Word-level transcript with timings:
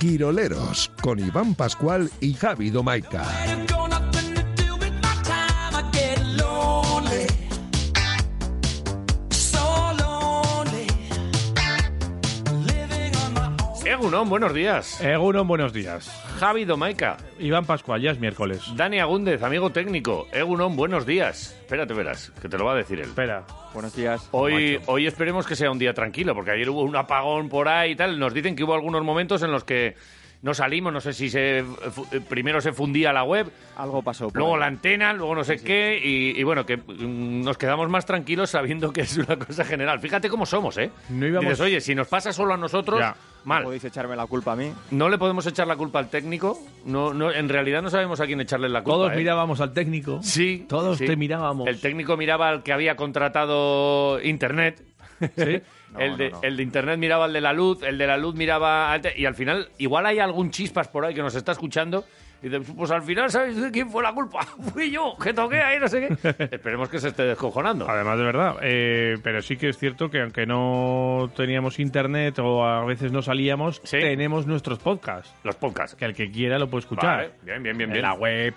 Quiroleros 0.00 0.90
con 1.00 1.20
Iván 1.20 1.54
Pascual 1.54 2.10
y 2.20 2.34
Javi 2.34 2.70
Domaica. 2.70 3.24
Egunon, 14.10 14.28
buenos 14.28 14.52
días. 14.52 15.00
Egunon, 15.00 15.46
buenos 15.46 15.72
días. 15.72 16.10
Javi 16.40 16.64
Domaica. 16.64 17.16
Iván 17.38 17.64
Pascual, 17.64 18.02
ya 18.02 18.10
es 18.10 18.18
miércoles. 18.18 18.60
Dani 18.74 18.98
Agúndez, 18.98 19.40
amigo 19.40 19.70
técnico. 19.70 20.26
Egunon, 20.32 20.74
buenos 20.74 21.06
días. 21.06 21.56
Espérate, 21.60 21.94
verás, 21.94 22.32
que 22.42 22.48
te 22.48 22.58
lo 22.58 22.64
va 22.64 22.72
a 22.72 22.74
decir 22.74 22.98
él. 22.98 23.06
Espera. 23.06 23.44
Buenos 23.72 23.94
días. 23.94 24.28
Hoy, 24.32 24.78
macho. 24.78 24.90
hoy 24.90 25.06
esperemos 25.06 25.46
que 25.46 25.54
sea 25.54 25.70
un 25.70 25.78
día 25.78 25.94
tranquilo, 25.94 26.34
porque 26.34 26.50
ayer 26.50 26.68
hubo 26.70 26.82
un 26.82 26.96
apagón 26.96 27.48
por 27.48 27.68
ahí 27.68 27.92
y 27.92 27.94
tal. 27.94 28.18
Nos 28.18 28.34
dicen 28.34 28.56
que 28.56 28.64
hubo 28.64 28.74
algunos 28.74 29.04
momentos 29.04 29.44
en 29.44 29.52
los 29.52 29.62
que 29.62 29.94
no 30.42 30.54
salimos, 30.54 30.92
no 30.92 31.00
sé 31.00 31.12
si 31.12 31.28
se 31.28 31.58
eh, 31.58 31.64
primero 32.28 32.60
se 32.60 32.72
fundía 32.72 33.12
la 33.12 33.24
web, 33.24 33.50
Algo 33.76 34.02
pasó. 34.02 34.30
luego 34.32 34.54
ahí. 34.54 34.60
la 34.60 34.66
antena, 34.66 35.12
luego 35.12 35.34
no 35.34 35.44
sé 35.44 35.58
qué, 35.62 36.00
y, 36.02 36.38
y 36.38 36.42
bueno, 36.44 36.64
que 36.64 36.78
mm, 36.78 37.42
nos 37.42 37.58
quedamos 37.58 37.88
más 37.90 38.06
tranquilos 38.06 38.50
sabiendo 38.50 38.92
que 38.92 39.02
es 39.02 39.16
una 39.18 39.36
cosa 39.38 39.64
general. 39.64 40.00
Fíjate 40.00 40.28
cómo 40.30 40.46
somos, 40.46 40.78
¿eh? 40.78 40.90
No 41.10 41.26
íbamos- 41.26 41.44
Dices, 41.50 41.60
oye, 41.60 41.80
si 41.80 41.94
nos 41.94 42.08
pasa 42.08 42.32
solo 42.32 42.54
a 42.54 42.56
nosotros, 42.56 43.00
Ya. 43.00 43.14
mal. 43.44 43.64
Podéis 43.64 43.84
echarme 43.84 44.16
la 44.16 44.26
culpa 44.26 44.52
a 44.52 44.56
mí. 44.56 44.72
No 44.92 45.08
le 45.10 45.18
podemos 45.18 45.44
echar 45.46 45.66
la 45.66 45.76
culpa 45.76 45.98
al 45.98 46.08
técnico. 46.08 46.58
No, 46.86 47.12
no, 47.12 47.30
en 47.30 47.48
realidad 47.48 47.82
no 47.82 47.90
sabemos 47.90 48.20
a 48.20 48.26
quién 48.26 48.40
echarle 48.40 48.68
la 48.70 48.82
culpa. 48.82 48.94
Todos 48.96 49.12
¿eh? 49.12 49.16
mirábamos 49.16 49.60
al 49.60 49.72
técnico. 49.74 50.20
Sí. 50.22 50.64
Todos 50.68 50.98
sí. 50.98 51.06
te 51.06 51.16
mirábamos. 51.16 51.68
El 51.68 51.80
técnico 51.80 52.16
miraba 52.16 52.48
al 52.48 52.62
que 52.62 52.72
había 52.72 52.96
contratado 52.96 54.20
Internet. 54.22 54.82
Sí. 55.36 55.60
el, 55.98 56.16
de, 56.16 56.30
no, 56.30 56.36
no. 56.36 56.42
el 56.42 56.56
de 56.56 56.62
Internet 56.62 56.98
miraba 56.98 57.24
al 57.24 57.32
de 57.32 57.40
la 57.40 57.52
luz, 57.52 57.82
el 57.82 57.98
de 57.98 58.06
la 58.06 58.16
luz 58.16 58.34
miraba 58.34 58.92
al... 58.92 59.02
Y 59.16 59.26
al 59.26 59.34
final, 59.34 59.68
igual 59.78 60.06
hay 60.06 60.18
algún 60.18 60.50
chispas 60.50 60.88
por 60.88 61.04
ahí 61.04 61.14
que 61.14 61.22
nos 61.22 61.34
está 61.34 61.52
escuchando. 61.52 62.04
Y 62.42 62.48
dice, 62.48 62.72
pues 62.74 62.90
al 62.90 63.02
final, 63.02 63.30
¿sabes 63.30 63.54
quién 63.70 63.90
fue 63.90 64.02
la 64.02 64.14
culpa? 64.14 64.40
Fui 64.72 64.90
yo, 64.90 65.14
que 65.22 65.34
toqué 65.34 65.60
ahí, 65.60 65.78
no 65.78 65.88
sé 65.88 66.08
qué. 66.08 66.34
Esperemos 66.56 66.88
que 66.88 66.98
se 66.98 67.08
esté 67.08 67.24
descojonando. 67.24 67.86
Además, 67.86 68.16
de 68.16 68.24
verdad. 68.24 68.56
eh, 68.62 69.18
pero 69.22 69.42
sí 69.42 69.58
que 69.58 69.68
es 69.68 69.76
cierto 69.78 70.08
que 70.10 70.22
aunque 70.22 70.46
no 70.46 71.30
teníamos 71.36 71.78
internet 71.78 72.38
o 72.38 72.64
a 72.64 72.82
veces 72.86 73.12
no 73.12 73.20
salíamos, 73.20 73.82
Sí. 73.84 73.98
tenemos 73.98 74.46
nuestros 74.46 74.78
podcasts. 74.78 75.34
Los 75.44 75.56
podcasts. 75.56 75.94
Que 75.96 76.06
el 76.06 76.14
que 76.14 76.30
quiera 76.30 76.58
lo 76.58 76.70
puede 76.70 76.80
escuchar. 76.80 77.16
Vale, 77.16 77.30
bien, 77.42 77.62
bien, 77.62 77.76
bien, 77.76 77.90
en 77.90 77.92
bien. 77.94 78.02
la 78.04 78.14
web, 78.14 78.54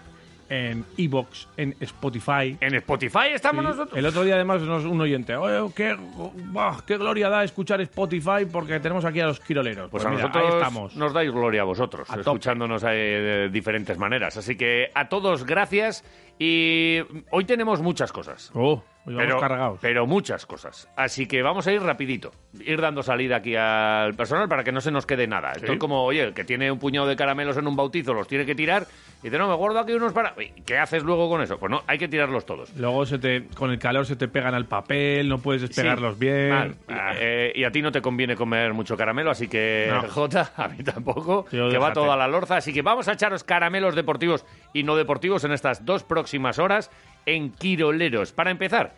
en 0.54 0.86
Evox, 0.98 1.48
en 1.58 1.76
Spotify. 1.80 2.58
En 2.59 2.76
Spotify 2.76 3.30
estamos 3.34 3.64
Sí. 3.66 3.72
nosotros. 3.72 3.98
El 3.98 4.06
otro 4.06 4.23
día, 4.23 4.36
además, 4.36 4.62
nos 4.62 4.86
un 4.86 5.02
oyente. 5.02 5.36
Oye, 5.36 5.73
qué, 5.76 5.96
buah, 5.96 6.82
qué 6.86 6.98
gloria 6.98 7.30
da 7.30 7.44
escuchar 7.44 7.82
Spotify 7.82 8.46
porque 8.52 8.80
tenemos 8.80 9.04
aquí 9.06 9.20
a 9.20 9.26
los 9.28 9.40
quiroleros. 9.40 9.90
Pues, 9.90 10.04
Pues, 10.04 10.06
a 10.06 10.09
mira, 10.09 10.22
nosotros 10.28 10.46
ahí 10.54 10.58
estamos. 10.59 10.96
nos 10.96 11.14
dais 11.14 11.31
gloria 11.31 11.62
a 11.62 11.66
vosotros, 11.66 12.08
A 12.09 12.14
tope. 12.14 12.22
escuchándonos 12.22 12.84
eh, 12.84 12.88
de 12.90 13.50
diferentes 13.50 13.98
maneras. 13.98 14.38
Así 14.38 14.56
que 14.56 14.92
a 14.94 15.09
todos 15.09 15.46
gracias 15.46 16.04
y 16.38 17.00
hoy 17.31 17.46
tenemos 17.46 17.81
muchas 17.81 18.12
cosas. 18.12 18.52
Oh, 18.54 18.84
hoy 19.06 19.14
vamos 19.16 19.28
Pero, 19.28 19.40
cargados. 19.40 19.80
pero 19.82 20.08
muchas 20.08 20.46
cosas. 20.46 20.90
Así 20.96 21.28
que 21.28 21.42
vamos 21.42 21.68
a 21.68 21.72
ir 21.73 21.82
rapidito. 21.82 22.32
Ir 22.66 22.80
dando 22.82 23.04
salida 23.04 23.38
aquí 23.38 23.56
al 23.56 24.14
personal 24.14 24.48
para 24.48 24.64
que 24.64 24.72
no 24.72 24.82
se 24.82 24.92
nos 24.92 25.06
quede 25.06 25.28
nada. 25.28 25.52
Esto 25.54 25.73
es 25.73 25.80
como, 25.80 26.04
oye, 26.04 26.22
el 26.23 26.34
que 26.34 26.44
tiene 26.44 26.72
un 26.72 26.80
puñado 26.80 27.08
de 27.08 27.16
caramelos 27.16 27.58
en 27.58 27.68
un 27.68 27.76
bautizo 27.76 28.14
los 28.14 28.28
tiene 28.28 28.46
que 28.46 28.56
tirar 28.56 28.86
y 29.22 29.28
dice, 29.28 29.38
no, 29.38 29.48
me 29.48 29.56
guardo 29.56 29.80
aquí 29.80 29.94
unos 29.94 30.14
para... 30.14 30.34
¿Qué 30.66 30.78
haces 30.78 31.04
luego 31.04 31.30
con 31.30 31.42
eso? 31.42 31.58
Pues 31.58 31.70
no, 31.72 31.81
hay 31.88 31.98
que 31.98 32.08
tirarlos 32.08 32.46
todos. 32.46 32.74
Luego 32.78 33.06
se 33.06 33.18
te, 33.20 33.48
con 33.56 33.72
el 33.72 33.80
calor 33.80 34.06
se 34.06 34.16
te 34.16 34.28
pegan 34.28 34.54
al 34.54 34.66
papel, 34.66 35.28
no 35.30 35.38
puedes 35.40 35.62
despegarlos 35.62 36.16
Sí, 36.16 36.20
bien. 36.26 36.50
mal. 36.50 36.76
Ah, 36.90 37.14
Eh, 37.20 37.52
y 37.56 37.64
a 37.64 37.72
ti 37.72 37.81
no 37.81 37.91
te 37.91 38.02
conviene 38.02 38.35
comer 38.35 38.74
mucho 38.74 38.96
caramelo, 38.97 39.31
así 39.31 39.47
que, 39.47 39.88
No. 39.90 40.02
Jota, 40.09 40.52
a 40.58 40.68
mí 40.68 40.84
tampoco, 40.84 41.46
Yo 41.52 41.70
que 41.70 41.78
va 41.78 41.88
déjate. 41.90 41.94
todo 41.94 42.12
a 42.12 42.18
la 42.18 42.28
lorza. 42.28 42.58
Así 42.58 42.74
que 42.74 42.81
vamos 42.81 43.08
a 43.08 43.14
echaros 43.14 43.44
caramelos 43.44 43.96
deportivos 43.96 44.46
y 44.74 44.84
no 44.84 44.96
deportivos 44.96 45.44
en 45.46 45.52
estas 45.53 45.85
dos 45.85 46.03
próximas 46.03 46.59
horas 46.59 46.91
en 47.25 47.51
Quiroleros. 47.51 48.31
Para 48.31 48.51
empezar, 48.51 48.94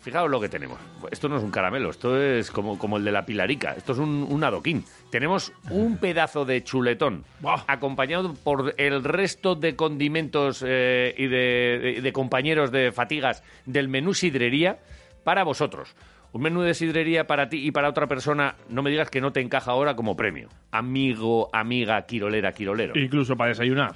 fijaos 0.00 0.30
lo 0.30 0.40
que 0.40 0.48
tenemos. 0.48 0.78
Esto 1.10 1.28
no 1.28 1.36
es 1.36 1.42
un 1.42 1.50
caramelo, 1.50 1.90
esto 1.90 2.20
es 2.20 2.50
como, 2.50 2.78
como 2.78 2.96
el 2.96 3.04
de 3.04 3.12
la 3.12 3.26
pilarica, 3.26 3.72
esto 3.72 3.92
es 3.92 3.98
un, 3.98 4.26
un 4.28 4.42
adoquín. 4.44 4.84
Tenemos 5.10 5.52
un 5.70 5.96
pedazo 6.00 6.44
de 6.44 6.62
chuletón, 6.64 7.24
Buah. 7.40 7.64
acompañado 7.66 8.34
por 8.34 8.74
el 8.78 9.04
resto 9.04 9.54
de 9.54 9.76
condimentos 9.76 10.64
eh, 10.66 11.14
y 11.18 11.26
de, 11.26 11.78
de- 11.96 12.00
de 12.00 12.12
compañeros 12.12 12.70
de 12.72 12.92
fatigas 12.92 13.42
del 13.66 13.88
menú 13.88 14.14
sidrería 14.14 14.78
para 15.24 15.42
vosotros. 15.44 15.94
Un 16.32 16.42
menú 16.42 16.62
de 16.62 16.74
sidrería 16.74 17.26
para 17.26 17.48
ti 17.48 17.66
y 17.66 17.72
para 17.72 17.88
otra 17.88 18.06
persona, 18.06 18.54
no 18.68 18.82
me 18.84 18.90
digas 18.90 19.10
que 19.10 19.20
no 19.20 19.32
te 19.32 19.40
encaja 19.40 19.72
ahora 19.72 19.96
como 19.96 20.16
premio. 20.16 20.48
Amigo, 20.70 21.50
amiga, 21.52 22.06
quirolera, 22.06 22.52
quirolero. 22.52 22.96
Incluso 22.96 23.36
para 23.36 23.48
desayunar. 23.48 23.94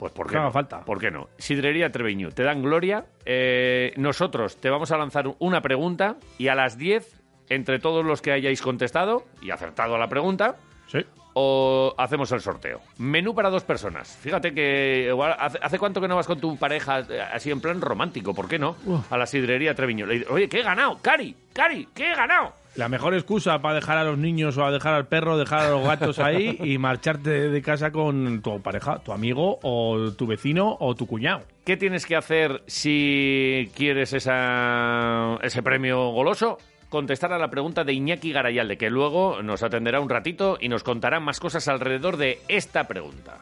Pues 0.00 0.12
¿por 0.12 0.28
qué 0.28 0.36
no? 0.36 0.50
falta. 0.50 0.80
¿Por 0.84 0.98
qué 0.98 1.10
no? 1.10 1.28
Sidrería 1.38 1.92
Treviño, 1.92 2.30
te 2.30 2.42
dan 2.42 2.62
gloria. 2.62 3.04
Eh, 3.26 3.92
nosotros 3.96 4.56
te 4.56 4.70
vamos 4.70 4.90
a 4.90 4.96
lanzar 4.96 5.26
una 5.38 5.60
pregunta 5.60 6.16
y 6.38 6.48
a 6.48 6.54
las 6.54 6.76
10, 6.78 7.20
entre 7.50 7.78
todos 7.78 8.04
los 8.04 8.22
que 8.22 8.32
hayáis 8.32 8.62
contestado 8.62 9.24
y 9.42 9.50
acertado 9.50 9.94
a 9.94 9.98
la 9.98 10.08
pregunta, 10.08 10.56
Sí. 10.86 11.04
o 11.34 11.94
hacemos 11.98 12.32
el 12.32 12.40
sorteo. 12.40 12.80
Menú 12.98 13.34
para 13.34 13.50
dos 13.50 13.62
personas. 13.62 14.16
Fíjate 14.22 14.52
que 14.54 15.06
igual, 15.10 15.36
¿hace, 15.38 15.58
hace 15.62 15.78
cuánto 15.78 16.00
que 16.00 16.08
no 16.08 16.16
vas 16.16 16.26
con 16.26 16.40
tu 16.40 16.56
pareja 16.56 17.00
eh, 17.00 17.20
así 17.20 17.50
en 17.50 17.60
plan 17.60 17.80
romántico? 17.80 18.34
¿Por 18.34 18.48
qué 18.48 18.58
no? 18.58 18.76
A 19.10 19.18
la 19.18 19.26
sidrería 19.26 19.74
Treviño. 19.74 20.06
Le 20.06 20.14
dices, 20.14 20.30
Oye, 20.30 20.48
¿qué 20.48 20.60
he 20.60 20.62
ganado? 20.62 20.98
Cari, 21.02 21.36
Cari, 21.52 21.86
¿qué 21.94 22.10
he 22.10 22.14
ganado? 22.16 22.54
La 22.76 22.88
mejor 22.88 23.14
excusa 23.14 23.60
para 23.60 23.74
dejar 23.74 23.98
a 23.98 24.04
los 24.04 24.16
niños 24.16 24.56
o 24.56 24.64
a 24.64 24.70
dejar 24.70 24.94
al 24.94 25.08
perro, 25.08 25.36
dejar 25.36 25.66
a 25.66 25.70
los 25.70 25.82
gatos 25.82 26.20
ahí 26.20 26.56
y 26.62 26.78
marcharte 26.78 27.50
de 27.50 27.62
casa 27.62 27.90
con 27.90 28.42
tu 28.42 28.62
pareja, 28.62 29.00
tu 29.00 29.12
amigo 29.12 29.58
o 29.62 30.12
tu 30.12 30.26
vecino 30.26 30.76
o 30.78 30.94
tu 30.94 31.06
cuñado. 31.06 31.42
¿Qué 31.64 31.76
tienes 31.76 32.06
que 32.06 32.16
hacer 32.16 32.62
si 32.66 33.70
quieres 33.74 34.12
esa, 34.12 35.36
ese 35.42 35.62
premio 35.62 36.10
goloso? 36.10 36.58
Contestar 36.88 37.32
a 37.32 37.38
la 37.38 37.50
pregunta 37.50 37.84
de 37.84 37.92
Iñaki 37.92 38.32
Garayalde, 38.32 38.78
que 38.78 38.90
luego 38.90 39.42
nos 39.42 39.62
atenderá 39.62 40.00
un 40.00 40.08
ratito 40.08 40.56
y 40.60 40.68
nos 40.68 40.82
contará 40.82 41.20
más 41.20 41.38
cosas 41.38 41.68
alrededor 41.68 42.16
de 42.16 42.40
esta 42.48 42.86
pregunta. 42.88 43.38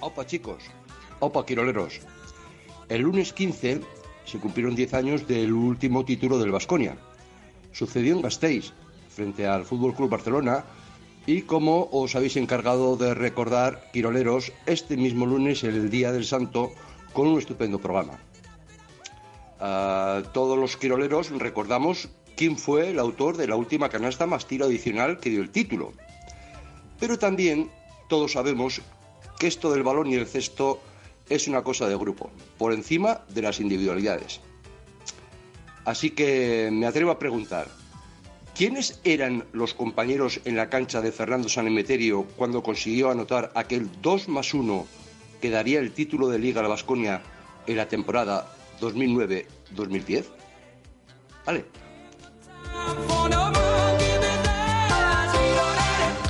Opa 0.00 0.26
chicos, 0.26 0.64
opa 1.20 1.44
quiroleros. 1.44 2.00
El 2.88 3.02
lunes 3.02 3.32
15 3.32 3.80
se 4.24 4.38
cumplieron 4.38 4.74
10 4.74 4.94
años 4.94 5.28
del 5.28 5.52
último 5.52 6.04
título 6.04 6.38
del 6.38 6.50
Vasconia. 6.50 6.96
Sucedió 7.72 8.14
en 8.14 8.22
Gasteiz, 8.22 8.72
frente 9.08 9.46
al 9.46 9.64
Fútbol 9.64 9.94
Club 9.94 10.10
Barcelona, 10.10 10.64
y 11.26 11.42
como 11.42 11.88
os 11.92 12.14
habéis 12.16 12.36
encargado 12.36 12.96
de 12.96 13.14
recordar, 13.14 13.90
quiroleros, 13.92 14.52
este 14.66 14.96
mismo 14.96 15.26
lunes, 15.26 15.62
el 15.64 15.88
Día 15.90 16.12
del 16.12 16.24
Santo, 16.24 16.72
con 17.12 17.28
un 17.28 17.38
estupendo 17.38 17.78
programa. 17.78 18.18
A 19.60 20.22
todos 20.32 20.58
los 20.58 20.76
quiroleros 20.76 21.30
recordamos 21.30 22.08
quién 22.36 22.58
fue 22.58 22.90
el 22.90 22.98
autor 22.98 23.36
de 23.36 23.46
la 23.46 23.56
última 23.56 23.88
canasta 23.88 24.26
más 24.26 24.46
tiro 24.46 24.66
adicional 24.66 25.20
que 25.20 25.30
dio 25.30 25.40
el 25.40 25.50
título. 25.50 25.92
Pero 26.98 27.18
también 27.18 27.70
todos 28.08 28.32
sabemos 28.32 28.80
que 29.38 29.46
esto 29.46 29.70
del 29.70 29.84
balón 29.84 30.08
y 30.08 30.14
el 30.14 30.26
cesto 30.26 30.80
es 31.28 31.46
una 31.46 31.62
cosa 31.62 31.88
de 31.88 31.96
grupo, 31.96 32.30
por 32.58 32.72
encima 32.72 33.20
de 33.28 33.42
las 33.42 33.60
individualidades. 33.60 34.40
Así 35.84 36.10
que 36.10 36.70
me 36.72 36.86
atrevo 36.86 37.10
a 37.10 37.18
preguntar, 37.18 37.66
¿quiénes 38.54 39.00
eran 39.04 39.44
los 39.52 39.74
compañeros 39.74 40.40
en 40.44 40.56
la 40.56 40.68
cancha 40.70 41.00
de 41.00 41.10
Fernando 41.10 41.48
Sanemeterio 41.48 42.24
cuando 42.36 42.62
consiguió 42.62 43.10
anotar 43.10 43.50
aquel 43.54 43.88
2 44.00 44.28
más 44.28 44.54
1 44.54 44.86
que 45.40 45.50
daría 45.50 45.80
el 45.80 45.92
título 45.92 46.28
de 46.28 46.38
Liga 46.38 46.60
a 46.60 46.62
la 46.62 46.68
Vasconia 46.68 47.22
en 47.66 47.76
la 47.76 47.88
temporada 47.88 48.46
2009-2010? 48.80 50.26
Vale. 51.44 51.64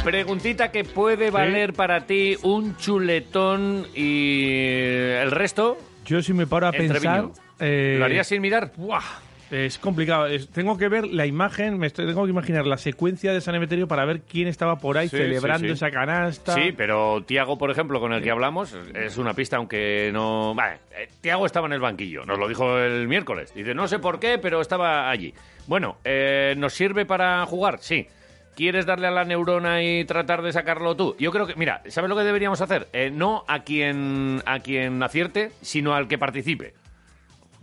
Preguntita 0.03 0.73
que 0.73 0.83
puede 0.83 1.31
valer 1.31 1.75
para 1.75 2.07
ti 2.07 2.37
un 2.43 2.77
chuletón 2.77 3.87
y 3.95 4.47
el 4.49 5.31
resto. 5.31 5.79
Yo 6.05 6.23
si 6.23 6.33
me 6.33 6.47
paro 6.47 6.67
a 6.67 6.71
En 6.71 6.89
pensar... 6.89 7.29
Eh, 7.61 7.97
¿Lo 7.99 8.07
harías 8.07 8.27
sin 8.27 8.43
mirar? 8.43 8.73
¡buah! 8.77 9.03
Es 9.53 9.77
complicado. 9.77 10.27
Es- 10.29 10.49
tengo 10.49 10.79
que 10.79 10.89
ver 10.89 11.07
la 11.07 11.27
imagen, 11.27 11.79
me 11.79 11.87
estoy- 11.87 12.07
tengo 12.07 12.25
que 12.25 12.31
imaginar 12.31 12.67
la 12.67 12.79
secuencia 12.79 13.35
de 13.35 13.41
San 13.43 13.55
Emeterio 13.55 13.87
para 13.87 14.07
ver 14.07 14.23
quién 14.23 14.49
estaba 14.49 14.77
por 14.77 14.97
ahí 14.97 15.09
Sí, 15.09 15.19
celebrando 15.19 15.59
sí, 15.61 15.67
sí. 15.69 15.73
esa 15.75 15.91
canasta. 15.91 16.55
Sí, 16.55 16.73
pero 16.75 17.23
Tiago, 17.27 17.59
por 17.59 17.71
ejemplo, 17.71 18.01
con 18.01 18.15
el 18.15 18.23
que 18.23 18.31
hablamos, 18.31 18.75
es 18.95 19.19
una 19.19 19.35
pista, 19.35 19.59
aunque 19.59 20.11
no. 20.11 20.55
Vale, 20.55 20.79
eh, 20.97 21.07
Tiago 21.21 21.45
estaba 21.45 21.67
en 21.67 21.75
el 21.75 21.81
banquillo, 21.81 22.25
nos 22.25 22.39
lo 22.39 22.49
dijo 22.49 22.79
el 22.79 23.07
miércoles. 23.09 23.53
Dice, 23.55 23.75
no 23.75 23.87
sé 23.89 23.99
por 23.99 24.19
qué, 24.19 24.39
pero 24.39 24.63
estaba 24.63 25.11
allí. 25.11 25.35
Bueno, 25.67 25.99
eh, 26.03 26.55
¿nos 26.57 26.73
sirve 26.73 27.05
para 27.05 27.45
jugar? 27.45 27.77
Sí. 27.81 28.07
¿Quieres 28.57 28.85
darle 28.87 29.07
a 29.07 29.11
la 29.11 29.25
neurona 29.25 29.83
y 29.83 30.05
tratar 30.07 30.41
de 30.43 30.53
sacarlo 30.53 30.95
tú? 30.97 31.15
Yo 31.19 31.31
creo 31.31 31.47
que, 31.47 31.55
mira, 31.57 31.83
¿sabes 31.89 32.09
lo 32.11 32.17
que 32.17 32.23
deberíamos 32.23 32.61
hacer? 32.61 32.87
Eh, 32.93 33.11
no 33.11 33.45
a 33.49 33.61
quien, 33.65 34.43
a 34.47 34.61
quien 34.61 35.03
acierte, 35.03 35.53
sino 35.63 35.95
al 35.95 36.07
que 36.09 36.19
participe. 36.19 36.75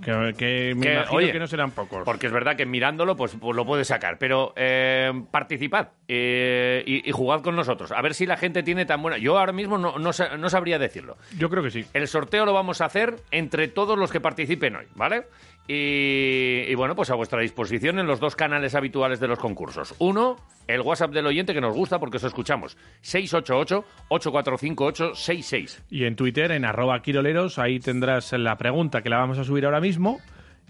Que, 0.01 0.33
que 0.37 0.73
me 0.75 0.85
Que, 0.85 0.93
imagino 0.93 1.17
oye, 1.17 1.31
que 1.31 1.39
no 1.39 1.47
serán 1.47 1.71
pocos. 1.71 2.03
Porque 2.05 2.27
es 2.27 2.33
verdad 2.33 2.55
que 2.55 2.65
mirándolo, 2.65 3.15
pues, 3.15 3.35
pues 3.39 3.55
lo 3.55 3.65
puedes 3.65 3.87
sacar. 3.87 4.17
Pero 4.17 4.53
eh, 4.55 5.11
participad 5.31 5.89
eh, 6.07 6.83
y, 6.85 7.09
y 7.09 7.11
jugad 7.11 7.41
con 7.41 7.55
nosotros. 7.55 7.91
A 7.91 8.01
ver 8.01 8.13
si 8.13 8.25
la 8.25 8.37
gente 8.37 8.63
tiene 8.63 8.85
tan 8.85 9.01
buena. 9.01 9.17
Yo 9.17 9.37
ahora 9.37 9.53
mismo 9.53 9.77
no, 9.77 9.97
no, 9.99 10.11
no 10.37 10.49
sabría 10.49 10.79
decirlo. 10.79 11.17
Yo 11.37 11.49
creo 11.49 11.63
que 11.63 11.71
sí. 11.71 11.85
El 11.93 12.07
sorteo 12.07 12.45
lo 12.45 12.53
vamos 12.53 12.81
a 12.81 12.85
hacer 12.85 13.15
entre 13.31 13.67
todos 13.67 13.97
los 13.97 14.11
que 14.11 14.21
participen 14.21 14.75
hoy, 14.75 14.85
¿vale? 14.95 15.23
Y, 15.67 16.63
y 16.67 16.75
bueno, 16.75 16.95
pues 16.95 17.11
a 17.11 17.15
vuestra 17.15 17.41
disposición 17.41 17.99
en 17.99 18.07
los 18.07 18.19
dos 18.19 18.35
canales 18.35 18.73
habituales 18.73 19.19
de 19.19 19.27
los 19.27 19.37
concursos. 19.37 19.93
Uno, 19.99 20.37
el 20.67 20.81
WhatsApp 20.81 21.11
del 21.11 21.27
oyente 21.27 21.53
que 21.53 21.61
nos 21.61 21.75
gusta 21.75 21.99
porque 21.99 22.17
os 22.17 22.23
escuchamos. 22.23 22.75
688-845866. 23.03 25.79
Y 25.89 26.05
en 26.05 26.15
Twitter, 26.15 26.51
en 26.51 26.65
arroba 26.65 27.01
quiroleros, 27.01 27.59
ahí 27.59 27.79
tendrás 27.79 28.33
la 28.33 28.57
pregunta 28.57 29.01
que 29.01 29.09
la 29.09 29.17
vamos 29.17 29.37
a 29.37 29.43
subir 29.43 29.65
ahora 29.65 29.79
mismo 29.79 29.88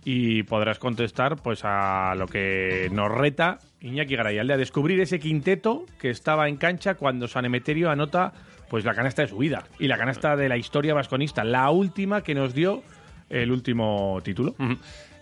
y 0.05 0.43
podrás 0.43 0.79
contestar 0.79 1.35
pues 1.37 1.61
a 1.63 2.13
lo 2.15 2.27
que 2.27 2.89
nos 2.91 3.11
reta 3.11 3.59
Iñaki 3.81 4.15
Garayalde 4.15 4.53
a 4.53 4.57
descubrir 4.57 4.99
ese 4.99 5.19
quinteto 5.19 5.85
que 5.99 6.09
estaba 6.09 6.47
en 6.47 6.57
cancha 6.57 6.95
cuando 6.95 7.27
San 7.27 7.45
Emeterio 7.45 7.89
anota 7.89 8.33
pues 8.69 8.85
la 8.85 8.93
canasta 8.93 9.23
de 9.23 9.27
su 9.27 9.37
vida 9.37 9.65
y 9.79 9.87
la 9.87 9.97
canasta 9.97 10.35
de 10.35 10.47
la 10.47 10.57
historia 10.57 10.93
vasconista, 10.93 11.43
la 11.43 11.69
última 11.71 12.21
que 12.21 12.35
nos 12.35 12.53
dio 12.53 12.83
el 13.29 13.51
último 13.51 14.19
título. 14.23 14.55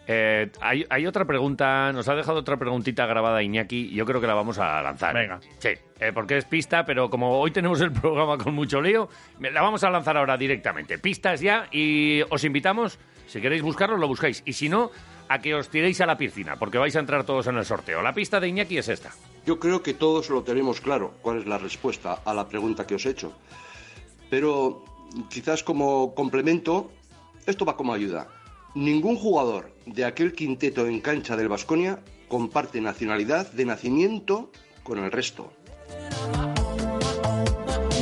Eh, 0.10 0.50
hay, 0.62 0.86
hay 0.90 1.06
otra 1.06 1.26
pregunta, 1.26 1.92
nos 1.92 2.08
ha 2.08 2.16
dejado 2.16 2.40
otra 2.40 2.58
preguntita 2.58 3.06
grabada 3.06 3.44
Iñaki, 3.44 3.90
yo 3.90 4.06
creo 4.06 4.22
que 4.22 4.28
la 4.28 4.34
vamos 4.34 4.58
a 4.58 4.82
lanzar. 4.82 5.14
Venga. 5.14 5.40
Sí, 5.60 5.70
eh, 6.00 6.12
porque 6.14 6.38
es 6.38 6.46
pista, 6.46 6.86
pero 6.86 7.10
como 7.10 7.40
hoy 7.40 7.52
tenemos 7.52 7.82
el 7.82 7.92
programa 7.92 8.38
con 8.38 8.54
mucho 8.54 8.82
lío, 8.82 9.10
la 9.40 9.62
vamos 9.62 9.84
a 9.84 9.90
lanzar 9.90 10.16
ahora 10.16 10.38
directamente. 10.38 10.98
Pistas 10.98 11.42
ya 11.42 11.68
y 11.72 12.22
os 12.30 12.44
invitamos, 12.46 13.00
si 13.28 13.42
queréis 13.42 13.62
buscarlo, 13.62 13.98
lo 13.98 14.08
buscáis. 14.08 14.42
Y 14.46 14.54
si 14.54 14.70
no, 14.70 14.92
a 15.30 15.40
que 15.40 15.54
os 15.56 15.70
tiréis 15.70 16.00
a 16.02 16.06
la 16.06 16.18
piscina, 16.18 16.56
porque 16.58 16.78
vais 16.78 16.96
a 16.96 17.00
entrar 17.00 17.26
todos 17.26 17.48
en 17.48 17.58
el 17.58 17.66
sorteo. 17.66 18.02
La 18.02 18.14
pista 18.14 18.40
de 18.40 18.48
Iñaki 18.48 18.78
es 18.78 18.90
esta. 18.90 19.12
Yo 19.46 19.60
creo 19.60 19.84
que 19.84 19.94
todos 19.94 20.30
lo 20.30 20.44
tenemos 20.44 20.82
claro 20.82 21.14
cuál 21.22 21.40
es 21.40 21.46
la 21.46 21.58
respuesta 21.58 22.22
a 22.26 22.34
la 22.34 22.48
pregunta 22.48 22.88
que 22.88 22.96
os 22.96 23.06
he 23.06 23.12
hecho. 23.12 23.34
Pero 24.30 24.84
quizás 25.30 25.64
como 25.64 26.14
complemento, 26.16 26.92
esto 27.46 27.66
va 27.66 27.78
como 27.78 27.94
ayuda. 27.94 28.28
Ningún 28.76 29.16
jugador 29.16 29.72
de 29.86 30.06
aquel 30.06 30.34
quinteto 30.34 30.86
en 30.88 31.02
cancha 31.02 31.36
del 31.36 31.48
Vasconia 31.48 32.00
comparte 32.28 32.82
nacionalidad 32.82 33.52
de 33.52 33.66
nacimiento 33.66 34.52
con 34.84 35.00
el 35.00 35.12
resto. 35.12 35.52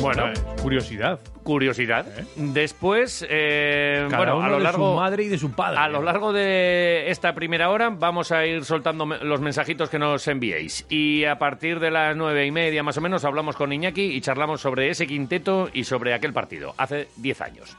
Bueno, 0.06 0.28
Eh, 0.28 0.34
curiosidad. 0.62 1.18
curiosidad. 1.42 2.06
Después, 2.36 3.26
eh, 3.28 4.06
Cada 4.08 4.16
bueno, 4.18 4.36
uno 4.36 4.44
a 4.46 4.48
lo 4.50 4.56
de 4.58 4.62
largo... 4.62 4.90
su 4.90 4.96
madre 4.96 5.24
y 5.24 5.28
de 5.28 5.38
su 5.38 5.52
padre. 5.52 5.78
A 5.78 5.88
lo 5.88 6.02
largo 6.02 6.32
de 6.32 7.10
esta 7.10 7.34
primera 7.34 7.70
hora 7.70 7.90
vamos 7.90 8.32
a 8.32 8.46
ir 8.46 8.64
soltando 8.64 9.04
los 9.04 9.40
mensajitos 9.40 9.88
que 9.90 9.98
nos 9.98 10.26
enviéis. 10.28 10.86
Y 10.88 11.24
a 11.24 11.38
partir 11.38 11.80
de 11.80 11.90
las 11.90 12.16
nueve 12.16 12.46
y 12.46 12.50
media 12.50 12.82
más 12.82 12.96
o 12.98 13.00
menos 13.00 13.24
hablamos 13.24 13.56
con 13.56 13.72
Iñaki 13.72 14.02
y 14.02 14.20
charlamos 14.20 14.60
sobre 14.60 14.90
ese 14.90 15.06
quinteto 15.06 15.68
y 15.72 15.84
sobre 15.84 16.14
aquel 16.14 16.32
partido, 16.32 16.74
hace 16.78 17.08
diez 17.16 17.40
años. 17.40 17.76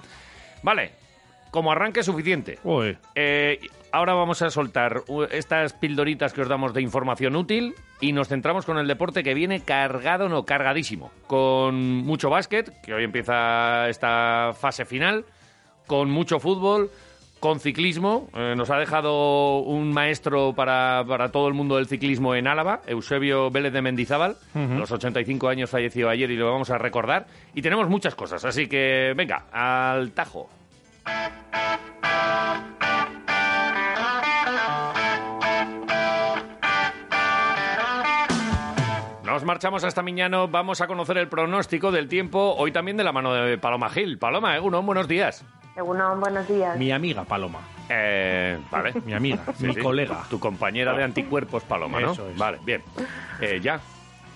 Vale, 0.63 0.91
como 1.51 1.71
arranque 1.71 2.03
suficiente. 2.03 2.59
Eh, 3.15 3.59
ahora 3.91 4.13
vamos 4.13 4.41
a 4.41 4.49
soltar 4.49 5.03
estas 5.31 5.73
pildoritas 5.73 6.33
que 6.33 6.41
os 6.41 6.49
damos 6.49 6.73
de 6.73 6.81
información 6.81 7.35
útil 7.35 7.73
y 7.99 8.11
nos 8.11 8.27
centramos 8.27 8.65
con 8.65 8.77
el 8.77 8.87
deporte 8.87 9.23
que 9.23 9.33
viene 9.33 9.61
cargado, 9.61 10.29
no, 10.29 10.43
cargadísimo. 10.45 11.11
Con 11.25 11.75
mucho 11.97 12.29
básquet, 12.29 12.81
que 12.81 12.93
hoy 12.93 13.03
empieza 13.03 13.89
esta 13.89 14.53
fase 14.53 14.85
final, 14.85 15.25
con 15.87 16.09
mucho 16.09 16.39
fútbol, 16.39 16.91
con 17.39 17.59
ciclismo. 17.59 18.29
Eh, 18.35 18.53
nos 18.55 18.69
ha 18.69 18.77
dejado 18.77 19.59
un 19.59 19.91
maestro 19.91 20.53
para, 20.53 21.03
para 21.07 21.31
todo 21.31 21.47
el 21.47 21.53
mundo 21.53 21.77
del 21.77 21.87
ciclismo 21.87 22.35
en 22.35 22.47
Álava, 22.47 22.81
Eusebio 22.85 23.49
Vélez 23.49 23.73
de 23.73 23.81
Mendizábal. 23.81 24.37
A 24.53 24.59
los 24.59 24.91
85 24.91 25.47
años 25.49 25.69
falleció 25.69 26.09
ayer 26.09 26.29
y 26.31 26.35
lo 26.35 26.51
vamos 26.51 26.69
a 26.69 26.77
recordar. 26.77 27.27
Y 27.53 27.61
tenemos 27.61 27.89
muchas 27.89 28.15
cosas, 28.15 28.45
así 28.45 28.67
que 28.67 29.13
venga, 29.15 29.45
al 29.51 30.11
tajo. 30.11 30.49
Marchamos 39.47 39.83
hasta 39.85 40.03
Miñano, 40.03 40.47
vamos 40.49 40.81
a 40.81 40.87
conocer 40.87 41.17
el 41.17 41.27
pronóstico 41.29 41.91
del 41.91 42.07
tiempo, 42.09 42.53
hoy 42.57 42.71
también 42.71 42.97
de 42.97 43.03
la 43.05 43.13
mano 43.13 43.33
de 43.33 43.57
Paloma 43.57 43.89
Gil. 43.89 44.19
Paloma, 44.19 44.55
Egunon, 44.57 44.85
buenos 44.85 45.07
días. 45.07 45.43
Egunon, 45.75 46.19
buenos 46.19 46.47
días. 46.47 46.77
Mi 46.77 46.91
amiga 46.91 47.23
Paloma. 47.23 47.59
Eh, 47.89 48.59
vale. 48.69 48.93
Mi 49.05 49.13
amiga, 49.13 49.39
Sí, 49.55 49.67
mi 49.67 49.73
sí. 49.73 49.79
colega. 49.81 50.23
Tu 50.29 50.37
compañera 50.39 50.93
de 50.93 51.03
anticuerpos, 51.03 51.63
Paloma, 51.63 51.99
¿no? 52.01 52.11
Eso 52.11 52.29
es. 52.29 52.37
Vale, 52.37 52.59
bien. 52.65 52.83
Eh, 53.39 53.59
¿Ya? 53.61 53.79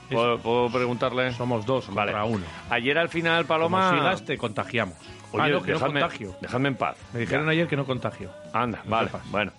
¿Puedo, 0.10 0.40
puedo 0.40 0.72
preguntarle? 0.72 1.31
Somos 1.34 1.66
dos 1.66 1.94
Vale. 1.94 2.12
contra 2.13 2.25
uno. 2.25 2.46
Ayer 2.69 2.98
al 2.98 3.10
final, 3.10 3.46
Paloma... 3.46 3.90
Como 3.90 4.02
sigas, 4.02 4.25
te 4.25 4.38
contagiamos. 4.38 4.96
Oye, 5.34 5.44
ah, 5.44 5.48
no, 5.50 5.62
que 5.62 5.72
dejadme, 5.74 6.00
no 6.00 6.06
contagio. 6.08 6.36
dejadme 6.42 6.68
en 6.69 6.75
paz. 6.75 6.98
Me 7.13 7.19
dijeron 7.22 7.46
Ya. 7.46 7.52
ayer 7.52 7.68
que 7.68 7.75
no 7.78 7.86
contagio. 7.86 8.30
Anda, 8.54 8.80
No 8.86 8.92
vale, 8.92 9.08
sepas. 9.08 9.30
bueno. 9.31 9.52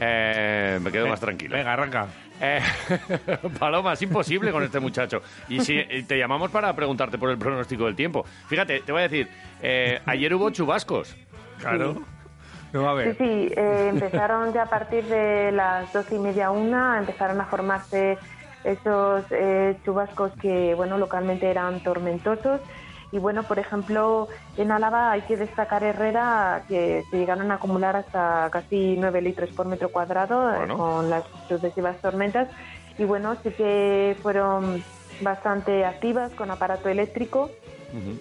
Eh, 0.00 0.78
me 0.82 0.90
quedo 0.90 1.06
más 1.06 1.20
tranquilo. 1.20 1.56
Venga, 1.56 1.72
arranca. 1.72 2.08
Eh, 2.40 2.60
Paloma, 3.58 3.92
es 3.92 4.02
imposible 4.02 4.50
con 4.52 4.62
este 4.62 4.80
muchacho. 4.80 5.22
Y 5.48 5.60
si 5.60 5.74
y 5.78 6.02
te 6.02 6.18
llamamos 6.18 6.50
para 6.50 6.74
preguntarte 6.74 7.18
por 7.18 7.30
el 7.30 7.38
pronóstico 7.38 7.84
del 7.86 7.94
tiempo. 7.96 8.24
Fíjate, 8.48 8.80
te 8.80 8.92
voy 8.92 9.00
a 9.00 9.04
decir, 9.04 9.28
eh, 9.62 10.00
ayer 10.06 10.34
hubo 10.34 10.50
chubascos. 10.50 11.14
Claro. 11.58 12.02
No, 12.72 12.90
a 12.90 12.92
Sí, 13.02 13.06
ver. 13.06 13.16
sí, 13.16 13.52
eh, 13.56 13.86
empezaron 13.90 14.52
ya 14.52 14.64
a 14.64 14.66
partir 14.66 15.04
de 15.04 15.52
las 15.52 15.92
doce 15.92 16.16
y 16.16 16.18
media 16.18 16.50
una, 16.50 16.98
empezaron 16.98 17.40
a 17.40 17.44
formarse 17.46 18.18
esos 18.64 19.24
eh, 19.30 19.76
chubascos 19.84 20.32
que, 20.40 20.74
bueno, 20.74 20.98
localmente 20.98 21.48
eran 21.48 21.80
tormentosos. 21.84 22.60
Y 23.14 23.18
bueno, 23.20 23.44
por 23.44 23.60
ejemplo, 23.60 24.26
en 24.56 24.72
Álava 24.72 25.12
hay 25.12 25.20
que 25.22 25.36
destacar 25.36 25.84
Herrera, 25.84 26.64
que 26.66 27.04
se 27.08 27.16
llegaron 27.16 27.52
a 27.52 27.54
acumular 27.54 27.94
hasta 27.94 28.48
casi 28.50 28.96
9 28.98 29.22
litros 29.22 29.50
por 29.50 29.66
metro 29.68 29.88
cuadrado 29.90 30.50
eh, 30.52 30.56
Bueno. 30.58 30.76
con 30.76 31.10
las 31.10 31.22
sucesivas 31.46 31.96
tormentas. 32.00 32.48
Y 32.98 33.04
bueno, 33.04 33.36
sí 33.44 33.52
que 33.52 34.16
fueron 34.20 34.82
bastante 35.20 35.84
activas 35.84 36.32
con 36.32 36.50
aparato 36.50 36.88
eléctrico. 36.88 37.50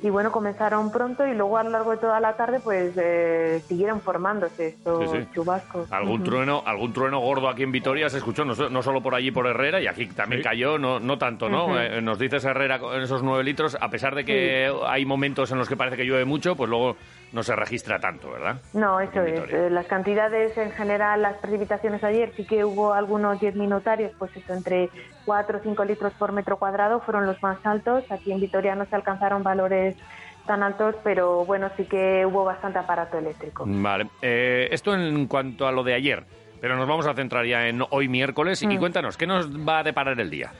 Y 0.04 0.10
bueno, 0.10 0.32
comenzaron 0.32 0.92
pronto 0.92 1.26
y 1.26 1.34
luego 1.34 1.58
a 1.58 1.64
lo 1.64 1.70
largo 1.72 1.92
de 1.92 1.98
toda 1.98 2.20
la 2.20 2.36
tarde 2.36 2.60
pues 2.60 2.94
eh, 2.96 3.62
siguieron 3.68 4.02
formándose 4.02 4.68
estos 4.68 5.10
Sí, 5.12 5.18
sí. 5.20 5.28
chubascos. 5.34 5.92
Algún 5.92 6.24
trueno, 6.24 6.62
algún 6.66 6.94
trueno 6.94 7.20
gordo 7.20 7.50
aquí 7.50 7.64
en 7.64 7.72
Vitoria 7.72 8.10
se 8.10 8.18
escuchó, 8.18 8.46
no, 8.46 8.54
so- 8.56 8.70
no 8.70 8.84
solo 8.84 9.02
por 9.02 9.16
allí 9.16 9.32
por 9.32 9.48
Herrera, 9.48 9.82
y 9.82 9.88
aquí 9.88 10.06
también 10.08 10.42
Sí. 10.42 10.48
cayó, 10.48 10.78
no, 10.78 11.00
no 11.00 11.18
tanto, 11.18 11.50
¿no? 11.50 11.80
Eh, 11.80 12.02
nos 12.02 12.20
dices 12.20 12.44
Herrera 12.46 12.80
en 12.94 13.02
esos 13.02 13.24
nueve 13.24 13.44
litros, 13.44 13.78
a 13.80 13.90
pesar 13.90 14.14
de 14.16 14.26
que 14.26 14.72
hay 14.86 15.06
momentos 15.06 15.52
en 15.52 15.58
los 15.58 15.68
que 15.68 15.76
parece 15.78 15.98
que 15.98 16.06
llueve 16.06 16.26
mucho, 16.26 16.56
pues 16.56 16.70
luego 16.70 16.96
no 17.34 17.44
se 17.44 17.56
registra 17.56 18.00
tanto, 18.00 18.32
¿verdad? 18.32 18.58
No, 18.74 19.00
eso 19.00 19.22
es. 19.24 19.52
Eh, 19.52 19.70
Las 19.70 19.88
cantidades 19.88 20.58
en 20.58 20.72
general, 20.72 21.22
las 21.22 21.36
precipitaciones 21.38 22.04
ayer, 22.04 22.32
sí 22.38 22.46
que 22.46 22.64
hubo 22.64 22.94
algunos 22.94 23.40
10 23.40 23.56
minutarios, 23.56 24.12
pues 24.18 24.34
eso, 24.38 24.54
entre 24.54 24.90
4 25.26 25.58
o 25.58 25.62
5 25.62 25.84
litros 25.86 26.14
por 26.14 26.32
metro 26.32 26.58
cuadrado 26.58 27.02
fueron 27.02 27.26
los 27.26 27.42
más 27.44 27.58
altos. 27.66 28.04
Aquí 28.12 28.32
en 28.32 28.40
Vitoria 28.40 28.76
no 28.76 28.86
se 28.86 28.96
alcanzaron 28.96 29.44
valores 29.44 29.96
tan 30.46 30.62
altos, 30.62 30.96
pero 31.04 31.44
bueno, 31.46 31.70
sí 31.76 31.86
que 31.86 32.26
hubo 32.26 32.44
bastante 32.46 32.78
aparato 32.80 33.18
eléctrico. 33.18 33.64
Vale. 33.68 34.08
Eh, 34.22 34.68
esto 34.72 34.94
en 34.94 35.26
cuanto 35.28 35.68
a 35.68 35.72
lo 35.72 35.84
de 35.84 35.94
ayer, 35.96 36.24
pero 36.62 36.76
nos 36.76 36.88
vamos 36.88 37.08
a 37.08 37.14
centrar 37.14 37.46
ya 37.46 37.68
en 37.68 37.82
hoy 37.90 38.08
miércoles. 38.10 38.62
Y 38.62 38.68
Mm. 38.68 38.78
cuéntanos, 38.78 39.18
¿qué 39.18 39.26
nos 39.26 39.50
va 39.68 39.80
a 39.80 39.84
deparar 39.84 40.20
el 40.20 40.30
día? 40.30 40.52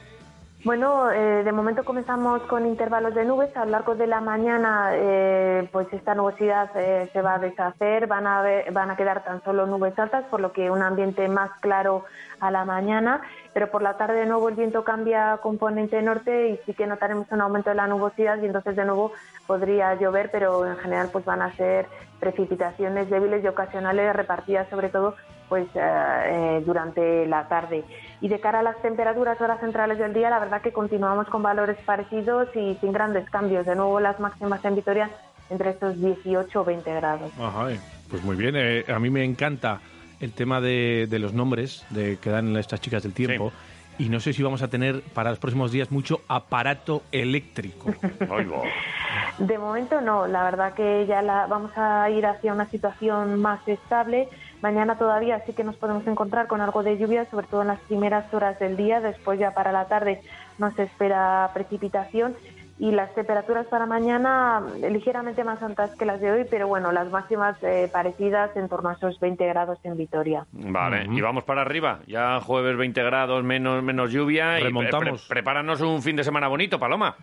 Bueno, 0.64 1.10
eh, 1.10 1.44
de 1.44 1.52
momento 1.52 1.84
comenzamos 1.84 2.40
con 2.44 2.64
intervalos 2.64 3.14
de 3.14 3.26
nubes. 3.26 3.54
A 3.54 3.66
lo 3.66 3.72
largo 3.72 3.94
de 3.96 4.06
la 4.06 4.22
mañana, 4.22 4.92
eh, 4.94 5.68
pues 5.70 5.86
esta 5.92 6.14
nubosidad 6.14 6.70
eh, 6.74 7.10
se 7.12 7.20
va 7.20 7.34
a 7.34 7.38
deshacer, 7.38 8.06
van 8.06 8.26
a, 8.26 8.40
ver- 8.40 8.72
van 8.72 8.90
a 8.90 8.96
quedar 8.96 9.22
tan 9.24 9.42
solo 9.42 9.66
nubes 9.66 9.98
altas, 9.98 10.24
por 10.30 10.40
lo 10.40 10.52
que 10.52 10.70
un 10.70 10.80
ambiente 10.82 11.28
más 11.28 11.50
claro 11.60 12.06
a 12.40 12.50
la 12.50 12.64
mañana. 12.64 13.20
Pero 13.52 13.70
por 13.70 13.82
la 13.82 13.98
tarde 13.98 14.20
de 14.20 14.26
nuevo 14.26 14.48
el 14.48 14.54
viento 14.54 14.84
cambia 14.84 15.34
a 15.34 15.36
componente 15.36 16.00
norte 16.00 16.48
y 16.48 16.56
sí 16.64 16.72
que 16.72 16.86
notaremos 16.86 17.30
un 17.30 17.42
aumento 17.42 17.68
de 17.68 17.76
la 17.76 17.86
nubosidad 17.86 18.38
y 18.40 18.46
entonces 18.46 18.74
de 18.74 18.86
nuevo 18.86 19.12
podría 19.46 19.94
llover, 19.96 20.30
pero 20.30 20.66
en 20.66 20.78
general 20.78 21.10
pues 21.12 21.26
van 21.26 21.42
a 21.42 21.52
ser 21.56 21.86
precipitaciones 22.20 23.10
débiles 23.10 23.44
y 23.44 23.48
ocasionales 23.48 24.16
repartidas 24.16 24.66
sobre 24.70 24.88
todo 24.88 25.14
pues 25.54 25.68
eh, 25.76 25.80
eh, 25.80 26.62
durante 26.66 27.26
la 27.26 27.46
tarde. 27.46 27.84
Y 28.20 28.26
de 28.26 28.40
cara 28.40 28.58
a 28.58 28.62
las 28.64 28.82
temperaturas 28.82 29.40
horas 29.40 29.60
centrales 29.60 29.98
del 29.98 30.12
día, 30.12 30.28
la 30.28 30.40
verdad 30.40 30.60
que 30.60 30.72
continuamos 30.72 31.28
con 31.28 31.44
valores 31.44 31.76
parecidos 31.86 32.48
y 32.56 32.74
sin 32.80 32.90
grandes 32.90 33.30
cambios. 33.30 33.64
De 33.64 33.76
nuevo 33.76 34.00
las 34.00 34.18
máximas 34.18 34.64
en 34.64 34.74
Vitoria 34.74 35.10
entre 35.50 35.70
estos 35.70 36.00
18 36.00 36.60
o 36.60 36.64
20 36.64 36.92
grados. 36.94 37.30
Ajá, 37.40 37.68
pues 38.10 38.24
muy 38.24 38.34
bien. 38.34 38.56
eh, 38.56 38.84
a 38.92 38.98
mí 38.98 39.10
me 39.10 39.22
encanta 39.22 39.80
el 40.18 40.32
tema 40.32 40.60
de, 40.60 41.06
de 41.08 41.20
los 41.20 41.32
nombres 41.32 41.86
de, 41.90 42.16
que 42.16 42.30
dan 42.30 42.56
estas 42.56 42.80
chicas 42.80 43.04
del 43.04 43.12
tiempo. 43.12 43.52
y 43.96 44.08
no 44.08 44.18
sé 44.18 44.32
si 44.32 44.42
vamos 44.42 44.62
a 44.62 44.68
tener 44.68 45.02
para 45.02 45.30
los 45.30 45.38
próximos 45.38 45.70
días 45.70 45.92
mucho 45.92 46.22
aparato 46.26 47.02
eléctrico. 47.12 47.94
De 49.38 49.58
momento 49.58 50.00
no, 50.00 50.26
la 50.26 50.44
verdad 50.44 50.74
que 50.74 51.06
ya 51.06 51.22
la, 51.22 51.46
vamos 51.46 51.70
a 51.76 52.08
ir 52.10 52.26
hacia 52.26 52.52
una 52.52 52.66
situación 52.66 53.40
más 53.40 53.66
estable. 53.68 54.28
Mañana 54.64 54.96
todavía 54.96 55.40
sí 55.44 55.52
que 55.52 55.62
nos 55.62 55.76
podemos 55.76 56.06
encontrar 56.06 56.46
con 56.46 56.62
algo 56.62 56.82
de 56.82 56.96
lluvia, 56.96 57.26
sobre 57.30 57.46
todo 57.46 57.60
en 57.60 57.68
las 57.68 57.80
primeras 57.80 58.32
horas 58.32 58.58
del 58.58 58.78
día. 58.78 58.98
Después 59.02 59.38
ya 59.38 59.50
para 59.52 59.72
la 59.72 59.84
tarde 59.88 60.22
no 60.58 60.70
se 60.72 60.84
espera 60.84 61.50
precipitación 61.52 62.34
y 62.78 62.90
las 62.92 63.14
temperaturas 63.14 63.66
para 63.66 63.84
mañana 63.84 64.62
ligeramente 64.90 65.44
más 65.44 65.62
altas 65.62 65.94
que 65.96 66.06
las 66.06 66.18
de 66.22 66.32
hoy, 66.32 66.46
pero 66.50 66.66
bueno, 66.66 66.92
las 66.92 67.10
máximas 67.10 67.56
eh, 67.62 67.90
parecidas 67.92 68.56
en 68.56 68.70
torno 68.70 68.88
a 68.88 68.94
esos 68.94 69.20
20 69.20 69.46
grados 69.46 69.78
en 69.84 69.98
Vitoria. 69.98 70.46
Vale, 70.52 71.06
y 71.10 71.20
vamos 71.20 71.44
para 71.44 71.60
arriba. 71.60 72.00
Ya 72.06 72.40
jueves 72.40 72.76
20 72.78 73.02
grados, 73.02 73.44
menos, 73.44 73.82
menos 73.82 74.10
lluvia. 74.10 74.58
Remontamos. 74.60 75.24
Y 75.24 75.28
pre- 75.28 75.34
prepáranos 75.42 75.82
un 75.82 76.00
fin 76.02 76.16
de 76.16 76.24
semana 76.24 76.48
bonito, 76.48 76.78
Paloma. 76.78 77.14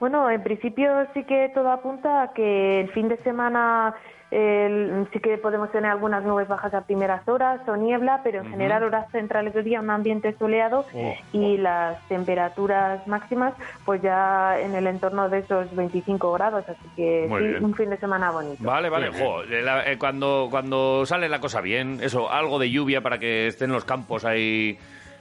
Bueno, 0.00 0.30
en 0.30 0.42
principio 0.42 1.06
sí 1.14 1.24
que 1.24 1.50
todo 1.54 1.70
apunta 1.70 2.22
a 2.22 2.32
que 2.32 2.80
el 2.82 2.90
fin 2.92 3.08
de 3.08 3.16
semana 3.18 3.94
eh, 4.30 5.04
sí 5.12 5.20
que 5.20 5.38
podemos 5.38 5.72
tener 5.72 5.90
algunas 5.90 6.22
nubes 6.22 6.46
bajas 6.46 6.72
a 6.74 6.82
primeras 6.82 7.26
horas 7.26 7.60
o 7.66 7.74
niebla, 7.76 8.20
pero 8.22 8.42
en 8.42 8.50
general 8.50 8.82
horas 8.84 9.10
centrales 9.10 9.54
del 9.54 9.64
día 9.64 9.80
un 9.80 9.90
ambiente 9.90 10.36
soleado 10.38 10.84
Oh, 10.94 11.14
y 11.32 11.56
las 11.56 11.96
temperaturas 12.08 13.06
máximas 13.08 13.54
pues 13.84 14.00
ya 14.02 14.60
en 14.60 14.74
el 14.74 14.86
entorno 14.86 15.28
de 15.28 15.38
esos 15.38 15.74
25 15.74 16.30
grados, 16.32 16.64
así 16.68 16.88
que 16.94 17.26
Muy 17.28 17.40
sí, 17.42 17.48
bien. 17.48 17.64
un 17.64 17.74
fin 17.74 17.90
de 17.90 17.96
semana 17.96 18.30
bonito. 18.30 18.62
Vale, 18.62 18.88
vale. 18.90 19.08
Jo, 19.08 19.42
eh, 19.42 19.62
la- 19.62 19.90
eh, 19.90 19.98
cuando, 19.98 20.48
cuando 20.50 21.04
sale 21.06 21.28
la 21.28 21.40
cosa 21.40 21.60
bien, 21.60 21.98
eso, 22.02 22.30
algo 22.30 22.58
de 22.58 22.70
lluvia 22.70 23.00
para 23.00 23.18
que 23.18 23.46
estén 23.48 23.72
los 23.72 23.84
campos 23.84 24.24
ahí, 24.24 24.78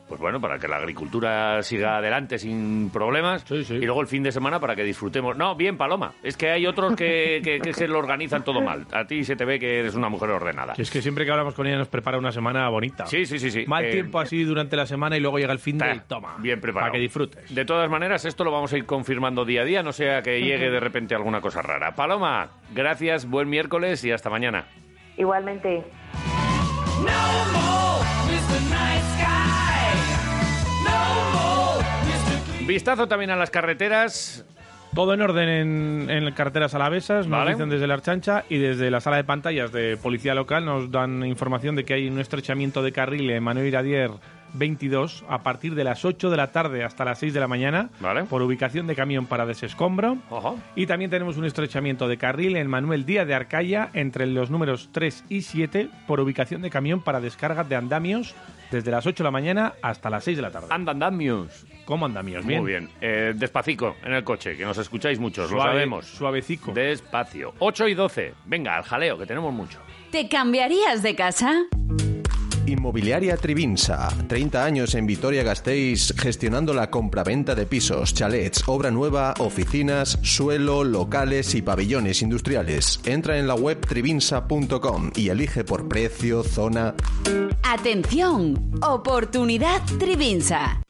pues 0.08 0.20
bueno, 0.22 0.40
para 0.40 0.58
que 0.60 0.68
la 0.68 0.78
agricultura 0.78 1.62
siga 1.64 1.98
adelante 1.98 2.38
sin 2.38 2.90
problemas. 2.92 3.44
Sí, 3.48 3.64
sí. 3.64 3.76
Y 3.76 3.86
luego 3.86 4.02
el 4.02 4.08
fin 4.08 4.24
de 4.24 4.32
semana 4.32 4.60
para 4.60 4.76
que 4.76 4.84
disfrutemos. 4.84 5.36
No, 5.38 5.56
bien, 5.56 5.78
Paloma. 5.78 6.14
Es 6.24 6.38
que 6.38 6.50
hay 6.50 6.66
otros 6.66 6.96
que, 6.96 7.42
que, 7.44 7.60
que 7.60 7.74
se 7.74 7.88
lo 7.88 8.00
organizan 8.00 8.44
todo 8.44 8.62
mal. 8.62 8.86
A 8.94 9.06
ti 9.06 9.24
se 9.24 9.36
te 9.36 9.46
ve 9.46 9.60
que 9.60 9.80
eres 9.80 9.96
una 9.96 10.10
mujer 10.10 10.30
ordenada. 10.30 10.74
Que 10.74 10.82
es 10.82 10.92
que 10.92 11.02
siempre 11.02 11.26
que 11.26 11.32
hablamos 11.32 11.54
con 11.54 11.68
ella 11.68 11.78
nos 11.78 11.88
prepara 11.90 12.18
una 12.18 12.32
semana 12.32 12.68
bonita. 12.70 13.06
Sí, 13.06 13.26
sí, 13.26 13.40
sí, 13.40 13.52
sí. 13.52 13.66
Mal 13.68 13.86
Eh, 13.86 13.92
tiempo 13.92 14.20
así 14.20 14.44
durante 14.44 14.76
la 14.76 14.86
semana 14.86 15.18
y 15.18 15.20
luego 15.20 15.38
llega 15.40 15.54
el 15.54 15.60
fin 15.60 15.78
de 15.78 15.96
y 15.96 16.00
toma. 16.08 16.36
Bien 16.40 16.60
preparado. 16.62 16.92
Para 16.92 16.94
que 16.98 17.00
disfrutes. 17.02 17.54
De 17.54 17.66
todas 17.66 17.90
maneras, 17.90 18.26
esto 18.26 18.44
lo 18.44 18.52
vamos 18.52 18.72
a 18.74 18.78
ir 18.78 18.86
confirmando 18.86 19.46
día 19.46 19.62
a 19.62 19.66
día, 19.66 19.84
no 19.84 19.92
sea 19.92 20.22
que 20.22 20.40
llegue 20.42 20.70
de 20.72 20.80
repente 20.80 21.16
alguna 21.16 21.42
cosa 21.42 21.62
rara. 21.62 21.96
Paloma, 21.96 22.50
gracias, 22.74 23.28
buen 23.30 23.50
miércoles 23.50 24.04
y 24.04 24.12
hasta 24.12 24.30
mañana. 24.30 24.66
Igualmente. 25.18 25.84
Vistazo 32.68 33.08
también 33.08 33.32
a 33.32 33.36
las 33.38 33.50
carreteras. 33.50 34.46
Todo 34.94 35.14
en 35.14 35.22
orden 35.22 35.48
en, 35.48 36.10
en 36.10 36.34
carreteras 36.34 36.74
alavesas, 36.74 37.28
nos 37.28 37.40
Vale. 37.40 37.52
dicen 37.52 37.70
desde 37.70 37.86
la 37.88 37.94
Archancha 37.96 38.46
y 38.50 38.58
desde 38.58 38.90
la 38.90 39.00
sala 39.00 39.18
de 39.18 39.24
pantallas 39.24 39.72
de 39.72 39.96
Policía 39.96 40.34
Local 40.34 40.66
nos 40.66 40.92
dan 40.92 41.24
información 41.26 41.76
de 41.76 41.86
que 41.86 41.94
hay 41.94 42.08
un 42.08 42.20
estrechamiento 42.20 42.82
de 42.82 42.92
carril 42.92 43.30
en 43.30 43.44
Manuel 43.44 43.68
Iradier 43.68 44.12
22 44.54 45.24
a 45.30 45.44
partir 45.44 45.75
de 45.75 45.84
las 45.84 46.06
8 46.06 46.30
de 46.30 46.38
la 46.38 46.51
tarde 46.51 46.84
hasta 46.84 47.06
las 47.06 47.20
6 47.20 47.34
de 47.34 47.39
la 47.39 47.48
mañana 47.48 47.89
Vale. 48.00 48.24
por 48.24 48.42
ubicación 48.42 48.88
de 48.88 48.96
camión 48.96 49.25
para 49.25 49.46
desescombro. 49.46 50.18
Ojo. 50.30 50.60
Y 50.75 50.86
también 50.86 51.12
tenemos 51.12 51.38
un 51.38 51.46
estrechamiento 51.46 52.08
de 52.08 52.18
carril 52.18 52.56
en 52.56 52.68
Manuel 52.68 53.06
Díaz 53.06 53.27
de 53.27 53.36
Arcaya 53.36 53.89
entre 53.94 54.27
los 54.27 54.50
números 54.50 54.89
3 54.92 55.25
y 55.30 55.42
7 55.42 55.89
por 56.08 56.20
ubicación 56.20 56.62
de 56.62 56.70
camión 56.70 57.01
para 57.01 57.20
descarga 57.22 57.63
de 57.63 57.75
andamios 57.75 58.36
desde 58.72 58.92
las 58.92 59.06
8 59.06 59.24
de 59.24 59.27
la 59.27 59.32
mañana 59.32 59.74
hasta 59.82 60.10
las 60.10 60.24
6 60.24 60.38
de 60.38 60.42
la 60.42 60.51
tarde. 60.51 60.68
Andan 60.70 61.00
damios. 61.00 61.66
¿Cómo 61.86 62.06
andamios? 62.06 62.46
Bien. 62.46 62.62
Muy 62.62 62.72
bien. 62.72 62.89
Eh, 63.00 63.34
despacito 63.36 63.96
en 64.04 64.13
el 64.13 64.24
coche, 64.24 64.58
que 64.58 64.66
nos 64.66 64.77
escucháis 64.77 65.20
muchos, 65.20 65.50
lo 65.51 65.62
sabemos. 65.62 66.06
Suavecico. 66.06 66.74
Despacio. 66.74 67.54
8 67.60 67.88
y 67.88 67.94
12. 67.94 68.34
Venga, 68.46 68.75
al 68.75 68.84
jaleo, 68.84 69.18
que 69.18 69.25
tenemos 69.25 69.54
mucho. 69.54 69.80
¿Te 70.12 70.27
cambiarías 70.27 71.01
de 71.01 71.16
casa? 71.16 71.54
Inmobiliaria 72.68 73.38
Trivinsa, 73.38 74.10
30 74.28 74.64
años 74.64 74.94
en 74.96 75.08
Vitoria-Gasteiz 75.08 76.14
gestionando 76.18 76.74
la 76.74 76.90
compraventa 76.92 77.56
de 77.56 77.66
pisos, 77.66 78.14
chalets, 78.14 78.64
obra 78.68 78.92
nueva, 78.92 79.34
oficinas, 79.40 80.20
suelo, 80.22 80.84
locales 80.84 81.56
y 81.56 81.62
pabellones 81.62 82.22
industriales. 82.22 83.00
Entra 83.06 83.38
en 83.40 83.48
la 83.48 83.56
web 83.56 83.80
trivinsa.com 83.80 85.12
y 85.16 85.30
elige 85.30 85.64
por 85.64 85.88
precio, 85.88 86.44
zona. 86.44 86.94
Atención, 87.64 88.72
oportunidad 88.82 89.82
Trivinsa. 89.98 90.82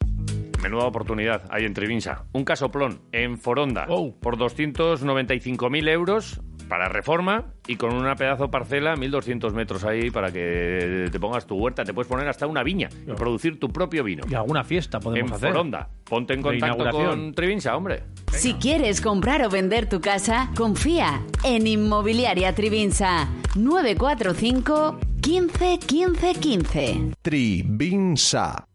Menuda 0.62 0.86
oportunidad 0.86 1.42
hay 1.50 1.64
en 1.64 1.72
Trivinsa. 1.74 2.24
Un 2.32 2.44
casoplón 2.44 3.00
en 3.12 3.38
Foronda 3.38 3.86
Oh. 3.88 4.14
por 4.20 4.36
295.000 4.36 5.88
euros 5.88 6.40
para 6.68 6.88
reforma 6.88 7.46
y 7.66 7.76
con 7.76 7.94
una 7.94 8.14
pedazo 8.16 8.50
parcela, 8.50 8.94
1.200 8.94 9.52
metros 9.52 9.84
ahí 9.84 10.10
para 10.10 10.30
que 10.32 11.08
te 11.10 11.20
pongas 11.20 11.46
tu 11.46 11.56
huerta. 11.56 11.84
Te 11.84 11.94
puedes 11.94 12.08
poner 12.08 12.28
hasta 12.28 12.46
una 12.46 12.62
viña 12.62 12.88
y 13.06 13.12
producir 13.12 13.58
tu 13.58 13.70
propio 13.70 14.04
vino. 14.04 14.24
Y 14.28 14.34
alguna 14.34 14.64
fiesta 14.64 15.00
podemos 15.00 15.30
en 15.30 15.36
hacer. 15.36 15.52
Foronda. 15.52 15.88
Ponte 16.04 16.34
en 16.34 16.42
contacto 16.42 16.90
con 16.90 17.32
Trivinsa, 17.34 17.76
hombre. 17.76 18.02
Si 18.32 18.54
quieres 18.54 19.00
comprar 19.00 19.44
o 19.44 19.50
vender 19.50 19.88
tu 19.88 20.00
casa, 20.00 20.50
confía 20.56 21.22
en 21.44 21.66
Inmobiliaria 21.66 22.54
Trivinsa. 22.54 23.28
945 23.56 24.98
15 25.20 25.78
15 25.78 26.34
15. 26.34 27.12
Trivinsa. 27.22 28.67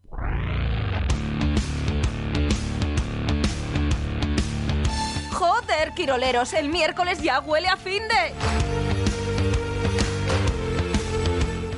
Quiroleros, 5.92 6.52
el 6.54 6.68
miércoles 6.68 7.22
ya 7.22 7.40
huele 7.40 7.68
a 7.68 7.76
fin 7.76 8.02
de... 8.08 8.93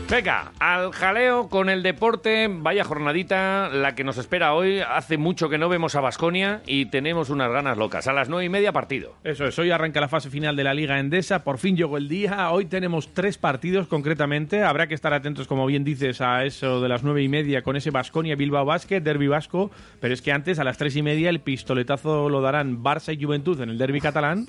Venga, 0.08 0.52
al 0.60 0.92
jaleo 0.92 1.48
con 1.48 1.68
el 1.68 1.82
deporte. 1.82 2.48
Vaya 2.48 2.84
jornadita 2.84 3.68
la 3.68 3.96
que 3.96 4.04
nos 4.04 4.18
espera 4.18 4.54
hoy. 4.54 4.78
Hace 4.78 5.18
mucho 5.18 5.48
que 5.48 5.58
no 5.58 5.68
vemos 5.68 5.96
a 5.96 6.00
Basconia 6.00 6.62
y 6.64 6.86
tenemos 6.86 7.28
unas 7.28 7.50
ganas 7.50 7.76
locas. 7.76 8.06
A 8.06 8.12
las 8.12 8.28
nueve 8.28 8.44
y 8.44 8.48
media 8.48 8.70
partido. 8.70 9.14
Eso 9.25 9.46
es, 9.46 9.58
hoy 9.58 9.72
arranca 9.72 10.00
la 10.00 10.06
fase 10.06 10.30
final 10.30 10.54
de 10.54 10.62
la 10.62 10.75
Liga 10.75 11.00
Endesa, 11.00 11.42
por 11.42 11.58
fin 11.58 11.76
llegó 11.76 11.96
el 11.96 12.08
día, 12.08 12.52
hoy 12.52 12.66
tenemos 12.66 13.14
tres 13.14 13.36
partidos 13.36 13.88
concretamente, 13.88 14.62
habrá 14.62 14.86
que 14.86 14.94
estar 14.94 15.12
atentos, 15.12 15.48
como 15.48 15.66
bien 15.66 15.82
dices, 15.82 16.20
a 16.20 16.44
eso 16.44 16.80
de 16.80 16.88
las 16.88 17.02
nueve 17.02 17.25
y 17.25 17.28
media 17.28 17.62
con 17.62 17.75
ese 17.75 17.90
Basconia 17.90 18.36
Bilbao 18.36 18.64
Basket, 18.64 19.00
Derby 19.00 19.26
Vasco, 19.26 19.72
pero 20.00 20.14
es 20.14 20.22
que 20.22 20.30
antes 20.30 20.60
a 20.60 20.64
las 20.64 20.78
tres 20.78 20.94
y 20.94 21.02
media 21.02 21.30
el 21.30 21.40
pistoletazo 21.40 22.28
lo 22.28 22.40
darán 22.40 22.80
Barça 22.80 23.12
y 23.12 23.22
Juventud 23.22 23.60
en 23.60 23.70
el 23.70 23.78
Derby 23.78 24.00
catalán. 24.00 24.46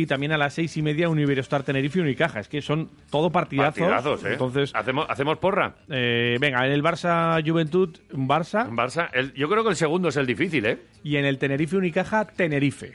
Y 0.00 0.06
también 0.06 0.30
a 0.30 0.38
las 0.38 0.54
seis 0.54 0.76
y 0.76 0.82
media 0.82 1.08
Universtar 1.08 1.64
Tenerife 1.64 1.98
y 1.98 2.02
Unicaja. 2.02 2.38
Es 2.38 2.46
que 2.48 2.62
son 2.62 2.88
todo 3.10 3.30
partidazos. 3.30 3.80
Partidazos, 3.80 4.24
¿eh? 4.24 4.32
Entonces, 4.34 4.70
¿Hacemos, 4.72 5.06
¿Hacemos 5.08 5.38
porra? 5.38 5.74
eh, 5.90 6.36
venga, 6.40 6.64
en 6.64 6.70
el 6.70 6.84
Barça 6.84 7.44
Juventud, 7.44 7.96
un 8.12 8.28
Barça. 8.28 8.70
Barça, 8.70 9.08
el- 9.12 9.34
yo 9.34 9.48
creo 9.48 9.64
que 9.64 9.70
el 9.70 9.76
segundo 9.76 10.08
es 10.10 10.16
el 10.16 10.26
difícil, 10.26 10.66
¿eh? 10.66 10.78
Y 11.02 11.16
en 11.16 11.24
el 11.24 11.38
Tenerife 11.38 11.76
Unicaja, 11.76 12.26
Tenerife. 12.28 12.92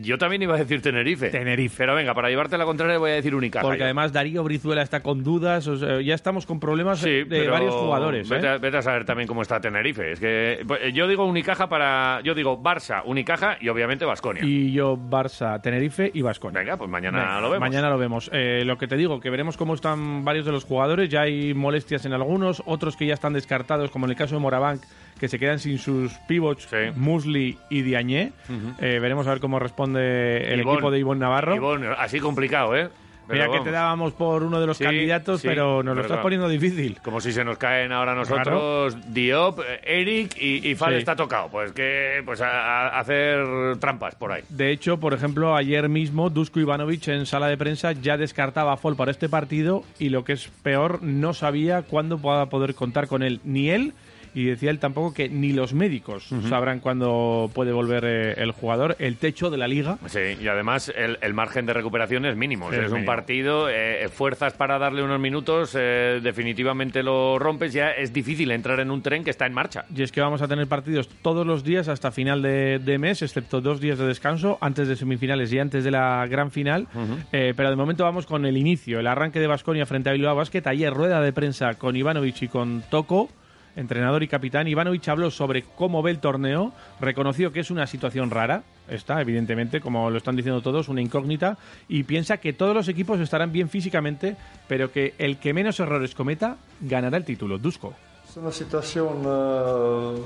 Yo 0.00 0.18
también 0.18 0.42
iba 0.42 0.54
a 0.54 0.58
decir 0.58 0.80
Tenerife. 0.82 1.30
Tenerife. 1.30 1.76
Pero 1.78 1.94
venga, 1.94 2.14
para 2.14 2.28
llevarte 2.28 2.56
la 2.58 2.64
contraria 2.64 2.98
voy 2.98 3.10
a 3.10 3.14
decir 3.14 3.34
Unicaja. 3.34 3.62
Porque 3.62 3.78
yo. 3.78 3.84
además 3.84 4.12
Darío 4.12 4.42
Brizuela 4.44 4.82
está 4.82 5.00
con 5.00 5.22
dudas, 5.22 5.66
o 5.66 5.76
sea, 5.76 6.00
ya 6.00 6.14
estamos 6.14 6.46
con 6.46 6.60
problemas 6.60 7.00
Sí, 7.00 7.24
de 7.24 7.48
varios 7.48 7.74
jugadores. 7.74 8.30
¿eh? 8.30 8.34
Vete, 8.34 8.48
a, 8.48 8.58
vete 8.58 8.76
a 8.78 8.82
saber 8.82 9.04
también 9.04 9.26
cómo 9.26 9.42
está 9.42 9.60
Tenerife. 9.60 10.12
Es 10.12 10.20
que 10.20 10.64
pues, 10.66 10.92
yo 10.92 11.06
digo 11.08 11.24
Unicaja 11.24 11.68
para. 11.68 12.20
Yo 12.22 12.34
digo 12.34 12.60
Barça, 12.62 13.02
Unicaja 13.04 13.58
y 13.60 13.68
obviamente 13.68 14.04
Basconia. 14.04 14.44
Y 14.44 14.72
yo 14.72 14.96
Barça, 14.96 15.60
Tenerife 15.60 16.10
y 16.12 16.22
Vasconia. 16.22 16.60
Venga, 16.60 16.76
pues 16.76 16.90
mañana 16.90 17.40
lo 17.40 17.50
vemos. 17.50 17.60
Mañana 17.60 17.90
lo 17.90 17.98
vemos. 17.98 18.30
Eh, 18.32 18.62
lo 18.64 18.78
que 18.78 18.86
te 18.86 18.96
digo, 18.96 19.20
que 19.20 19.30
veremos 19.30 19.56
cómo 19.56 19.74
están 19.74 20.24
varios 20.24 20.46
de 20.46 20.52
los 20.52 20.64
jugadores. 20.64 21.08
Ya 21.08 21.22
hay 21.22 21.54
molestias 21.54 22.04
en 22.06 22.12
algunos, 22.12 22.62
otros 22.66 22.96
que 22.96 23.06
ya 23.06 23.14
están 23.14 23.32
descartados, 23.32 23.90
como 23.90 24.06
en 24.06 24.10
el 24.10 24.16
caso 24.16 24.34
de 24.34 24.40
Morabank, 24.40 24.82
que 25.18 25.28
se 25.28 25.38
quedan 25.38 25.58
sin 25.58 25.78
sus 25.78 26.12
pivots, 26.28 26.66
Sí. 26.70 26.76
Musli 26.96 27.58
y 27.70 27.82
Diañé. 27.82 28.32
Eh, 28.80 28.98
veremos 29.00 29.26
a 29.26 29.30
ver 29.30 29.40
cómo 29.40 29.58
responde 29.58 30.52
el 30.52 30.60
Ivón. 30.60 30.74
equipo 30.74 30.90
de 30.90 30.98
Ivonne 30.98 31.20
Navarro. 31.20 31.54
Ivón, 31.56 31.84
así 31.98 32.20
complicado, 32.20 32.76
¿eh? 32.76 32.88
Pero 33.30 33.40
Mira 33.40 33.44
que 33.44 33.50
vamos, 33.58 33.64
te 33.66 33.70
dábamos 33.72 34.12
por 34.14 34.42
uno 34.42 34.58
de 34.58 34.66
los 34.66 34.78
Sí, 34.78 34.84
candidatos, 34.84 35.42
sí, 35.42 35.48
pero 35.48 35.82
nos 35.82 35.94
lo 35.94 36.00
estás 36.00 36.12
claro. 36.12 36.22
poniendo 36.22 36.48
difícil. 36.48 36.96
Como 37.02 37.20
si 37.20 37.30
se 37.30 37.44
nos 37.44 37.58
caen 37.58 37.92
ahora 37.92 38.14
nosotros 38.14 38.96
Diop, 39.12 39.58
eh, 39.60 39.80
Eric 39.84 40.34
y, 40.40 40.66
y 40.66 40.74
Fal 40.74 40.94
Sí. 40.94 41.00
está 41.00 41.14
tocado. 41.14 41.48
Pues 41.50 41.72
que 41.72 42.22
pues 42.24 42.40
a, 42.40 42.88
a 42.88 42.98
hacer 43.00 43.76
trampas 43.80 44.14
por 44.14 44.32
ahí. 44.32 44.44
De 44.48 44.70
hecho, 44.70 44.98
por 44.98 45.12
ejemplo, 45.12 45.54
ayer 45.54 45.90
mismo 45.90 46.30
Dusko 46.30 46.58
Ivanovic 46.58 47.06
en 47.08 47.26
sala 47.26 47.48
de 47.48 47.58
prensa 47.58 47.92
ya 47.92 48.16
descartaba 48.16 48.72
a 48.72 48.76
Fall 48.78 48.96
para 48.96 49.10
este 49.10 49.28
partido 49.28 49.84
y 49.98 50.08
lo 50.08 50.24
que 50.24 50.32
es 50.32 50.48
peor, 50.62 51.02
no 51.02 51.34
sabía 51.34 51.82
cuándo 51.82 52.18
va 52.18 52.40
a 52.40 52.46
poder 52.48 52.74
contar 52.74 53.08
con 53.08 53.22
él, 53.22 53.40
ni 53.44 53.68
él 53.68 53.92
y 54.34 54.44
decía 54.44 54.70
él 54.70 54.78
tampoco 54.78 55.14
que 55.14 55.28
ni 55.28 55.52
los 55.52 55.74
médicos 55.74 56.28
sabrán 56.48 56.80
cuándo 56.80 57.50
puede 57.54 57.72
volver 57.72 58.04
eh, 58.04 58.34
el 58.38 58.52
jugador, 58.52 58.96
el 58.98 59.16
techo 59.16 59.50
de 59.50 59.58
la 59.58 59.68
liga. 59.68 59.98
Sí, 60.06 60.20
y 60.40 60.48
además 60.48 60.92
el, 60.96 61.18
el 61.20 61.34
margen 61.34 61.66
de 61.66 61.72
recuperación 61.72 62.24
es 62.26 62.36
mínimo. 62.36 62.70
Es 62.72 62.78
es 62.78 62.86
un 62.86 62.92
mínimo. 62.94 63.06
partido, 63.06 63.68
eh, 63.68 64.08
fuerzas 64.12 64.54
para 64.54 64.78
darle 64.78 65.02
unos 65.02 65.20
minutos, 65.20 65.74
eh, 65.78 66.20
definitivamente 66.22 67.02
lo 67.02 67.38
rompes, 67.38 67.72
ya 67.72 67.90
es 67.90 68.12
difícil 68.12 68.50
entrar 68.50 68.80
en 68.80 68.90
un 68.90 69.02
tren 69.02 69.24
que 69.24 69.30
está 69.30 69.46
en 69.46 69.54
marcha. 69.54 69.84
Y 69.94 70.02
es 70.02 70.12
que 70.12 70.20
vamos 70.20 70.42
a 70.42 70.48
tener 70.48 70.66
partidos 70.66 71.08
todos 71.22 71.46
los 71.46 71.64
días 71.64 71.88
hasta 71.88 72.10
final 72.10 72.42
de, 72.42 72.78
de 72.78 72.98
mes, 72.98 73.22
excepto 73.22 73.60
dos 73.60 73.80
días 73.80 73.98
de 73.98 74.06
descanso, 74.06 74.58
antes 74.60 74.88
de 74.88 74.96
semifinales 74.96 75.52
y 75.52 75.58
antes 75.58 75.84
de 75.84 75.90
la 75.90 76.26
gran 76.28 76.50
final. 76.50 76.86
Eh, 77.32 77.52
pero 77.56 77.70
de 77.70 77.76
momento 77.76 78.04
vamos 78.04 78.26
con 78.26 78.46
el 78.46 78.56
inicio, 78.56 79.00
el 79.00 79.06
arranque 79.06 79.40
de 79.40 79.46
Basconia 79.46 79.86
frente 79.86 80.10
a 80.10 80.12
Bilbao 80.12 80.34
Basket. 80.36 80.62
Ayer 80.66 80.92
rueda 80.92 81.20
de 81.20 81.32
prensa 81.32 81.74
con 81.74 81.96
Ivanovic 81.96 82.42
y 82.42 82.48
con 82.48 82.82
Toco, 82.90 83.28
entrenador 83.76 84.22
y 84.22 84.28
capitán. 84.28 84.68
Ivanovic 84.68 85.08
habló 85.08 85.30
sobre 85.30 85.62
cómo 85.62 86.02
ve 86.02 86.10
el 86.10 86.18
torneo, 86.18 86.72
reconoció 87.00 87.52
que 87.52 87.60
es 87.60 87.70
una 87.70 87.86
situación 87.86 88.30
rara, 88.30 88.62
está 88.88 89.20
evidentemente, 89.20 89.80
como 89.80 90.10
lo 90.10 90.18
están 90.18 90.36
diciendo 90.36 90.60
todos, 90.60 90.88
una 90.88 91.00
incógnita, 91.00 91.58
y 91.88 92.04
piensa 92.04 92.38
que 92.38 92.52
todos 92.52 92.74
los 92.74 92.88
equipos 92.88 93.20
estarán 93.20 93.52
bien 93.52 93.68
físicamente, 93.68 94.36
pero 94.66 94.92
que 94.92 95.14
el 95.18 95.38
que 95.38 95.52
menos 95.52 95.80
errores 95.80 96.14
cometa 96.14 96.56
ganará 96.80 97.16
el 97.16 97.24
título. 97.24 97.58
Dusko. 97.58 97.94
Es 98.28 98.36
una 98.36 98.52
situación 98.52 99.22
eh, 99.24 100.22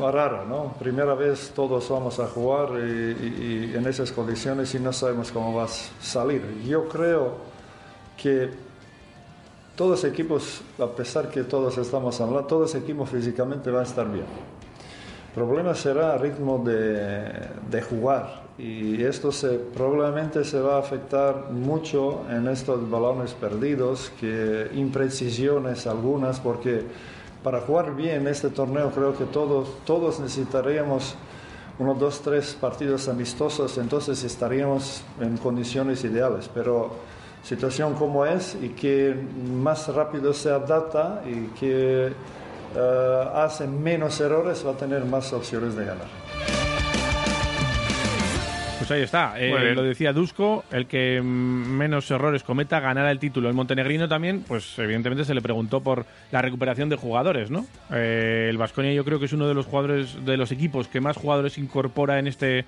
rara, 0.00 0.44
¿no? 0.44 0.74
Primera 0.78 1.14
vez 1.14 1.50
todos 1.56 1.88
vamos 1.90 2.20
a 2.20 2.26
jugar 2.28 2.68
y, 2.78 3.74
en 3.74 3.84
esas 3.84 4.12
condiciones 4.12 4.72
y 4.76 4.78
no 4.78 4.92
sabemos 4.92 5.32
cómo 5.32 5.52
va 5.52 5.64
a 5.64 5.68
salir. 5.68 6.62
Yo 6.64 6.86
creo 6.88 7.38
que 8.16 8.65
todos 9.76 10.04
equipos, 10.04 10.62
a 10.78 10.86
pesar 10.86 11.28
que 11.28 11.44
todos 11.44 11.76
estamos 11.78 12.20
hablando, 12.20 12.46
todos 12.46 12.74
equipos 12.74 13.10
físicamente 13.10 13.70
van 13.70 13.80
a 13.80 13.86
estar 13.86 14.10
bien. 14.10 14.24
El 15.36 15.44
problema 15.44 15.74
será 15.74 16.14
el 16.14 16.20
ritmo 16.20 16.62
de, 16.64 17.30
de 17.70 17.82
jugar 17.82 18.46
y 18.58 19.02
esto 19.04 19.30
se, 19.30 19.58
probablemente 19.58 20.44
se 20.44 20.58
va 20.58 20.76
a 20.76 20.78
afectar 20.78 21.50
mucho 21.50 22.22
en 22.30 22.48
estos 22.48 22.88
balones 22.88 23.34
perdidos, 23.34 24.10
que 24.18 24.70
imprecisiones 24.74 25.86
algunas, 25.86 26.40
porque 26.40 26.82
para 27.44 27.60
jugar 27.60 27.94
bien 27.94 28.26
este 28.26 28.48
torneo 28.48 28.90
creo 28.92 29.16
que 29.16 29.26
todos, 29.26 29.68
todos 29.84 30.20
necesitaríamos 30.20 31.16
unos 31.78 31.98
dos, 31.98 32.22
tres 32.22 32.56
partidos 32.58 33.08
amistosos, 33.08 33.76
entonces 33.76 34.24
estaríamos 34.24 35.02
en 35.20 35.36
condiciones 35.36 36.02
ideales, 36.04 36.48
pero 36.52 36.92
situación 37.46 37.94
como 37.94 38.26
es 38.26 38.58
y 38.60 38.70
que 38.70 39.14
más 39.48 39.86
rápido 39.94 40.32
se 40.34 40.50
adapta 40.50 41.22
y 41.24 41.46
que 41.58 42.08
eh, 42.08 43.24
hace 43.34 43.68
menos 43.68 44.20
errores 44.20 44.66
va 44.66 44.72
a 44.72 44.76
tener 44.76 45.04
más 45.04 45.32
opciones 45.32 45.76
de 45.76 45.84
ganar. 45.84 46.06
Pues 48.78 48.90
ahí 48.90 49.02
está, 49.02 49.34
eh, 49.38 49.74
lo 49.74 49.82
decía 49.82 50.12
Dusko, 50.12 50.64
el 50.70 50.86
que 50.86 51.20
menos 51.22 52.10
errores 52.10 52.42
cometa 52.42 52.78
ganará 52.78 53.10
el 53.10 53.18
título. 53.18 53.48
El 53.48 53.54
montenegrino 53.54 54.08
también, 54.08 54.44
pues 54.46 54.78
evidentemente 54.78 55.24
se 55.24 55.34
le 55.34 55.40
preguntó 55.40 55.80
por 55.80 56.04
la 56.30 56.42
recuperación 56.42 56.88
de 56.88 56.96
jugadores, 56.96 57.50
¿no? 57.50 57.66
Eh, 57.92 58.46
el 58.50 58.58
Vasconia 58.58 58.92
yo 58.92 59.04
creo 59.04 59.18
que 59.18 59.24
es 59.24 59.32
uno 59.32 59.48
de 59.48 59.54
los 59.54 59.66
jugadores, 59.66 60.24
de 60.24 60.36
los 60.36 60.52
equipos 60.52 60.86
que 60.88 61.00
más 61.00 61.16
jugadores 61.16 61.58
incorpora 61.58 62.18
en 62.18 62.26
este 62.26 62.64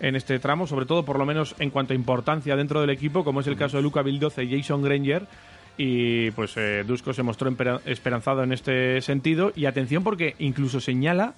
en 0.00 0.16
este 0.16 0.38
tramo, 0.38 0.66
sobre 0.66 0.86
todo 0.86 1.04
por 1.04 1.18
lo 1.18 1.26
menos 1.26 1.54
en 1.58 1.70
cuanto 1.70 1.92
a 1.92 1.96
importancia 1.96 2.56
dentro 2.56 2.80
del 2.80 2.90
equipo, 2.90 3.24
como 3.24 3.40
es 3.40 3.46
el 3.46 3.56
caso 3.56 3.76
de 3.76 3.82
Luca 3.82 4.02
Vildoce 4.02 4.44
y 4.44 4.56
Jason 4.60 4.82
Granger. 4.82 5.26
Y 5.78 6.30
pues 6.30 6.56
eh, 6.56 6.84
Dusko 6.86 7.12
se 7.12 7.22
mostró 7.22 7.54
esperanzado 7.84 8.42
en 8.42 8.52
este 8.52 9.00
sentido. 9.02 9.52
Y 9.54 9.66
atención 9.66 10.02
porque 10.02 10.34
incluso 10.38 10.80
señala 10.80 11.34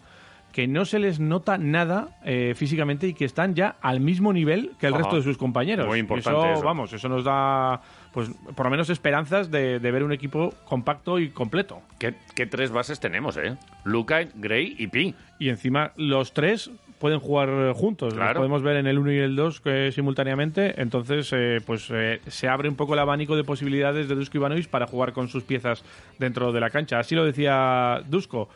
que 0.53 0.67
no 0.67 0.85
se 0.85 0.99
les 0.99 1.21
nota 1.21 1.59
nada 1.59 2.09
eh, 2.25 2.55
físicamente 2.57 3.07
y 3.07 3.15
que 3.15 3.25
están 3.25 3.55
ya 3.55 3.77
al 3.83 4.01
mismo 4.01 4.33
nivel 4.33 4.73
que 4.81 4.87
el 4.87 4.95
Ajá. 4.95 5.03
resto 5.03 5.17
de 5.17 5.23
sus 5.23 5.37
compañeros. 5.37 5.87
Muy 5.87 5.99
importante 5.99 6.39
Eso, 6.41 6.53
eso. 6.53 6.63
vamos, 6.65 6.93
eso 6.93 7.09
nos 7.09 7.23
da, 7.25 7.81
pues, 8.13 8.31
por 8.57 8.67
lo 8.67 8.71
menos 8.71 8.89
esperanzas 8.91 9.51
de, 9.51 9.79
de 9.79 9.91
ver 9.91 10.03
un 10.05 10.13
equipo 10.13 10.55
compacto 10.65 11.19
y 11.19 11.29
completo. 11.31 11.83
¿Qué, 11.99 12.15
qué 12.35 12.47
tres 12.47 12.71
bases 12.71 12.99
tenemos, 12.99 13.37
eh? 13.37 13.57
Luca, 13.85 14.21
Gray 14.37 14.75
y 14.79 14.87
Pi. 14.87 15.15
Y 15.39 15.51
encima 15.51 15.93
los 15.97 16.33
tres 16.33 16.71
pueden 16.99 17.21
jugar 17.21 17.49
eh, 17.49 17.73
juntos. 17.75 18.09
Los 18.15 18.23
Claro. 18.23 18.39
podemos 18.41 18.63
ver 18.63 18.77
en 18.77 18.87
el 18.87 18.99
1 18.99 19.13
y 19.13 19.19
el 19.19 19.37
2 19.37 19.63
simultáneamente. 19.93 20.81
Entonces, 20.81 21.31
eh, 21.33 21.61
pues 21.65 21.89
eh, 21.91 22.21
se 22.27 22.49
abre 22.49 22.69
un 22.69 22.77
poco 22.77 22.95
el 22.95 23.01
abanico 23.01 23.37
de 23.37 23.45
posibilidades 23.45 24.09
de 24.09 24.15
Dusko 24.15 24.39
Ivanovic 24.39 24.69
para 24.69 24.87
jugar 24.87 25.13
con 25.13 25.29
sus 25.29 25.43
piezas 25.45 25.85
dentro 26.19 26.53
de 26.53 26.61
la 26.61 26.71
cancha. 26.71 26.99
Así 26.99 27.15
lo 27.15 27.25
decía 27.25 28.03
Dusko. 28.09 28.49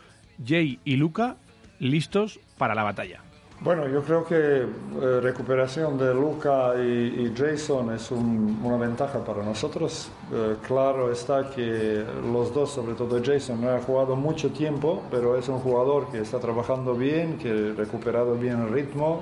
Jay 0.45 0.79
y 0.85 0.97
Luca 0.97 1.37
listos 1.79 2.41
para 2.59 2.75
la 2.75 2.83
batalla. 2.83 3.21
Bueno, 3.65 3.87
yo 3.87 4.03
creo 4.03 4.25
que 4.25 4.35
eh, 4.35 5.21
recuperación 5.23 5.97
de 5.97 6.13
Luca 6.13 6.75
y, 6.83 7.33
Jason 7.37 7.93
es 7.95 8.11
un- 8.11 8.61
una 8.65 8.77
ventaja 8.77 9.21
para 9.25 9.45
nosotros. 9.45 10.11
Eh, 10.33 10.57
claro 10.67 11.13
está 11.13 11.49
que 11.51 12.05
los 12.33 12.53
dos, 12.53 12.71
sobre 12.73 12.95
todo 12.95 13.21
Jason, 13.25 13.61
no 13.61 13.71
ha 13.71 13.81
jugado 13.81 14.17
mucho 14.17 14.51
tiempo, 14.51 15.03
pero 15.13 15.37
es 15.39 15.49
un 15.49 15.59
jugador 15.61 16.09
que 16.11 16.19
está 16.21 16.41
trabajando 16.41 16.95
bien, 16.95 17.39
que 17.39 17.51
ha 17.51 17.79
recuperado 17.79 18.35
bien 18.35 18.63
el 18.63 18.69
ritmo. 18.73 19.21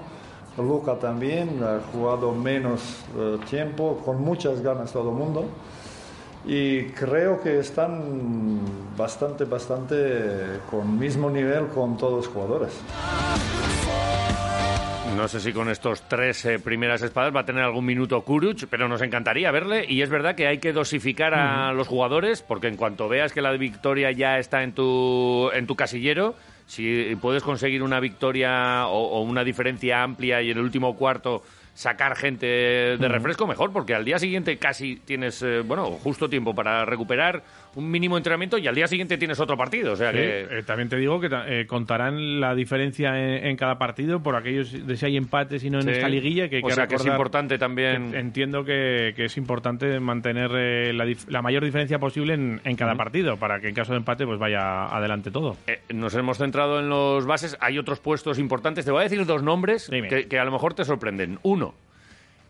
Luca 0.56 0.94
también 0.98 1.62
ha 1.62 1.80
jugado 1.92 2.32
menos 2.32 3.04
eh, 3.18 3.38
tiempo, 3.48 4.00
con 4.04 4.22
muchas 4.22 4.62
ganas 4.62 4.90
todo 4.92 5.10
el 5.10 5.16
mundo. 5.16 5.44
Y 6.46 6.84
creo 6.84 7.40
que 7.40 7.58
están 7.58 8.60
bastante, 8.96 9.44
bastante 9.44 10.60
con 10.70 10.98
mismo 10.98 11.30
nivel 11.30 11.66
con 11.68 11.96
todos 11.96 12.24
los 12.24 12.28
jugadores. 12.28 12.80
No 15.16 15.28
sé 15.28 15.40
si 15.40 15.52
con 15.52 15.68
estos 15.68 16.02
tres 16.08 16.46
eh, 16.46 16.58
primeras 16.58 17.02
espadas 17.02 17.34
va 17.34 17.40
a 17.40 17.44
tener 17.44 17.62
algún 17.62 17.84
minuto 17.84 18.22
Kuruc, 18.22 18.64
pero 18.70 18.88
nos 18.88 19.02
encantaría 19.02 19.50
verle. 19.50 19.84
Y 19.86 20.00
es 20.00 20.08
verdad 20.08 20.34
que 20.34 20.46
hay 20.46 20.58
que 20.58 20.72
dosificar 20.72 21.34
a 21.34 21.74
los 21.74 21.88
jugadores, 21.88 22.40
porque 22.40 22.68
en 22.68 22.76
cuanto 22.76 23.08
veas 23.08 23.32
que 23.32 23.42
la 23.42 23.52
victoria 23.52 24.12
ya 24.12 24.38
está 24.38 24.62
en 24.62 24.72
tu, 24.72 25.50
en 25.52 25.66
tu 25.66 25.76
casillero, 25.76 26.36
si 26.66 27.16
puedes 27.20 27.42
conseguir 27.42 27.82
una 27.82 28.00
victoria 28.00 28.86
o, 28.86 29.18
o 29.18 29.22
una 29.22 29.44
diferencia 29.44 30.02
amplia 30.02 30.40
y 30.40 30.52
en 30.52 30.56
el 30.56 30.64
último 30.64 30.96
cuarto 30.96 31.42
sacar 31.74 32.16
gente 32.16 32.46
de 32.46 33.08
refresco, 33.08 33.46
mejor, 33.46 33.72
porque 33.72 33.94
al 33.94 34.04
día 34.04 34.18
siguiente 34.18 34.58
casi 34.58 34.96
tienes, 34.96 35.42
eh, 35.42 35.60
bueno, 35.60 35.86
justo 35.92 36.28
tiempo 36.28 36.54
para 36.54 36.84
recuperar 36.84 37.42
un 37.76 37.90
mínimo 37.90 38.16
entrenamiento 38.16 38.58
y 38.58 38.66
al 38.66 38.74
día 38.74 38.86
siguiente 38.86 39.16
tienes 39.18 39.38
otro 39.40 39.56
partido. 39.56 39.92
O 39.92 39.96
sea 39.96 40.10
Sí, 40.10 40.16
que. 40.18 40.40
eh, 40.58 40.62
también 40.64 40.88
te 40.88 40.96
digo 40.96 41.20
que 41.20 41.28
eh, 41.46 41.66
contarán 41.66 42.40
la 42.40 42.54
diferencia 42.54 43.16
en, 43.18 43.46
en 43.46 43.56
cada 43.56 43.78
partido 43.78 44.22
por 44.22 44.34
aquellos 44.36 44.86
de 44.86 44.96
si 44.96 45.06
hay 45.06 45.16
empates 45.16 45.62
y 45.64 45.70
no 45.70 45.78
en 45.78 45.84
Sí. 45.84 45.90
esta 45.90 46.08
liguilla. 46.08 46.48
Que 46.48 46.60
O 46.62 46.66
que 46.68 46.74
sea 46.74 46.86
que 46.86 46.96
es 46.96 47.06
importante 47.06 47.58
también. 47.58 48.14
Entiendo 48.14 48.64
que, 48.64 49.12
que 49.14 49.26
es 49.26 49.36
importante 49.36 50.00
mantener 50.00 50.50
eh, 50.54 50.92
la, 50.92 51.06
la 51.28 51.42
mayor 51.42 51.64
diferencia 51.64 51.98
posible 51.98 52.34
en, 52.34 52.60
en 52.64 52.76
cada 52.76 52.94
partido 52.96 53.36
para 53.36 53.60
que 53.60 53.68
en 53.68 53.74
caso 53.74 53.92
de 53.92 53.98
empate 53.98 54.26
pues 54.26 54.38
vaya 54.38 54.86
adelante 54.86 55.30
todo. 55.30 55.56
Nos 55.92 56.14
hemos 56.16 56.38
centrado 56.38 56.80
en 56.80 56.88
los 56.88 57.26
bases. 57.26 57.56
Hay 57.60 57.78
otros 57.78 58.00
puestos 58.00 58.38
importantes. 58.38 58.84
Te 58.84 58.90
voy 58.90 59.00
a 59.00 59.04
decir 59.04 59.24
dos 59.26 59.42
nombres 59.42 59.88
que, 59.90 60.26
que 60.28 60.38
a 60.38 60.44
lo 60.44 60.50
mejor 60.50 60.74
te 60.74 60.84
sorprenden. 60.84 61.38
Uno, 61.42 61.74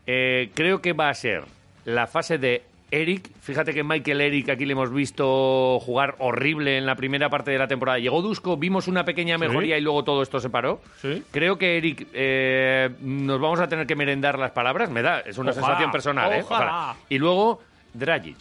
creo 0.06 0.80
que 0.80 0.92
va 0.92 1.08
a 1.08 1.14
ser 1.14 1.42
la 1.84 2.06
fase 2.06 2.38
de 2.38 2.62
Eric. 2.90 3.30
Fíjate 3.40 3.72
que 3.72 3.84
Michael 3.84 4.20
Eric 4.20 4.48
aquí 4.50 4.66
le 4.66 4.72
hemos 4.72 4.92
visto 4.92 5.78
jugar 5.80 6.16
horrible 6.18 6.76
en 6.78 6.86
la 6.86 6.96
primera 6.96 7.28
parte 7.30 7.50
de 7.50 7.58
la 7.58 7.68
temporada. 7.68 7.98
Llegó 7.98 8.20
Dusko, 8.22 8.56
vimos 8.56 8.88
una 8.88 9.04
pequeña 9.04 9.36
Sí. 9.36 9.40
mejoría 9.40 9.78
y 9.78 9.80
luego 9.80 10.02
todo 10.04 10.22
esto 10.22 10.40
se 10.40 10.50
paró. 10.50 10.80
Sí. 11.00 11.22
Creo 11.30 11.56
que 11.58 11.76
Eric 11.78 12.08
eh, 12.12 12.90
nos 13.00 13.40
vamos 13.40 13.60
a 13.60 13.68
tener 13.68 13.86
que 13.86 13.94
merendar 13.96 14.38
las 14.38 14.50
palabras. 14.50 14.90
Me 14.90 15.02
da, 15.02 15.20
es 15.20 15.38
una 15.38 15.50
Ojalá, 15.50 15.66
sensación 15.66 15.90
personal. 15.92 16.32
¿eh? 16.32 16.42
ojalá. 16.42 16.96
Y 17.08 17.18
luego 17.18 17.60
Dragic. 17.94 18.38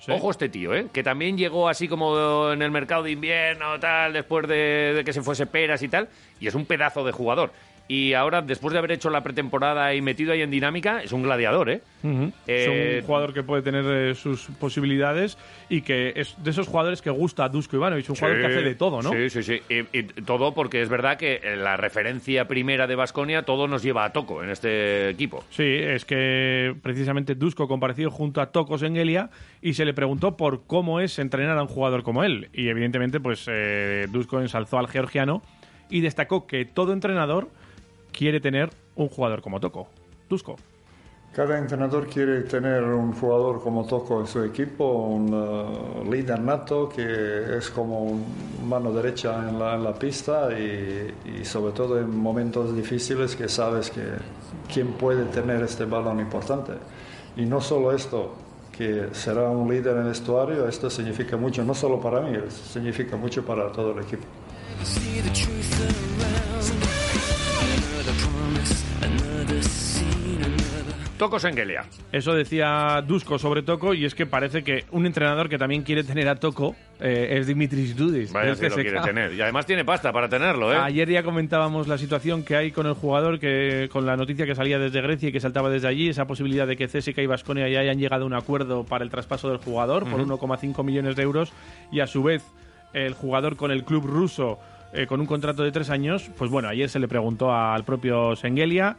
Sí. 0.00 0.12
Ojo 0.12 0.30
este 0.30 0.48
tío, 0.48 0.74
¿eh? 0.74 0.86
Que 0.92 1.02
también 1.02 1.36
llegó 1.36 1.68
así 1.68 1.88
como 1.88 2.52
en 2.52 2.62
el 2.62 2.70
mercado 2.70 3.02
de 3.02 3.10
invierno, 3.10 3.78
tal, 3.80 4.12
después 4.12 4.46
de, 4.46 4.92
de 4.96 5.04
que 5.04 5.12
se 5.12 5.22
fuese 5.22 5.46
Peras 5.46 5.82
y 5.82 5.88
tal. 5.88 6.08
Y 6.40 6.46
es 6.46 6.54
un 6.54 6.66
pedazo 6.66 7.04
de 7.04 7.12
jugador. 7.12 7.52
Y 7.88 8.12
ahora, 8.12 8.42
después 8.42 8.72
de 8.72 8.78
haber 8.78 8.92
hecho 8.92 9.08
la 9.08 9.22
pretemporada 9.22 9.94
y 9.94 10.02
metido 10.02 10.32
ahí 10.32 10.42
en 10.42 10.50
dinámica, 10.50 11.02
es 11.02 11.12
un 11.12 11.22
gladiador, 11.22 11.70
¿eh? 11.70 11.80
Eh, 12.04 12.32
es 12.46 13.00
un 13.00 13.06
jugador 13.06 13.32
que 13.32 13.42
puede 13.42 13.62
tener 13.62 13.84
eh, 13.86 14.14
sus 14.14 14.46
posibilidades 14.60 15.38
y 15.70 15.80
que 15.80 16.12
es 16.14 16.36
de 16.42 16.50
esos 16.50 16.68
jugadores 16.68 17.00
que 17.00 17.08
gusta 17.08 17.44
a 17.44 17.48
Dusko 17.48 17.76
Ivanovic, 17.76 18.10
un 18.10 18.16
jugador 18.16 18.40
que 18.40 18.46
hace 18.46 18.62
de 18.62 18.74
todo, 18.74 19.00
¿no? 19.00 19.10
Sí, 19.10 19.30
sí, 19.30 19.42
sí. 19.42 19.62
Y, 19.70 19.98
y 19.98 20.02
todo 20.02 20.52
porque 20.52 20.82
es 20.82 20.90
verdad 20.90 21.16
que 21.16 21.40
en 21.42 21.64
la 21.64 21.78
referencia 21.78 22.46
primera 22.46 22.86
de 22.86 22.94
Basconia 22.94 23.44
todo 23.44 23.66
nos 23.66 23.82
lleva 23.82 24.04
a 24.04 24.12
toco 24.12 24.44
en 24.44 24.50
este 24.50 25.08
equipo. 25.08 25.42
Sí, 25.50 25.64
es 25.64 26.04
que 26.04 26.74
precisamente 26.82 27.34
Dusko 27.34 27.68
compareció 27.68 28.10
junto 28.10 28.42
a 28.42 28.52
Tokos 28.52 28.82
en 28.82 28.96
Elia 28.96 29.30
y 29.62 29.72
se 29.74 29.84
le 29.84 29.94
preguntó 29.94 30.36
por 30.36 30.66
cómo 30.66 31.00
es 31.00 31.18
entrenar 31.18 31.56
a 31.56 31.62
un 31.62 31.68
jugador 31.68 32.02
como 32.02 32.22
él. 32.22 32.50
Y 32.52 32.68
evidentemente, 32.68 33.18
pues 33.18 33.46
eh, 33.48 34.06
Dusko 34.10 34.40
ensalzó 34.40 34.78
al 34.78 34.88
georgiano 34.88 35.42
y 35.88 36.00
destacó 36.00 36.46
que 36.46 36.64
todo 36.64 36.92
entrenador 36.92 37.48
quiere 38.12 38.40
tener 38.40 38.70
un 38.96 39.08
jugador 39.08 39.40
como 39.42 39.60
Toko. 39.60 39.88
Dusko. 40.28 40.56
Cada 41.32 41.58
entrenador 41.58 42.08
quiere 42.08 42.40
tener 42.42 42.82
un 42.82 43.12
jugador 43.12 43.62
como 43.62 43.86
Toco 43.86 44.20
en 44.20 44.26
su 44.26 44.42
equipo, 44.42 44.84
un 44.84 45.32
uh, 45.32 46.10
líder 46.10 46.40
nato 46.40 46.88
que 46.88 47.58
es 47.58 47.70
como 47.70 48.18
mano 48.66 48.92
derecha 48.92 49.48
en 49.48 49.58
la, 49.58 49.74
en 49.74 49.84
la 49.84 49.94
pista 49.94 50.48
y, 50.58 51.14
y 51.40 51.44
sobre 51.44 51.72
todo 51.72 51.98
en 52.00 52.16
momentos 52.18 52.74
difíciles 52.74 53.36
que 53.36 53.48
sabes 53.48 53.90
que 53.90 54.02
quién 54.72 54.88
puede 54.94 55.26
tener 55.26 55.62
este 55.62 55.84
balón 55.84 56.18
importante. 56.18 56.72
Y 57.36 57.44
no 57.44 57.60
solo 57.60 57.92
esto, 57.92 58.34
que 58.72 59.08
será 59.12 59.50
un 59.50 59.68
líder 59.68 59.96
en 59.96 60.02
el 60.02 60.08
vestuario, 60.08 60.66
esto 60.66 60.88
significa 60.88 61.36
mucho, 61.36 61.62
no 61.62 61.74
solo 61.74 62.00
para 62.00 62.20
mí, 62.20 62.36
significa 62.48 63.16
mucho 63.16 63.44
para 63.44 63.70
todo 63.70 63.92
el 63.92 64.04
equipo. 64.04 64.24
Toco 71.18 71.40
Sengelia. 71.40 71.84
Eso 72.12 72.32
decía 72.32 73.02
Dusko 73.04 73.40
sobre 73.40 73.62
Toco 73.62 73.92
y 73.92 74.04
es 74.04 74.14
que 74.14 74.24
parece 74.24 74.62
que 74.62 74.84
un 74.92 75.04
entrenador 75.04 75.48
que 75.48 75.58
también 75.58 75.82
quiere 75.82 76.04
tener 76.04 76.28
a 76.28 76.36
Toco 76.36 76.76
eh, 77.00 77.38
es 77.40 77.48
Dimitris 77.48 77.96
Dudis. 77.96 78.32
Vaya 78.32 78.50
el 78.50 78.54
si 78.54 78.60
que 78.62 78.68
lo 78.68 78.74
se 78.76 78.82
quiere 78.82 78.98
ca- 78.98 79.02
tener. 79.02 79.34
Y 79.34 79.40
además 79.40 79.66
tiene 79.66 79.84
pasta 79.84 80.12
para 80.12 80.28
tenerlo, 80.28 80.72
¿eh? 80.72 80.76
Ayer 80.76 81.08
ya 81.10 81.24
comentábamos 81.24 81.88
la 81.88 81.98
situación 81.98 82.44
que 82.44 82.54
hay 82.54 82.70
con 82.70 82.86
el 82.86 82.92
jugador, 82.92 83.40
que 83.40 83.88
con 83.90 84.06
la 84.06 84.16
noticia 84.16 84.46
que 84.46 84.54
salía 84.54 84.78
desde 84.78 85.00
Grecia 85.02 85.30
y 85.30 85.32
que 85.32 85.40
saltaba 85.40 85.68
desde 85.70 85.88
allí, 85.88 86.08
esa 86.08 86.24
posibilidad 86.28 86.68
de 86.68 86.76
que 86.76 86.86
CSKA 86.86 87.20
y 87.22 87.26
Vasconia 87.26 87.68
ya 87.68 87.80
hayan 87.80 87.98
llegado 87.98 88.22
a 88.22 88.26
un 88.26 88.34
acuerdo 88.34 88.84
para 88.84 89.02
el 89.02 89.10
traspaso 89.10 89.48
del 89.48 89.58
jugador 89.58 90.08
por 90.08 90.20
Ujú. 90.20 90.38
1,5 90.38 90.84
millones 90.84 91.16
de 91.16 91.22
euros 91.24 91.52
y 91.90 91.98
a 91.98 92.06
su 92.06 92.22
vez 92.22 92.44
el 92.92 93.14
jugador 93.14 93.56
con 93.56 93.72
el 93.72 93.82
club 93.82 94.06
ruso 94.06 94.60
eh, 94.92 95.06
con 95.06 95.20
un 95.20 95.26
contrato 95.26 95.62
de 95.62 95.72
tres 95.72 95.90
años, 95.90 96.30
pues 96.36 96.50
bueno, 96.50 96.68
ayer 96.68 96.88
se 96.88 96.98
le 96.98 97.08
preguntó 97.08 97.52
al 97.52 97.84
propio 97.84 98.36
Sengelia 98.36 98.96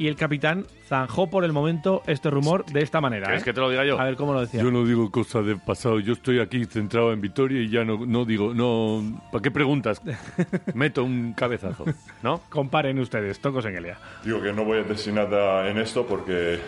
y 0.00 0.08
el 0.08 0.16
capitán 0.16 0.64
zanjó 0.88 1.28
por 1.28 1.44
el 1.44 1.52
momento 1.52 2.02
este 2.06 2.30
rumor 2.30 2.64
de 2.64 2.80
esta 2.80 3.02
manera. 3.02 3.26
¿Quieres 3.26 3.42
¿eh? 3.42 3.44
que 3.44 3.52
te 3.52 3.60
lo 3.60 3.68
diga 3.68 3.84
yo? 3.84 4.00
A 4.00 4.04
ver 4.04 4.16
cómo 4.16 4.32
lo 4.32 4.40
decía. 4.40 4.62
Yo 4.62 4.70
no 4.70 4.86
digo 4.86 5.10
cosas 5.10 5.44
del 5.44 5.58
pasado, 5.58 6.00
yo 6.00 6.14
estoy 6.14 6.40
aquí 6.40 6.64
centrado 6.64 7.12
en 7.12 7.20
Vitoria 7.20 7.60
y 7.60 7.68
ya 7.68 7.84
no, 7.84 8.06
no 8.06 8.24
digo, 8.24 8.54
no, 8.54 9.20
¿para 9.30 9.42
qué 9.42 9.50
preguntas? 9.50 10.00
Meto 10.74 11.04
un 11.04 11.34
cabezazo, 11.34 11.84
¿no? 12.22 12.40
Comparen 12.48 12.98
ustedes, 12.98 13.40
Toco 13.40 13.60
Sengelia. 13.60 13.98
Digo 14.24 14.40
que 14.40 14.54
no 14.54 14.64
voy 14.64 14.78
a 14.78 14.84
decir 14.84 15.12
nada 15.12 15.68
en 15.68 15.76
esto 15.76 16.06
porque 16.06 16.58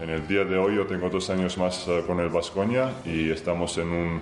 en 0.00 0.10
el 0.10 0.26
día 0.26 0.44
de 0.44 0.58
hoy 0.58 0.74
yo 0.74 0.86
tengo 0.86 1.08
dos 1.08 1.30
años 1.30 1.56
más 1.58 1.86
eh, 1.86 2.02
con 2.04 2.18
el 2.18 2.30
Vascoña 2.30 2.90
y 3.04 3.30
estamos 3.30 3.78
en 3.78 3.88
un 3.92 4.20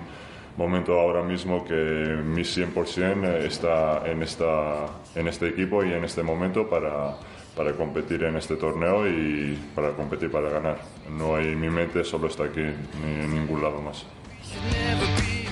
momento 0.57 0.99
ahora 0.99 1.21
mismo 1.23 1.65
que 1.65 1.73
mi 1.73 2.41
100% 2.41 3.43
está 3.45 4.03
en, 4.09 4.23
esta, 4.23 4.85
en 5.15 5.27
este 5.27 5.49
equipo 5.49 5.83
y 5.83 5.91
en 5.91 6.03
este 6.03 6.23
momento 6.23 6.69
para, 6.69 7.17
para 7.55 7.73
competir 7.73 8.23
en 8.23 8.37
este 8.37 8.55
torneo 8.55 9.07
y 9.07 9.57
para 9.75 9.91
competir 9.91 10.31
para 10.31 10.49
ganar. 10.49 10.77
No 11.09 11.35
hay 11.35 11.55
mi 11.55 11.69
mente 11.69 12.03
solo 12.03 12.27
está 12.27 12.45
aquí 12.45 12.61
ni 12.61 13.23
en 13.23 13.33
ningún 13.35 13.61
lado 13.61 13.81
más. 13.81 14.05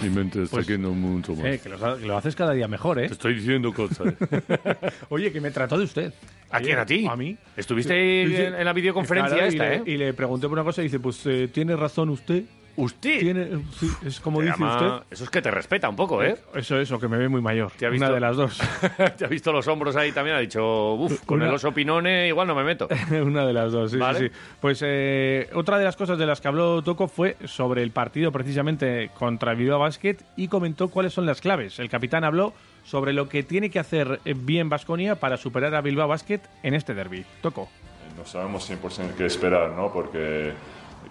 Mi 0.01 0.09
mente 0.09 0.43
está 0.43 0.57
Pues, 0.57 0.69
aquí 0.69 0.77
no 0.77 0.91
mucho 0.91 1.33
más. 1.35 1.45
Eh, 1.45 1.59
que, 1.63 1.69
lo, 1.69 1.97
que 1.97 2.05
lo 2.05 2.17
haces 2.17 2.35
cada 2.35 2.53
día 2.53 2.67
mejor, 2.67 2.99
¿eh? 2.99 3.07
Te 3.07 3.13
estoy 3.13 3.35
diciendo 3.35 3.73
cosas. 3.73 4.13
Oye, 5.09 5.31
que 5.31 5.39
me 5.39 5.49
trató 5.51 5.77
de 5.77 5.85
usted. 5.85 6.13
¿A 6.51 6.59
quién? 6.59 6.77
¿A 6.77 6.85
ti? 6.85 7.07
A 7.09 7.15
mí. 7.15 7.37
Estuviste 7.57 7.93
sí. 7.93 8.35
en, 8.35 8.55
en 8.55 8.65
la 8.65 8.73
videoconferencia 8.73 9.37
Claro, 9.37 9.49
esta, 9.51 9.65
y 9.65 9.69
le, 9.69 9.75
¿eh? 9.75 9.83
Y 9.85 9.97
le 9.97 10.13
pregunté 10.13 10.47
por 10.47 10.53
una 10.53 10.63
cosa 10.63 10.81
y 10.81 10.85
dice, 10.85 10.99
pues 10.99 11.25
eh, 11.25 11.47
tiene 11.51 11.75
razón 11.75 12.09
usted. 12.09 12.43
¿Usted? 12.75 13.19
Tiene, 13.19 13.47
sí, 13.79 13.87
es 14.05 14.19
como 14.19 14.39
Te 14.39 14.45
dice 14.45 14.57
llama- 14.59 14.75
usted. 14.97 15.07
Eso 15.11 15.23
es 15.25 15.29
que 15.29 15.41
te 15.41 15.51
respeta 15.51 15.87
un 15.89 15.95
poco, 15.95 16.23
¿eh? 16.23 16.35
Eso, 16.55 16.79
eso, 16.79 16.99
que 16.99 17.07
me 17.07 17.17
ve 17.17 17.29
muy 17.29 17.39
mayor. 17.41 17.71
¿Te 17.77 17.85
ha 17.85 17.89
visto? 17.89 18.05
Una 18.05 18.13
de 18.15 18.19
las 18.19 18.35
dos. 18.35 18.59
Te 19.17 19.25
ha 19.25 19.27
visto 19.27 19.51
los 19.51 19.67
hombros 19.67 19.95
ahí 19.95 20.11
también, 20.11 20.35
ha 20.35 20.39
dicho, 20.39 20.93
uff, 20.93 21.21
con 21.25 21.37
Una- 21.39 21.49
el 21.49 21.53
oso 21.55 21.71
pinone 21.71 22.27
igual 22.27 22.47
no 22.47 22.55
me 22.55 22.63
meto. 22.63 22.87
Una 23.11 23.45
de 23.45 23.53
las 23.53 23.71
dos, 23.71 23.91
sí, 23.91 23.97
Vale. 23.97 24.19
sí, 24.19 24.25
sí. 24.27 24.31
Pues 24.59 24.81
eh, 24.83 25.49
otra 25.53 25.77
de 25.77 25.85
las 25.85 25.95
cosas 25.95 26.17
de 26.17 26.25
las 26.25 26.41
que 26.41 26.47
habló 26.47 26.81
Toco 26.81 27.07
fue 27.07 27.37
sobre 27.45 27.83
el 27.83 27.91
partido 27.91 28.31
precisamente 28.31 29.11
contra 29.17 29.53
Bilbao 29.53 29.79
Basket 29.79 30.17
y 30.35 30.47
comentó 30.47 30.87
cuáles 30.89 31.13
son 31.13 31.25
las 31.27 31.41
claves. 31.41 31.77
El 31.79 31.89
capitán 31.89 32.23
habló 32.23 32.53
sobre 32.83 33.13
lo 33.13 33.29
que 33.29 33.43
tiene 33.43 33.69
que 33.69 33.79
hacer 33.79 34.19
eh, 34.25 34.33
bien 34.35 34.67
Vasconia 34.69 35.15
para 35.19 35.37
superar 35.37 35.75
a 35.75 35.81
Bilbao 35.81 36.07
Basket 36.07 36.39
en 36.63 36.73
este 36.73 36.93
derby. 36.95 37.23
Toco. 37.41 37.69
no 38.17 38.25
sabemos 38.25 38.69
100% 38.69 39.13
qué 39.15 39.25
esperar, 39.27 39.69
¿no? 39.71 39.91
Porque 39.93 40.53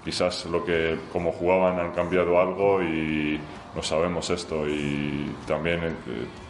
quizás 0.04 0.46
lo 0.46 0.64
que 0.64 0.96
como 1.12 1.32
jugaban 1.32 1.78
han 1.78 1.92
cambiado 1.92 2.40
algo 2.40 2.82
y 2.82 3.38
no 3.74 3.82
sabemos 3.82 4.28
esto 4.30 4.68
y 4.68 5.32
también 5.46 5.80
eh, 5.84 5.92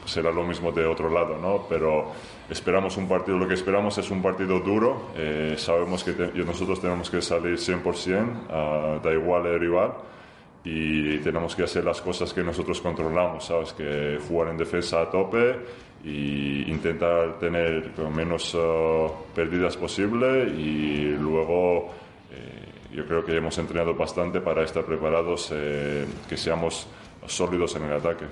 será 0.07 0.33
lo 0.33 0.43
mismo 0.45 0.73
de 0.73 0.85
otro 0.87 1.09
lado, 1.11 1.39
¿no? 1.39 1.67
Pero 1.69 2.11
esperamos 2.51 2.97
un 2.97 3.07
partido, 3.09 3.39
lo 3.39 3.47
que 3.47 3.55
esperamos 3.55 3.97
es 3.99 4.11
un 4.11 4.21
partido 4.23 4.59
duro, 4.61 5.11
eh, 5.17 5.55
sabemos 5.57 6.03
que 6.03 6.13
te- 6.13 6.33
nosotros 6.45 6.81
tenemos 6.81 7.09
que 7.11 7.21
salir 7.23 7.57
100%, 7.59 8.47
ah, 8.51 8.99
da 9.03 9.13
igual 9.13 9.47
el 9.47 9.61
rival 9.61 9.93
y 10.65 11.19
tenemos 11.19 11.55
que 11.57 11.65
hacer 11.65 11.85
las 11.85 12.01
cosas 12.01 12.33
que 12.33 12.43
nosotros 12.43 12.81
controlamos, 12.81 13.45
¿sabes? 13.47 13.73
Que 13.73 14.19
jugar 14.29 14.49
en 14.49 14.57
defensa 14.57 15.03
a 15.03 15.11
tope 15.11 15.57
y 16.05 16.69
intentar 16.71 17.39
tener 17.39 17.93
menos 18.15 18.55
eh, 18.59 19.07
pérdidas 19.35 19.77
posible 19.77 20.45
y 20.49 21.17
luego 21.21 21.91
eh, 22.33 22.62
yo 22.93 23.07
creo 23.07 23.25
que 23.25 23.37
hemos 23.37 23.57
entrenado 23.59 23.95
bastante 23.95 24.41
para 24.41 24.63
estar 24.65 24.85
preparados, 24.85 25.51
eh, 25.53 26.07
que 26.29 26.37
seamos 26.37 26.87
sólidos 27.27 27.75
en 27.77 27.85
el 27.85 27.93
ataque. 27.93 28.25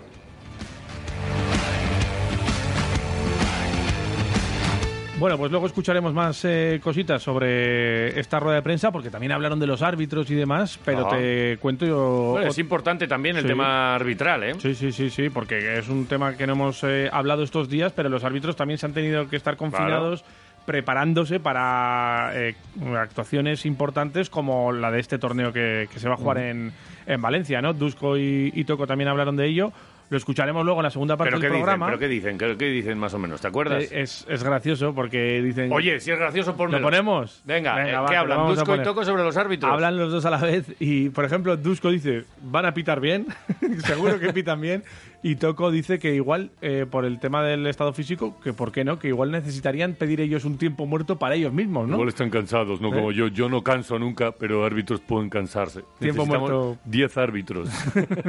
Bueno, 5.18 5.36
pues 5.36 5.50
luego 5.50 5.66
escucharemos 5.66 6.14
más 6.14 6.42
eh, 6.46 6.80
cositas 6.82 7.22
sobre 7.22 8.18
esta 8.18 8.40
rueda 8.40 8.56
de 8.56 8.62
prensa, 8.62 8.90
porque 8.90 9.10
también 9.10 9.32
hablaron 9.32 9.60
de 9.60 9.66
los 9.66 9.82
árbitros 9.82 10.30
y 10.30 10.34
demás, 10.34 10.78
pero 10.82 11.06
Ajá. 11.06 11.18
te 11.18 11.58
cuento 11.60 11.84
yo... 11.84 12.30
Bueno, 12.30 12.48
es 12.48 12.58
importante 12.58 13.06
también 13.06 13.36
el 13.36 13.42
Sí. 13.42 13.48
tema 13.48 13.94
arbitral, 13.96 14.44
¿eh? 14.44 14.54
Sí, 14.58 14.74
sí, 14.74 14.92
sí, 14.92 15.10
sí, 15.10 15.28
porque 15.28 15.76
es 15.78 15.90
un 15.90 16.06
tema 16.06 16.38
que 16.38 16.46
no 16.46 16.54
hemos 16.54 16.82
eh, 16.84 17.10
hablado 17.12 17.42
estos 17.42 17.68
días, 17.68 17.92
pero 17.92 18.08
los 18.08 18.24
árbitros 18.24 18.56
también 18.56 18.78
se 18.78 18.86
han 18.86 18.94
tenido 18.94 19.28
que 19.28 19.36
estar 19.36 19.58
confinados 19.58 20.24
preparándose 20.70 21.40
para 21.40 22.30
eh, 22.34 22.54
actuaciones 22.96 23.66
importantes 23.66 24.30
como 24.30 24.70
la 24.70 24.92
de 24.92 25.00
este 25.00 25.18
torneo 25.18 25.52
que, 25.52 25.88
que 25.92 25.98
se 25.98 26.08
va 26.08 26.14
a 26.14 26.16
jugar 26.16 26.36
Mm. 26.36 26.40
en, 26.42 26.72
en 27.08 27.20
Valencia, 27.20 27.60
¿no? 27.60 27.72
Dusko 27.74 28.16
y, 28.16 28.52
y 28.54 28.62
Toco 28.62 28.86
también 28.86 29.08
hablaron 29.08 29.34
de 29.36 29.46
ello. 29.46 29.72
Lo 30.10 30.16
escucharemos 30.16 30.64
luego 30.64 30.78
en 30.80 30.84
la 30.84 30.90
segunda 30.90 31.16
parte 31.16 31.30
¿Pero 31.30 31.40
qué 31.40 31.46
del 31.46 31.52
dicen? 31.54 31.62
programa. 31.64 31.86
¿Pero 31.86 31.98
qué 31.98 32.08
dicen? 32.08 32.38
¿Qué, 32.38 32.56
qué 32.56 32.64
dicen 32.66 32.98
más 32.98 33.14
o 33.14 33.18
menos? 33.18 33.40
¿Te 33.40 33.48
acuerdas? 33.48 33.82
Eh, 33.92 34.02
es, 34.02 34.26
es 34.28 34.42
gracioso 34.44 34.92
porque 34.94 35.40
dicen... 35.42 35.72
Oye, 35.72 35.98
si 36.00 36.10
es 36.12 36.18
gracioso, 36.18 36.56
ponmelo. 36.56 36.78
¿Lo 36.78 36.84
ponemos? 36.86 37.42
Venga, 37.44 37.74
Venga, 37.76 37.90
eh, 37.90 38.00
va, 38.00 38.06
¿qué 38.08 38.16
hablan? 38.16 38.46
Dusko 38.48 38.76
y. 38.76 38.82
Toco 38.82 39.04
sobre 39.04 39.22
los 39.24 39.36
árbitros. 39.36 39.72
Hablan 39.72 39.96
los 39.96 40.12
dos 40.12 40.24
a 40.24 40.30
la 40.30 40.38
vez 40.38 40.66
y, 40.80 41.10
por 41.10 41.24
ejemplo, 41.24 41.56
Dusko 41.56 41.90
dice, 41.90 42.24
van 42.42 42.66
a 42.66 42.74
pitar 42.74 43.00
bien, 43.00 43.26
seguro 43.84 44.18
que 44.18 44.32
pitan 44.32 44.60
bien, 44.60 44.82
y 45.22 45.36
Toco 45.36 45.70
dice 45.70 45.98
que 45.98 46.14
igual, 46.14 46.50
eh, 46.62 46.86
por 46.90 47.04
el 47.04 47.20
tema 47.20 47.42
del 47.42 47.66
estado 47.66 47.92
físico, 47.92 48.38
que 48.42 48.52
por 48.52 48.72
qué 48.72 48.84
no, 48.84 48.98
que 48.98 49.08
igual 49.08 49.30
necesitarían 49.30 49.94
pedir 49.94 50.20
ellos 50.20 50.44
un 50.44 50.56
tiempo 50.56 50.86
muerto 50.86 51.18
para 51.18 51.34
ellos 51.34 51.52
mismos, 51.52 51.86
¿no? 51.88 51.94
Igual 51.94 52.08
están 52.08 52.30
cansados, 52.30 52.80
no 52.80 52.88
¿Eh? 52.88 52.92
como 52.92 53.12
yo. 53.12 53.28
Yo 53.28 53.48
no 53.48 53.62
canso 53.62 53.98
nunca, 53.98 54.32
pero 54.32 54.64
árbitros 54.64 55.00
pueden 55.00 55.28
cansarse. 55.28 55.82
Tiempo 55.98 56.24
muerto. 56.26 56.78
10 56.86 57.16
árbitros. 57.18 57.68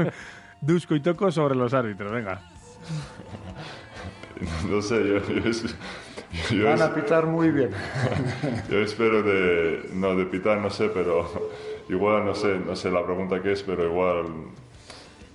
Dusko 0.62 0.96
y 0.96 1.00
Toco 1.00 1.32
sobre 1.32 1.56
los 1.56 1.74
árbitros, 1.74 2.12
venga. 2.12 2.42
No 4.70 4.82
sé, 4.82 4.96
yo, 5.08 5.18
yo 5.34 5.50
es- 5.50 5.76
yo 6.50 6.64
Van 6.66 6.76
es- 6.76 6.82
a 6.82 6.96
pitar 6.96 7.26
muy 7.26 7.52
bien. 7.52 7.70
Yo 8.70 8.80
espero 8.80 9.22
de, 9.22 9.90
no, 9.94 10.16
de 10.16 10.26
pitar, 10.26 10.60
no 10.60 10.70
sé, 10.70 10.90
pero 10.90 11.30
igual, 11.90 12.26
no 12.26 12.34
sé, 12.34 12.58
no 12.66 12.76
sé 12.76 12.90
la 12.90 13.04
pregunta 13.06 13.42
que 13.42 13.52
es, 13.52 13.64
pero 13.64 13.86
igual 13.86 14.26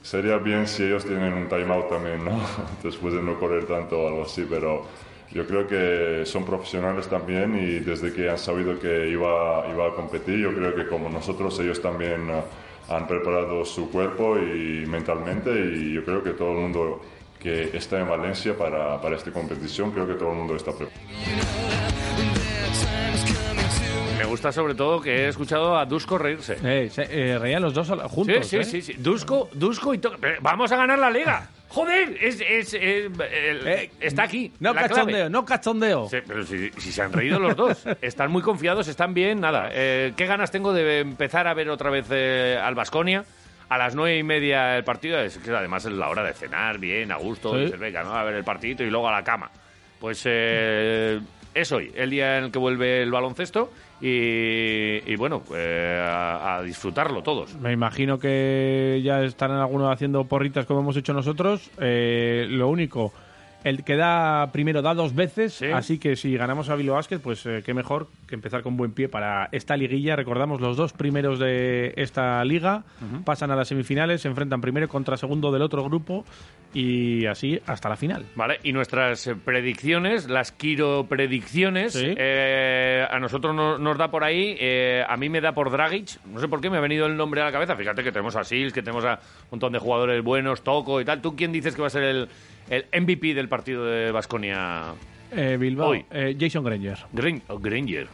sería 0.06 0.36
bien 0.36 0.68
si 0.68 0.84
ellos 0.84 1.04
tienen 1.04 1.32
un 1.32 1.48
timeout 1.48 1.88
también, 1.88 2.24
¿no? 2.24 2.38
Después 2.82 3.12
de 3.12 3.22
no 3.22 3.38
correr 3.40 3.66
tanto 3.66 4.00
o 4.00 4.08
algo 4.08 4.22
así, 4.22 4.46
pero 4.48 4.86
yo 5.32 5.44
creo 5.46 5.66
que 5.66 6.24
son 6.24 6.44
profesionales 6.44 7.08
también 7.08 7.56
y 7.58 7.80
desde 7.80 8.12
que 8.12 8.30
han 8.30 8.38
sabido 8.38 8.78
que 8.78 9.08
iba, 9.08 9.66
iba 9.68 9.88
a 9.88 9.94
competir, 9.94 10.38
yo 10.38 10.54
creo 10.54 10.74
que 10.76 10.86
como 10.86 11.08
nosotros, 11.08 11.58
ellos 11.58 11.82
también 11.82 12.30
eh, 12.30 12.40
han 12.88 13.08
preparado 13.08 13.64
su 13.64 13.90
cuerpo 13.90 14.38
y 14.38 14.86
mentalmente 14.86 15.50
y 15.50 15.94
yo 15.94 16.04
creo 16.04 16.22
que 16.22 16.30
todo 16.30 16.52
el 16.52 16.58
mundo 16.58 17.02
que 17.40 17.76
está 17.76 17.98
en 17.98 18.08
Valencia 18.08 18.56
para, 18.56 19.00
para 19.00 19.16
esta 19.16 19.32
competición, 19.32 19.90
creo 19.90 20.06
que 20.06 20.14
todo 20.14 20.30
el 20.30 20.36
mundo 20.36 20.54
está 20.54 20.70
preparado. 20.70 21.00
Me 24.26 24.30
gusta 24.32 24.50
sobre 24.50 24.74
todo 24.74 25.00
que 25.00 25.10
he 25.24 25.28
escuchado 25.28 25.78
a 25.78 25.84
Dusko 25.86 26.18
reírse. 26.18 26.58
Eh, 26.64 26.90
se- 26.90 27.06
eh, 27.08 27.38
reían 27.38 27.62
los 27.62 27.72
dos 27.72 27.88
juntos, 28.10 28.44
sí, 28.48 28.56
¿eh? 28.56 28.64
sí, 28.64 28.82
sí, 28.82 28.92
sí. 28.94 29.00
Dusko, 29.00 29.48
Dusko 29.52 29.94
y 29.94 29.98
Toco. 29.98 30.16
Pero 30.20 30.40
Vamos 30.40 30.72
a 30.72 30.76
ganar 30.76 30.98
la 30.98 31.10
liga. 31.10 31.48
Joder, 31.68 32.16
es, 32.20 32.40
es, 32.40 32.74
eh, 32.74 33.06
el- 33.06 33.90
está 34.00 34.24
aquí. 34.24 34.52
No 34.58 34.74
la 34.74 34.80
clave. 34.88 34.94
cachondeo, 34.94 35.30
no 35.30 35.44
cachondeo. 35.44 36.08
Sí, 36.08 36.16
pero 36.26 36.44
si, 36.44 36.70
si 36.72 36.90
se 36.90 37.02
han 37.02 37.12
reído 37.12 37.38
los 37.38 37.54
dos. 37.54 37.84
Están 38.02 38.32
muy 38.32 38.42
confiados, 38.42 38.88
están 38.88 39.14
bien, 39.14 39.38
nada. 39.40 39.68
Eh, 39.72 40.12
¿Qué 40.16 40.26
ganas 40.26 40.50
tengo 40.50 40.72
de 40.72 40.98
empezar 40.98 41.46
a 41.46 41.54
ver 41.54 41.70
otra 41.70 41.90
vez 41.90 42.06
eh, 42.10 42.58
al 42.60 42.74
Basconia? 42.74 43.24
A 43.68 43.78
las 43.78 43.94
nueve 43.94 44.18
y 44.18 44.24
media 44.24 44.76
el 44.76 44.82
partido, 44.82 45.20
es 45.20 45.38
que 45.38 45.50
además 45.52 45.84
es 45.84 45.92
la 45.92 46.08
hora 46.08 46.24
de 46.24 46.32
cenar 46.32 46.78
bien, 46.80 47.12
a 47.12 47.16
gusto, 47.16 47.52
Sí. 47.54 47.60
dices, 47.66 47.78
venga, 47.78 48.02
¿no? 48.02 48.12
a 48.12 48.24
ver 48.24 48.34
el 48.34 48.44
partidito 48.44 48.82
y 48.82 48.90
luego 48.90 49.08
a 49.08 49.12
la 49.12 49.22
cama. 49.22 49.52
Pues 50.00 50.22
eh, 50.24 51.20
es 51.54 51.70
hoy, 51.70 51.92
el 51.94 52.10
día 52.10 52.38
en 52.38 52.44
el 52.44 52.50
que 52.50 52.58
vuelve 52.58 53.02
el 53.02 53.10
baloncesto 53.12 53.70
y, 54.00 55.16
bueno, 55.16 55.42
eh, 55.54 55.98
a, 56.02 56.56
a 56.56 56.62
disfrutarlo 56.62 57.22
todos. 57.22 57.54
Me 57.56 57.72
imagino 57.72 58.18
que 58.18 59.00
ya 59.02 59.22
estarán 59.22 59.58
algunos 59.58 59.92
haciendo 59.92 60.24
porritas 60.24 60.66
como 60.66 60.80
hemos 60.80 60.96
hecho 60.96 61.12
nosotros. 61.12 61.70
Eh, 61.80 62.46
lo 62.50 62.68
único, 62.68 63.12
el 63.68 63.82
que 63.84 63.96
da 63.96 64.50
primero 64.52 64.80
da 64.80 64.94
dos 64.94 65.14
veces, 65.14 65.60
así 65.72 65.98
que 65.98 66.14
si 66.16 66.36
ganamos 66.36 66.68
a 66.70 66.76
Bilbao 66.76 66.96
Basket, 66.96 67.18
pues 67.18 67.44
eh, 67.46 67.62
qué 67.64 67.74
mejor 67.74 68.06
que 68.28 68.34
empezar 68.36 68.62
con 68.62 68.76
buen 68.76 68.92
pie 68.92 69.08
para 69.08 69.48
esta 69.52 69.76
liguilla. 69.76 70.14
Recordamos, 70.16 70.60
los 70.60 70.76
dos 70.76 70.92
primeros 70.92 71.38
de 71.38 71.92
esta 71.96 72.44
liga 72.44 72.84
pasan 73.24 73.50
a 73.50 73.56
las 73.56 73.68
semifinales, 73.68 74.20
se 74.22 74.28
enfrentan 74.28 74.60
primero 74.60 74.88
contra 74.88 75.16
segundo 75.16 75.50
del 75.50 75.62
otro 75.62 75.82
grupo 75.84 76.24
y 76.74 77.26
así 77.26 77.60
hasta 77.66 77.88
la 77.88 77.96
final. 77.96 78.24
Vale, 78.34 78.58
y 78.62 78.72
nuestras 78.72 79.26
eh, 79.26 79.34
predicciones, 79.34 80.28
las 80.28 80.52
Kiro 80.52 81.06
predicciones, 81.08 81.94
eh, 81.96 83.06
a 83.10 83.18
nosotros 83.18 83.54
no- 83.54 83.78
nos 83.78 83.98
da 83.98 84.10
por 84.10 84.24
ahí, 84.24 84.56
eh, 84.60 85.02
a 85.08 85.16
mí 85.16 85.28
me 85.28 85.40
da 85.40 85.52
por 85.52 85.70
Dragic, 85.70 86.24
no 86.26 86.38
sé 86.40 86.48
por 86.48 86.60
qué 86.60 86.70
me 86.70 86.76
ha 86.76 86.80
venido 86.80 87.06
el 87.06 87.16
nombre 87.16 87.40
a 87.40 87.46
la 87.46 87.52
cabeza, 87.52 87.76
fíjate 87.76 88.02
que 88.04 88.12
tenemos 88.12 88.36
a 88.36 88.44
Sils, 88.44 88.72
que 88.72 88.82
tenemos 88.82 89.04
a 89.04 89.14
un 89.14 89.48
montón 89.52 89.72
de 89.72 89.78
jugadores 89.78 90.22
buenos, 90.22 90.62
Toco 90.62 91.00
y 91.00 91.04
tal, 91.04 91.20
¿tú 91.20 91.34
quién 91.34 91.50
dices 91.52 91.74
que 91.74 91.80
va 91.80 91.86
a 91.88 91.90
ser 91.90 92.02
el, 92.04 92.28
el 92.70 92.86
MVP 92.92 93.34
del 93.34 93.48
partido 93.48 93.84
de 93.84 94.10
Basconia? 94.12 94.92
Eh, 95.32 95.56
Bilbao, 95.58 95.90
Hoy. 95.90 96.04
eh, 96.10 96.36
Jason 96.38 96.64
Granger. 96.64 96.98
Green, 97.12 97.42
oh, 97.48 97.58
Granger. 97.58 98.06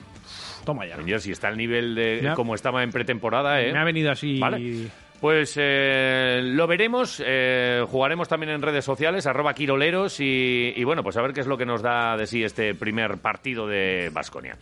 Toma 0.65 0.87
ya. 0.87 0.95
Granger, 0.97 1.21
si 1.21 1.33
está 1.33 1.49
al 1.49 1.57
nivel 1.57 1.95
de 1.95 2.29
ha- 2.31 2.35
como 2.35 2.55
estaba 2.55 2.83
en 2.83 2.91
pretemporada, 2.91 3.61
¿eh? 3.63 3.73
Me 3.73 3.79
ha 3.79 3.85
venido 3.85 4.11
así. 4.11 4.39
Vale. 4.39 4.87
Pues 5.21 5.55
eh, 5.57 6.41
lo 6.43 6.67
veremos, 6.67 7.23
eh, 7.25 7.85
jugaremos 7.87 8.27
también 8.29 8.51
en 8.51 8.61
redes 8.63 8.85
sociales, 8.85 9.25
arroba 9.27 9.55
quiroleros 9.55 10.19
y, 10.19 10.73
y 10.75 10.83
bueno, 10.83 11.05
pues 11.05 11.17
a 11.17 11.23
ver 11.23 11.33
qué 11.33 11.41
es 11.43 11.47
lo 11.47 11.57
que 11.57 11.65
nos 11.67 11.81
da 11.81 12.17
de 12.17 12.27
sí 12.27 12.43
este 12.43 12.75
primer 12.75 13.19
partido 13.19 13.69
de 13.69 14.11
Basconia. 14.13 14.57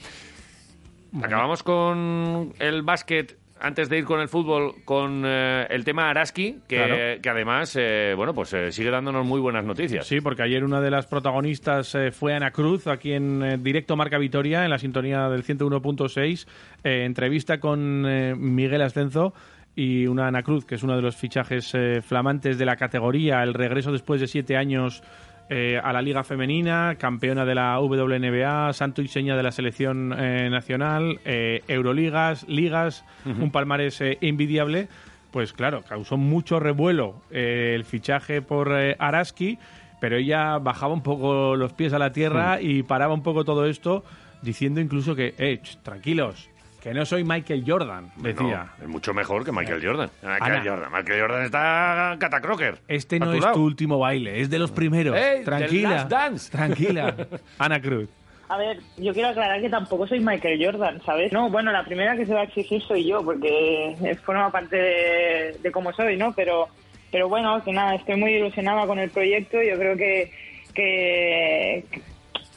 Acabamos 1.23 1.63
con 1.63 2.53
el 2.59 2.83
básquet. 2.83 3.37
Antes 3.63 3.91
de 3.91 3.99
ir 3.99 4.05
con 4.05 4.21
el 4.21 4.29
fútbol, 4.29 4.77
con 4.87 5.23
eh, 5.27 5.67
el 5.69 5.85
tema 5.85 6.09
Araski, 6.09 6.61
que, 6.67 6.77
Claro. 6.77 6.95
que 7.21 7.29
además, 7.31 7.77
eh, 7.79 8.15
bueno, 8.17 8.33
pues 8.33 8.53
eh, 8.55 8.73
sigue 8.73 8.91
dándonos 8.91 9.27
muy 9.27 9.39
buenas 9.39 9.65
noticias. 9.67 10.07
Sí, 10.07 10.21
porque 10.23 10.43
ayer 10.43 10.65
una 10.65 10.81
de 10.81 10.91
las 10.91 11.07
protagonistas 11.07 11.95
eh, 11.95 12.11
fue 12.11 12.35
Ana 12.35 12.53
Cruz, 12.53 12.87
aquí 12.87 13.13
en 13.13 13.43
eh, 13.43 13.59
directo 13.59 13.97
Marca 13.97 14.17
Vitoria, 14.17 14.65
en 14.65 14.71
la 14.71 14.79
sintonía 14.79 15.29
del 15.29 15.45
101.6, 15.45 16.47
eh, 16.85 17.05
entrevista 17.05 17.61
con 17.61 18.05
eh, 18.09 18.35
Miguel 18.35 18.81
Ascenzo 18.81 19.35
y 19.77 20.07
una 20.07 20.27
Ana 20.27 20.43
Cruz, 20.43 20.65
que 20.65 20.75
es 20.77 20.83
uno 20.83 20.97
de 20.97 21.03
los 21.03 21.17
fichajes 21.17 21.71
eh, 21.75 22.01
flamantes 22.03 22.59
de 22.59 22.65
la 22.65 22.77
categoría, 22.77 23.43
el 23.43 23.55
regreso 23.55 23.93
después 23.93 24.21
de 24.21 24.27
siete 24.27 24.57
años 24.57 25.03
eh, 25.51 25.79
a 25.83 25.93
la 25.93 26.01
Liga 26.01 26.25
Femenina, 26.25 26.95
campeona 26.99 27.45
de 27.45 27.55
la 27.55 27.79
WNBA, 27.81 28.73
santo 28.73 29.03
y 29.03 29.09
seña 29.09 29.37
de 29.37 29.43
la 29.43 29.53
selección 29.53 30.15
eh, 30.17 30.49
nacional, 30.49 31.21
eh, 31.25 31.63
Euroligas, 31.69 32.49
ligas, 32.49 33.05
un 33.25 33.51
palmarés 33.51 34.01
eh, 34.01 34.17
envidiable. 34.21 34.89
Pues 35.33 35.53
claro, 35.53 35.83
causó 35.83 36.17
mucho 36.17 36.59
revuelo 36.59 37.23
el 37.31 37.85
fichaje 37.85 38.43
por 38.43 38.73
Araski, 38.99 39.59
pero 40.01 40.17
ella 40.17 40.59
bajaba 40.59 40.95
un 40.95 41.03
poco 41.03 41.55
los 41.55 41.73
pies 41.73 41.93
a 41.93 41.99
la 41.99 42.13
tierra 42.13 42.61
y 42.61 42.83
paraba 42.83 43.15
un 43.15 43.23
poco 43.23 43.45
todo 43.45 43.67
esto, 43.67 44.03
diciendo 44.43 44.81
incluso 44.81 45.15
que, 45.15 45.35
eh, 45.39 45.61
tranquilos, 45.83 46.50
que 46.81 46.95
no 46.95 47.05
soy 47.05 47.25
Michael 47.25 47.65
Jordan, 47.67 48.11
decía. 48.17 48.71
No, 48.79 48.85
es 48.85 48.89
mucho 48.89 49.13
mejor 49.15 49.45
que 49.45 49.53
Michael 49.53 49.85
Jordan. 49.85 50.11
Michael 50.23 50.43
Ana. 50.53 50.63
Jordan. 50.65 50.93
Michael 50.93 51.21
Jordan 51.21 51.45
está 51.45 52.17
catacroker. 52.19 52.79
Este 52.89 53.19
no 53.19 53.27
tu 53.27 53.33
es 53.33 53.41
lado. 53.43 53.55
tu 53.55 53.65
último 53.65 53.99
baile, 53.99 54.41
es 54.41 54.51
de 54.51 54.59
los 54.59 54.71
primeros. 54.71 55.17
¡Ey, 55.17 55.39
The 55.41 55.45
tranquila, 55.45 55.91
Last 55.91 56.09
Dance! 56.11 56.51
tranquila. 56.51 57.15
Ana 57.59 57.81
Cruz. 57.81 58.09
A 58.49 58.57
ver, 58.57 58.79
yo 58.97 59.13
quiero 59.13 59.29
aclarar 59.29 59.61
que 59.61 59.71
tampoco 59.71 60.09
soy 60.09 60.19
Michael 60.19 60.65
Jordan, 60.65 61.01
¿sabes? 61.07 61.33
No, 61.33 61.49
bueno, 61.51 61.71
la 61.71 61.85
primera 61.85 62.17
que 62.17 62.27
se 62.27 62.35
va 62.35 62.41
a 62.41 62.45
exigir 62.45 62.83
soy 62.83 63.07
yo, 63.07 63.23
porque 63.25 63.97
eh, 64.03 64.17
forma 64.25 64.51
parte 64.51 64.75
de, 64.77 65.57
de 65.63 65.71
cómo 65.71 65.93
soy, 65.93 66.17
¿no? 66.17 66.33
Pero, 66.33 66.67
pero 67.13 67.29
bueno, 67.29 67.63
que 67.63 67.73
nada, 67.73 67.95
estoy 67.95 68.17
muy 68.17 68.33
ilusionada 68.33 68.87
con 68.89 68.99
el 68.99 69.11
proyecto. 69.11 69.63
Yo 69.63 69.79
creo 69.79 69.97
que, 69.97 70.33
que 70.75 71.85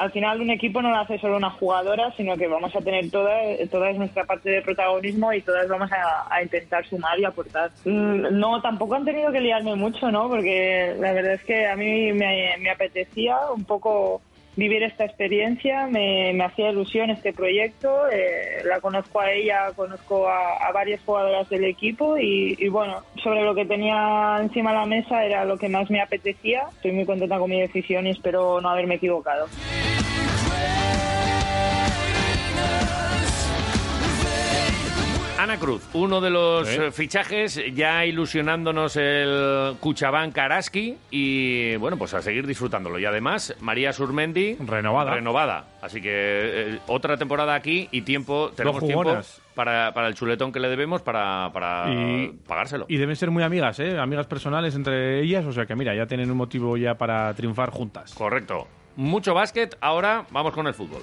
al 0.04 0.12
final 0.12 0.42
un 0.42 0.50
equipo 0.50 0.82
no 0.82 0.90
lo 0.90 0.98
hace 0.98 1.18
solo 1.18 1.38
una 1.38 1.50
jugadora, 1.50 2.12
sino 2.18 2.36
que 2.36 2.48
vamos 2.48 2.76
a 2.76 2.82
tener 2.82 3.10
toda, 3.10 3.32
toda 3.72 3.94
nuestra 3.94 4.26
parte 4.26 4.50
de 4.50 4.62
protagonismo 4.62 5.32
y 5.32 5.42
todas 5.42 5.68
vamos 5.70 5.90
a, 5.92 6.42
intentar 6.44 6.86
sumar 6.86 7.18
y 7.20 7.26
aportar. 7.26 7.72
Mm, 7.86 8.38
No, 8.38 8.62
tampoco 8.62 8.96
han 8.96 9.06
tenido 9.06 9.32
que 9.32 9.40
liarme 9.40 9.76
mucho, 9.76 10.12
¿no? 10.12 10.28
Porque 10.28 10.94
la 11.00 11.14
verdad 11.14 11.34
es 11.36 11.44
que 11.44 11.68
a 11.68 11.76
mí 11.78 12.12
me, 12.12 12.56
me 12.60 12.70
apetecía 12.70 13.38
un 13.56 13.64
poco 13.64 14.22
vivir 14.56 14.84
esta 14.84 15.06
experiencia, 15.06 15.88
me, 15.88 16.32
me 16.34 16.44
hacía 16.44 16.70
ilusión 16.70 17.10
este 17.10 17.34
proyecto, 17.34 18.08
eh, 18.10 18.62
la 18.66 18.80
conozco 18.82 19.20
a 19.20 19.32
ella, 19.32 19.72
conozco 19.76 20.28
a, 20.28 20.58
a 20.58 20.72
varias 20.72 21.02
jugadoras 21.04 21.50
del 21.50 21.64
equipo 21.64 22.18
y, 22.18 22.56
y 22.60 22.68
bueno, 22.68 23.02
sobre 23.24 23.44
lo 23.44 23.56
que 23.56 23.66
tenía 23.66 24.38
encima 24.42 24.72
de 24.72 24.78
la 24.78 24.86
mesa 24.86 25.24
era 25.26 25.46
lo 25.46 25.58
que 25.58 25.70
más 25.70 25.90
me 25.90 26.02
apetecía. 26.02 26.66
Estoy 26.76 26.92
muy 26.92 27.06
contenta 27.06 27.40
con 27.40 27.50
mi 27.50 27.62
decisión 27.62 28.06
y 28.06 28.12
espero 28.12 28.62
no 28.62 28.70
haberme 28.70 28.96
equivocado. 28.96 29.48
Ana 35.44 35.58
Cruz, 35.60 35.84
uno 35.94 36.22
de 36.22 36.30
los 36.30 36.70
eh, 36.70 36.90
fichajes, 36.92 37.60
ya 37.76 38.06
ilusionándonos 38.06 38.96
el 38.96 39.76
Cuchabán 39.82 40.32
Karaski 40.32 40.96
y 41.12 41.76
bueno, 41.76 41.98
pues 41.98 42.14
a 42.14 42.22
seguir 42.22 42.48
disfrutándolo. 42.48 42.98
Y 42.98 43.04
además, 43.04 43.54
María 43.60 43.92
Surmendi 43.92 44.56
Renovada. 44.56 45.14
renovada. 45.16 45.66
Así 45.82 46.00
que 46.02 46.10
eh, 46.14 46.80
otra 46.88 47.18
temporada 47.18 47.56
aquí 47.56 47.90
y 47.92 48.04
tiempo, 48.04 48.52
tenemos 48.56 48.86
tiempo 48.86 49.18
para, 49.54 49.94
para 49.94 50.08
el 50.08 50.16
chuletón 50.16 50.54
que 50.54 50.62
le 50.62 50.70
debemos 50.70 51.02
para, 51.02 51.50
para 51.52 51.92
Y- 51.94 52.30
pagárselo. 52.48 52.86
Y 52.88 52.96
deben 52.96 53.18
ser 53.18 53.30
muy 53.30 53.44
amigas, 53.44 53.78
¿eh? 53.82 54.00
Amigas 54.00 54.28
personales 54.28 54.76
entre 54.76 55.20
ellas, 55.22 55.46
o 55.46 55.52
sea 55.52 55.66
que 55.66 55.76
mira, 55.76 55.94
ya 55.94 56.06
tienen 56.06 56.32
un 56.32 56.38
motivo 56.38 56.78
ya 56.78 56.96
para 56.96 57.34
triunfar 57.34 57.70
juntas. 57.70 58.14
Correcto. 58.14 58.66
Mucho 58.96 59.34
básquet, 59.34 59.76
ahora 59.82 60.26
vamos 60.32 60.54
con 60.54 60.68
el 60.68 60.74
fútbol. 60.74 61.02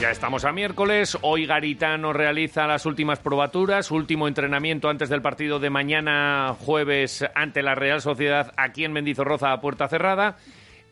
Ya 0.00 0.10
estamos 0.10 0.44
a 0.44 0.52
miércoles, 0.52 1.16
hoy 1.22 1.46
Garitano 1.46 2.12
realiza 2.12 2.66
las 2.66 2.84
últimas 2.84 3.18
probaturas, 3.18 3.90
último 3.90 4.28
entrenamiento 4.28 4.90
antes 4.90 5.08
del 5.08 5.22
partido 5.22 5.58
de 5.58 5.70
mañana 5.70 6.54
jueves 6.60 7.24
ante 7.34 7.62
la 7.62 7.74
Real 7.74 8.02
Sociedad 8.02 8.52
aquí 8.58 8.84
en 8.84 8.92
Mendizorroza 8.92 9.52
a 9.52 9.60
puerta 9.60 9.88
cerrada. 9.88 10.36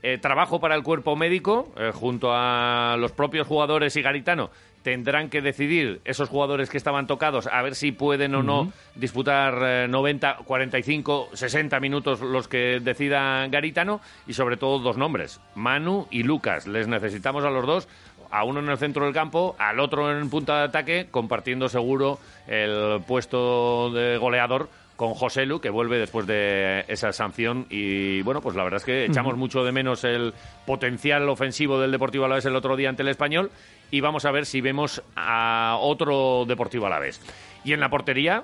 Eh, 0.02 0.18
trabajo 0.18 0.60
para 0.60 0.74
el 0.74 0.82
cuerpo 0.82 1.16
médico, 1.16 1.72
eh, 1.78 1.90
junto 1.94 2.30
a 2.32 2.96
los 2.98 3.12
propios 3.12 3.46
jugadores 3.46 3.96
y 3.96 4.02
Garitano. 4.02 4.50
Tendrán 4.82 5.30
que 5.30 5.40
decidir 5.40 6.02
esos 6.04 6.28
jugadores 6.28 6.68
que 6.68 6.76
estaban 6.76 7.06
tocados 7.06 7.46
a 7.46 7.62
ver 7.62 7.74
si 7.74 7.90
pueden 7.90 8.34
o 8.34 8.42
no 8.42 8.62
Ujú. 8.64 8.72
disputar 8.96 9.54
eh, 9.62 9.86
90, 9.88 10.40
45, 10.44 11.30
60 11.32 11.80
minutos 11.80 12.20
los 12.20 12.48
que 12.48 12.80
decida 12.82 13.46
Garitano 13.46 14.02
y 14.26 14.34
sobre 14.34 14.58
todo 14.58 14.78
dos 14.80 14.98
nombres, 14.98 15.40
Manu 15.54 16.06
y 16.10 16.22
Lucas. 16.22 16.66
Les 16.66 16.86
necesitamos 16.86 17.42
a 17.44 17.50
los 17.50 17.64
dos, 17.66 17.88
a 18.34 18.42
uno 18.44 18.58
en 18.60 18.68
el 18.68 18.78
centro 18.78 19.04
del 19.04 19.14
campo, 19.14 19.54
al 19.58 19.78
otro 19.78 20.10
en 20.10 20.28
punta 20.28 20.58
de 20.58 20.64
ataque, 20.64 21.06
compartiendo 21.10 21.68
seguro 21.68 22.18
el 22.48 23.00
puesto 23.06 23.90
de 23.92 24.16
goleador 24.18 24.68
con 24.96 25.14
José 25.14 25.46
Lu, 25.46 25.60
que 25.60 25.70
vuelve 25.70 25.98
después 25.98 26.26
de 26.26 26.84
esa 26.88 27.12
sanción. 27.12 27.66
Y 27.70 28.22
bueno, 28.22 28.40
pues 28.40 28.56
la 28.56 28.64
verdad 28.64 28.78
es 28.78 28.84
que 28.84 29.04
echamos 29.04 29.36
mucho 29.36 29.62
de 29.64 29.70
menos 29.72 30.02
el 30.04 30.34
potencial 30.66 31.28
ofensivo 31.28 31.80
del 31.80 31.92
Deportivo 31.92 32.24
Alavés 32.24 32.44
el 32.46 32.56
otro 32.56 32.76
día 32.76 32.88
ante 32.88 33.02
el 33.02 33.08
Español. 33.08 33.50
Y 33.92 34.00
vamos 34.00 34.24
a 34.24 34.32
ver 34.32 34.46
si 34.46 34.60
vemos 34.60 35.00
a 35.14 35.76
otro 35.80 36.44
Deportivo 36.46 36.86
Alavés. 36.86 37.20
Y 37.64 37.72
en 37.72 37.80
la 37.80 37.88
portería, 37.88 38.42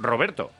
Roberto. 0.00 0.50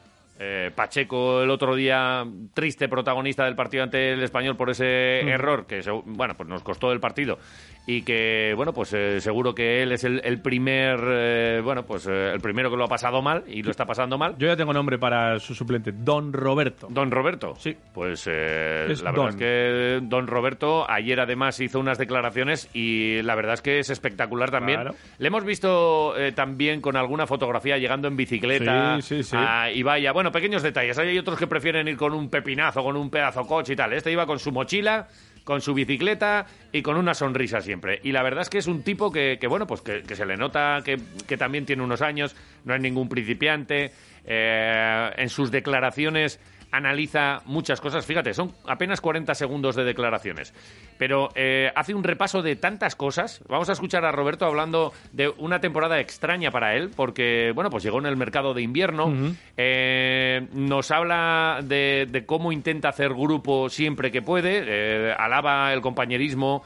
Eh, 0.41 0.71
Pacheco 0.73 1.43
el 1.43 1.51
otro 1.51 1.75
día, 1.75 2.25
triste 2.55 2.89
protagonista 2.89 3.45
del 3.45 3.57
partido 3.57 3.83
ante 3.83 4.13
el 4.13 4.23
español 4.23 4.57
por 4.57 4.71
ese 4.71 5.23
Mm. 5.25 5.29
error 5.31 5.67
que 5.67 5.81
bueno, 6.05 6.35
pues 6.37 6.49
nos 6.49 6.63
costó 6.63 6.93
el 6.93 7.01
partido 7.01 7.41
y 7.91 8.03
que 8.03 8.53
bueno, 8.55 8.75
pues 8.75 8.93
eh, 8.93 9.19
seguro 9.19 9.55
que 9.55 9.83
él 9.83 9.93
es 9.93 10.05
el, 10.05 10.21
el 10.23 10.43
primer 10.43 11.01
eh, 11.09 11.61
bueno, 11.65 11.85
pues 11.87 12.07
eh, 12.07 12.33
el 12.35 12.41
primero 12.41 12.71
que 12.71 12.77
lo 12.77 12.85
ha 12.85 12.89
pasado 12.89 13.23
mal 13.23 13.45
y 13.49 13.63
lo 13.63 13.71
está 13.71 13.87
pasando 13.87 14.19
mal. 14.19 14.37
Yo 14.37 14.47
ya 14.47 14.57
tengo 14.57 14.75
nombre 14.75 14.99
para 14.99 15.39
su 15.39 15.55
suplente, 15.55 15.93
Don 15.93 16.35
Roberto. 16.35 16.89
Don 16.91 17.11
Roberto. 17.11 17.55
Sí. 17.57 17.75
Pues 17.95 18.27
eh, 18.31 18.89
Es 18.91 19.03
la 19.03 19.11
verdad 19.11 19.25
Don. 19.25 19.29
es 19.31 19.37
que 19.37 20.01
Don 20.03 20.27
Roberto 20.27 20.85
ayer 20.91 21.19
además 21.19 21.59
hizo 21.61 21.81
unas 21.81 21.97
declaraciones 21.97 22.69
y 22.75 23.23
la 23.23 23.35
verdad 23.35 23.55
es 23.55 23.63
que 23.63 23.79
es 23.79 23.89
espectacular 23.89 24.51
también. 24.51 24.83
Claro. 24.83 24.95
Le 25.17 25.29
hemos 25.29 25.45
visto 25.45 26.15
eh, 26.19 26.33
también 26.33 26.83
con 26.83 26.95
alguna 26.95 27.27
fotografía 27.27 27.79
llegando 27.79 28.07
en 28.07 28.17
bicicleta 28.19 29.01
Sí, 29.01 29.17
sí, 29.17 29.23
sí. 29.23 29.37
a 29.39 29.71
Ibaya. 29.71 30.13
Bueno, 30.13 30.31
pequeños 30.31 30.63
detalles. 30.63 30.99
Hay 30.99 31.17
otros 31.19 31.39
que 31.39 31.47
prefieren 31.47 31.89
ir 31.89 31.97
con 31.97 32.13
un 32.13 32.29
pepinazo, 32.29 32.83
con 32.83 32.97
un 32.97 33.09
pedazo 33.09 33.47
coche 33.47 33.73
y 33.73 33.77
tal. 33.77 33.95
Este 33.95 34.13
iba 34.13 34.27
con 34.27 34.39
su 34.39 34.53
mochila, 34.53 35.09
con 35.49 35.63
su 35.63 35.73
bicicleta 35.73 36.45
y 36.73 36.83
con 36.83 36.99
una 36.99 37.15
sonrisa 37.15 37.63
siempre. 37.63 38.01
Y 38.03 38.13
la 38.13 38.23
verdad 38.23 38.43
es 38.43 38.51
que 38.51 38.59
es 38.59 38.67
un 38.67 38.83
tipo 38.83 39.11
que, 39.11 39.39
que, 39.41 39.47
bueno, 39.47 39.67
pues 39.67 39.81
que, 39.81 40.15
se 40.15 40.27
le 40.27 40.37
nota 40.37 40.83
que, 40.85 40.99
que 41.27 41.39
también 41.39 41.65
tiene 41.65 41.83
unos 41.83 42.03
años, 42.03 42.37
no 42.67 42.75
es 42.75 42.83
ningún 42.83 43.09
principiante. 43.09 43.91
Eh, 44.27 45.11
en 45.17 45.31
sus 45.31 45.51
declaraciones 45.51 46.39
analiza 46.71 47.43
muchas 47.47 47.81
cosas. 47.81 48.05
Fíjate, 48.05 48.35
son 48.35 48.53
apenas 48.67 49.01
40 49.01 49.35
segundos 49.35 49.77
de 49.77 49.85
declaraciones, 49.85 50.55
pero 50.99 51.31
eh, 51.35 51.71
hace 51.75 51.95
un 51.95 52.05
repaso 52.05 52.43
de 52.43 52.57
tantas 52.57 52.95
cosas. 52.95 53.43
Vamos 53.49 53.69
a 53.69 53.73
escuchar 53.73 54.05
a 54.05 54.13
Roberto 54.13 54.45
hablando 54.45 54.93
de 55.13 55.29
una 55.39 55.61
temporada 55.61 56.01
extraña 56.01 56.51
para 56.51 56.75
él, 56.75 56.91
porque, 56.95 57.53
bueno, 57.55 57.71
pues 57.71 57.83
llegó 57.85 57.99
en 57.99 58.07
el 58.07 58.17
mercado 58.17 58.55
de 58.55 58.63
invierno. 58.63 59.13
Eh, 59.57 60.47
nos 60.53 60.91
habla 60.91 61.61
de, 61.63 62.07
de 62.11 62.27
cómo 62.27 62.53
intenta 62.53 62.91
hacer 62.91 63.11
grupo 63.15 63.69
siempre 63.69 64.11
que 64.11 64.23
puede, 64.23 64.63
eh, 64.67 65.15
alaba 65.17 65.73
el 65.73 65.81
compañerismo, 65.81 66.63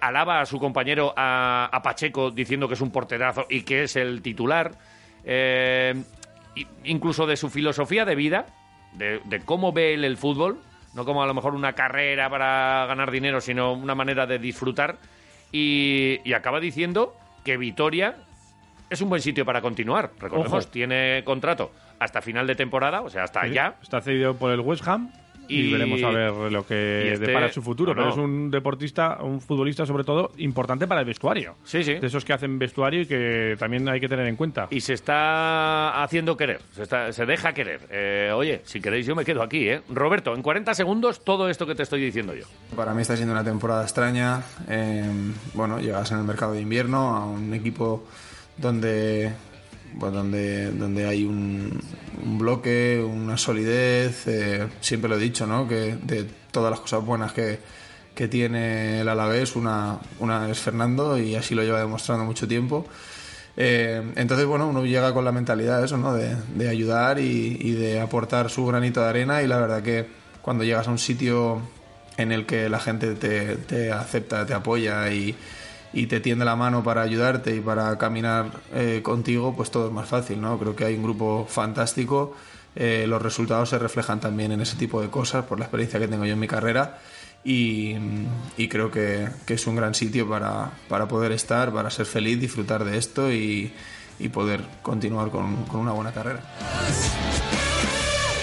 alaba 0.00 0.40
a 0.40 0.46
su 0.46 0.58
compañero, 0.58 1.14
a, 1.16 1.66
a 1.72 1.82
Pacheco, 1.82 2.30
diciendo 2.32 2.66
que 2.66 2.74
es 2.74 2.80
un 2.80 2.90
porterazo 2.90 3.46
y 3.48 3.62
que 3.62 3.84
es 3.84 3.96
el 3.96 4.22
titular. 4.22 4.72
Incluso 6.84 7.26
de 7.26 7.36
su 7.36 7.48
filosofía 7.48 8.04
de 8.04 8.16
vida, 8.16 8.46
de, 8.92 9.20
de 9.24 9.40
cómo 9.40 9.72
ve 9.72 9.94
él 9.94 10.04
el 10.04 10.16
fútbol, 10.16 10.58
no 10.94 11.04
como 11.04 11.22
a 11.22 11.26
lo 11.26 11.34
mejor 11.34 11.54
una 11.54 11.74
carrera 11.74 12.28
para 12.30 12.86
ganar 12.86 13.10
dinero, 13.10 13.40
sino 13.40 13.72
una 13.72 13.94
manera 13.94 14.26
de 14.26 14.38
disfrutar. 14.38 14.96
Y, 15.52 16.20
y 16.24 16.32
acaba 16.34 16.60
diciendo 16.60 17.14
que 17.44 17.56
Vitoria 17.56 18.16
es 18.90 19.00
un 19.00 19.08
buen 19.08 19.22
sitio 19.22 19.44
para 19.44 19.60
continuar. 19.60 20.10
Recordemos, 20.18 20.64
Ojo. 20.64 20.70
tiene 20.72 21.22
contrato 21.24 21.72
hasta 21.98 22.22
final 22.22 22.46
de 22.46 22.54
temporada, 22.54 23.00
o 23.02 23.10
sea, 23.10 23.24
hasta 23.24 23.40
allá. 23.40 23.74
Está 23.82 24.00
cedido 24.00 24.34
por 24.34 24.52
el 24.52 24.60
West 24.60 24.86
Ham 24.86 25.10
y, 25.48 25.60
Y- 25.60 25.72
veremos 25.72 26.02
a 26.02 26.10
ver 26.10 26.32
lo 26.52 26.66
que 26.66 27.12
este- 27.14 27.26
depara 27.26 27.50
su 27.52 27.62
futuro. 27.62 27.94
Pero 27.94 28.10
es 28.10 28.16
un 28.16 28.50
deportista, 28.50 29.18
un 29.22 29.40
futbolista 29.40 29.86
sobre 29.86 30.04
todo 30.04 30.32
importante 30.38 30.86
para 30.86 31.00
el 31.00 31.06
vestuario. 31.06 31.56
Sí, 31.64 31.82
sí. 31.82 31.94
De 31.94 32.06
esos 32.06 32.24
que 32.24 32.32
hacen 32.32 32.58
vestuario 32.58 33.02
y 33.02 33.06
que 33.06 33.56
también 33.58 33.88
hay 33.88 34.00
que 34.00 34.08
tener 34.08 34.26
en 34.26 34.36
cuenta. 34.36 34.66
Y 34.70 34.80
se 34.80 34.94
está 34.94 36.02
haciendo 36.02 36.36
querer, 36.36 36.60
se, 36.72 36.82
está- 36.82 37.12
se 37.12 37.26
deja 37.26 37.52
querer. 37.52 37.80
Eh, 37.90 38.30
oye, 38.34 38.60
si 38.64 38.80
queréis 38.80 39.06
yo 39.06 39.14
me 39.16 39.24
quedo 39.24 39.42
aquí, 39.42 39.68
¿eh? 39.68 39.80
Roberto, 39.88 40.34
en 40.34 40.42
40 40.42 40.74
segundos 40.74 41.24
todo 41.24 41.48
esto 41.48 41.66
que 41.66 41.74
te 41.74 41.82
estoy 41.82 42.00
diciendo 42.00 42.34
yo. 42.34 42.44
Para 42.76 42.94
mí 42.94 43.02
está 43.02 43.16
siendo 43.16 43.32
una 43.32 43.44
temporada 43.44 43.82
extraña. 43.82 44.42
Eh, 44.68 45.02
bueno, 45.54 45.78
llegas 45.80 46.10
en 46.12 46.18
el 46.18 46.24
mercado 46.24 46.52
de 46.52 46.60
invierno 46.60 47.16
a 47.16 47.24
un 47.26 47.52
equipo 47.54 48.04
donde, 48.56 49.32
bueno, 49.94 50.18
donde, 50.18 50.70
donde 50.72 51.06
hay 51.06 51.24
un, 51.24 51.80
un 52.24 52.38
bloque, 52.38 53.04
una 53.04 53.36
solidez. 53.36 54.26
eh, 54.26 54.66
siempre 54.80 55.08
lo 55.08 55.16
he 55.16 55.20
dicho, 55.20 55.46
¿no? 55.46 55.66
Que 55.68 55.96
de 56.02 56.26
todas 56.50 56.70
las 56.70 56.80
cosas 56.80 57.04
buenas 57.04 57.32
que, 57.32 57.58
que 58.14 58.28
tiene 58.28 59.00
el 59.00 59.08
Alavés, 59.08 59.56
una, 59.56 59.98
una 60.18 60.48
es 60.50 60.58
Fernando 60.58 61.18
y 61.18 61.34
así 61.34 61.54
lo 61.54 61.62
lleva 61.62 61.80
demostrando 61.80 62.24
mucho 62.24 62.46
tiempo. 62.48 62.86
Eh, 63.56 64.12
entonces, 64.16 64.46
bueno, 64.46 64.68
uno 64.68 64.84
llega 64.84 65.12
con 65.12 65.24
la 65.24 65.32
mentalidad 65.32 65.80
de 65.80 65.86
eso, 65.86 65.96
¿no? 65.96 66.14
De, 66.14 66.36
de 66.54 66.68
ayudar 66.68 67.18
y, 67.18 67.58
y 67.60 67.72
de 67.72 68.00
aportar 68.00 68.50
su 68.50 68.64
granito 68.66 69.00
de 69.00 69.08
arena 69.08 69.42
y 69.42 69.46
la 69.48 69.58
verdad 69.58 69.82
que 69.82 70.06
cuando 70.42 70.64
llegas 70.64 70.86
a 70.86 70.90
un 70.90 70.98
sitio 70.98 71.60
en 72.16 72.32
el 72.32 72.46
que 72.46 72.68
la 72.68 72.80
gente 72.80 73.14
te, 73.14 73.56
te 73.56 73.92
acepta, 73.92 74.46
te 74.46 74.54
apoya 74.54 75.10
y, 75.12 75.34
y 75.92 76.06
te 76.06 76.20
tiende 76.20 76.44
la 76.44 76.56
mano 76.56 76.82
para 76.82 77.02
ayudarte 77.02 77.56
y 77.56 77.60
para 77.60 77.96
caminar 77.98 78.50
eh, 78.72 79.00
contigo, 79.02 79.54
pues 79.56 79.70
todo 79.70 79.86
es 79.86 79.92
más 79.92 80.08
fácil, 80.08 80.40
¿no? 80.40 80.58
Creo 80.58 80.76
que 80.76 80.84
hay 80.84 80.94
un 80.94 81.02
grupo 81.02 81.46
fantástico, 81.48 82.34
eh, 82.76 83.06
los 83.08 83.20
resultados 83.22 83.70
se 83.70 83.78
reflejan 83.78 84.20
también 84.20 84.52
en 84.52 84.60
ese 84.60 84.76
tipo 84.76 85.00
de 85.00 85.08
cosas 85.08 85.44
por 85.44 85.58
la 85.58 85.64
experiencia 85.64 85.98
que 85.98 86.08
tengo 86.08 86.24
yo 86.24 86.34
en 86.34 86.38
mi 86.38 86.48
carrera 86.48 86.98
y, 87.44 87.94
creo 88.68 88.90
que, 88.90 89.28
que 89.46 89.54
es 89.54 89.66
un 89.66 89.76
gran 89.76 89.94
sitio 89.94 90.28
para, 90.28 90.70
para 90.88 91.08
poder 91.08 91.32
estar, 91.32 91.72
para 91.72 91.90
ser 91.90 92.06
feliz, 92.06 92.38
disfrutar 92.38 92.84
de 92.84 92.98
esto 92.98 93.32
y, 93.32 93.72
y 94.18 94.28
poder 94.28 94.62
continuar 94.82 95.30
con, 95.30 95.64
con 95.64 95.80
una 95.80 95.92
buena 95.92 96.12
carrera. 96.12 96.42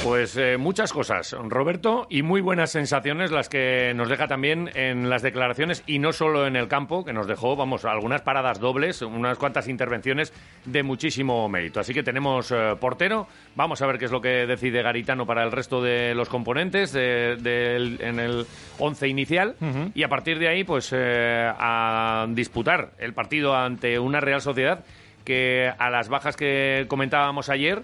Pues 0.05 0.37
eh, 0.37 0.57
muchas 0.59 0.93
cosas, 0.93 1.35
Roberto, 1.49 2.05
y 2.11 2.21
muy 2.21 2.39
buenas 2.39 2.69
sensaciones 2.69 3.31
las 3.31 3.49
que 3.49 3.91
nos 3.95 4.07
deja 4.07 4.27
también 4.27 4.69
en 4.75 5.09
las 5.09 5.23
declaraciones 5.23 5.81
y 5.87 5.97
no 5.97 6.13
solo 6.13 6.45
en 6.45 6.55
el 6.55 6.67
campo, 6.67 7.03
que 7.03 7.11
nos 7.11 7.25
dejó, 7.27 7.55
vamos, 7.55 7.85
algunas 7.85 8.21
paradas 8.21 8.59
dobles, 8.59 9.01
unas 9.01 9.39
cuantas 9.39 9.67
intervenciones 9.67 10.31
de 10.63 10.83
muchísimo 10.83 11.49
mérito. 11.49 11.79
Así 11.79 11.91
que 11.91 12.03
tenemos 12.03 12.51
eh, 12.51 12.75
portero, 12.79 13.25
vamos 13.55 13.81
a 13.81 13.87
ver 13.87 13.97
qué 13.97 14.05
es 14.05 14.11
lo 14.11 14.21
que 14.21 14.45
decide 14.45 14.83
Garitano 14.83 15.25
para 15.25 15.43
el 15.43 15.51
resto 15.51 15.81
de 15.81 16.13
los 16.13 16.29
componentes 16.29 16.93
de- 16.93 17.97
en 17.99 18.19
el 18.19 18.45
once 18.77 19.07
inicial. 19.07 19.55
Y 19.95 20.03
a 20.03 20.07
partir 20.07 20.37
de 20.37 20.47
ahí, 20.49 20.63
pues 20.63 20.91
eh, 20.95 21.51
a 21.57 22.27
disputar 22.29 22.91
el 22.99 23.13
partido 23.13 23.55
ante 23.55 23.97
una 23.97 24.19
Real 24.19 24.41
Sociedad 24.41 24.85
que 25.23 25.71
a 25.75 25.89
las 25.89 26.09
bajas 26.09 26.37
que 26.37 26.85
comentábamos 26.87 27.49
ayer, 27.49 27.81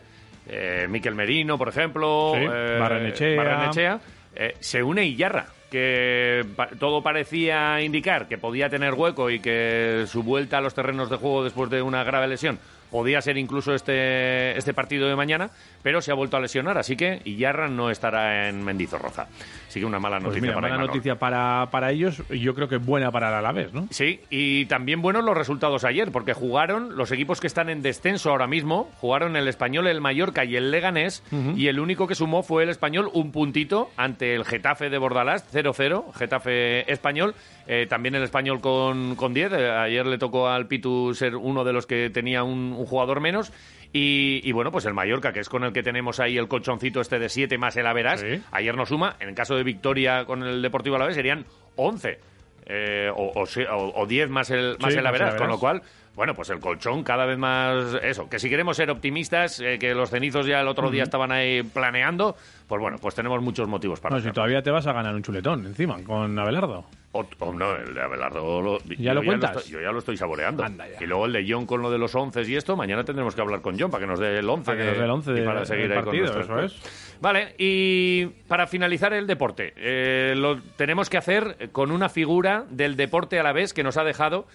eh, 0.47 0.87
Miquel 0.89 1.15
Merino, 1.15 1.57
por 1.57 1.69
ejemplo, 1.69 2.33
Sí, 2.35 2.41
eh, 2.43 2.77
Barrenechea. 2.79 3.35
Barrenechea, 3.37 3.99
eh, 4.35 4.55
se 4.59 4.81
une 4.83 5.05
Iyarra, 5.05 5.47
que 5.69 6.45
pa- 6.55 6.67
todo 6.79 7.01
parecía 7.01 7.81
indicar 7.81 8.27
que 8.27 8.37
podía 8.37 8.69
tener 8.69 8.93
hueco 8.93 9.29
y 9.29 9.39
que 9.39 10.05
su 10.07 10.23
vuelta 10.23 10.57
a 10.57 10.61
los 10.61 10.73
terrenos 10.73 11.09
de 11.09 11.17
juego 11.17 11.43
después 11.43 11.69
de 11.69 11.81
una 11.81 12.03
grave 12.03 12.27
lesión 12.27 12.59
podía 12.89 13.21
ser 13.21 13.37
incluso 13.37 13.73
este, 13.73 14.57
este 14.57 14.73
partido 14.73 15.07
de 15.07 15.15
mañana, 15.15 15.49
pero 15.81 16.01
se 16.01 16.11
ha 16.11 16.13
vuelto 16.13 16.35
a 16.35 16.41
lesionar, 16.41 16.77
así 16.77 16.97
que 16.97 17.21
Iyarra 17.23 17.69
no 17.69 17.89
estará 17.89 18.49
en 18.49 18.65
Mendizorroza. 18.65 19.27
Así 19.71 19.79
que 19.79 19.85
una 19.85 19.99
mala 19.99 20.17
Pues 20.17 20.25
noticia 20.25 20.41
mira, 20.41 20.55
para 20.55 20.67
mala 20.67 20.85
noticia 20.85 21.15
para, 21.17 21.69
para 21.71 21.91
ellos 21.91 22.21
y 22.29 22.39
yo 22.39 22.53
creo 22.53 22.67
que 22.67 22.75
buena 22.75 23.09
para 23.09 23.29
el 23.29 23.35
Alavés, 23.35 23.71
¿no? 23.71 23.87
Sí, 23.89 24.19
y 24.29 24.65
también 24.65 25.01
buenos 25.01 25.23
los 25.23 25.37
resultados 25.37 25.85
ayer, 25.85 26.11
porque 26.11 26.33
jugaron 26.33 26.97
los 26.97 27.09
equipos 27.13 27.39
que 27.39 27.47
están 27.47 27.69
en 27.69 27.81
descenso 27.81 28.31
ahora 28.31 28.47
mismo, 28.47 28.91
jugaron 28.99 29.37
el 29.37 29.47
Español, 29.47 29.87
el 29.87 30.01
Mallorca 30.01 30.43
y 30.43 30.57
el 30.57 30.71
Leganés, 30.71 31.23
y 31.55 31.67
el 31.67 31.79
único 31.79 32.05
que 32.05 32.15
sumó 32.15 32.43
fue 32.43 32.63
el 32.63 32.69
Español 32.69 33.09
un 33.13 33.31
puntito 33.31 33.91
ante 33.95 34.35
el 34.35 34.43
Getafe 34.43 34.89
de 34.89 34.97
Bordalás, 34.97 35.49
0-0, 35.53 36.11
Getafe 36.15 36.91
Español, 36.91 37.33
eh, 37.65 37.87
también 37.87 38.15
el 38.15 38.23
Español 38.23 38.59
con, 38.59 39.15
con 39.15 39.33
10, 39.33 39.53
eh, 39.53 39.71
ayer 39.71 40.05
le 40.05 40.17
tocó 40.17 40.49
al 40.49 40.67
Pitu 40.67 41.13
ser 41.13 41.37
uno 41.37 41.63
de 41.63 41.71
los 41.71 41.85
que 41.85 42.09
tenía 42.09 42.43
un, 42.43 42.75
un 42.77 42.85
jugador 42.85 43.21
menos, 43.21 43.53
y, 43.93 44.41
y 44.43 44.51
bueno, 44.53 44.71
pues 44.71 44.85
el 44.85 44.93
Mallorca, 44.93 45.33
que 45.33 45.39
es 45.41 45.49
con 45.49 45.63
el 45.63 45.73
que 45.73 45.83
tenemos 45.83 46.19
ahí 46.19 46.37
el 46.37 46.47
colchoncito 46.47 47.01
este 47.01 47.19
de 47.19 47.27
7 47.29 47.57
más 47.57 47.75
el 47.77 47.85
Averas, 47.87 48.23
ayer 48.51 48.75
no 48.75 48.85
suma, 48.85 49.15
en 49.19 49.29
el 49.29 49.35
caso 49.35 49.55
de 49.55 49.63
victoria 49.63 50.25
con 50.25 50.43
el 50.43 50.61
Deportivo 50.61 50.95
Alavés 50.95 51.15
serían 51.15 51.45
11 51.75 52.19
eh, 52.67 53.09
o, 53.13 53.31
o, 53.41 53.45
se- 53.45 53.67
o- 53.67 53.91
o 53.95 54.05
10 54.07 54.29
más 54.29 54.49
el, 54.51 54.77
más 54.79 54.93
Sí, 54.93 54.99
el 54.99 55.05
Averas, 55.07 55.35
con 55.35 55.47
lo 55.49 55.59
cual, 55.59 55.81
bueno, 56.15 56.33
pues 56.35 56.49
el 56.49 56.59
colchón 56.59 57.03
cada 57.03 57.25
vez 57.25 57.37
más 57.37 57.95
eso, 58.03 58.29
que 58.29 58.37
si 58.39 58.49
queremos 58.49 58.75
ser 58.77 58.89
optimistas, 58.91 59.59
eh, 59.61 59.77
que 59.79 59.93
los 59.93 60.09
cenizos 60.09 60.45
ya 60.45 60.59
el 60.61 60.67
otro 60.67 60.91
día 60.91 61.03
estaban 61.03 61.31
ahí 61.31 61.63
planeando, 61.63 62.35
pues 62.67 62.81
bueno, 62.81 62.97
pues 63.01 63.15
tenemos 63.15 63.41
muchos 63.41 63.67
motivos 63.67 63.99
para 63.99 64.17
No, 64.17 64.21
si 64.21 64.31
todavía 64.31 64.61
te 64.61 64.71
vas 64.71 64.85
a 64.87 64.93
ganar 64.93 65.15
un 65.15 65.23
chuletón 65.23 65.65
encima 65.65 65.97
con 66.03 66.37
Abelardo. 66.37 66.85
o, 67.13 67.25
o 67.39 67.53
no, 67.53 67.75
el 67.75 67.93
de 67.93 68.01
Abelardo 68.01 68.61
lo, 68.61 68.79
¿Ya 68.79 68.95
yo 68.97 69.13
lo 69.15 69.23
cuentas? 69.23 69.55
estoy- 69.57 69.71
yo 69.73 69.81
ya 69.81 69.91
lo 69.91 69.99
estoy 69.99 70.17
saboreando. 70.17 70.65
Y 70.99 71.05
luego 71.05 71.25
el 71.27 71.33
de 71.33 71.45
John 71.47 71.65
con 71.65 71.81
lo 71.81 71.89
de 71.89 71.97
los 71.97 72.13
once 72.13 72.41
y 72.43 72.55
esto, 72.55 72.75
mañana 72.75 73.03
tendremos 73.05 73.33
que 73.33 73.41
hablar 73.41 73.61
con 73.61 73.79
John 73.79 73.89
para 73.89 74.01
que 74.03 74.07
nos 74.07 74.19
dé 74.19 74.37
el 74.39 74.49
once. 74.49 74.65
Para 74.65 74.77
que 74.79 74.85
nos 74.85 74.97
dé 74.97 75.03
el 75.05 75.09
once 75.11 75.31
de- 75.31 75.43
para 75.43 75.65
seguir 75.65 75.87
del 75.89 75.97
ahí 75.97 76.03
con 76.03 76.15
eso 76.63 76.75
Vale, 77.21 77.55
y 77.57 78.25
para 78.47 78.65
finalizar 78.67 79.13
el 79.13 79.27
deporte, 79.27 79.73
eh, 79.77 80.33
lo 80.35 80.59
tenemos 80.75 81.09
que 81.09 81.17
hacer 81.17 81.69
con 81.71 81.91
una 81.91 82.09
figura 82.09 82.65
del 82.69 82.95
deporte 82.95 83.39
a 83.39 83.43
la 83.43 83.53
vez 83.53 83.73
que 83.73 83.83
nos 83.83 83.95
ha 83.97 84.03
dejado 84.03 84.47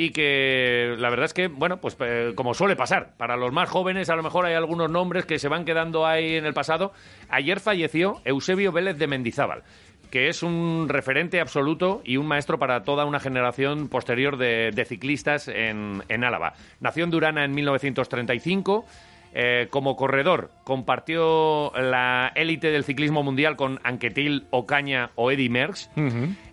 y 0.00 0.12
que 0.12 0.94
la 0.98 1.10
verdad 1.10 1.26
es 1.26 1.34
que, 1.34 1.48
bueno, 1.48 1.76
pues 1.78 1.94
eh, 2.00 2.32
como 2.34 2.54
suele 2.54 2.74
pasar, 2.74 3.10
para 3.18 3.36
los 3.36 3.52
más 3.52 3.68
jóvenes 3.68 4.08
a 4.08 4.16
lo 4.16 4.22
mejor 4.22 4.46
hay 4.46 4.54
algunos 4.54 4.90
nombres 4.90 5.26
que 5.26 5.38
se 5.38 5.48
van 5.48 5.66
quedando 5.66 6.06
ahí 6.06 6.36
en 6.36 6.46
el 6.46 6.54
pasado. 6.54 6.92
Ayer 7.28 7.60
falleció 7.60 8.22
Eusebio 8.24 8.72
Vélez 8.72 8.96
de 8.96 9.06
Mendizábal 9.06 9.62
que 10.10 10.28
es 10.28 10.42
un 10.42 10.88
referente 10.88 11.40
absoluto 11.40 12.02
y 12.04 12.16
un 12.16 12.26
maestro 12.26 12.58
para 12.58 12.82
toda 12.82 13.04
una 13.04 13.20
generación 13.20 13.88
posterior 13.88 14.38
de, 14.38 14.72
de 14.74 14.84
ciclistas 14.84 15.46
en, 15.46 16.02
en 16.08 16.24
Álava. 16.24 16.54
Nació 16.80 17.04
en 17.04 17.10
Durana 17.10 17.44
en 17.44 17.54
1935. 17.54 18.86
Eh, 19.32 19.68
como 19.70 19.94
corredor 19.96 20.50
compartió 20.64 21.72
la 21.76 22.32
élite 22.34 22.70
del 22.70 22.84
ciclismo 22.84 23.22
mundial 23.22 23.56
con 23.56 23.78
Anquetil 23.84 24.46
Ocaña 24.50 25.10
o 25.14 25.30
Eddy 25.30 25.48
Merckx, 25.48 25.90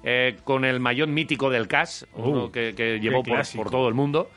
eh, 0.04 0.38
con 0.44 0.64
el 0.64 0.80
maillot 0.80 1.10
mítico 1.10 1.50
del 1.50 1.68
CAS, 1.68 2.06
uno 2.14 2.46
Uh, 2.46 2.52
que, 2.52 3.00
llevó 3.02 3.24
por, 3.24 3.72
todo 3.72 3.88
el 3.88 3.94
mundo. 3.94 4.30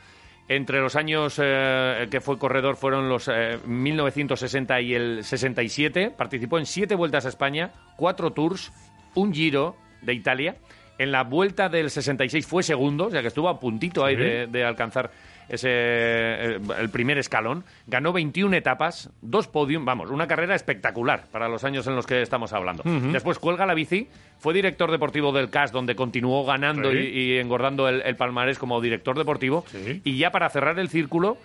Entre 0.47 0.81
los 0.81 0.95
años 0.95 1.39
eh, 1.41 2.07
que 2.09 2.19
fue 2.19 2.37
corredor 2.37 2.75
fueron 2.75 3.07
los 3.07 3.29
eh, 3.31 3.57
1960 3.65 4.81
y 4.81 4.93
el 4.95 5.23
67. 5.23 6.11
Participó 6.17 6.57
en 6.57 6.65
siete 6.65 6.95
vueltas 6.95 7.25
a 7.25 7.29
España, 7.29 7.71
cuatro 7.95 8.31
tours, 8.31 8.73
un 9.15 9.33
giro 9.33 9.75
de 10.01 10.13
Italia. 10.13 10.55
En 10.97 11.11
la 11.11 11.23
vuelta 11.23 11.69
del 11.69 11.89
66 11.89 12.45
fue 12.45 12.63
segundo, 12.63 13.05
o 13.05 13.09
sea 13.11 13.21
que 13.21 13.29
estuvo 13.29 13.49
a 13.49 13.59
puntito 13.59 14.03
ahí 14.03 14.15
Sí. 14.15 14.21
de, 14.21 14.47
de 14.47 14.65
alcanzar 14.65 15.11
ese 15.51 15.69
eh, 15.69 16.59
el 16.79 16.89
primer 16.89 17.17
escalón. 17.17 17.63
Ganó 17.87 18.13
21 18.13 18.55
etapas, 18.55 19.09
dos 19.21 19.47
podium, 19.47 19.85
vamos, 19.85 20.09
una 20.09 20.27
carrera 20.27 20.55
espectacular 20.55 21.25
para 21.31 21.47
los 21.49 21.63
años 21.63 21.85
en 21.87 21.95
los 21.95 22.07
que 22.07 22.21
estamos 22.21 22.53
hablando. 22.53 22.83
Después 23.11 23.37
cuelga 23.39 23.65
la 23.65 23.73
bici, 23.73 24.07
fue 24.39 24.53
director 24.53 24.89
deportivo 24.89 25.31
del 25.31 25.49
CAS, 25.49 25.71
donde 25.71 25.95
continuó 25.95 26.45
ganando 26.45 26.91
Sí. 26.91 26.97
y, 26.97 27.19
y 27.33 27.37
engordando 27.37 27.87
el, 27.87 28.01
el 28.01 28.15
palmarés 28.15 28.57
como 28.57 28.79
director 28.81 29.17
deportivo. 29.17 29.65
Y 30.03 30.17
ya 30.17 30.31
para 30.31 30.49
cerrar 30.49 30.79
el 30.79 30.89
círculo, 30.89 31.37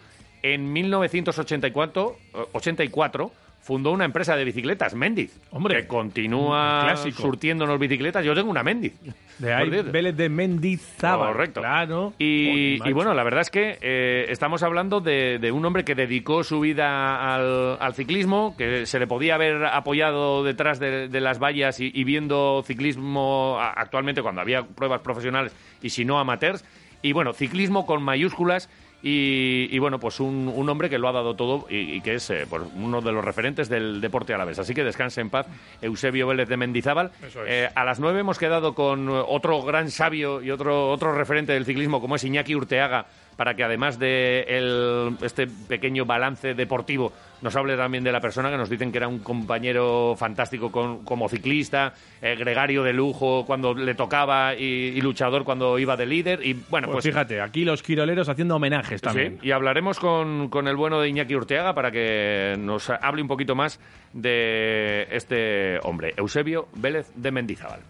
en 0.42 0.72
1984 0.72 2.16
eh, 2.34 2.38
84, 2.52 3.32
fundó 3.66 3.90
una 3.90 4.04
empresa 4.04 4.36
de 4.36 4.44
bicicletas, 4.44 4.94
Mendiz, 4.94 5.36
Hombre, 5.50 5.82
que 5.82 5.88
continúa 5.88 6.94
surtiéndonos 7.12 7.80
bicicletas. 7.80 8.24
Yo 8.24 8.32
tengo 8.32 8.48
una 8.48 8.62
Mendiz. 8.62 8.92
De 9.40 9.52
ahí. 9.52 9.68
Vélez 9.68 10.16
de 10.16 10.28
Mendizábal. 10.28 11.32
Correcto. 11.32 11.60
Claro. 11.62 12.12
Y, 12.16 12.78
bueno, 12.92 13.12
la 13.12 13.24
verdad 13.24 13.40
es 13.40 13.50
que 13.50 13.76
eh, 13.80 14.26
estamos 14.28 14.62
hablando 14.62 15.00
de, 15.00 15.40
de 15.40 15.50
un 15.50 15.64
hombre 15.64 15.84
que 15.84 15.96
dedicó 15.96 16.44
su 16.44 16.60
vida 16.60 17.34
al, 17.34 17.76
al 17.80 17.94
ciclismo, 17.94 18.54
que 18.56 18.86
se 18.86 19.00
le 19.00 19.08
podía 19.08 19.34
haber 19.34 19.66
apoyado 19.66 20.44
detrás 20.44 20.78
de, 20.78 21.08
de 21.08 21.20
las 21.20 21.40
vallas 21.40 21.80
y, 21.80 21.90
y 21.92 22.04
viendo 22.04 22.62
ciclismo 22.64 23.58
actualmente 23.60 24.22
cuando 24.22 24.42
había 24.42 24.62
pruebas 24.62 25.00
profesionales 25.00 25.52
y 25.82 25.90
si 25.90 26.04
no 26.04 26.20
amateurs. 26.20 26.64
Y 27.02 27.12
bueno, 27.12 27.32
ciclismo 27.32 27.84
con 27.84 28.00
mayúsculas. 28.00 28.70
Y, 29.02 29.68
y 29.70 29.78
bueno, 29.78 30.00
pues 30.00 30.18
un, 30.20 30.50
un 30.52 30.68
hombre 30.68 30.90
que 30.90 30.98
lo 30.98 31.08
ha 31.08 31.12
dado 31.12 31.36
todo 31.36 31.66
y, 31.70 31.76
y 31.96 32.00
que 32.00 32.14
es 32.14 32.30
eh, 32.30 32.46
pues 32.48 32.62
uno 32.74 33.00
de 33.00 33.12
los 33.12 33.24
referentes 33.24 33.68
del 33.68 34.00
deporte 34.00 34.34
a 34.34 34.38
la 34.38 34.44
vez. 34.44 34.58
Así 34.58 34.74
que 34.74 34.82
descanse 34.82 35.20
en 35.20 35.30
paz, 35.30 35.46
Eusebio 35.82 36.26
Vélez 36.26 36.48
de 36.48 36.56
Mendizábal. 36.56 37.12
Es. 37.24 37.36
Eh, 37.46 37.68
a 37.72 37.84
las 37.84 38.00
nueve 38.00 38.20
hemos 38.20 38.38
quedado 38.38 38.74
con 38.74 39.08
otro 39.08 39.62
gran 39.62 39.90
sabio 39.90 40.42
y 40.42 40.50
otro, 40.50 40.90
otro 40.90 41.14
referente 41.14 41.52
del 41.52 41.64
ciclismo 41.66 42.00
como 42.00 42.16
es 42.16 42.24
Iñaki 42.24 42.54
Urteaga 42.54 43.06
para 43.36 43.54
que 43.54 43.62
además 43.64 43.98
de 43.98 44.44
el- 44.48 45.16
este 45.22 45.46
pequeño 45.46 46.04
balance 46.06 46.54
deportivo 46.54 47.12
nos 47.42 47.54
hable 47.54 47.76
también 47.76 48.02
de 48.02 48.10
la 48.10 48.20
persona 48.20 48.50
que 48.50 48.56
nos 48.56 48.70
dicen 48.70 48.90
que 48.90 48.96
era 48.98 49.08
un 49.08 49.18
compañero 49.18 50.14
fantástico 50.18 50.72
con- 50.72 51.04
como 51.04 51.28
ciclista, 51.28 51.92
eh, 52.22 52.34
gregario 52.38 52.82
de 52.82 52.94
lujo 52.94 53.44
cuando 53.46 53.74
le 53.74 53.94
tocaba 53.94 54.54
y, 54.54 54.64
y 54.64 55.00
luchador 55.02 55.44
cuando 55.44 55.78
iba 55.78 55.96
de 55.96 56.06
líder 56.06 56.44
y 56.46 56.54
bueno 56.54 56.86
Pues, 56.86 56.96
pues, 56.96 57.04
fíjate, 57.04 57.40
aquí 57.42 57.64
los 57.66 57.82
quiroleros 57.82 58.28
haciendo 58.30 58.56
homenajes 58.56 59.02
también. 59.02 59.38
Sí, 59.42 59.48
y 59.48 59.50
hablaremos 59.50 60.00
con, 60.00 60.48
con 60.48 60.66
el 60.66 60.76
bueno 60.76 60.98
de 61.00 61.08
Iñaki 61.10 61.34
Urteaga 61.34 61.74
para 61.74 61.90
que 61.90 62.56
nos 62.58 62.88
hable 62.88 63.20
un 63.20 63.28
poquito 63.28 63.54
más 63.54 63.78
de 64.14 65.06
este 65.10 65.78
hombre, 65.82 66.14
Eusebio 66.16 66.68
Vélez 66.74 67.06
de 67.14 67.30
Mendizábal. 67.30 67.80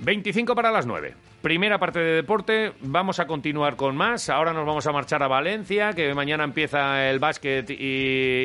25 0.00 0.54
para 0.54 0.70
las 0.70 0.86
9. 0.86 1.14
Primera 1.42 1.78
parte 1.78 2.00
de 2.00 2.12
deporte, 2.16 2.72
vamos 2.80 3.20
a 3.20 3.26
continuar 3.26 3.76
con 3.76 3.96
más. 3.96 4.30
Ahora 4.30 4.52
nos 4.52 4.66
vamos 4.66 4.84
a 4.86 4.92
marchar 4.92 5.22
a 5.22 5.28
Valencia, 5.28 5.92
que 5.92 6.12
mañana 6.12 6.42
empieza 6.42 7.08
el 7.08 7.20
básquet 7.20 7.70
y, 7.70 7.74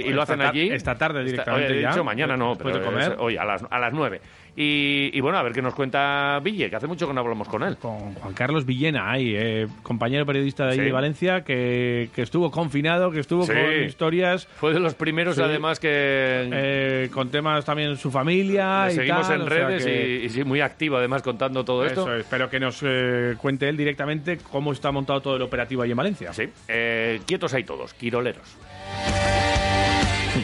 y 0.05 0.09
lo 0.09 0.21
Esta 0.21 0.33
hacen 0.33 0.45
allí. 0.45 0.69
esta 0.71 0.95
tarde 0.95 1.19
Esta- 1.21 1.31
directamente 1.31 1.67
oye, 1.71 1.79
he 1.79 1.81
ya. 1.81 1.89
dicho 1.89 2.03
mañana 2.03 2.37
no, 2.37 2.55
pero 2.55 2.77
de 2.77 2.85
comer. 2.85 3.13
es 3.13 3.17
hoy 3.17 3.37
a 3.37 3.43
las, 3.45 3.65
a 3.67 3.79
las 3.79 3.91
9. 3.93 4.21
Y, 4.53 5.11
y 5.17 5.21
bueno, 5.21 5.37
a 5.37 5.43
ver 5.43 5.53
qué 5.53 5.61
nos 5.61 5.73
cuenta 5.73 6.37
Ville, 6.43 6.69
que 6.69 6.75
hace 6.75 6.85
mucho 6.85 7.07
que 7.07 7.13
no 7.13 7.21
hablamos 7.21 7.47
con 7.47 7.63
él. 7.63 7.77
Con 7.77 8.13
Juan 8.15 8.33
Carlos 8.33 8.65
Villena, 8.65 9.09
ahí, 9.09 9.33
eh, 9.33 9.67
compañero 9.81 10.25
periodista 10.25 10.65
de, 10.65 10.71
ahí 10.71 10.77
Sí. 10.79 10.83
de 10.83 10.91
Valencia, 10.91 11.41
que, 11.45 12.09
que 12.13 12.21
estuvo 12.21 12.51
confinado, 12.51 13.11
que 13.11 13.21
estuvo 13.21 13.43
Sí. 13.45 13.53
con 13.53 13.83
historias. 13.85 14.47
Fue 14.57 14.73
de 14.73 14.81
los 14.81 14.93
primeros, 14.95 15.37
Sí. 15.37 15.41
además, 15.41 15.79
que 15.79 15.89
eh, 15.89 17.09
con 17.13 17.29
temas 17.29 17.63
también 17.63 17.95
su 17.95 18.11
familia. 18.11 18.87
le 18.87 18.91
y 18.91 18.95
seguimos 18.97 19.27
tal, 19.29 19.41
en 19.41 19.47
redes 19.47 19.85
que- 19.85 20.19
y, 20.21 20.25
y 20.25 20.29
sí, 20.29 20.43
muy 20.43 20.59
activo, 20.59 20.97
además, 20.97 21.21
contando 21.21 21.63
todo 21.63 21.85
esto. 21.85 22.01
Eso, 22.01 22.15
espero 22.17 22.49
que 22.49 22.59
nos 22.59 22.81
eh, 22.83 23.35
cuente 23.37 23.69
él 23.69 23.77
directamente 23.77 24.37
cómo 24.37 24.73
está 24.73 24.91
montado 24.91 25.21
todo 25.21 25.35
el 25.37 25.41
operativo 25.43 25.81
ahí 25.83 25.91
en 25.91 25.97
Valencia. 25.97 26.33
Sí, 26.33 26.49
eh, 26.67 27.21
quietos 27.25 27.53
ahí 27.53 27.63
todos, 27.63 27.93
quiroleros. 27.93 28.57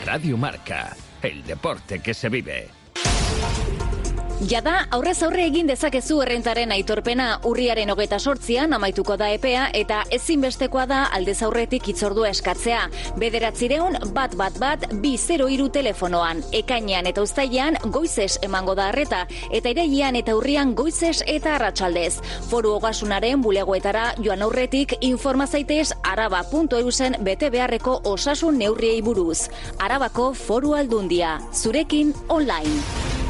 Radio 0.06 0.38
Marca, 0.38 0.96
el 1.22 1.44
deporte 1.44 2.02
que 2.02 2.14
se 2.14 2.30
vive. 2.30 2.68
Jada, 4.46 4.84
aurrez 4.94 5.24
aurre 5.26 5.48
egin 5.50 5.66
dezakezu 5.66 6.20
errentaren 6.22 6.70
aitorpena 6.70 7.40
urriaren 7.50 7.90
hogeta 7.90 8.20
sortzian 8.20 8.76
amaituko 8.78 9.16
da 9.18 9.32
epea 9.34 9.64
eta 9.74 10.04
ezinbestekoa 10.14 10.84
da 10.86 11.00
aldez 11.18 11.40
aurretik 11.42 11.88
itzordua 11.90 12.30
eskatzea. 12.30 12.84
Bederatzireun 13.18 13.98
bat 14.14 14.36
bat 14.38 14.60
bat 14.62 14.86
bi 15.02 15.16
zero 15.18 15.48
iru 15.50 15.72
telefonoan. 15.74 16.44
Ekainean 16.54 17.10
eta 17.10 17.26
uztailean 17.26 17.80
goizez 17.90 18.38
emango 18.46 18.78
da 18.78 18.92
arreta 18.92 19.24
eta 19.50 19.74
irailean 19.74 20.22
eta 20.22 20.38
urrian 20.38 20.76
goizez 20.78 21.24
eta 21.26 21.56
arratsaldez. 21.56 22.22
Foru 22.52 22.76
ogasunaren 22.78 23.42
bulegoetara 23.42 24.12
joan 24.22 24.46
aurretik 24.46 25.00
informa 25.02 25.48
zaitez 25.48 25.96
araba.eusen 26.04 27.18
bete 27.26 27.50
beharreko 27.50 28.04
osasun 28.06 28.62
neurriei 28.62 29.02
buruz. 29.02 29.50
Arabako 29.80 30.36
foru 30.38 30.78
aldundia. 30.78 31.40
Zurekin 31.52 32.14
online. 32.30 33.26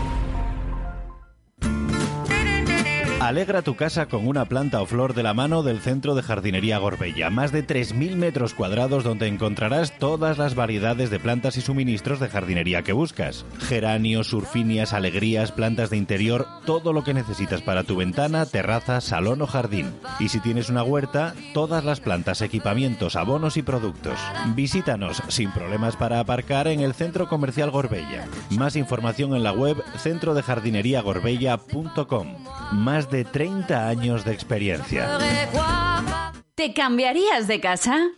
Alegra 3.28 3.62
tu 3.62 3.76
casa 3.76 4.06
con 4.06 4.26
una 4.26 4.46
planta 4.46 4.82
o 4.82 4.86
flor 4.86 5.14
de 5.14 5.22
la 5.22 5.34
mano 5.34 5.62
del 5.62 5.82
Centro 5.82 6.16
de 6.16 6.24
Jardinería 6.24 6.78
Gorbella. 6.78 7.30
Más 7.30 7.52
de 7.52 7.68
3.000 7.68 8.16
metros 8.16 8.54
cuadrados 8.54 9.04
donde 9.04 9.28
encontrarás 9.28 10.00
todas 10.00 10.38
las 10.38 10.56
variedades 10.56 11.10
de 11.10 11.20
plantas 11.20 11.58
y 11.58 11.62
suministros 11.62 12.22
de 12.22 12.30
jardinería 12.30 12.84
que 12.84 12.94
buscas. 12.94 13.46
Geranios, 13.60 14.28
surfinias, 14.28 14.94
alegrías, 14.94 15.52
plantas 15.52 15.90
de 15.90 15.98
interior, 15.98 16.48
todo 16.66 16.94
lo 16.94 17.04
que 17.04 17.14
necesitas 17.14 17.62
para 17.62 17.84
tu 17.84 17.98
ventana, 17.98 18.46
terraza, 18.46 19.02
salón 19.02 19.42
o 19.42 19.46
jardín. 19.46 19.92
Y 20.22 20.30
si 20.30 20.40
tienes 20.40 20.70
una 20.70 20.84
huerta, 20.84 21.36
todas 21.54 21.84
las 21.84 22.00
plantas, 22.00 22.42
equipamientos, 22.42 23.18
abonos 23.18 23.58
y 23.58 23.62
productos. 23.62 24.18
Visítanos 24.56 25.22
sin 25.28 25.52
problemas 25.52 25.98
para 25.98 26.22
aparcar 26.22 26.70
en 26.70 26.80
el 26.80 26.94
Centro 26.94 27.28
Comercial 27.28 27.72
Gorbella. 27.72 28.26
Más 28.52 28.78
información 28.78 29.36
en 29.36 29.44
la 29.44 29.52
web 29.52 29.84
centrodejardineriagorbella.com. 29.98 32.28
Más 32.72 33.10
de 33.10 33.17
30 33.26 33.88
años 33.88 34.26
de 34.26 34.34
experiencia. 34.34 35.18
¿Te 36.56 36.74
cambiarías 36.74 37.48
de 37.48 37.60
casa? 37.60 38.12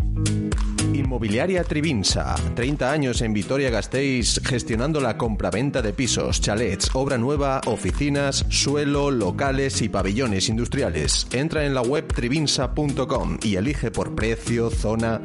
Inmobiliaria 0.99 1.63
Trivinsa, 1.63 2.35
30 2.55 2.91
años 2.91 3.21
en 3.21 3.33
Vitoria-Gasteiz 3.33 4.41
gestionando 4.43 4.99
la 4.99 5.17
compraventa 5.17 5.81
de 5.81 5.93
pisos, 5.93 6.41
chalets, 6.41 6.89
obra 6.93 7.17
nueva, 7.17 7.61
oficinas, 7.65 8.45
suelo, 8.49 9.09
locales 9.11 9.81
y 9.81 9.89
pabellones 9.89 10.49
industriales. 10.49 11.27
Entra 11.31 11.65
en 11.65 11.73
la 11.73 11.81
web 11.81 12.05
trivinsa.com 12.13 13.37
y 13.43 13.55
elige 13.55 13.91
por 13.91 14.13
precio, 14.13 14.69
zona. 14.69 15.21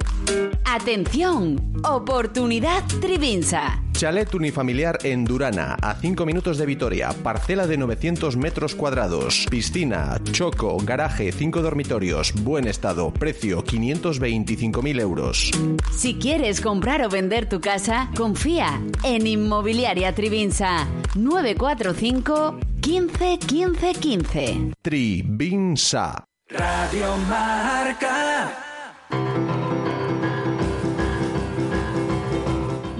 Atención, 0.64 1.72
oportunidad 1.84 2.82
Trivinsa. 3.00 3.80
Chalet 3.92 4.34
unifamiliar 4.34 4.98
en 5.04 5.24
Durana, 5.24 5.76
a 5.80 5.94
5 5.94 6.26
minutos 6.26 6.58
de 6.58 6.66
Vitoria, 6.66 7.14
parcela 7.22 7.68
de 7.68 7.76
900 7.76 8.36
metros 8.36 8.74
cuadrados, 8.74 9.46
piscina, 9.48 10.20
choco, 10.32 10.76
garaje, 10.78 11.30
5 11.30 11.62
dormitorios, 11.62 12.32
buen 12.42 12.66
estado, 12.66 13.12
precio 13.12 13.62
525.000 13.62 15.00
euros. 15.00 15.52
Si 15.90 16.14
quieres 16.14 16.60
comprar 16.60 17.04
o 17.04 17.08
vender 17.08 17.48
tu 17.48 17.60
casa, 17.60 18.10
confía 18.16 18.80
en 19.02 19.26
Inmobiliaria 19.26 20.14
Trivinsa 20.14 20.86
945 21.14 22.58
15 22.80 23.38
15 23.38 23.92
15. 23.94 24.70
Trivinsa. 24.82 26.24
Radio 26.50 27.16
Marca. 27.28 28.64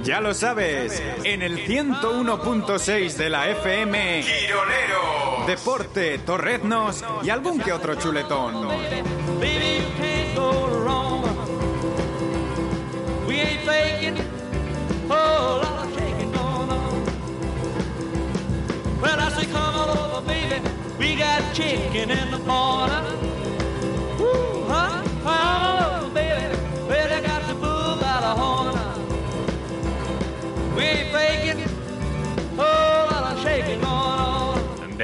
Ya 0.04 0.20
lo 0.20 0.34
sabes, 0.34 1.02
en 1.24 1.40
el 1.40 1.66
101.6 1.66 3.16
de 3.16 3.30
la 3.30 3.48
FM, 3.48 4.22
Quironero, 4.22 5.46
Deporte, 5.46 6.18
Torreznos 6.18 7.02
y 7.22 7.30
algún 7.30 7.58
que 7.58 7.72
otro 7.72 7.94
chuletón. 7.94 8.68
Chicken 21.54 22.10
in 22.10 22.30
the. 22.32 22.44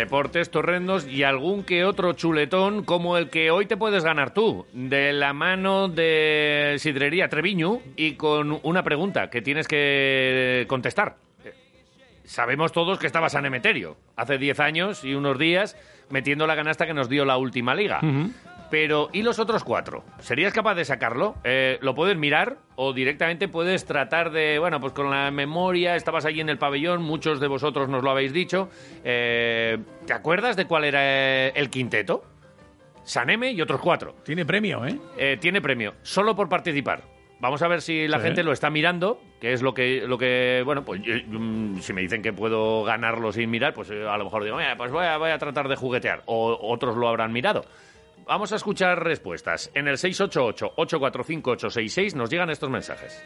Deportes, 0.01 0.51
torrendos 0.51 1.07
y 1.07 1.25
algún 1.25 1.63
que 1.63 1.85
otro 1.85 2.15
chuletón 2.15 2.85
como 2.85 3.19
el 3.19 3.29
que 3.29 3.51
hoy 3.51 3.67
te 3.67 3.77
puedes 3.77 4.03
ganar 4.03 4.33
tú, 4.33 4.65
de 4.73 5.13
la 5.13 5.35
mano 5.35 5.89
de 5.89 6.77
Sidrería 6.79 7.29
Treviño 7.29 7.81
y 7.97 8.15
con 8.15 8.61
una 8.63 8.83
pregunta 8.83 9.29
que 9.29 9.43
tienes 9.43 9.69
que 9.69 10.65
contestar. 10.69 11.17
Sabemos 12.31 12.71
todos 12.71 13.01
que 13.01 13.09
estaba 13.09 13.29
San 13.29 13.45
Emeterio 13.45 13.97
hace 14.15 14.39
10 14.39 14.61
años 14.61 15.03
y 15.03 15.15
unos 15.15 15.37
días 15.37 15.77
metiendo 16.11 16.47
la 16.47 16.55
canasta 16.55 16.87
que 16.87 16.95
nos 16.95 17.09
dio 17.09 17.25
la 17.25 17.37
última 17.37 17.75
liga. 17.75 18.01
Pero, 18.71 19.11
¿y 19.13 19.23
los 19.23 19.41
otros 19.41 19.65
cuatro? 19.65 20.05
¿Serías 20.21 20.53
capaz 20.53 20.77
de 20.77 20.85
sacarlo? 20.85 21.35
Eh, 21.43 21.79
¿Lo 21.83 21.97
puedes 21.97 22.17
mirar? 22.17 22.59
O 22.77 22.93
directamente 22.93 23.49
puedes 23.49 23.85
tratar 23.85 24.31
de, 24.31 24.61
bueno, 24.61 24.79
pues 24.79 24.93
con 24.93 25.11
la 25.11 25.33
memoria, 25.33 25.97
estabas 25.97 26.25
allí 26.25 26.41
en 26.41 26.51
el 26.51 26.57
pabellón, 26.57 27.03
muchos 27.03 27.41
de 27.41 27.49
vosotros 27.49 27.89
nos 27.89 28.05
lo 28.05 28.13
habéis 28.13 28.33
dicho. 28.33 28.71
Eh, 29.03 29.79
¿Te 30.07 30.13
acuerdas 30.13 30.55
de 30.57 30.67
cuál 30.67 30.85
era 30.85 31.01
eh, 31.03 31.53
el 31.57 31.69
quinteto? 31.69 32.23
Saneme 33.03 33.51
y 33.51 33.61
otros 33.61 33.81
cuatro. 33.81 34.15
Tiene 34.25 34.47
premio, 34.47 34.87
¿eh? 34.87 34.97
Eh, 35.19 35.37
tiene 35.41 35.61
premio, 35.61 35.95
solo 36.03 36.37
por 36.37 36.49
participar. 36.49 37.03
Vamos 37.41 37.63
a 37.63 37.69
ver 37.69 37.81
si 37.81 38.07
la 38.07 38.19
Sí. 38.19 38.25
gente 38.25 38.43
lo 38.43 38.53
está 38.53 38.69
mirando, 38.69 39.19
que 39.41 39.55
es 39.55 39.63
lo 39.63 39.73
que, 39.73 40.03
lo 40.07 40.19
que 40.19 40.61
bueno, 40.65 40.85
pues 40.85 41.01
yo- 41.03 41.15
mm, 41.27 41.79
si 41.81 41.93
me 41.95 42.03
dicen 42.03 42.21
que 42.23 42.33
puedo 42.35 42.85
ganarlo 42.85 43.33
sin 43.33 43.49
mirar, 43.51 43.73
pues 43.73 43.91
eh, 43.91 44.07
a 44.07 44.19
lo 44.19 44.25
mejor 44.25 44.45
digo, 44.45 44.57
mira, 44.59 44.77
pues 44.77 44.93
voy 44.93 45.07
a, 45.07 45.17
voy 45.17 45.31
a 45.31 45.39
tratar 45.39 45.67
de 45.69 45.77
juguetear. 45.77 46.23
O 46.27 46.59
otros 46.61 46.97
lo 46.97 47.09
habrán 47.09 47.33
mirado. 47.33 47.65
Vamos 48.27 48.53
a 48.53 48.57
escuchar 48.57 49.03
respuestas. 49.03 49.71
En 49.75 49.89
el 49.89 49.97
688-845-866 49.97 52.15
nos 52.15 52.29
llegan 52.31 52.51
estos 52.51 52.69
mensajes. 52.71 53.25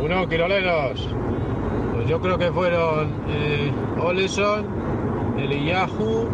Uno, 0.00 0.28
quiroleros. 0.28 1.08
Pues 1.94 2.08
yo 2.08 2.20
creo 2.20 2.38
que 2.38 2.52
fueron 2.52 3.24
eh, 3.28 3.72
Oleson, 3.98 5.34
Eliyahu, 5.38 6.28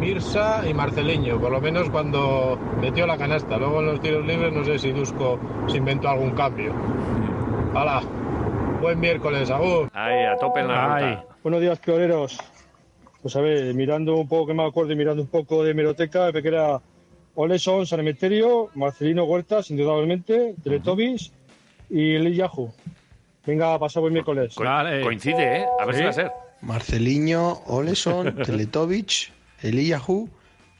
Mirsa 0.00 0.62
y 0.66 0.72
Marceliño, 0.72 1.38
por 1.38 1.52
lo 1.52 1.60
menos 1.60 1.90
cuando 1.90 2.58
metió 2.80 3.06
la 3.06 3.18
canasta. 3.18 3.58
Luego 3.58 3.80
en 3.80 3.86
los 3.86 4.00
tiros 4.00 4.26
libres 4.26 4.50
no 4.52 4.64
sé 4.64 4.78
si 4.78 4.92
Dusko 4.92 5.38
se 5.68 5.76
inventó 5.76 6.08
algún 6.08 6.30
cambio. 6.30 6.72
¡Hala! 7.74 8.02
Buen 8.80 8.98
miércoles, 8.98 9.50
Agur. 9.50 9.90
Ahí, 9.92 10.24
a 10.24 10.36
tope 10.38 10.60
en 10.60 10.68
la 10.68 10.94
ruta. 10.94 11.24
Buenos 11.42 11.60
días, 11.60 11.78
pioneros. 11.80 12.38
Pues 13.20 13.36
a 13.36 13.42
ver, 13.42 13.74
mirando 13.74 14.16
un 14.16 14.26
poco, 14.26 14.46
que 14.46 14.54
me 14.54 14.64
acuerdo, 14.66 14.92
y 14.92 14.96
mirando 14.96 15.20
un 15.22 15.28
poco 15.28 15.62
de 15.62 15.72
hemeroteca, 15.72 16.30
ve 16.30 16.40
que 16.40 16.48
era 16.48 16.80
Oleson, 17.34 17.86
San 17.86 18.00
Emeterio, 18.00 18.70
Marcelino 18.74 19.24
Huertas, 19.24 19.70
indudablemente, 19.70 20.54
Teletubbies 20.64 21.30
y 21.90 22.14
Eliyahu. 22.14 22.72
Venga, 23.46 23.78
pasa 23.78 24.00
buen 24.00 24.14
miércoles. 24.14 24.54
Co- 24.54 24.64
Coincide, 25.02 25.58
¿eh? 25.60 25.66
A 25.78 25.84
ver 25.84 25.94
si 25.94 26.02
va 26.04 26.08
a 26.08 26.12
ser. 26.14 26.32
Marceliño, 26.62 27.58
Oleson, 27.66 28.34
Teletovich, 28.44 29.30
Eliyahu 29.62 30.28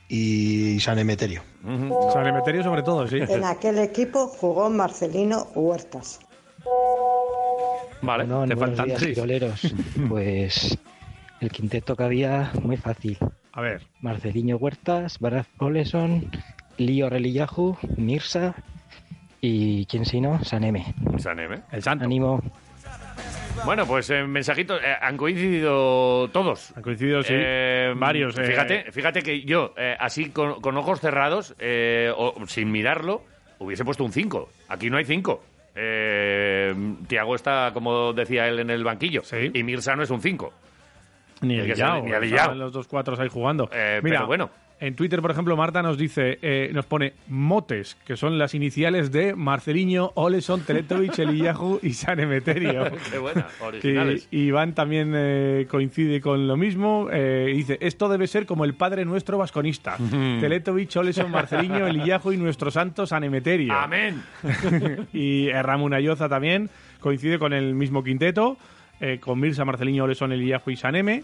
y 0.08 0.80
San 0.80 0.98
Emeterio. 0.98 1.42
San 2.12 2.26
Emeterio 2.26 2.62
sobre 2.62 2.82
todo, 2.82 3.06
sí. 3.06 3.18
En 3.20 3.44
aquel 3.44 3.78
equipo 3.78 4.26
jugó 4.26 4.68
Marcelino 4.70 5.46
Huertas. 5.54 6.20
Vale, 8.02 8.26
No, 8.26 8.46
te 8.46 8.56
faltan 8.56 8.86
días, 8.86 9.00
tres. 9.00 9.18
Pues 10.08 10.78
el 11.40 11.50
quinteto 11.50 11.96
que 11.96 12.02
había, 12.02 12.50
muy 12.62 12.76
fácil. 12.76 13.18
A 13.52 13.60
ver. 13.60 13.86
Marceliño 14.00 14.56
Huertas, 14.56 15.18
Baraz 15.18 15.46
Oleson, 15.58 16.30
Lío 16.76 17.08
Reliyahu, 17.10 17.76
Mirsa 17.96 18.54
y, 19.40 19.86
¿quién 19.86 20.04
si 20.04 20.20
no? 20.20 20.42
Saneme. 20.44 20.94
Saneme. 21.18 21.62
El 21.72 21.82
santo. 21.82 22.04
Ánimo. 22.04 22.42
Bueno, 23.64 23.86
pues 23.86 24.08
en 24.10 24.30
mensajitos 24.30 24.80
eh, 24.82 24.94
han 25.00 25.16
coincidido 25.16 26.28
todos. 26.32 26.72
Han 26.76 26.82
coincidido, 26.82 27.22
sí. 27.22 27.34
Eh, 27.36 27.92
Varios. 27.96 28.38
eh. 28.38 28.44
Fíjate, 28.44 28.92
fíjate 28.92 29.22
que 29.22 29.42
yo, 29.42 29.74
eh, 29.76 29.96
así 29.98 30.30
con, 30.30 30.60
con 30.60 30.76
ojos 30.76 31.00
cerrados, 31.00 31.54
eh, 31.58 32.10
o 32.16 32.34
sin 32.46 32.70
mirarlo, 32.72 33.22
hubiese 33.58 33.84
puesto 33.84 34.04
un 34.04 34.12
5. 34.12 34.48
Aquí 34.68 34.88
no 34.90 34.96
hay 34.96 35.04
5. 35.04 35.44
Eh, 35.74 36.74
Tiago 37.06 37.34
está, 37.34 37.70
como 37.72 38.12
decía 38.12 38.48
él, 38.48 38.60
en 38.60 38.70
el 38.70 38.82
banquillo. 38.84 39.22
Y 39.52 39.62
Mirsa 39.62 39.94
no 39.94 40.02
es 40.02 40.10
un 40.10 40.20
5. 40.20 40.52
Ni 41.42 41.58
el 41.58 41.66
ser- 41.68 41.76
Yao, 41.76 42.02
ni 42.02 42.12
el 42.12 42.30
Yao. 42.30 42.54
los 42.54 42.72
dos 42.72 42.86
cuatros 42.86 43.18
ahí 43.20 43.28
jugando. 43.28 43.68
Eh, 43.72 44.00
Mira, 44.02 44.18
pero 44.18 44.26
bueno. 44.26 44.50
En 44.82 44.94
Twitter, 44.96 45.20
por 45.20 45.30
ejemplo, 45.30 45.58
Marta 45.58 45.82
nos 45.82 45.98
dice, 45.98 46.38
eh, 46.40 46.70
nos 46.72 46.86
pone 46.86 47.12
motes, 47.28 47.98
que 48.06 48.16
son 48.16 48.38
las 48.38 48.54
iniciales 48.54 49.12
de 49.12 49.34
Marceliño, 49.34 50.12
Oleson, 50.14 50.62
Teletovich, 50.62 51.18
Eliyahu 51.18 51.80
y 51.82 51.92
San 51.92 52.18
Emeterio. 52.18 52.84
Qué 53.12 53.18
buena, 53.18 53.46
originales. 53.60 54.26
Y 54.30 54.44
Iván 54.44 54.74
también 54.74 55.12
eh, 55.14 55.66
coincide 55.70 56.22
con 56.22 56.48
lo 56.48 56.56
mismo. 56.56 57.08
eh, 57.12 57.52
dice, 57.54 57.76
esto 57.82 58.08
debe 58.08 58.26
ser 58.26 58.46
como 58.46 58.64
el 58.64 58.72
Padre 58.72 59.04
Nuestro 59.04 59.36
vasconista. 59.36 59.98
Teletovich, 60.40 60.96
Oleson, 60.96 61.30
Marceliño, 61.30 61.86
Eliyahu 61.86 62.32
y 62.32 62.38
nuestro 62.38 62.70
santo 62.70 63.06
San 63.06 63.22
Emeterio. 63.22 63.74
Amén. 63.74 64.22
y 65.12 65.48
eh, 65.48 65.62
Ramón 65.62 65.92
Ayoza 65.92 66.30
también 66.30 66.70
coincide 67.00 67.38
con 67.38 67.52
el 67.52 67.74
mismo 67.74 68.02
quinteto, 68.02 68.56
con 69.20 69.40
Mirsa, 69.40 69.64
Marceliño, 69.64 70.04
Oleson, 70.04 70.32
Eliyahu 70.32 70.70
y 70.70 70.76
Saneme. 70.76 71.22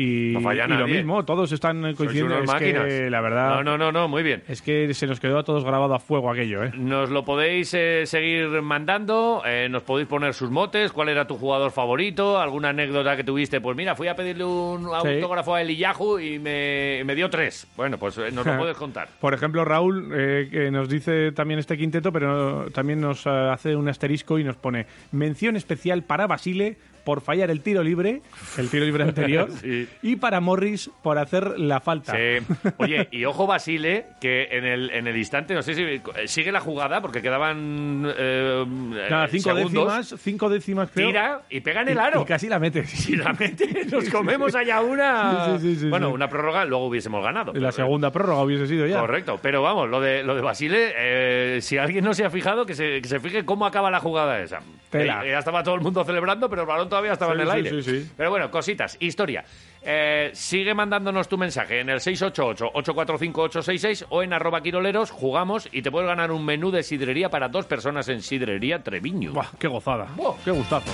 Y, 0.00 0.32
No 0.34 0.40
falla 0.40 0.66
y 0.66 0.68
lo 0.68 0.86
mismo, 0.86 1.24
todos 1.24 1.50
están 1.50 1.82
coincidiendo. 1.94 2.38
Es 2.38 2.46
máquinas. 2.46 2.84
que, 2.86 3.10
la 3.10 3.20
verdad, 3.20 3.56
No, 3.56 3.64
no, 3.64 3.76
no, 3.78 3.90
no, 3.90 4.06
muy 4.06 4.22
bien. 4.22 4.42
es 4.48 4.62
que 4.62 4.94
se 4.94 5.06
nos 5.08 5.18
quedó 5.18 5.38
a 5.38 5.42
todos 5.42 5.64
grabado 5.64 5.92
a 5.94 5.98
fuego 5.98 6.30
aquello, 6.30 6.62
¿eh? 6.62 6.70
Nos 6.76 7.10
lo 7.10 7.24
podéis 7.24 7.74
eh, 7.74 8.04
seguir 8.06 8.46
mandando, 8.62 9.42
eh, 9.44 9.68
nos 9.68 9.82
podéis 9.82 10.06
poner 10.08 10.34
sus 10.34 10.50
motes, 10.50 10.92
cuál 10.92 11.08
era 11.08 11.26
tu 11.26 11.36
jugador 11.36 11.72
favorito, 11.72 12.38
alguna 12.38 12.68
anécdota 12.68 13.16
que 13.16 13.24
tuviste. 13.24 13.60
Pues 13.60 13.76
mira, 13.76 13.96
fui 13.96 14.06
a 14.08 14.14
pedirle 14.14 14.44
un 14.44 14.84
Sí. 15.02 15.08
autógrafo 15.08 15.54
a 15.54 15.62
Eliyahu 15.62 16.18
y 16.20 16.38
me, 16.38 17.02
me 17.04 17.14
dio 17.16 17.28
tres. 17.28 17.66
Bueno, 17.76 17.98
pues 17.98 18.16
eh, 18.18 18.30
nos 18.32 18.46
lo 18.46 18.56
puedes 18.58 18.76
contar. 18.76 19.08
Por 19.20 19.34
ejemplo, 19.34 19.64
Raúl, 19.64 20.10
eh, 20.14 20.48
que 20.50 20.70
nos 20.70 20.88
dice 20.88 21.32
también 21.32 21.58
este 21.58 21.76
quinteto, 21.76 22.12
pero 22.12 22.70
también 22.70 23.00
nos 23.00 23.26
eh, 23.26 23.30
hace 23.30 23.74
un 23.74 23.88
asterisco 23.88 24.38
y 24.38 24.44
nos 24.44 24.56
pone 24.56 24.86
mención 25.12 25.56
especial 25.56 26.02
para 26.04 26.26
Basile 26.28 26.76
por 27.08 27.22
fallar 27.22 27.50
el 27.50 27.62
tiro 27.62 27.82
libre, 27.82 28.20
el 28.58 28.68
tiro 28.68 28.84
libre 28.84 29.02
anterior, 29.04 29.48
Sí. 29.62 29.88
y 30.02 30.16
para 30.16 30.42
Morris 30.42 30.90
por 31.02 31.16
hacer 31.16 31.58
la 31.58 31.80
falta. 31.80 32.12
Sí. 32.12 32.44
Oye, 32.76 33.08
y 33.10 33.24
ojo 33.24 33.46
Basile, 33.46 34.04
que 34.20 34.42
en 34.50 34.66
el, 34.66 34.90
en 34.90 35.06
el 35.06 35.16
instante, 35.16 35.54
no 35.54 35.62
sé 35.62 35.72
si 35.72 35.84
eh, 35.84 36.02
sigue 36.26 36.52
la 36.52 36.60
jugada, 36.60 37.00
porque 37.00 37.22
quedaban 37.22 38.04
eh, 38.14 38.62
Nada, 39.10 39.26
cinco 39.28 39.54
segundos. 39.54 39.72
décimas, 39.72 40.14
cinco 40.20 40.48
décimas 40.50 40.90
creo. 40.90 41.06
Tira 41.08 41.40
y 41.48 41.62
pega 41.62 41.80
en 41.80 41.88
el 41.88 41.98
aro. 41.98 42.20
Y, 42.20 42.24
y 42.24 42.26
casi 42.26 42.46
la 42.46 42.58
mete. 42.58 42.84
Si 43.08 43.16
la 43.16 43.32
mete, 43.32 43.86
nos 43.90 44.10
comemos 44.10 44.54
allá 44.54 44.82
una. 44.82 45.46
Sí, 45.46 45.60
sí, 45.60 45.74
sí, 45.76 45.80
sí, 45.80 45.88
bueno, 45.88 46.10
una 46.10 46.28
prórroga, 46.28 46.66
luego 46.66 46.88
hubiésemos 46.88 47.24
ganado. 47.24 47.54
La 47.54 47.72
segunda 47.72 48.10
prórroga 48.10 48.42
hubiese 48.42 48.66
sido 48.66 48.86
ya. 48.86 49.00
Correcto, 49.00 49.36
pero 49.40 49.62
vamos, 49.62 49.88
lo 49.88 49.98
de, 49.98 50.22
lo 50.22 50.34
de 50.34 50.42
Basile, 50.42 50.92
eh, 50.94 51.62
si 51.62 51.78
alguien 51.78 52.04
no 52.04 52.12
se 52.12 52.26
ha 52.26 52.28
fijado, 52.28 52.66
que 52.66 52.74
se, 52.74 53.00
que 53.00 53.08
se 53.08 53.18
fije 53.18 53.46
cómo 53.46 53.64
acaba 53.64 53.90
la 53.90 54.00
jugada 54.00 54.42
esa. 54.42 54.58
Tela. 54.90 55.24
Eh, 55.24 55.30
ya 55.30 55.38
estaba 55.38 55.62
todo 55.62 55.74
el 55.74 55.80
mundo 55.80 56.04
celebrando, 56.04 56.48
pero 56.50 56.62
el 56.62 56.68
balón 56.68 56.88
todavía 56.98 57.12
estaba 57.12 57.32
Sí, 57.34 57.36
en 57.36 57.40
el 57.42 57.48
sí, 57.50 57.56
aire. 57.56 57.82
sí, 57.82 58.02
sí. 58.04 58.10
Pero 58.16 58.30
bueno, 58.30 58.50
cositas, 58.50 58.96
historia. 59.00 59.44
Eh, 59.82 60.30
sigue 60.34 60.74
mandándonos 60.74 61.28
tu 61.28 61.38
mensaje 61.38 61.80
en 61.80 61.88
el 61.88 62.00
688-845-866 62.00 64.06
o 64.10 64.22
en 64.22 64.32
arroba 64.32 64.60
quiroleros, 64.60 65.10
jugamos 65.10 65.68
y 65.72 65.82
te 65.82 65.90
puedes 65.90 66.08
ganar 66.08 66.30
un 66.32 66.44
menú 66.44 66.70
de 66.70 66.82
sidrería 66.82 67.30
para 67.30 67.48
dos 67.48 67.66
personas 67.66 68.08
en 68.08 68.20
Sidrería 68.20 68.82
Treviño. 68.82 69.32
Buah, 69.32 69.46
qué 69.58 69.68
gozada. 69.68 70.08
Qué 70.44 70.50
gustazo. 70.50 70.90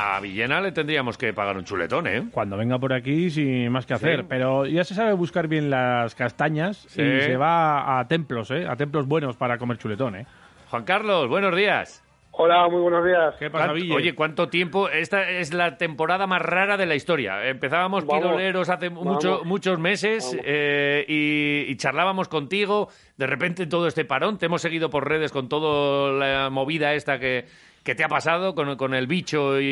A 0.00 0.20
Villena 0.20 0.60
le 0.60 0.70
tendríamos 0.72 1.18
que 1.18 1.32
pagar 1.32 1.56
un 1.56 1.64
chuletón, 1.64 2.06
¿eh? 2.06 2.24
Cuando 2.30 2.56
venga 2.56 2.78
por 2.78 2.92
aquí, 2.92 3.30
sin 3.30 3.70
más 3.70 3.84
que 3.84 3.94
hacer. 3.94 4.20
Sí. 4.20 4.26
Pero 4.28 4.64
ya 4.66 4.84
se 4.84 4.94
sabe 4.94 5.12
buscar 5.12 5.48
bien 5.48 5.70
las 5.70 6.14
castañas 6.14 6.86
Sí. 6.88 7.02
y 7.02 7.20
se 7.22 7.36
va 7.36 7.98
a 7.98 8.06
templos, 8.08 8.50
¿eh? 8.52 8.66
A 8.68 8.76
templos 8.76 9.06
buenos 9.06 9.36
para 9.36 9.58
comer 9.58 9.76
chuletón, 9.78 10.16
¿eh? 10.16 10.26
Juan 10.70 10.84
Carlos, 10.84 11.28
buenos 11.28 11.54
días. 11.56 12.04
Hola, 12.30 12.68
muy 12.68 12.80
buenos 12.82 13.04
días. 13.04 13.34
¿Qué 13.38 13.50
pasa. 13.50 13.72
Oye, 13.72 14.14
¿cuánto 14.14 14.48
tiempo? 14.48 14.88
Esta 14.88 15.28
es 15.28 15.52
la 15.52 15.76
temporada 15.76 16.26
más 16.28 16.40
rara 16.40 16.76
de 16.76 16.86
la 16.86 16.94
historia. 16.94 17.48
Empezábamos 17.48 18.06
Vamos, 18.06 18.22
quiroleros 18.24 18.68
hace 18.68 18.90
mucho- 18.90 19.42
muchos 19.44 19.78
meses 19.80 20.36
eh, 20.44 21.04
y, 21.08 21.72
y 21.72 21.76
charlábamos 21.76 22.28
contigo. 22.28 22.90
De 23.16 23.26
repente 23.26 23.66
todo 23.66 23.88
este 23.88 24.04
parón. 24.04 24.38
Te 24.38 24.46
hemos 24.46 24.62
seguido 24.62 24.88
por 24.88 25.08
redes 25.08 25.32
con 25.32 25.48
toda 25.48 26.12
la 26.12 26.48
movida 26.50 26.94
esta 26.94 27.18
que, 27.18 27.46
que 27.82 27.96
te 27.96 28.04
ha 28.04 28.08
pasado 28.08 28.54
con, 28.54 28.76
con 28.76 28.94
el 28.94 29.08
bicho 29.08 29.58
y, 29.60 29.64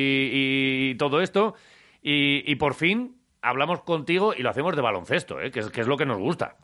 y 0.90 0.94
todo 0.96 1.20
esto. 1.20 1.54
Y, 2.02 2.42
y 2.50 2.56
por 2.56 2.74
fin 2.74 3.16
hablamos 3.42 3.82
contigo 3.82 4.34
y 4.36 4.42
lo 4.42 4.50
hacemos 4.50 4.74
de 4.74 4.82
baloncesto, 4.82 5.40
¿eh? 5.40 5.52
que, 5.52 5.60
es, 5.60 5.70
que 5.70 5.82
es 5.82 5.86
lo 5.86 5.96
que 5.96 6.06
nos 6.06 6.18
gusta. 6.18 6.56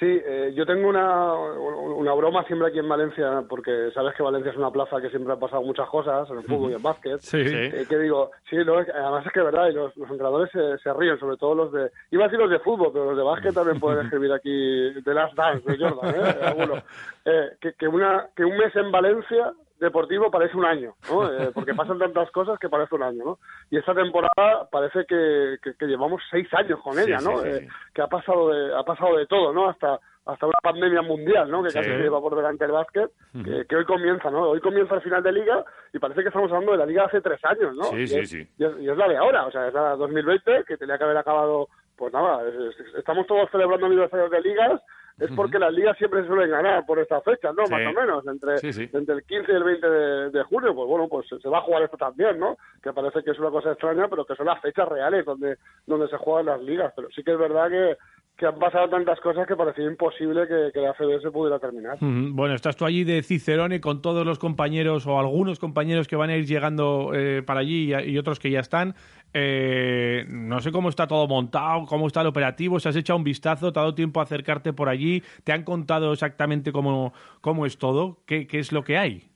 Sí, 0.00 0.06
eh, 0.24 0.52
yo 0.54 0.64
tengo 0.64 0.88
una, 0.88 1.34
una 1.34 2.14
broma 2.14 2.42
siempre 2.44 2.68
aquí 2.68 2.78
en 2.78 2.88
Valencia, 2.88 3.44
porque 3.46 3.90
sabes 3.92 4.14
que 4.16 4.22
Valencia 4.22 4.50
es 4.50 4.56
una 4.56 4.70
plaza 4.70 4.98
que 4.98 5.10
siempre 5.10 5.34
ha 5.34 5.36
pasado 5.38 5.60
muchas 5.60 5.86
cosas, 5.90 6.28
en 6.30 6.38
el 6.38 6.44
fútbol 6.44 6.70
y 6.70 6.74
en 6.76 6.82
básquet. 6.82 7.18
Sí. 7.20 7.36
Eh, 7.38 7.84
que 7.86 7.98
digo, 7.98 8.30
sí, 8.48 8.56
no, 8.64 8.80
es 8.80 8.86
que- 8.86 8.92
además 8.92 9.26
es 9.26 9.32
que 9.32 9.40
es 9.40 9.44
verdad, 9.44 9.68
y 9.68 9.74
los, 9.74 9.94
los 9.98 10.08
entrenadores 10.10 10.50
se, 10.52 10.78
se 10.78 10.92
ríen, 10.94 11.18
sobre 11.20 11.36
todo 11.36 11.54
los 11.54 11.72
de, 11.72 11.90
iba 12.12 12.24
a 12.24 12.28
decir 12.28 12.40
los 12.40 12.50
de 12.50 12.60
fútbol, 12.60 12.88
pero 12.94 13.04
los 13.10 13.16
de 13.18 13.22
básquet 13.22 13.52
también 13.52 13.78
pueden 13.78 14.00
escribir 14.06 14.32
aquí 14.32 15.02
The 15.04 15.12
Last 15.12 15.34
Dance 15.34 15.70
de 15.70 15.78
Jordan, 15.78 16.14
¿eh? 16.14 16.38
Alguno. 16.46 16.74
Eh, 17.26 17.50
que, 17.60 17.74
que, 17.74 17.86
una, 17.86 18.26
que 18.34 18.44
un 18.44 18.56
mes 18.56 18.74
en 18.76 18.90
Valencia 18.90 19.52
deportivo 19.80 20.30
parece 20.30 20.56
un 20.56 20.64
año, 20.64 20.94
¿no? 21.10 21.28
Eh, 21.40 21.50
porque 21.54 21.74
pasan 21.74 21.98
tantas 21.98 22.30
cosas 22.30 22.58
que 22.58 22.68
parece 22.68 22.94
un 22.94 23.02
año, 23.02 23.24
¿no? 23.24 23.38
Y 23.70 23.78
esta 23.78 23.94
temporada 23.94 24.68
parece 24.70 25.04
que, 25.06 25.56
que, 25.62 25.74
que 25.74 25.86
llevamos 25.86 26.22
seis 26.30 26.46
años 26.54 26.78
con 26.82 26.98
ella, 26.98 27.18
sí, 27.18 27.24
¿no? 27.28 27.38
sí, 27.40 27.48
Eh, 27.48 27.60
sí. 27.62 27.68
que 27.94 28.02
ha 28.02 28.06
pasado 28.06 28.50
de, 28.50 28.76
ha 28.76 28.82
pasado 28.84 29.16
de 29.16 29.26
todo, 29.26 29.52
¿no? 29.52 29.68
Hasta 29.68 29.98
hasta 30.26 30.46
una 30.46 30.58
pandemia 30.62 31.02
mundial, 31.02 31.50
¿no? 31.50 31.62
Que 31.62 31.72
casi 31.72 31.88
se 31.88 31.96
lleva 31.96 32.20
por 32.20 32.36
delante 32.36 32.64
el 32.64 32.70
básquet, 32.72 33.10
que, 33.42 33.64
que 33.66 33.74
hoy 33.76 33.84
comienza, 33.86 34.30
¿no? 34.30 34.50
Hoy 34.50 34.60
comienza 34.60 34.94
el 34.94 35.00
final 35.00 35.22
de 35.24 35.32
liga 35.32 35.64
y 35.92 35.98
parece 35.98 36.20
que 36.20 36.28
estamos 36.28 36.50
hablando 36.52 36.72
de 36.72 36.78
la 36.78 36.86
liga 36.86 37.02
de 37.02 37.08
hace 37.08 37.20
tres 37.22 37.40
años, 37.44 37.74
¿no? 37.74 37.84
Sí, 37.84 37.96
Y 38.02 38.06
sí, 38.06 38.18
es- 38.18 38.30
sí. 38.30 38.48
Y 38.58 38.64
es, 38.64 38.72
y 38.80 38.88
es 38.90 38.96
la 38.96 39.08
de 39.08 39.16
ahora, 39.16 39.46
o 39.46 39.50
sea, 39.50 39.66
es 39.66 39.74
la 39.74 39.96
2020, 39.96 40.64
que 40.68 40.76
tenía 40.76 40.98
que 40.98 41.04
haber 41.04 41.16
acabado, 41.16 41.68
pues 41.96 42.12
nada, 42.12 42.46
es- 42.46 42.78
es- 42.78 42.94
estamos 42.96 43.26
todos 43.26 43.50
celebrando 43.50 43.86
aniversarios 43.86 44.30
de 44.30 44.40
ligas, 44.42 44.80
es 45.20 45.30
porque 45.36 45.58
las 45.58 45.72
ligas 45.72 45.96
siempre 45.98 46.22
se 46.22 46.28
suelen 46.28 46.50
ganar 46.50 46.84
por 46.86 46.98
estas 46.98 47.22
fechas, 47.22 47.54
¿no? 47.54 47.66
Sí. 47.66 47.72
Más 47.72 47.82
o 47.86 47.92
menos, 48.00 48.26
entre, 48.26 48.58
Sí, 48.58 48.72
sí. 48.72 48.88
entre 48.92 49.14
el 49.16 49.22
15 49.24 49.52
y 49.52 49.54
el 49.54 49.64
20 49.64 49.90
de, 49.90 50.30
de 50.30 50.42
junio, 50.44 50.74
pues 50.74 50.88
bueno, 50.88 51.08
pues 51.08 51.26
se 51.28 51.48
va 51.48 51.58
a 51.58 51.62
jugar 51.62 51.82
esto 51.82 51.96
también, 51.96 52.38
¿no? 52.38 52.56
Que 52.82 52.92
parece 52.92 53.22
que 53.22 53.30
es 53.30 53.38
una 53.38 53.50
cosa 53.50 53.72
extraña, 53.72 54.08
pero 54.08 54.24
que 54.24 54.34
son 54.34 54.46
las 54.46 54.60
fechas 54.60 54.88
reales 54.88 55.24
donde, 55.24 55.56
donde 55.86 56.08
se 56.08 56.16
juegan 56.16 56.46
las 56.46 56.62
ligas. 56.62 56.92
Pero 56.96 57.08
sí 57.14 57.22
que 57.22 57.32
es 57.32 57.38
verdad 57.38 57.68
que, 57.68 57.96
que 58.36 58.46
han 58.46 58.58
pasado 58.58 58.88
tantas 58.88 59.20
cosas 59.20 59.46
que 59.46 59.54
parecía 59.54 59.84
imposible 59.84 60.48
que, 60.48 60.70
que 60.72 60.80
la 60.80 60.90
ACB 60.92 61.20
se 61.20 61.30
pudiera 61.30 61.58
terminar. 61.58 61.98
Bueno, 62.00 62.54
estás 62.54 62.74
tú 62.76 62.86
allí 62.86 63.04
de 63.04 63.22
Cicerone 63.22 63.82
con 63.82 64.00
todos 64.00 64.24
los 64.24 64.38
compañeros 64.38 65.06
o 65.06 65.18
algunos 65.18 65.58
compañeros 65.58 66.08
que 66.08 66.16
van 66.16 66.30
a 66.30 66.36
ir 66.36 66.46
llegando 66.46 67.10
eh, 67.14 67.42
para 67.46 67.60
allí 67.60 67.94
y, 67.94 68.10
y 68.12 68.18
otros 68.18 68.38
que 68.40 68.50
ya 68.50 68.60
están. 68.60 68.94
Eh, 69.32 70.24
no 70.28 70.60
sé 70.60 70.72
cómo 70.72 70.88
está 70.88 71.06
todo 71.06 71.28
montado, 71.28 71.86
cómo 71.86 72.06
está 72.06 72.22
el 72.22 72.26
operativo, 72.26 72.80
si 72.80 72.88
has 72.88 72.96
echado 72.96 73.16
un 73.16 73.24
vistazo, 73.24 73.72
te 73.72 73.78
ha 73.78 73.82
dado 73.82 73.94
tiempo 73.94 74.20
a 74.20 74.24
acercarte 74.24 74.72
por 74.72 74.88
allí, 74.88 75.22
te 75.44 75.52
han 75.52 75.62
contado 75.62 76.12
exactamente 76.12 76.72
cómo, 76.72 77.12
cómo 77.40 77.66
es 77.66 77.78
todo, 77.78 78.18
qué, 78.26 78.46
qué 78.46 78.58
es 78.58 78.72
lo 78.72 78.82
que 78.82 78.98
hay. 78.98 79.30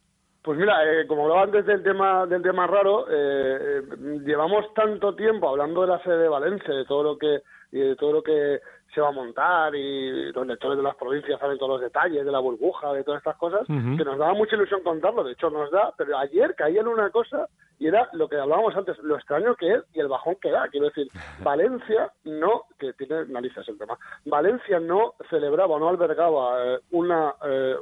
Pues 0.44 0.58
mira, 0.58 0.74
eh, 0.84 1.06
como 1.06 1.22
hablaba 1.22 1.44
antes 1.44 1.64
del 1.64 1.82
tema 1.82 2.26
del 2.26 2.42
tema 2.42 2.66
raro, 2.66 3.06
eh, 3.08 3.80
eh, 3.80 3.82
llevamos 4.26 4.74
tanto 4.74 5.14
tiempo 5.14 5.48
hablando 5.48 5.80
de 5.80 5.86
la 5.86 6.02
sede 6.02 6.18
de 6.18 6.28
Valencia, 6.28 6.74
de 6.74 6.84
todo 6.84 7.02
lo 7.02 7.18
que 7.18 7.40
y 7.72 7.78
de 7.78 7.96
todo 7.96 8.12
lo 8.12 8.22
que 8.22 8.60
se 8.94 9.00
va 9.00 9.08
a 9.08 9.12
montar 9.12 9.74
y 9.74 10.32
los 10.32 10.46
lectores 10.46 10.76
de 10.76 10.82
las 10.82 10.94
provincias 10.96 11.38
saben 11.40 11.58
todos 11.58 11.72
los 11.72 11.80
detalles 11.80 12.24
de 12.24 12.30
la 12.32 12.38
burbuja, 12.38 12.92
de 12.92 13.02
todas 13.02 13.18
estas 13.18 13.36
cosas, 13.36 13.66
que 13.66 14.04
nos 14.04 14.18
daba 14.18 14.34
mucha 14.34 14.56
ilusión 14.56 14.82
contarlo. 14.82 15.24
De 15.24 15.32
hecho, 15.32 15.50
nos 15.50 15.70
da, 15.70 15.92
pero 15.96 16.16
ayer 16.18 16.54
caía 16.54 16.80
en 16.80 16.88
una 16.88 17.10
cosa 17.10 17.48
y 17.78 17.88
era 17.88 18.08
lo 18.12 18.28
que 18.28 18.36
hablábamos 18.36 18.76
antes, 18.76 18.96
lo 19.02 19.16
extraño 19.16 19.56
que 19.56 19.72
es 19.72 19.82
y 19.92 20.00
el 20.00 20.08
bajón 20.08 20.36
que 20.40 20.50
da. 20.50 20.68
Quiero 20.68 20.86
decir, 20.86 21.08
Valencia 21.42 22.12
no, 22.24 22.64
que 22.78 22.92
tiene 22.92 23.26
narices 23.26 23.68
el 23.68 23.78
tema, 23.78 23.98
Valencia 24.24 24.78
no 24.78 25.14
celebraba, 25.28 25.78
no 25.78 25.88
albergaba 25.88 26.64
eh, 26.64 26.78
una 26.92 27.34
eh, 27.44 27.76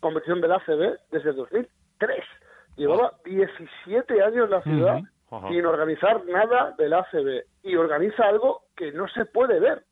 competición 0.00 0.40
del 0.40 0.52
ACB 0.52 0.98
desde 1.10 1.32
2003. 1.32 2.24
Llevaba 2.76 3.12
17 3.24 4.22
años 4.22 4.50
la 4.50 4.62
ciudad 4.62 5.00
sin 5.48 5.66
organizar 5.66 6.24
nada 6.26 6.74
del 6.78 6.92
ACB 6.92 7.44
y 7.62 7.76
organiza 7.76 8.24
algo 8.24 8.62
que 8.76 8.92
no 8.92 9.08
se 9.08 9.24
puede 9.24 9.60
ver. 9.60 9.84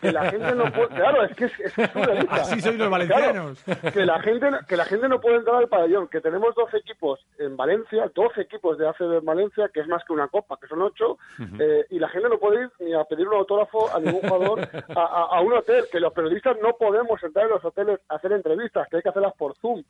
Que 0.00 0.12
la 0.12 0.30
gente 0.30 0.54
no 0.54 0.64
puede, 0.72 0.88
claro, 0.88 1.24
es 1.24 1.36
que 1.36 1.44
es, 1.46 1.60
es 1.60 1.74
que 1.74 1.82
es 1.82 1.90
surrealista. 1.92 2.34
Así 2.36 2.60
sois 2.60 2.78
los 2.78 2.88
Claro, 2.88 2.90
valencianos. 2.90 3.64
que 3.92 4.06
la 4.06 4.20
gente 4.20 4.48
que 4.68 4.76
la 4.76 4.84
gente 4.84 5.08
no 5.08 5.20
puede 5.20 5.36
entrar 5.36 5.56
al 5.56 5.68
pabellón, 5.68 6.08
que 6.08 6.20
tenemos 6.20 6.54
12 6.54 6.76
equipos 6.78 7.20
en 7.38 7.56
Valencia, 7.56 8.10
12 8.14 8.40
equipos 8.40 8.78
de 8.78 8.88
ACB 8.88 9.18
en 9.18 9.24
Valencia, 9.24 9.68
que 9.72 9.80
es 9.80 9.88
más 9.88 10.02
que 10.04 10.12
una 10.12 10.28
copa, 10.28 10.56
que 10.60 10.66
son 10.68 10.80
8, 10.82 11.18
eh, 11.58 11.86
y 11.90 11.98
la 11.98 12.08
gente 12.08 12.28
no 12.28 12.38
puede 12.38 12.62
ir 12.62 12.70
ni 12.80 12.94
a 12.94 13.04
pedir 13.04 13.28
un 13.28 13.34
autógrafo 13.34 13.94
a 13.94 14.00
ningún 14.00 14.20
jugador 14.22 14.60
a, 14.96 15.00
a- 15.00 15.36
a 15.36 15.40
un 15.40 15.52
hotel, 15.52 15.84
que 15.92 16.00
los 16.00 16.12
periodistas 16.12 16.56
no 16.62 16.72
podemos 16.78 17.22
entrar 17.22 17.46
en 17.46 17.52
los 17.52 17.64
hoteles 17.64 18.00
a 18.08 18.14
hacer 18.16 18.32
entrevistas, 18.32 18.88
que 18.88 18.96
hay 18.96 19.02
que 19.02 19.08
hacerlas 19.10 19.34
por 19.34 19.54
Zoom. 19.56 19.82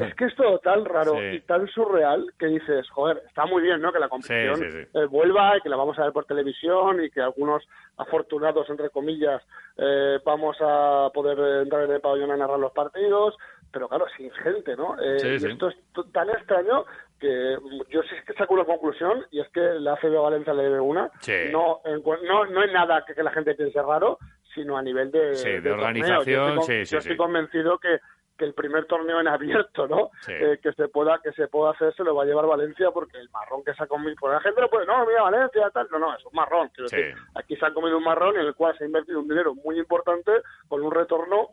Es 0.00 0.14
que 0.14 0.26
es 0.26 0.34
todo 0.36 0.58
tan 0.60 0.84
raro 0.84 1.14
Sí. 1.14 1.36
y 1.36 1.40
tan 1.40 1.66
surreal 1.68 2.32
que 2.38 2.46
dices, 2.46 2.88
joder, 2.90 3.22
está 3.26 3.44
muy 3.46 3.62
bien, 3.62 3.80
¿no? 3.80 3.92
Que 3.92 3.98
la 3.98 4.08
competición 4.08 4.56
Sí, 4.56 4.64
sí, 4.70 4.84
sí. 4.84 4.88
eh, 4.98 5.04
vuelva 5.06 5.56
y 5.56 5.60
que 5.62 5.68
la 5.68 5.76
vamos 5.76 5.98
a 5.98 6.04
ver 6.04 6.12
por 6.12 6.24
televisión 6.26 7.02
y 7.02 7.10
que 7.10 7.20
algunos 7.20 7.64
afortunados, 7.96 8.68
entre 8.70 8.90
comillas, 8.90 9.37
eh, 9.76 10.18
vamos 10.24 10.56
a 10.60 11.10
poder 11.14 11.62
entrar 11.62 11.84
en 11.84 11.92
el 11.92 12.00
pabellón 12.00 12.30
a 12.32 12.36
narrar 12.36 12.58
los 12.58 12.72
partidos, 12.72 13.36
pero 13.72 13.88
claro, 13.88 14.06
sin 14.16 14.30
gente, 14.32 14.76
¿no? 14.76 14.96
Eh, 15.00 15.18
Sí, 15.18 15.38
sí. 15.40 15.48
esto 15.50 15.68
es 15.68 15.76
tan 16.12 16.30
extraño 16.30 16.84
que 17.20 17.56
mm, 17.60 17.82
yo 17.90 18.02
sí 18.02 18.14
que 18.26 18.32
saco 18.34 18.54
una 18.54 18.64
conclusión 18.64 19.24
y 19.30 19.40
es 19.40 19.48
que 19.50 19.60
la 19.60 19.92
ACB 19.94 20.16
a 20.16 20.20
Valencia 20.20 20.54
le 20.54 20.62
debe 20.64 20.80
una, 20.80 21.10
Sí. 21.20 21.34
no, 21.52 21.80
no, 21.84 22.44
no 22.46 22.62
es 22.62 22.72
nada 22.72 23.04
que, 23.06 23.14
que 23.14 23.22
la 23.22 23.30
gente 23.32 23.54
piense 23.54 23.80
raro, 23.82 24.18
sino 24.54 24.76
a 24.78 24.82
nivel 24.82 25.10
de, 25.10 25.60
de 25.60 25.70
organización, 25.70 26.24
Yo 26.26 26.60
estoy 26.60 26.76
con- 26.76 26.84
yo 26.84 26.98
estoy 26.98 27.16
convencido 27.16 27.78
que 27.78 27.98
que 28.38 28.44
el 28.44 28.54
primer 28.54 28.86
torneo 28.86 29.20
en 29.20 29.28
abierto, 29.28 29.86
¿no? 29.88 30.10
Sí. 30.20 30.32
Eh, 30.32 30.58
que 30.62 30.72
se 30.72 30.88
pueda 30.88 31.18
que 31.22 31.32
se 31.32 31.48
pueda 31.48 31.72
hacer 31.72 31.92
se 31.94 32.04
lo 32.04 32.14
va 32.14 32.22
a 32.22 32.26
llevar 32.26 32.46
Valencia 32.46 32.90
porque 32.92 33.18
el 33.18 33.28
marrón 33.30 33.64
que 33.64 33.74
se 33.74 33.82
ha 33.82 33.86
comido, 33.86 34.14
pues 34.18 34.32
la 34.32 34.40
gente 34.40 34.60
no 34.60 34.68
puede, 34.68 34.86
no, 34.86 35.04
mira 35.04 35.22
Valencia 35.24 35.68
tal, 35.74 35.88
no, 35.90 35.98
no, 35.98 36.14
es 36.16 36.24
un 36.24 36.32
marrón, 36.34 36.68
quiero 36.72 36.88
Sí. 36.88 36.96
decir, 36.96 37.14
aquí 37.34 37.56
se 37.56 37.66
ha 37.66 37.74
comido 37.74 37.98
un 37.98 38.04
marrón 38.04 38.36
en 38.36 38.46
el 38.46 38.54
cual 38.54 38.78
se 38.78 38.84
ha 38.84 38.86
invertido 38.86 39.20
un 39.20 39.28
dinero 39.28 39.54
muy 39.56 39.78
importante 39.78 40.30
con 40.68 40.82
un 40.82 40.92
retorno 40.92 41.48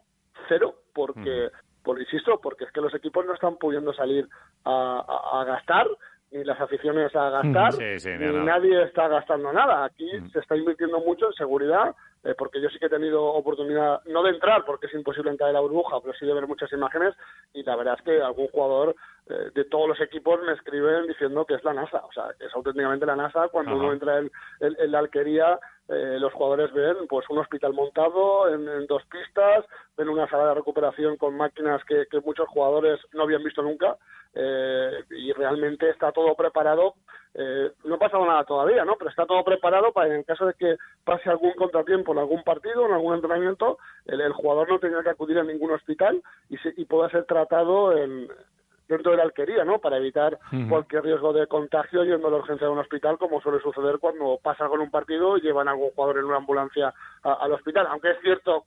cero, 0.48 0.76
porque, 0.94 1.50
por 1.84 2.00
insisto, 2.00 2.40
porque 2.40 2.66
es 2.66 2.72
que 2.72 2.82
los 2.82 2.94
equipos 2.94 3.26
no 3.26 3.34
están 3.34 3.58
pudiendo 3.58 3.92
salir 3.94 4.28
a, 4.64 5.04
a- 5.08 5.42
a 5.42 5.44
gastar 5.46 5.88
ni 6.32 6.44
las 6.44 6.60
aficiones 6.60 7.16
a 7.16 7.30
gastar, 7.30 7.74
Sí, 7.74 8.10
ni 8.20 8.32
nadie 8.46 8.84
está 8.84 9.08
gastando 9.08 9.54
nada. 9.54 9.86
Aquí 9.86 10.10
se 10.34 10.40
está 10.40 10.56
invirtiendo 10.58 11.00
mucho 11.00 11.28
en 11.28 11.34
seguridad, 11.34 11.96
eh, 12.26 12.36
porque 12.38 12.60
yo 12.60 12.70
sí 12.70 12.78
que 12.80 12.88
he 12.88 12.90
tenido 12.90 13.24
oportunidad, 13.24 14.02
no 14.06 14.22
de 14.24 14.32
entrar, 14.32 14.66
porque 14.66 14.88
es 14.88 14.94
imposible 14.94 15.32
entrar 15.32 15.50
en 15.50 15.54
la 15.54 15.62
burbuja, 15.62 16.02
pero 16.02 16.14
sí 16.16 16.26
de 16.26 16.34
ver 16.34 16.48
muchas 16.48 16.72
imágenes, 16.74 17.16
y 17.54 17.64
la 17.64 17.76
verdad 17.78 17.96
es 17.98 18.04
que 18.04 18.22
algún 18.22 18.48
jugador 18.50 18.96
eh, 19.30 19.50
de 19.56 19.66
todos 19.66 19.88
los 19.88 20.00
equipos 20.02 20.40
me 20.44 20.54
escriben 20.54 21.08
diciendo 21.08 21.46
que 21.46 21.54
es 21.56 21.64
la 21.64 21.74
NASA, 21.74 22.04
o 22.06 22.12
sea, 22.12 22.34
que 22.38 22.46
es 22.46 22.54
auténticamente 22.56 23.06
la 23.06 23.16
NASA. 23.16 23.48
Cuando 23.48 23.72
Ajá. 23.72 23.80
uno 23.80 23.94
entra 23.94 24.18
en, 24.20 24.32
en- 24.60 24.76
en 24.80 24.92
la 24.92 25.00
alquería, 25.00 25.60
eh, 25.88 26.18
los 26.20 26.34
jugadores 26.34 26.72
ven 26.74 27.08
pues 27.08 27.28
un 27.30 27.38
hospital 27.40 27.74
montado 27.74 28.50
en, 28.54 28.68
en 28.68 28.86
dos 28.88 29.04
pistas, 29.06 29.66
ven 29.98 30.10
una 30.10 30.28
sala 30.30 30.48
de 30.50 30.56
recuperación 30.56 31.18
con 31.18 31.36
máquinas 31.38 31.84
que, 31.86 32.06
que 32.10 32.20
muchos 32.22 32.48
jugadores 32.50 33.00
no 33.14 33.24
habían 33.24 33.44
visto 33.44 33.62
nunca, 33.64 33.98
eh, 34.34 35.04
y 35.12 35.32
realmente 35.34 35.90
está 35.90 36.12
todo 36.12 36.36
preparado. 36.36 36.96
Eh, 37.38 37.72
no 37.84 37.96
ha 37.96 38.00
pasado 38.00 38.26
nada 38.26 38.46
todavía, 38.46 38.86
¿no? 38.86 38.96
Pero 38.98 39.10
está 39.10 39.26
todo 39.26 39.44
preparado 39.44 39.92
para 39.92 40.16
en 40.16 40.24
caso 40.24 40.46
de 40.46 40.54
que 40.54 40.78
pase 41.04 41.30
algún 41.30 41.52
contratiempo 41.54 42.14
en 42.14 42.20
algún 42.20 42.44
partido, 42.44 42.86
en 42.86 42.94
algún 42.94 43.14
entrenamiento, 43.16 43.78
el, 44.06 44.22
el 44.22 44.32
jugador 44.32 44.70
no 44.70 44.80
tenga 44.80 45.04
que 45.04 45.10
acudir 45.10 45.38
a 45.40 45.44
ningún 45.44 45.72
hospital 45.72 46.22
y, 46.50 46.58
se- 46.60 46.74
y 46.78 46.86
pueda 46.86 47.10
ser 47.10 47.26
tratado 47.26 47.92
en, 47.98 48.30
dentro 48.88 49.12
de 49.12 49.18
la 49.18 49.24
alquería, 49.24 49.66
¿no? 49.66 49.80
Para 49.80 49.98
evitar 49.98 50.40
cualquier 50.70 51.04
riesgo 51.04 51.34
de 51.34 51.46
contagio 51.48 52.06
yendo 52.06 52.28
a 52.28 52.32
la 52.32 52.38
urgencia 52.38 52.68
de 52.68 52.72
un 52.74 52.80
hospital, 52.80 53.18
como 53.18 53.42
suele 53.42 53.60
suceder 53.60 54.00
cuando 54.00 54.40
pasa 54.42 54.68
en 54.74 54.80
un 54.80 54.90
partido 54.92 55.36
y 55.36 55.42
llevan 55.42 55.68
a 55.68 55.72
algún 55.72 55.90
jugador 55.92 56.20
en 56.20 56.26
una 56.26 56.38
ambulancia 56.38 56.94
a- 57.24 57.34
al 57.34 57.52
hospital. 57.52 57.86
Aunque 57.90 58.12
es 58.12 58.18
cierto 58.22 58.64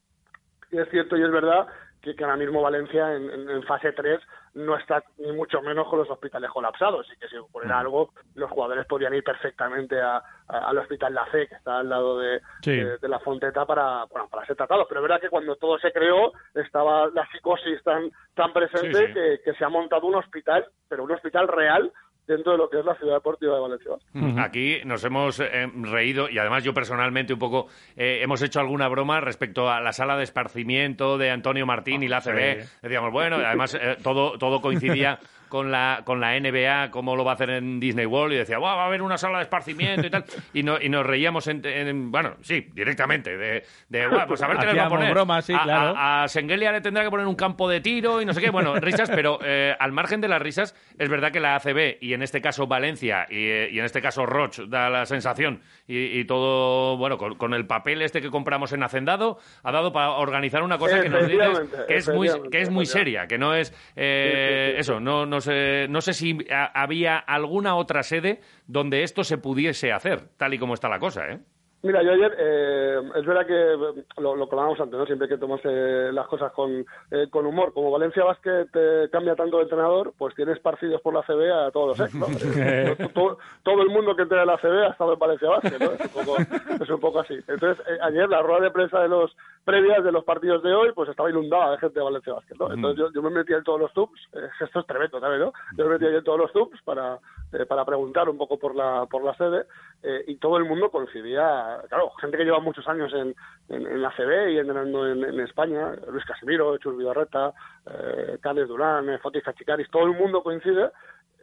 es 0.70 0.86
cierto 0.90 1.16
y 1.16 1.22
es 1.22 1.30
verdad 1.30 1.66
que, 2.02 2.14
que 2.14 2.24
ahora 2.24 2.36
mismo 2.36 2.62
Valencia 2.62 3.14
en, 3.14 3.30
en- 3.30 3.50
en 3.50 3.62
fase 3.64 3.92
3 3.92 4.20
no 4.54 4.76
está 4.76 5.02
ni 5.18 5.30
mucho 5.32 5.60
menos 5.62 5.86
con 5.88 5.98
los 5.98 6.10
hospitales 6.10 6.50
colapsados 6.50 7.06
y 7.12 7.16
que 7.18 7.28
si 7.28 7.36
ocurriera 7.36 7.78
algo 7.80 8.12
los 8.34 8.50
jugadores 8.50 8.86
podrían 8.86 9.14
ir 9.14 9.22
perfectamente 9.22 10.00
a- 10.00 10.16
a- 10.48 10.58
al 10.68 10.78
hospital 10.78 11.14
La 11.14 11.26
Fe 11.26 11.46
que 11.48 11.54
está 11.56 11.78
al 11.80 11.88
lado 11.88 12.18
de, 12.18 12.40
Sí. 12.62 12.76
de, 12.76 12.98
de 12.98 13.08
la 13.08 13.18
Fonteta 13.20 13.66
para, 13.66 14.04
bueno, 14.06 14.28
para 14.28 14.46
ser 14.46 14.56
tratados 14.56 14.86
pero 14.88 15.00
es 15.00 15.02
verdad 15.02 15.20
que 15.20 15.28
cuando 15.30 15.56
todo 15.56 15.78
se 15.78 15.92
creó 15.92 16.32
estaba 16.54 17.08
la 17.08 17.26
psicosis 17.30 17.82
tan, 17.82 18.10
tan 18.34 18.52
presente 18.52 18.98
Sí, 18.98 19.06
sí. 19.08 19.12
Que, 19.14 19.40
que 19.44 19.54
se 19.54 19.64
ha 19.64 19.68
montado 19.68 20.06
un 20.06 20.14
hospital 20.16 20.66
pero 20.88 21.04
un 21.04 21.12
hospital 21.12 21.48
real 21.48 21.92
dentro 22.28 22.52
de 22.52 22.58
lo 22.58 22.68
que 22.68 22.78
es 22.78 22.84
la 22.84 22.94
ciudad 22.94 23.14
deportiva 23.14 23.54
de 23.54 23.60
Valencia 23.60 23.92
Aquí 24.38 24.78
nos 24.84 25.02
hemos 25.02 25.40
eh, 25.40 25.66
reído 25.74 26.28
y 26.28 26.38
además 26.38 26.62
yo 26.62 26.74
personalmente 26.74 27.32
un 27.32 27.38
poco 27.38 27.68
eh, 27.96 28.20
hemos 28.22 28.42
hecho 28.42 28.60
alguna 28.60 28.86
broma 28.88 29.20
respecto 29.20 29.70
a 29.70 29.80
la 29.80 29.92
sala 29.92 30.16
de 30.16 30.24
esparcimiento 30.24 31.16
de 31.16 31.30
Antonio 31.30 31.64
Martín 31.64 32.02
y 32.02 32.08
la 32.08 32.18
ACB. 32.18 32.62
sí. 32.62 32.78
Decíamos, 32.82 33.12
bueno, 33.12 33.36
además 33.36 33.74
eh, 33.74 33.96
todo, 34.02 34.38
todo 34.38 34.60
coincidía 34.60 35.18
con 35.48 35.70
la, 35.70 36.02
con 36.04 36.20
la 36.20 36.38
NBA, 36.38 36.90
cómo 36.90 37.16
lo 37.16 37.24
va 37.24 37.32
a 37.32 37.34
hacer 37.34 37.50
en 37.50 37.80
Disney 37.80 38.06
World, 38.06 38.34
y 38.34 38.36
decía, 38.36 38.58
"Buah, 38.58 38.74
va 38.76 38.82
a 38.84 38.86
haber 38.86 39.02
una 39.02 39.18
sala 39.18 39.38
de 39.38 39.44
esparcimiento 39.44 40.06
y 40.06 40.10
tal. 40.10 40.24
Y, 40.54 40.62
no- 40.62 40.80
y 40.80 40.88
nos 40.88 41.04
reíamos, 41.06 41.46
en, 41.48 41.64
en- 41.64 42.10
bueno, 42.10 42.36
sí, 42.42 42.68
directamente, 42.72 43.36
de, 43.36 43.64
de 43.88 44.06
"Buah, 44.08 44.26
pues 44.26 44.42
a 44.42 44.48
ver 44.48 44.58
qué 44.58 44.66
les 44.66 44.78
va 44.78 44.86
a 44.86 44.88
poner. 44.88 45.42
sí, 45.42 45.52
a, 45.54 45.62
claro. 45.62 45.94
a- 45.96 46.24
a 46.24 46.28
Sengelia 46.28 46.72
le 46.72 46.80
tendrá 46.80 47.02
que 47.04 47.10
poner 47.10 47.26
un 47.26 47.34
campo 47.36 47.68
de 47.68 47.80
tiro 47.80 48.20
y 48.22 48.24
no 48.24 48.32
sé 48.32 48.40
qué. 48.40 48.50
Bueno, 48.50 48.74
risas, 48.76 49.10
pero 49.10 49.38
eh, 49.44 49.74
al 49.78 49.92
margen 49.92 50.20
de 50.20 50.28
las 50.28 50.40
risas, 50.40 50.74
es 50.98 51.08
verdad 51.08 51.32
que 51.32 51.40
la 51.40 51.56
ACB 51.56 51.98
y 52.00 52.12
en 52.14 52.22
este 52.22 52.40
caso 52.40 52.66
Valencia 52.66 53.26
y, 53.30 53.36
eh, 53.46 53.68
y 53.72 53.78
en 53.78 53.84
este 53.84 54.00
caso 54.02 54.26
Roch 54.26 54.58
da 54.68 54.90
la 54.90 55.06
sensación 55.06 55.62
y, 55.86 56.18
y 56.18 56.24
todo, 56.24 56.96
bueno, 56.96 57.18
con, 57.18 57.36
con 57.36 57.54
el 57.54 57.66
papel 57.66 58.02
este 58.02 58.20
que 58.20 58.30
compramos 58.30 58.72
en 58.72 58.82
Hacendado, 58.82 59.38
ha 59.62 59.72
dado 59.72 59.92
para 59.92 60.10
organizar 60.12 60.62
una 60.62 60.78
cosa 60.78 61.00
que 61.00 61.08
nos 61.08 61.26
dices 61.26 61.60
que 61.86 61.96
es 61.96 62.08
muy, 62.08 62.28
que 62.50 62.60
es 62.62 62.70
muy 62.70 62.86
seria, 62.86 63.26
que 63.26 63.38
no 63.38 63.54
es 63.54 63.72
eh, 63.96 64.26
Sí, 64.28 64.70
sí, 64.70 64.74
sí, 64.74 64.80
eso, 64.80 65.00
no, 65.00 65.26
no, 65.26 65.37
sé, 65.40 65.86
no 65.88 66.00
sé 66.00 66.12
si 66.14 66.38
ha- 66.50 66.66
había 66.82 67.18
alguna 67.18 67.74
otra 67.76 68.02
sede 68.02 68.40
donde 68.66 69.02
esto 69.02 69.24
se 69.24 69.38
pudiese 69.38 69.92
hacer, 69.92 70.28
tal 70.36 70.54
y 70.54 70.58
como 70.58 70.74
está 70.74 70.88
la 70.88 70.98
cosa, 70.98 71.26
¿eh? 71.30 71.38
Mira, 71.80 72.02
yo 72.02 72.12
ayer, 72.12 72.34
eh, 72.38 73.00
es 73.14 73.24
verdad 73.24 73.46
que 73.46 73.54
eh, 73.54 74.04
lo, 74.18 74.34
lo 74.34 74.48
antes, 74.60 74.98
¿no? 74.98 75.06
Siempre 75.06 75.28
que 75.28 75.38
tomarse 75.38 76.12
las 76.12 76.26
cosas 76.26 76.52
con, 76.52 76.84
eh, 77.10 77.28
con 77.30 77.46
humor. 77.46 77.72
Como 77.72 77.92
Valencia 77.92 78.24
Basket 78.24 78.66
eh, 78.74 79.08
cambia 79.12 79.36
tanto 79.36 79.58
de 79.58 79.62
entrenador, 79.62 80.12
pues 80.18 80.34
tienes 80.34 80.58
partidos 80.58 81.00
por 81.00 81.14
la 81.14 81.22
CB 81.22 81.52
a 81.52 81.70
todos 81.70 81.96
los 81.96 82.08
ex, 82.08 82.14
¿no? 82.14 82.26
Eh, 82.58 82.96
todo, 83.14 83.38
todo 83.62 83.82
el 83.82 83.90
mundo 83.90 84.16
que 84.16 84.22
entra 84.22 84.40
en 84.40 84.48
la 84.48 84.58
CB 84.58 84.86
ha 84.86 84.88
estado 84.88 85.12
en 85.12 85.18
Valencia 85.18 85.48
Basket, 85.48 85.78
¿no? 85.78 85.92
Es 85.92 86.00
un 86.00 86.24
poco, 86.24 86.36
es 86.82 86.90
un 86.90 87.00
poco 87.00 87.20
así. 87.20 87.34
Entonces, 87.46 87.86
eh, 87.86 87.98
ayer 88.02 88.28
la 88.28 88.42
rueda 88.42 88.62
de 88.62 88.70
prensa 88.72 89.00
de 89.00 89.08
los 89.08 89.30
previas 89.64 90.02
de 90.02 90.10
los 90.10 90.24
partidos 90.24 90.62
de 90.62 90.74
hoy, 90.74 90.90
pues 90.94 91.08
estaba 91.08 91.30
inundada 91.30 91.72
de 91.72 91.78
gente 91.78 92.00
de 92.00 92.04
Valencia 92.04 92.32
Basket, 92.32 92.56
¿no? 92.58 92.72
Entonces 92.72 92.98
yo, 92.98 93.12
yo 93.12 93.22
me 93.22 93.30
metí 93.30 93.52
en 93.52 93.62
todos 93.62 93.80
los 93.80 93.92
tubs, 93.92 94.20
eh, 94.32 94.48
esto 94.60 94.80
es 94.80 94.86
tremendo, 94.86 95.20
¿sabes, 95.20 95.38
no? 95.38 95.52
Yo 95.76 95.84
me 95.84 95.92
metí 95.92 96.06
ahí 96.06 96.16
en 96.16 96.24
todos 96.24 96.38
los 96.38 96.52
tubs 96.52 96.82
para, 96.82 97.18
eh, 97.52 97.66
para 97.66 97.84
preguntar 97.84 98.28
un 98.28 98.36
poco 98.36 98.58
por 98.58 98.74
la, 98.74 99.06
por 99.06 99.24
la 99.24 99.34
sede 99.34 99.64
eh, 100.02 100.24
y 100.26 100.36
todo 100.36 100.58
el 100.58 100.64
mundo 100.64 100.90
coincidía, 100.90 101.78
claro, 101.88 102.10
gente 102.20 102.36
que 102.36 102.44
lleva 102.44 102.60
muchos 102.60 102.86
años 102.86 103.12
en, 103.14 103.34
en, 103.68 104.02
la 104.02 104.10
CB 104.10 104.50
y 104.50 104.58
entrenando 104.58 105.06
en, 105.06 105.24
en 105.24 105.40
España, 105.40 105.92
Luis 106.10 106.24
Casimiro, 106.24 106.76
Chus 106.78 106.96
Vidorreta, 106.96 107.52
eh, 107.86 108.38
Carles 108.40 108.68
Durán, 108.68 109.08
eh, 109.08 109.18
Fotis 109.18 109.42
Cachicaris, 109.42 109.90
todo 109.90 110.04
el 110.04 110.12
mundo 110.12 110.42
coincide 110.42 110.90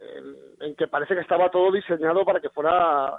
en, 0.00 0.66
en 0.66 0.76
que 0.76 0.86
parece 0.88 1.14
que 1.14 1.22
estaba 1.22 1.50
todo 1.50 1.72
diseñado 1.72 2.24
para 2.24 2.40
que 2.40 2.50
fuera 2.50 3.12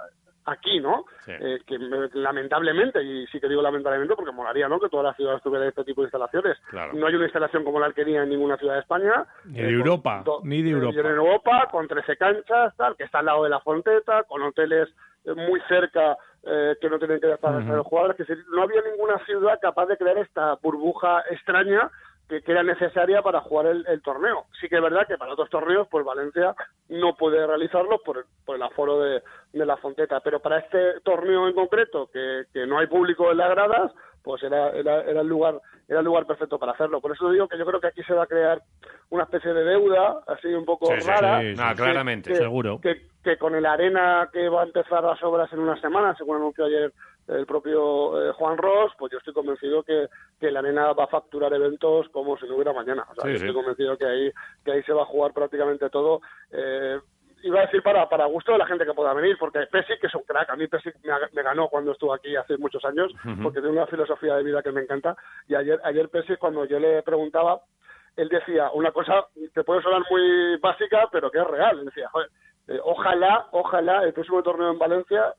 aquí, 0.50 0.80
¿no? 0.80 1.04
Sí. 1.24 1.32
Eh, 1.38 1.60
que 1.66 1.78
me- 1.78 2.08
lamentablemente, 2.14 3.02
y 3.02 3.26
sí 3.28 3.40
que 3.40 3.48
digo 3.48 3.62
lamentablemente 3.62 4.14
porque 4.16 4.32
molaría, 4.32 4.68
¿no? 4.68 4.80
Que 4.80 4.88
todas 4.88 5.04
las 5.04 5.16
ciudades 5.16 5.42
tuvieran 5.42 5.68
este 5.68 5.84
tipo 5.84 6.00
de 6.02 6.06
instalaciones. 6.06 6.58
Claro. 6.70 6.92
No 6.94 7.06
hay 7.06 7.14
una 7.14 7.24
instalación 7.24 7.64
como 7.64 7.80
la 7.80 7.86
Alquería 7.86 8.22
en 8.22 8.30
ninguna 8.30 8.56
ciudad 8.56 8.74
de 8.74 8.80
España. 8.80 9.26
Ni 9.44 9.58
Eh, 9.60 9.64
de 9.64 9.70
Europa, 9.70 10.22
do- 10.24 10.40
ni 10.44 10.62
de 10.62 10.70
eh, 10.70 10.72
Europa. 10.72 10.98
en 11.00 11.06
Europa, 11.06 11.68
con 11.70 11.86
13 11.88 12.16
canchas, 12.16 12.74
tal, 12.76 12.96
que 12.96 13.04
está 13.04 13.18
al 13.20 13.26
lado 13.26 13.44
de 13.44 13.50
la 13.50 13.60
Fonteta, 13.60 14.22
con 14.24 14.42
hoteles 14.42 14.88
eh, 15.24 15.34
muy 15.34 15.60
cerca 15.68 16.16
eh, 16.44 16.76
que 16.80 16.88
no 16.88 16.98
tienen 16.98 17.20
que 17.20 17.32
estar 17.32 17.54
Ujú. 17.54 17.72
los 17.74 17.86
jugadores, 17.86 18.16
que 18.16 18.36
no 18.50 18.62
había 18.62 18.80
ninguna 18.82 19.18
ciudad 19.26 19.58
capaz 19.60 19.86
de 19.86 19.96
crear 19.96 20.16
esta 20.18 20.54
burbuja 20.62 21.22
extraña 21.30 21.90
que, 22.28 22.42
que 22.42 22.52
era 22.52 22.62
necesaria 22.62 23.22
para 23.22 23.40
jugar 23.40 23.66
el, 23.66 23.86
el 23.86 24.02
torneo. 24.02 24.44
Sí 24.60 24.68
que 24.68 24.76
es 24.76 24.82
verdad 24.82 25.06
que 25.06 25.16
para 25.16 25.32
otros 25.32 25.48
torneos, 25.50 25.88
pues 25.90 26.04
Valencia 26.04 26.54
no 26.88 27.14
puede 27.16 27.46
realizarlo 27.46 28.00
por, 28.04 28.26
por 28.44 28.56
el 28.56 28.62
aforo 28.62 29.00
de, 29.00 29.22
de 29.52 29.66
la 29.66 29.76
Fonteta, 29.78 30.20
pero 30.20 30.40
para 30.40 30.58
este 30.58 31.00
torneo 31.02 31.48
en 31.48 31.54
concreto, 31.54 32.08
que, 32.12 32.44
que 32.52 32.66
no 32.66 32.78
hay 32.78 32.86
público 32.86 33.30
en 33.30 33.38
las 33.38 33.50
gradas, 33.50 33.92
pues 34.22 34.42
era, 34.42 34.70
era, 34.70 35.00
era 35.02 35.20
el 35.22 35.26
lugar 35.28 35.60
era 35.90 36.00
el 36.00 36.04
lugar 36.04 36.26
perfecto 36.26 36.58
para 36.58 36.72
hacerlo. 36.72 37.00
Por 37.00 37.12
eso 37.12 37.30
digo 37.30 37.48
que 37.48 37.56
yo 37.56 37.64
creo 37.64 37.80
que 37.80 37.86
aquí 37.86 38.02
se 38.02 38.12
va 38.12 38.24
a 38.24 38.26
crear 38.26 38.60
una 39.08 39.22
especie 39.24 39.54
de 39.54 39.64
deuda, 39.64 40.20
así 40.26 40.48
un 40.48 40.66
poco 40.66 40.84
Sí, 40.88 41.08
rara. 41.08 41.40
sí, 41.40 41.56
sí. 41.56 41.62
Que- 41.66 41.74
claramente. 41.76 42.30
que- 42.30 42.36
Seguro. 42.36 42.78
Que, 42.82 43.06
que 43.24 43.38
con 43.38 43.54
el 43.54 43.64
Arena 43.64 44.28
que 44.30 44.50
va 44.50 44.60
a 44.60 44.66
empezar 44.66 45.02
las 45.02 45.22
obras 45.22 45.50
en 45.54 45.60
una 45.60 45.80
semana, 45.80 46.14
según 46.18 46.36
anunció 46.36 46.66
ayer 46.66 46.92
el 47.28 47.46
propio 47.46 48.28
eh, 48.30 48.32
Juan 48.32 48.56
Ross, 48.58 48.92
pues 48.98 49.12
yo 49.12 49.18
estoy 49.18 49.34
convencido 49.34 49.82
que, 49.82 50.08
que 50.40 50.50
la 50.50 50.60
Arena 50.60 50.92
va 50.92 51.04
a 51.04 51.08
facturar 51.08 51.52
eventos 51.52 52.08
como 52.08 52.36
si 52.38 52.46
no 52.46 52.54
hubiera 52.54 52.72
mañana. 52.72 53.06
O 53.10 53.14
sea, 53.14 53.24
Sí, 53.24 53.32
yo 53.32 53.38
sí. 53.38 53.44
estoy 53.46 53.54
convencido 53.54 53.96
que 53.98 54.06
ahí, 54.06 54.32
que 54.64 54.72
ahí 54.72 54.82
se 54.84 54.92
va 54.92 55.02
a 55.02 55.06
jugar 55.06 55.32
prácticamente 55.32 55.90
todo. 55.90 56.20
Eh, 56.50 56.98
iba 57.42 57.60
a 57.60 57.66
decir 57.66 57.82
para, 57.82 58.08
para 58.08 58.24
gusto 58.26 58.52
de 58.52 58.58
la 58.58 58.66
gente 58.66 58.84
que 58.84 58.94
pueda 58.94 59.12
venir, 59.14 59.36
porque 59.38 59.60
Pesic 59.70 60.02
es 60.02 60.14
un 60.14 60.22
crack. 60.22 60.50
A 60.50 60.56
mí 60.56 60.66
Pesic 60.66 60.96
me, 61.32 61.42
ganó 61.42 61.68
cuando 61.68 61.92
estuvo 61.92 62.12
aquí 62.12 62.34
hace 62.34 62.56
muchos 62.58 62.84
años, 62.84 63.12
porque 63.42 63.60
tiene 63.60 63.76
una 63.76 63.86
filosofía 63.86 64.34
de 64.36 64.42
vida 64.42 64.62
que 64.62 64.72
me 64.72 64.80
encanta. 64.80 65.14
Y 65.46 65.54
ayer, 65.54 65.78
ayer 65.84 66.08
Pesic, 66.08 66.38
cuando 66.38 66.64
yo 66.64 66.80
le 66.80 67.02
preguntaba, 67.02 67.60
él 68.16 68.28
decía 68.28 68.70
una 68.72 68.90
cosa 68.90 69.26
que 69.54 69.62
puede 69.62 69.82
sonar 69.82 70.02
muy 70.10 70.56
básica, 70.56 71.08
pero 71.12 71.30
que 71.30 71.38
es 71.38 71.46
real. 71.46 71.78
Él 71.78 71.84
decía, 71.84 72.08
"Joder, 72.08 72.28
eh, 72.66 72.80
ojalá, 72.82 73.46
ojalá 73.52 74.02
el 74.02 74.12
próximo 74.12 74.42
torneo 74.42 74.72
en 74.72 74.78
Valencia 74.78 75.32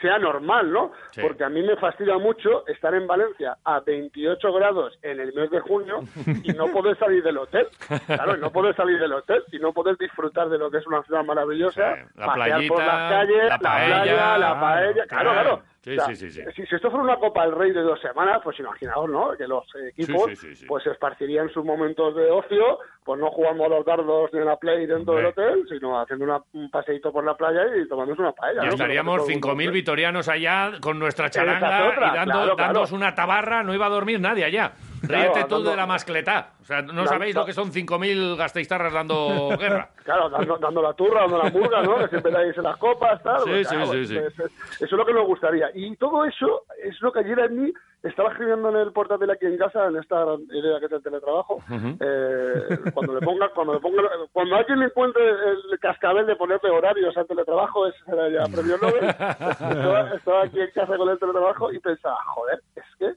sea 0.00 0.18
normal, 0.18 0.72
¿no? 0.72 0.92
Sí. 1.10 1.20
Porque 1.20 1.44
a 1.44 1.48
mí 1.48 1.62
me 1.62 1.76
fastidia 1.76 2.18
mucho 2.18 2.66
estar 2.66 2.94
en 2.94 3.06
Valencia 3.06 3.56
a 3.64 3.80
28 3.80 4.52
grados 4.52 4.98
en 5.02 5.20
el 5.20 5.32
mes 5.32 5.50
de 5.50 5.60
junio 5.60 6.00
y 6.42 6.52
no 6.52 6.66
poder 6.68 6.98
salir 6.98 7.22
del 7.22 7.38
hotel. 7.38 7.66
Claro, 8.06 8.36
y 8.36 8.40
no 8.40 8.50
poder 8.50 8.74
salir 8.76 8.98
del 8.98 9.12
hotel 9.12 9.42
y 9.52 9.58
no 9.58 9.72
poder 9.72 9.96
disfrutar 9.98 10.48
de 10.48 10.58
lo 10.58 10.70
que 10.70 10.78
es 10.78 10.86
una 10.86 11.02
ciudad 11.02 11.24
maravillosa, 11.24 11.96
la 12.14 12.26
pasear 12.26 12.66
por 12.68 12.78
las 12.78 13.10
calles, 13.10 13.44
la 13.44 13.48
la, 13.48 13.58
paella, 13.58 14.02
playa, 14.02 14.38
la 14.38 14.60
paella, 14.60 15.06
claro, 15.06 15.32
claro. 15.32 15.62
Sí, 15.86 15.92
O 15.96 16.04
sea, 16.04 16.06
sí, 16.06 16.16
sí, 16.16 16.30
sí. 16.32 16.42
Si, 16.56 16.66
si 16.66 16.74
esto 16.74 16.90
fuera 16.90 17.04
una 17.04 17.16
Copa 17.16 17.44
del 17.46 17.54
Rey 17.54 17.70
de 17.70 17.80
dos 17.80 18.00
semanas, 18.00 18.40
pues 18.42 18.58
imaginaos, 18.58 19.08
¿no? 19.08 19.30
Que 19.38 19.46
los 19.46 19.64
equipos 19.88 20.32
pues 20.66 20.84
esparcirían 20.88 21.48
sus 21.50 21.64
momentos 21.64 22.16
de 22.16 22.28
ocio, 22.28 22.80
pues 23.04 23.20
no 23.20 23.30
jugando 23.30 23.66
a 23.66 23.68
los 23.68 23.84
dardos 23.86 24.30
ni 24.32 24.40
en 24.40 24.46
la 24.46 24.56
play 24.56 24.84
dentro 24.86 25.14
del 25.14 25.26
hotel, 25.26 25.64
sino 25.68 26.00
haciendo 26.00 26.24
una- 26.24 26.42
un 26.54 26.68
paseíto 26.72 27.12
por 27.12 27.24
la 27.24 27.36
playa 27.36 27.62
y 27.80 27.86
tomándose 27.86 28.20
una 28.20 28.32
paella. 28.32 28.62
Ya 28.62 28.66
¿no? 28.66 28.72
estaríamos 28.72 29.18
Como 29.18 29.28
que 29.28 29.34
todo 29.40 29.52
el 29.52 29.56
5.000 29.56 29.66
mundo- 29.68 29.72
vitorianos 29.74 30.28
allá 30.28 30.72
con 30.80 30.98
nuestra 30.98 31.30
charanga 31.30 31.88
otra, 31.88 32.08
y 32.08 32.16
dando, 32.16 32.32
claro, 32.32 32.56
claro. 32.56 32.56
dándonos 32.56 32.90
una 32.90 33.14
tabarra, 33.14 33.62
no 33.62 33.72
iba 33.72 33.86
a 33.86 33.90
dormir 33.90 34.18
nadie 34.20 34.44
allá. 34.44 34.72
Claro, 35.06 35.34
Ríete 35.34 35.48
tú 35.48 35.54
dando- 35.56 35.70
de 35.70 35.76
la 35.76 35.86
mascletá. 35.86 36.50
O 36.60 36.64
sea, 36.64 36.82
no 36.82 36.88
Dando- 36.92 37.06
sabéis 37.06 37.34
lo 37.34 37.44
que 37.44 37.52
son 37.52 37.70
5.000 37.72 38.36
gasteiztarras 38.36 38.92
dando 38.92 39.48
guerra. 39.58 39.90
Claro, 40.04 40.28
dando, 40.30 40.56
dando 40.58 40.82
la 40.82 40.92
turra, 40.94 41.20
dando 41.22 41.38
la 41.42 41.50
murga, 41.50 41.82
¿no? 41.82 41.96
Que 41.98 42.08
siempre 42.08 42.32
dais 42.32 42.56
en 42.56 42.62
las 42.64 42.76
copas, 42.76 43.22
tal. 43.22 43.40
Sí, 43.42 43.50
Pues, 43.50 43.68
sí, 43.68 43.74
claro, 43.74 43.90
sí, 43.92 43.96
pues, 43.96 44.08
sí. 44.08 44.18
pues, 44.36 44.52
Eso 44.76 44.84
es 44.84 44.92
lo 44.92 45.04
que 45.06 45.12
nos 45.14 45.26
gustaría. 45.26 45.70
Y 45.74 45.96
todo 45.96 46.24
eso 46.24 46.64
es 46.82 47.00
lo 47.02 47.12
que 47.12 47.20
ayer 47.20 47.40
a 47.40 47.48
mí 47.48 47.72
estaba 48.02 48.30
escribiendo 48.30 48.68
en 48.70 48.76
el 48.76 48.92
portátil 48.92 49.30
aquí 49.30 49.46
en 49.46 49.58
casa, 49.58 49.86
en 49.86 49.96
esta 49.96 50.24
idea 50.52 50.78
que 50.78 50.86
es 50.86 50.92
el 50.92 51.02
teletrabajo. 51.02 51.58
Eh, 52.00 52.78
cuando 52.94 53.14
le 53.14 53.20
ponga, 53.26 53.48
cuando 53.50 53.74
le 53.74 53.80
ponga, 53.80 54.02
cuando 54.32 54.56
alguien 54.56 54.78
le 54.78 54.84
encuentre 54.86 55.28
el 55.28 55.78
cascabel 55.80 56.26
de 56.26 56.36
ponerle 56.36 56.70
horarios 56.70 57.16
al 57.16 57.26
teletrabajo, 57.26 57.86
ese 57.88 57.98
será 58.04 58.28
ya 58.28 58.44
premio 58.44 58.76
Nobel. 58.78 59.04
estaba, 59.08 60.14
estaba 60.14 60.42
aquí 60.44 60.60
en 60.60 60.70
casa 60.70 60.96
con 60.96 61.08
el 61.08 61.18
teletrabajo 61.18 61.72
y 61.72 61.80
pensaba, 61.80 62.18
joder, 62.34 62.60
es 62.76 62.84
que, 62.98 63.12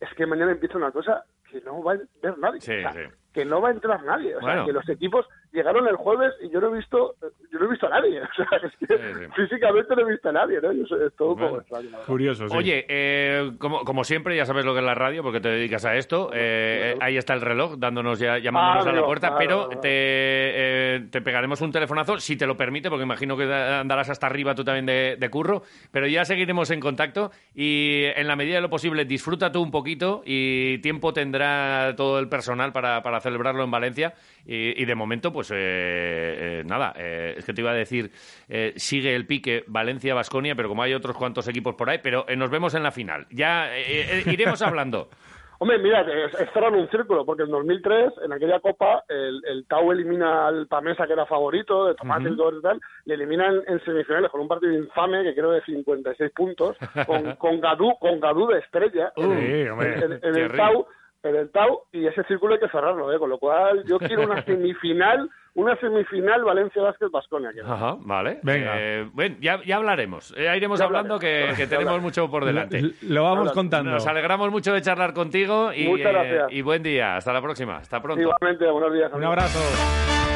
es 0.00 0.12
que 0.14 0.26
mañana 0.26 0.52
empieza 0.52 0.78
una 0.78 0.90
cosa 0.90 1.24
que 1.50 1.60
no 1.60 1.82
va 1.82 1.92
a 1.92 1.98
ver 2.22 2.38
nadie. 2.38 2.60
Sí, 2.60 2.72
sí. 2.92 3.00
Que 3.32 3.44
no 3.44 3.60
va 3.60 3.68
a 3.68 3.72
entrar 3.72 4.02
nadie. 4.04 4.34
O 4.36 4.40
sea, 4.40 4.48
Bueno. 4.48 4.66
que 4.66 4.72
los 4.72 4.88
equipos 4.88 5.26
llegaron 5.52 5.86
el 5.88 5.96
jueves 5.96 6.32
y 6.42 6.50
yo 6.50 6.60
no 6.60 6.68
he 6.74 6.78
visto, 6.78 7.14
yo 7.52 7.58
no 7.58 7.66
he 7.66 7.70
visto 7.70 7.86
a 7.86 7.90
nadie. 7.90 8.20
O 8.30 8.34
sea, 8.34 8.58
es 8.62 8.72
que 8.88 9.28
físicamente 9.36 9.94
no 9.96 10.02
he 10.02 10.10
visto 10.12 10.28
a 10.28 10.32
nadie, 10.32 10.60
¿no? 10.60 10.72
Yo 10.72 10.84
sé, 10.86 11.06
es 11.06 11.14
todo 11.16 11.32
un 11.32 11.38
poco 11.38 11.60
extraño. 11.60 11.88
Curioso, 12.06 12.48
sí. 12.48 12.56
Oye, 12.56 12.86
eh, 12.88 13.52
como, 13.58 13.84
como 13.84 14.04
siempre, 14.04 14.36
ya 14.36 14.46
sabes 14.46 14.64
lo 14.64 14.72
que 14.72 14.80
es 14.80 14.84
la 14.84 14.94
radio, 14.94 15.22
porque 15.22 15.40
te 15.40 15.48
dedicas 15.48 15.84
a 15.84 15.96
esto. 15.96 16.30
eh, 16.32 16.92
eh, 16.94 16.98
ahí 17.00 17.16
está 17.16 17.34
el 17.34 17.40
reloj, 17.40 17.76
dándonos 17.78 18.18
ya, 18.18 18.38
llamándonos 18.38 18.86
Ah, 18.86 18.90
a 18.90 18.92
la 18.92 19.04
puerta, 19.04 19.28
claro, 19.28 19.38
pero 19.38 19.66
claro. 19.66 19.80
te, 19.80 19.88
eh, 19.92 21.00
te 21.10 21.20
pegaremos 21.22 21.60
un 21.60 21.72
telefonazo, 21.72 22.18
si 22.18 22.36
te 22.36 22.46
lo 22.46 22.56
permite, 22.56 22.88
porque 22.90 23.04
imagino 23.04 23.36
que 23.36 23.44
andarás 23.52 24.10
hasta 24.10 24.26
arriba 24.26 24.54
tú 24.54 24.64
también 24.64 24.86
de, 24.86 25.16
de 25.18 25.30
curro, 25.30 25.62
pero 25.92 26.06
ya 26.06 26.24
seguiremos 26.24 26.70
en 26.70 26.80
contacto 26.80 27.30
y 27.54 28.04
en 28.16 28.26
la 28.26 28.36
medida 28.36 28.56
de 28.56 28.60
lo 28.62 28.70
posible 28.70 29.04
disfruta 29.04 29.52
tú 29.52 29.62
un 29.62 29.70
poquito 29.70 30.22
y 30.24 30.78
tiempo 30.78 31.12
tendrá 31.12 31.94
todo 31.96 32.18
el 32.18 32.28
personal 32.28 32.72
para, 32.72 33.02
para 33.02 33.19
celebrarlo 33.20 33.62
en 33.64 33.70
Valencia 33.70 34.12
y, 34.44 34.80
y 34.80 34.84
de 34.84 34.94
momento, 34.94 35.32
pues 35.32 35.50
eh, 35.50 35.56
eh, 35.56 36.62
nada, 36.66 36.92
eh, 36.96 37.34
es 37.38 37.44
que 37.44 37.52
te 37.52 37.60
iba 37.60 37.70
a 37.70 37.74
decir, 37.74 38.10
eh, 38.48 38.72
sigue 38.76 39.14
el 39.14 39.26
pique 39.26 39.64
Valencia-Basconia, 39.66 40.54
pero 40.54 40.68
como 40.68 40.82
hay 40.82 40.94
otros 40.94 41.16
cuantos 41.16 41.46
equipos 41.48 41.74
por 41.74 41.90
ahí, 41.90 41.98
pero 42.02 42.24
eh, 42.28 42.36
nos 42.36 42.50
vemos 42.50 42.74
en 42.74 42.82
la 42.82 42.90
final. 42.90 43.26
Ya 43.30 43.76
eh, 43.76 44.20
eh, 44.20 44.22
iremos 44.26 44.60
hablando. 44.62 45.08
Hombre, 45.62 45.78
mira, 45.78 46.06
cerrar 46.54 46.72
un 46.72 46.88
círculo, 46.88 47.26
porque 47.26 47.42
en 47.42 47.50
2003, 47.50 48.12
en 48.24 48.32
aquella 48.32 48.60
Copa, 48.60 49.04
el, 49.10 49.42
el 49.46 49.66
Tau 49.66 49.92
elimina 49.92 50.46
al 50.48 50.66
Pamesa, 50.66 51.06
que 51.06 51.12
era 51.12 51.26
favorito, 51.26 51.88
de 51.88 51.94
todo 51.96 52.58
y 52.58 52.62
tal, 52.62 52.80
le 53.04 53.12
eliminan 53.14 53.60
en 53.66 53.78
semifinales 53.84 54.30
con 54.30 54.40
un 54.40 54.48
partido 54.48 54.72
infame, 54.72 55.22
que 55.22 55.34
creo 55.34 55.50
de 55.50 55.60
56 55.60 56.32
puntos, 56.34 56.78
con, 57.06 57.34
con 57.36 57.60
Gadú, 57.60 57.94
con 58.00 58.18
Gadú 58.20 58.46
de 58.46 58.60
estrella, 58.60 59.12
en, 59.16 59.38
Sí, 59.38 59.68
hombre. 59.68 59.94
en- 60.02 60.12
en 60.22 60.34
el. 60.36 60.52
Tau, 60.56 60.86
en 61.22 61.36
el 61.36 61.50
Tau, 61.50 61.82
y 61.92 62.06
ese 62.06 62.22
círculo 62.24 62.54
hay 62.54 62.60
que 62.60 62.68
cerrarlo, 62.68 63.12
¿eh? 63.12 63.18
con 63.18 63.28
lo 63.28 63.38
cual 63.38 63.84
yo 63.84 63.98
quiero 63.98 64.22
una 64.22 64.42
semifinal, 64.44 65.28
una 65.54 65.76
semifinal 65.76 66.42
Valencia 66.44 66.80
Vázquez 66.82 67.10
Basconia. 67.10 67.50
Ajá, 67.66 67.96
vale. 68.00 68.38
Venga. 68.42 68.74
Eh, 68.78 69.08
bueno, 69.12 69.36
ya, 69.40 69.60
ya 69.64 69.76
hablaremos. 69.76 70.32
Eh, 70.36 70.44
Ya 70.44 70.56
iremos 70.56 70.78
Ya 70.78 70.86
hablando 70.86 71.18
que, 71.18 71.26
hablaremos. 71.28 71.56
que 71.58 71.64
Ya 71.64 71.68
tenemos 71.78 72.00
mucho 72.00 72.30
por 72.30 72.44
delante. 72.44 72.82
Lo 73.02 73.24
vamos 73.24 73.52
contando. 73.52 73.90
Nos 73.90 74.06
alegramos 74.06 74.50
mucho 74.50 74.72
de 74.72 74.80
charlar 74.80 75.12
contigo 75.12 75.72
y, 75.74 75.88
Muchas 75.88 76.06
eh, 76.06 76.12
gracias. 76.12 76.52
y 76.52 76.62
buen 76.62 76.82
día. 76.82 77.16
Hasta 77.16 77.32
la 77.32 77.42
próxima. 77.42 77.76
Hasta 77.76 78.00
pronto. 78.00 78.22
Igualmente, 78.22 78.70
buenos 78.70 78.92
días. 78.94 79.12
Un 79.12 79.24
abrazo. 79.24 80.29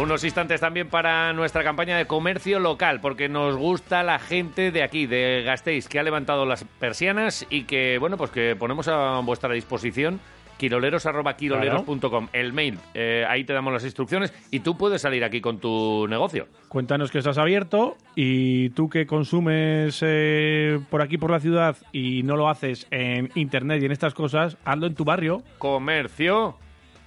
Unos 0.00 0.22
instantes 0.22 0.60
también 0.60 0.88
para 0.88 1.32
nuestra 1.32 1.64
campaña 1.64 1.98
de 1.98 2.06
comercio 2.06 2.60
local, 2.60 3.00
porque 3.00 3.28
nos 3.28 3.56
gusta 3.56 4.04
la 4.04 4.20
gente 4.20 4.70
de 4.70 4.84
aquí, 4.84 5.06
de 5.06 5.42
Gasteiz, 5.44 5.88
que 5.88 5.98
ha 5.98 6.04
levantado 6.04 6.46
las 6.46 6.62
persianas 6.64 7.44
y 7.50 7.64
que, 7.64 7.98
bueno, 7.98 8.16
pues 8.16 8.30
que 8.30 8.54
ponemos 8.54 8.86
a 8.86 9.18
vuestra 9.20 9.52
disposición 9.52 10.20
quiroleros.quiroleros.com, 10.56 12.28
el 12.32 12.52
mail. 12.52 12.78
Eh, 12.94 13.24
ahí 13.28 13.44
te 13.44 13.52
damos 13.52 13.72
las 13.72 13.84
instrucciones 13.84 14.32
y 14.52 14.60
tú 14.60 14.76
puedes 14.76 15.02
salir 15.02 15.24
aquí 15.24 15.40
con 15.40 15.58
tu 15.58 16.06
negocio. 16.08 16.46
Cuéntanos 16.68 17.10
que 17.10 17.18
estás 17.18 17.38
abierto 17.38 17.96
y 18.14 18.70
tú 18.70 18.88
que 18.88 19.06
consumes 19.06 20.00
eh, 20.06 20.78
por 20.90 21.02
aquí 21.02 21.18
por 21.18 21.30
la 21.30 21.40
ciudad 21.40 21.76
y 21.92 22.22
no 22.22 22.36
lo 22.36 22.48
haces 22.48 22.86
en 22.90 23.30
internet 23.34 23.82
y 23.82 23.86
en 23.86 23.92
estas 23.92 24.14
cosas, 24.14 24.58
hazlo 24.64 24.86
en 24.86 24.94
tu 24.94 25.04
barrio. 25.04 25.42
Comercio 25.58 26.56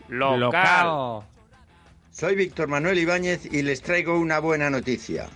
local. 0.10 0.40
Local. 0.40 1.31
Soy 2.22 2.36
Víctor 2.36 2.68
Manuel 2.68 3.00
Ibáñez 3.00 3.48
y 3.52 3.64
les 3.64 3.82
traigo 3.82 4.20
una 4.20 4.38
buena 4.38 4.70
noticia. 4.70 5.28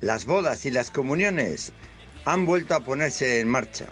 Las 0.00 0.26
bodas 0.26 0.66
y 0.66 0.72
las 0.72 0.90
comuniones 0.90 1.72
han 2.24 2.46
vuelto 2.46 2.74
a 2.74 2.80
ponerse 2.80 3.38
en 3.38 3.48
marcha. 3.48 3.86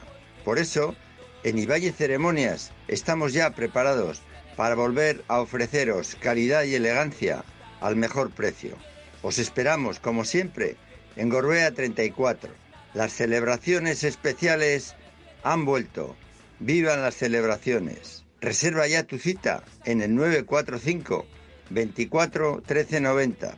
Por 0.44 0.58
eso, 0.58 0.96
en 1.44 1.60
Ibáñez 1.60 1.94
Ceremonias 1.94 2.72
estamos 2.88 3.34
ya 3.34 3.54
preparados 3.54 4.20
para 4.56 4.74
volver 4.74 5.22
a 5.28 5.38
ofreceros 5.38 6.16
calidad 6.16 6.64
y 6.64 6.74
elegancia 6.74 7.44
al 7.80 7.94
mejor 7.94 8.32
precio. 8.32 8.76
Os 9.22 9.38
esperamos, 9.38 10.00
como 10.00 10.24
siempre, 10.24 10.74
en 11.14 11.28
Gorbea 11.28 11.70
34. 11.70 12.50
Las 12.94 13.12
celebraciones 13.12 14.02
especiales 14.02 14.96
han 15.44 15.64
vuelto. 15.64 16.16
¡Vivan 16.58 17.00
las 17.00 17.14
celebraciones! 17.14 18.24
Reserva 18.40 18.88
ya 18.88 19.04
tu 19.04 19.18
cita 19.18 19.62
en 19.84 20.02
el 20.02 20.16
945 20.16 21.26
24 21.70 22.62
13 22.64 23.00
90. 23.00 23.54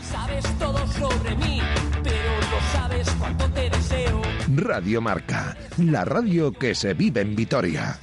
Sabes 0.00 0.44
todo 0.58 0.86
sobre 0.88 1.36
mí, 1.36 1.60
pero 2.02 2.40
no 2.50 2.72
sabes 2.72 3.08
cuánto 3.18 3.48
te 3.50 3.70
deseo. 3.70 4.22
Radio 4.56 5.00
Marca, 5.00 5.56
la 5.78 6.04
radio 6.04 6.52
que 6.52 6.74
se 6.74 6.94
vive 6.94 7.20
en 7.20 7.36
Vitoria. 7.36 7.98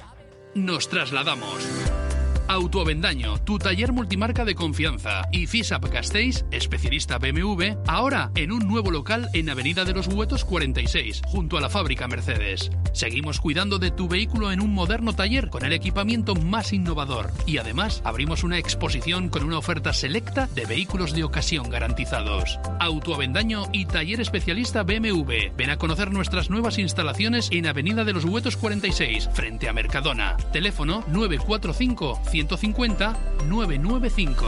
Nos 0.55 0.89
trasladamos. 0.89 2.08
Autoavendaño, 2.49 3.37
tu 3.43 3.59
taller 3.59 3.93
multimarca 3.93 4.43
de 4.43 4.55
confianza. 4.55 5.21
Y 5.31 5.45
FISAP 5.45 5.87
Castells, 5.89 6.45
especialista 6.49 7.19
BMW, 7.19 7.75
ahora 7.85 8.31
en 8.33 8.51
un 8.51 8.67
nuevo 8.67 8.89
local 8.89 9.29
en 9.33 9.51
Avenida 9.51 9.85
de 9.85 9.93
los 9.93 10.07
Huetos 10.07 10.45
46, 10.45 11.21
junto 11.27 11.59
a 11.59 11.61
la 11.61 11.69
fábrica 11.69 12.07
Mercedes. 12.07 12.71
Seguimos 12.91 13.39
cuidando 13.39 13.77
de 13.77 13.91
tu 13.91 14.07
vehículo 14.07 14.51
en 14.51 14.61
un 14.61 14.73
moderno 14.73 15.13
taller 15.13 15.51
con 15.51 15.63
el 15.63 15.73
equipamiento 15.73 16.33
más 16.33 16.73
innovador. 16.73 17.29
Y 17.45 17.59
además 17.59 18.01
abrimos 18.03 18.43
una 18.43 18.57
exposición 18.57 19.29
con 19.29 19.43
una 19.43 19.59
oferta 19.59 19.93
selecta 19.93 20.47
de 20.55 20.65
vehículos 20.65 21.13
de 21.13 21.25
ocasión 21.25 21.69
garantizados. 21.69 22.57
Autoavendaño 22.79 23.65
y 23.71 23.85
taller 23.85 24.21
especialista 24.21 24.81
BMW. 24.81 25.53
Ven 25.55 25.69
a 25.69 25.77
conocer 25.77 26.11
nuestras 26.11 26.49
nuevas 26.49 26.79
instalaciones 26.79 27.49
en 27.51 27.67
Avenida 27.67 28.03
de 28.03 28.13
los 28.13 28.25
Huetos 28.25 28.57
46, 28.57 29.29
frente 29.33 29.69
a 29.69 29.73
Mercadona. 29.73 30.35
Teléfono 30.51 31.03
945 31.09 32.19
150 32.47 33.17
995. 33.47 34.45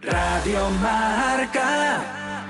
Radio 0.00 0.70
Marca. 0.80 2.44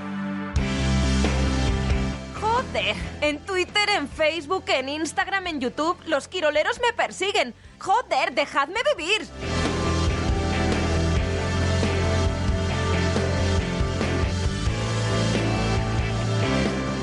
Joder, 2.39 2.97
en 3.23 3.39
Twitter, 3.39 3.89
en 3.97 4.09
Facebook, 4.09 4.65
en 4.67 4.91
Instagram, 4.91 5.47
en 5.47 5.61
YouTube, 5.61 5.97
los 6.07 6.29
quiroleros 6.29 6.79
me 6.81 6.93
persiguen. 6.93 7.55
Joder, 7.79 8.35
dejadme 8.35 8.81
vivir. 8.97 9.27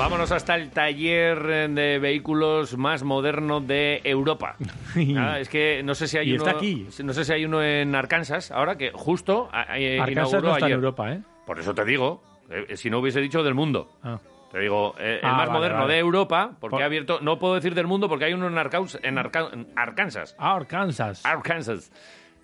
Vámonos 0.02 0.32
hasta 0.32 0.56
el 0.56 0.70
taller 0.70 1.70
de 1.70 1.98
vehículos 2.00 2.76
más 2.76 3.04
moderno 3.04 3.60
de 3.60 4.00
Europa. 4.02 4.56
Nada, 4.96 5.38
es 5.38 5.48
que 5.48 5.80
no 5.84 5.94
sé 5.94 6.08
si 6.08 6.18
hay 6.18 6.30
Y 6.30 6.34
uno. 6.34 6.44
está 6.44 6.56
aquí. 6.56 6.88
No 7.04 7.12
sé 7.12 7.24
si 7.24 7.32
hay 7.32 7.44
uno 7.44 7.62
en 7.62 7.94
Arkansas 7.94 8.50
ahora 8.50 8.76
que 8.76 8.90
justo 8.92 9.48
eh, 9.76 10.00
Arkansas 10.00 10.10
inauguró 10.32 10.40
no 10.48 10.54
está 10.54 10.66
en. 10.66 10.72
Europa, 10.72 11.12
¿eh? 11.12 11.20
Por 11.46 11.60
eso 11.60 11.72
te 11.72 11.84
digo, 11.84 12.20
eh, 12.50 12.76
si 12.76 12.90
no 12.90 12.98
hubiese 12.98 13.20
dicho 13.20 13.44
del 13.44 13.54
mundo. 13.54 13.92
Ah. 14.02 14.18
Te 14.50 14.58
digo, 14.58 14.96
eh, 14.98 15.20
el 15.22 15.28
Ah, 15.28 15.34
más 15.34 15.38
vale, 15.46 15.52
moderno 15.52 15.78
vale. 15.82 15.92
de 15.94 15.98
Europa, 16.00 16.50
porque 16.60 16.72
Por- 16.74 16.82
ha 16.82 16.86
abierto. 16.86 17.20
No 17.22 17.38
puedo 17.38 17.54
decir 17.54 17.74
del 17.76 17.86
mundo 17.86 18.08
porque 18.08 18.24
hay 18.24 18.32
uno 18.34 18.48
en, 18.48 18.54
Arcaus- 18.56 18.98
en, 19.04 19.18
Arca- 19.18 19.50
en 19.52 19.68
Arkansas. 19.76 20.34
Arkansas. 20.36 21.24
Arkansas. 21.24 21.92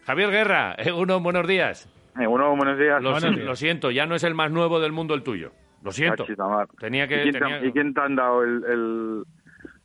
Javier 0.07 0.31
Guerra, 0.31 0.77
eh, 0.79 0.93
uno, 0.93 1.19
buenos 1.19 1.47
días. 1.49 1.89
uno, 2.15 2.55
buenos 2.57 2.79
días. 2.79 3.03
Lo, 3.03 3.11
Buenos 3.11 3.35
días. 3.35 3.45
lo 3.47 3.57
siento, 3.57 3.91
ya 3.91 4.07
no 4.07 4.15
es 4.15 4.23
el 4.23 4.35
más 4.35 4.53
nuevo 4.53 4.79
del 4.79 4.93
mundo 4.93 5.15
el 5.15 5.23
tuyo. 5.25 5.51
Lo 5.83 5.93
siento. 5.93 6.24
Tenía 6.79 7.07
que. 7.09 7.24
¿Y, 7.26 7.31
quién 7.31 7.43
te, 7.61 7.66
y 7.66 7.72
quién 7.72 7.95
te 7.95 8.01
han 8.01 8.16
dado 8.16 8.43
el, 8.43 8.64
el- 8.64 9.24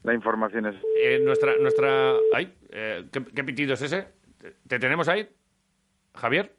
la 0.04 0.14
información? 0.14 0.66
esa? 0.66 0.80
Eh, 1.02 1.22
nuestra, 1.24 1.54
nuestra. 1.62 2.14
Ay, 2.34 2.54
eh, 2.70 3.06
¿qué, 3.12 3.24
qué 3.24 3.44
pitido 3.44 3.74
es 3.74 3.82
ese? 3.82 4.08
¿Te, 4.38 4.56
te 4.68 4.80
tenemos 4.80 5.08
ahí? 5.08 5.30
¿Javier? 6.16 6.54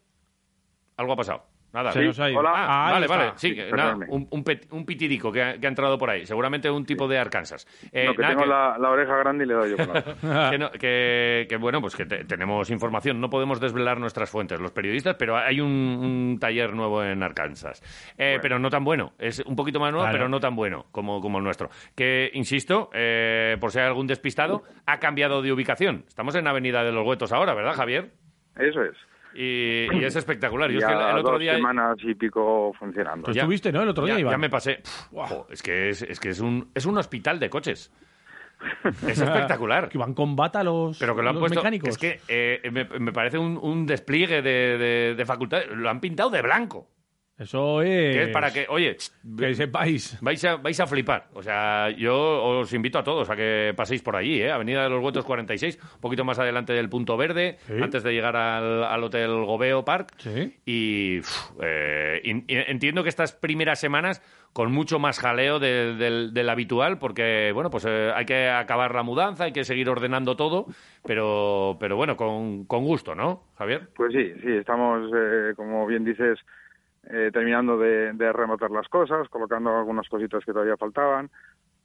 Algo 0.97 1.13
ha 1.13 1.17
pasado. 1.17 1.45
Nada. 1.75 1.93
Se 1.93 2.03
nos 2.03 2.19
ha 2.21 2.31
ido. 2.31 2.39
Hola. 2.39 2.53
Ah, 2.55 2.89
Ah, 2.89 2.93
vale, 2.93 3.07
vale. 3.09 3.33
Sí, 3.37 3.55
nada, 3.73 3.97
un, 4.09 4.27
un, 4.31 4.45
pet- 4.45 4.67
un 4.71 4.87
pitidico 4.87 5.31
que 5.33 5.43
ha, 5.43 5.59
que 5.59 5.67
ha 5.67 5.69
entrado 5.69 5.99
por 5.99 6.09
ahí. 6.09 6.25
Seguramente 6.25 6.71
un 6.71 6.87
tipo 6.87 7.07
de 7.09 7.19
Arkansas. 7.19 7.67
Eh, 7.93 8.07
no, 8.07 8.15
que 8.15 8.23
nada, 8.23 8.29
tengo 8.35 8.45
que- 8.45 8.49
La, 8.49 8.79
la 8.79 8.91
oreja 8.91 9.17
grande 9.17 9.45
y 9.45 9.49
le 9.49 9.55
doy 9.55 9.71
yo 9.71 9.77
que, 10.51 10.59
no- 10.59 10.71
que- 10.71 11.47
que, 11.49 11.57
bueno, 11.59 11.81
pues 11.83 11.97
que 11.97 12.07
te- 12.07 12.25
tenemos 12.25 12.71
información. 12.71 13.21
No 13.21 13.29
podemos 13.29 13.61
desvelar 13.61 13.99
nuestras 13.99 14.31
fuentes, 14.31 14.61
los 14.61 14.71
periodistas, 14.71 15.17
pero 15.19 15.37
hay 15.37 15.61
un, 15.61 15.69
un 15.71 16.39
taller 16.41 16.73
nuevo 16.75 17.03
en 17.03 17.23
Arkansas. 17.23 17.83
Eh, 18.17 18.39
Pero 18.41 18.59
no 18.61 18.71
tan 18.71 18.85
bueno. 18.85 19.13
Es 19.19 19.41
un 19.41 19.57
poquito 19.57 19.81
más 19.81 19.91
nuevo, 19.91 20.05
Claro. 20.05 20.17
pero 20.17 20.29
no 20.29 20.39
tan 20.39 20.55
bueno 20.55 20.87
como, 20.93 21.21
como 21.21 21.39
el 21.39 21.45
nuestro. 21.45 21.71
Que, 21.97 22.31
insisto, 22.35 22.89
eh, 22.95 23.57
por 23.61 23.73
si 23.73 23.81
hay 23.81 23.87
algún 23.87 24.07
despistado, 24.07 24.63
ha 24.87 24.99
cambiado 25.01 25.43
de 25.43 25.53
ubicación. 25.53 26.05
Estamos 26.07 26.37
en 26.37 26.47
Avenida 26.47 26.85
de 26.85 26.93
los 26.93 27.05
Huetos 27.05 27.33
ahora, 27.33 27.53
¿verdad, 27.55 27.75
Javier? 27.75 28.13
Eso 28.57 28.83
es. 28.85 28.97
Y, 29.35 29.89
y 29.97 30.05
es 30.05 30.15
espectacular. 30.17 30.71
Yo 30.71 30.79
es 30.79 30.83
Ya 30.83 30.89
que 30.89 30.95
el, 30.95 31.01
el 31.01 31.19
otro 31.19 31.33
dos 31.33 31.41
día... 31.41 31.55
semanas 31.55 31.97
y 32.03 32.15
pico 32.15 32.73
funcionando. 32.79 33.31
Ya- 33.33 33.43
estuviste, 33.43 33.73
¿no? 33.73 33.83
El 33.83 33.89
otro 33.89 34.05
día, 34.05 34.15
ya, 34.15 34.21
Iván. 34.21 34.33
ya 34.35 34.39
me 34.39 34.51
pasé. 34.51 34.77
Pff, 34.77 35.07
jo, 35.13 35.47
es 35.51 35.63
que 35.63 35.89
es, 35.91 36.03
es 36.03 36.21
que 36.21 36.29
es 36.31 36.41
un, 36.41 36.71
es 36.75 36.87
un 36.87 36.97
hospital 36.99 37.39
de 37.41 37.51
coches. 37.51 37.93
Es 39.07 39.21
espectacular. 39.21 39.89
Que 39.89 39.99
van 39.99 40.15
con 40.15 40.37
bata 40.37 40.63
los, 40.63 40.99
Pero 40.99 41.15
que 41.17 41.23
lo 41.23 41.29
han 41.31 41.35
los 41.35 41.43
puesto. 41.43 41.59
mecánicos. 41.61 41.89
Es 41.91 41.99
que 41.99 42.21
eh, 42.29 42.61
me, 42.71 42.85
me 42.85 43.13
parece 43.13 43.37
un, 43.37 43.59
un 43.61 43.85
despliegue 43.85 44.41
de, 44.43 44.79
de, 44.79 45.15
de 45.17 45.27
facultades. 45.27 45.69
Lo 45.71 45.91
han 45.91 46.01
pintado 46.01 46.31
de 46.31 46.41
blanco. 46.41 46.89
Eso 47.37 47.83
es... 47.83 48.15
Que 48.17 48.23
es 48.25 48.29
para 48.29 48.53
que, 48.53 48.67
oye, 48.69 48.97
que 49.37 49.55
sepáis. 49.55 50.19
Vais 50.21 50.45
a, 50.45 50.55
vais 50.57 50.79
a 50.79 50.87
flipar. 50.87 51.27
O 51.35 51.43
sea, 51.43 51.91
yo 51.91 52.15
os 52.45 52.73
invito 52.73 52.97
a 52.99 53.03
todos 53.03 53.29
a 53.29 53.35
que 53.35 53.73
paséis 53.77 54.03
por 54.03 54.15
allí, 54.15 54.41
¿eh? 54.41 54.53
Avenida 54.53 54.85
de 54.85 54.91
los 54.91 55.03
Huetos 55.03 55.25
46, 55.25 55.79
un 55.97 56.01
poquito 56.01 56.25
más 56.25 56.39
adelante 56.39 56.73
del 56.73 56.89
Punto 56.89 57.17
Verde, 57.17 57.57
Sí. 57.67 57.73
antes 57.83 58.05
de 58.05 58.13
llegar 58.13 58.37
al, 58.37 58.85
al 58.85 59.03
Hotel 59.03 59.31
Gobeo 59.45 59.85
Park. 59.85 60.13
Sí. 60.19 60.57
Y, 60.65 61.19
uf, 61.21 61.51
eh, 61.61 62.21
in- 62.23 62.45
entiendo 62.47 63.03
que 63.03 63.09
estas 63.09 63.33
primeras 63.33 63.81
semanas 63.81 64.23
con 64.53 64.71
mucho 64.71 65.01
más 65.01 65.19
jaleo 65.19 65.59
de- 65.59 65.97
del, 65.97 66.33
del 66.33 66.49
habitual, 66.49 66.99
porque, 66.99 67.51
bueno, 67.53 67.69
pues 67.71 67.85
eh, 67.89 68.13
hay 68.15 68.25
que 68.27 68.49
acabar 68.49 68.95
la 68.95 69.03
mudanza, 69.03 69.43
hay 69.45 69.53
que 69.53 69.65
seguir 69.65 69.89
ordenando 69.89 70.37
todo, 70.37 70.67
pero, 71.05 71.77
pero 71.81 71.97
bueno, 71.97 72.17
con, 72.17 72.65
con 72.67 72.85
gusto, 72.85 73.17
¿no, 73.17 73.49
Javier? 73.59 73.89
Pues 73.97 74.13
sí, 74.13 74.33
sí, 74.41 74.53
estamos, 74.53 75.11
eh, 75.13 75.55
como 75.57 75.85
bien 75.89 76.05
dices, 76.05 76.39
eh, 77.11 77.31
terminando 77.33 77.79
de, 77.79 78.13
de 78.13 78.33
remotar 78.33 78.71
las 78.71 78.89
cosas, 78.89 79.29
colocando 79.29 79.77
algunas 79.77 80.09
cositas 80.09 80.45
que 80.45 80.53
todavía 80.53 80.77
faltaban, 80.77 81.31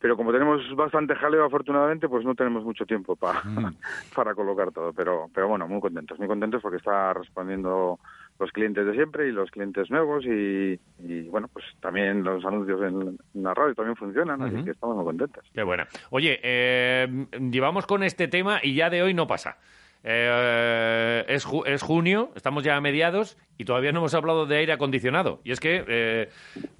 pero 0.01 0.15
como 0.15 0.32
tenemos 0.32 0.61
bastante 0.78 1.13
jaleo, 1.15 1.43
afortunadamente, 1.43 2.07
pues 2.07 2.24
no 2.26 2.34
tenemos 2.34 2.63
mucho 2.63 2.86
tiempo 2.86 3.15
pa- 3.17 3.43
para 4.15 4.34
colocar 4.34 4.72
todo. 4.72 4.93
Pero, 4.93 5.30
pero 5.34 5.47
bueno, 5.49 5.67
muy 5.67 5.82
contentos, 5.82 6.17
muy 6.20 6.28
contentos 6.28 6.61
porque 6.61 6.78
está 6.78 7.13
respondiendo 7.13 7.99
los 8.39 8.51
clientes 8.53 8.86
de 8.86 8.93
siempre 8.93 9.28
y 9.28 9.34
los 9.34 9.51
clientes 9.51 9.91
nuevos 9.91 10.24
y, 10.26 10.80
y, 10.99 11.24
bueno, 11.28 11.49
pues 11.51 11.65
también 11.82 12.24
los 12.24 12.45
anuncios 12.45 12.82
en, 12.82 13.17
en 13.34 13.43
la 13.43 13.53
radio 13.53 13.76
también 13.76 13.97
funcionan, 13.97 14.41
así 14.41 14.63
que 14.63 14.72
estamos 14.72 14.95
muy 14.95 15.03
contentos. 15.03 15.43
Qué 15.53 15.63
buena. 15.63 15.89
Oye, 16.11 16.39
eh, 16.41 17.28
llevamos 17.51 17.86
con 17.86 18.01
este 18.03 18.30
tema 18.30 18.59
y 18.63 18.76
ya 18.76 18.89
de 18.89 19.03
hoy 19.03 19.13
no 19.13 19.28
pasa. 19.28 19.57
Eh, 20.04 21.26
es, 21.28 21.45
ju- 21.45 21.66
es 21.66 21.82
junio, 21.82 22.32
estamos 22.36 22.64
ya 22.64 22.76
a 22.76 22.82
mediados 22.82 23.38
y 23.58 23.66
todavía 23.66 23.91
no 23.91 24.00
hemos 24.00 24.14
hablado 24.14 24.45
de 24.45 24.58
aire 24.58 24.74
acondicionado. 24.74 25.41
Y 25.43 25.52
es 25.52 25.60
que 25.60 25.84
eh, 25.88 26.30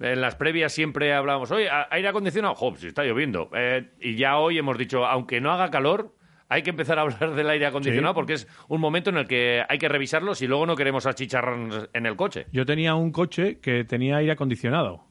en 0.00 0.20
las 0.20 0.34
previas 0.36 0.72
siempre 0.72 1.12
hablábamos, 1.12 1.50
oye, 1.50 1.68
¿a- 1.68 1.88
aire 1.90 2.08
acondicionado, 2.08 2.54
jo, 2.54 2.74
si 2.76 2.86
está 2.88 3.04
lloviendo. 3.04 3.50
Eh, 3.54 3.90
y 4.00 4.16
ya 4.16 4.38
hoy 4.38 4.58
hemos 4.58 4.78
dicho, 4.78 5.04
aunque 5.06 5.40
no 5.40 5.52
haga 5.52 5.70
calor, 5.70 6.14
hay 6.48 6.62
que 6.62 6.70
empezar 6.70 6.98
a 6.98 7.02
hablar 7.02 7.34
del 7.34 7.48
aire 7.50 7.66
acondicionado 7.66 8.12
Sí. 8.12 8.16
porque 8.16 8.32
es 8.32 8.48
un 8.68 8.80
momento 8.80 9.10
en 9.10 9.18
el 9.18 9.26
que 9.28 9.62
hay 9.68 9.78
que 9.78 9.88
revisarlo 9.88 10.34
si 10.34 10.46
luego 10.46 10.66
no 10.66 10.74
queremos 10.74 11.06
achicharrarnos 11.06 11.88
en 11.92 12.06
el 12.06 12.16
coche. 12.16 12.46
Yo 12.52 12.66
tenía 12.66 12.94
un 12.96 13.12
coche 13.12 13.58
que 13.60 13.84
tenía 13.84 14.16
aire 14.16 14.32
acondicionado. 14.32 15.04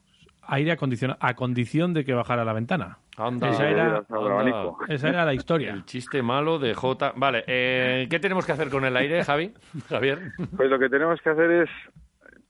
Aire 0.52 0.72
acondicionado 0.72 1.18
a 1.22 1.34
condición 1.34 1.94
de 1.94 2.04
que 2.04 2.12
bajara 2.12 2.44
la 2.44 2.52
ventana. 2.52 2.98
Anda, 3.16 3.50
esa, 3.50 3.68
era, 3.68 4.04
anda. 4.08 4.72
esa 4.88 5.08
era 5.08 5.24
la 5.24 5.34
historia. 5.34 5.72
El 5.72 5.84
chiste 5.84 6.22
malo 6.22 6.58
de 6.58 6.74
J. 6.74 7.12
Vale, 7.16 7.44
eh, 7.46 8.06
¿qué 8.10 8.18
tenemos 8.18 8.46
que 8.46 8.52
hacer 8.52 8.68
con 8.68 8.84
el 8.84 8.96
aire, 8.96 9.22
Javi? 9.24 9.52
Javier. 9.88 10.32
Pues 10.56 10.70
lo 10.70 10.78
que 10.78 10.88
tenemos 10.88 11.20
que 11.20 11.30
hacer 11.30 11.50
es 11.50 11.70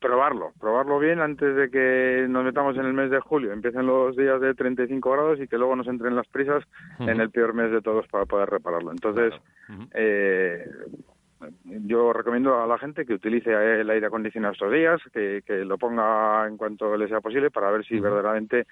probarlo, 0.01 0.53
probarlo 0.59 0.98
bien 0.98 1.20
antes 1.20 1.55
de 1.55 1.70
que 1.70 2.26
nos 2.28 2.42
metamos 2.44 2.76
en 2.76 2.86
el 2.86 2.94
mes 2.94 3.11
de 3.11 3.20
julio, 3.20 3.53
empiecen 3.53 3.86
los 3.86 4.16
días 4.16 4.40
de 4.40 4.55
35 4.55 5.11
grados 5.11 5.40
y 5.40 5.46
que 5.46 5.59
luego 5.59 5.76
nos 5.76 5.86
entren 5.86 6.16
las 6.16 6.26
prisas 6.26 6.64
en 6.98 7.20
el 7.20 7.30
peor 7.30 7.53
mes 7.53 7.70
de 7.70 7.82
todos 7.82 8.07
para 8.09 8.24
poder 8.24 8.48
repararlo. 8.48 8.92
Entonces, 8.92 9.34
eh, 9.92 10.64
yo 11.64 12.12
recomiendo 12.12 12.62
a 12.62 12.66
la 12.66 12.78
gente 12.78 13.07
que 13.07 13.14
utilice 13.14 13.51
el 13.51 13.88
aire 13.91 14.07
acondicionado 14.07 14.53
estos 14.53 14.72
días, 14.72 15.01
que, 15.12 15.43
que 15.47 15.64
lo 15.64 15.78
ponga 15.78 16.47
en 16.47 16.57
cuanto 16.57 16.97
le 16.97 17.09
sea 17.09 17.20
posible 17.20 17.51
para 17.51 17.70
ver 17.70 17.84
si 17.84 17.99
verdaderamente 17.99 18.66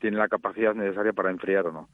tiene 0.00 0.16
la 0.16 0.28
capacidad 0.28 0.74
necesaria 0.74 1.12
para 1.12 1.30
enfriar 1.30 1.66
o 1.66 1.72
no. 1.72 1.88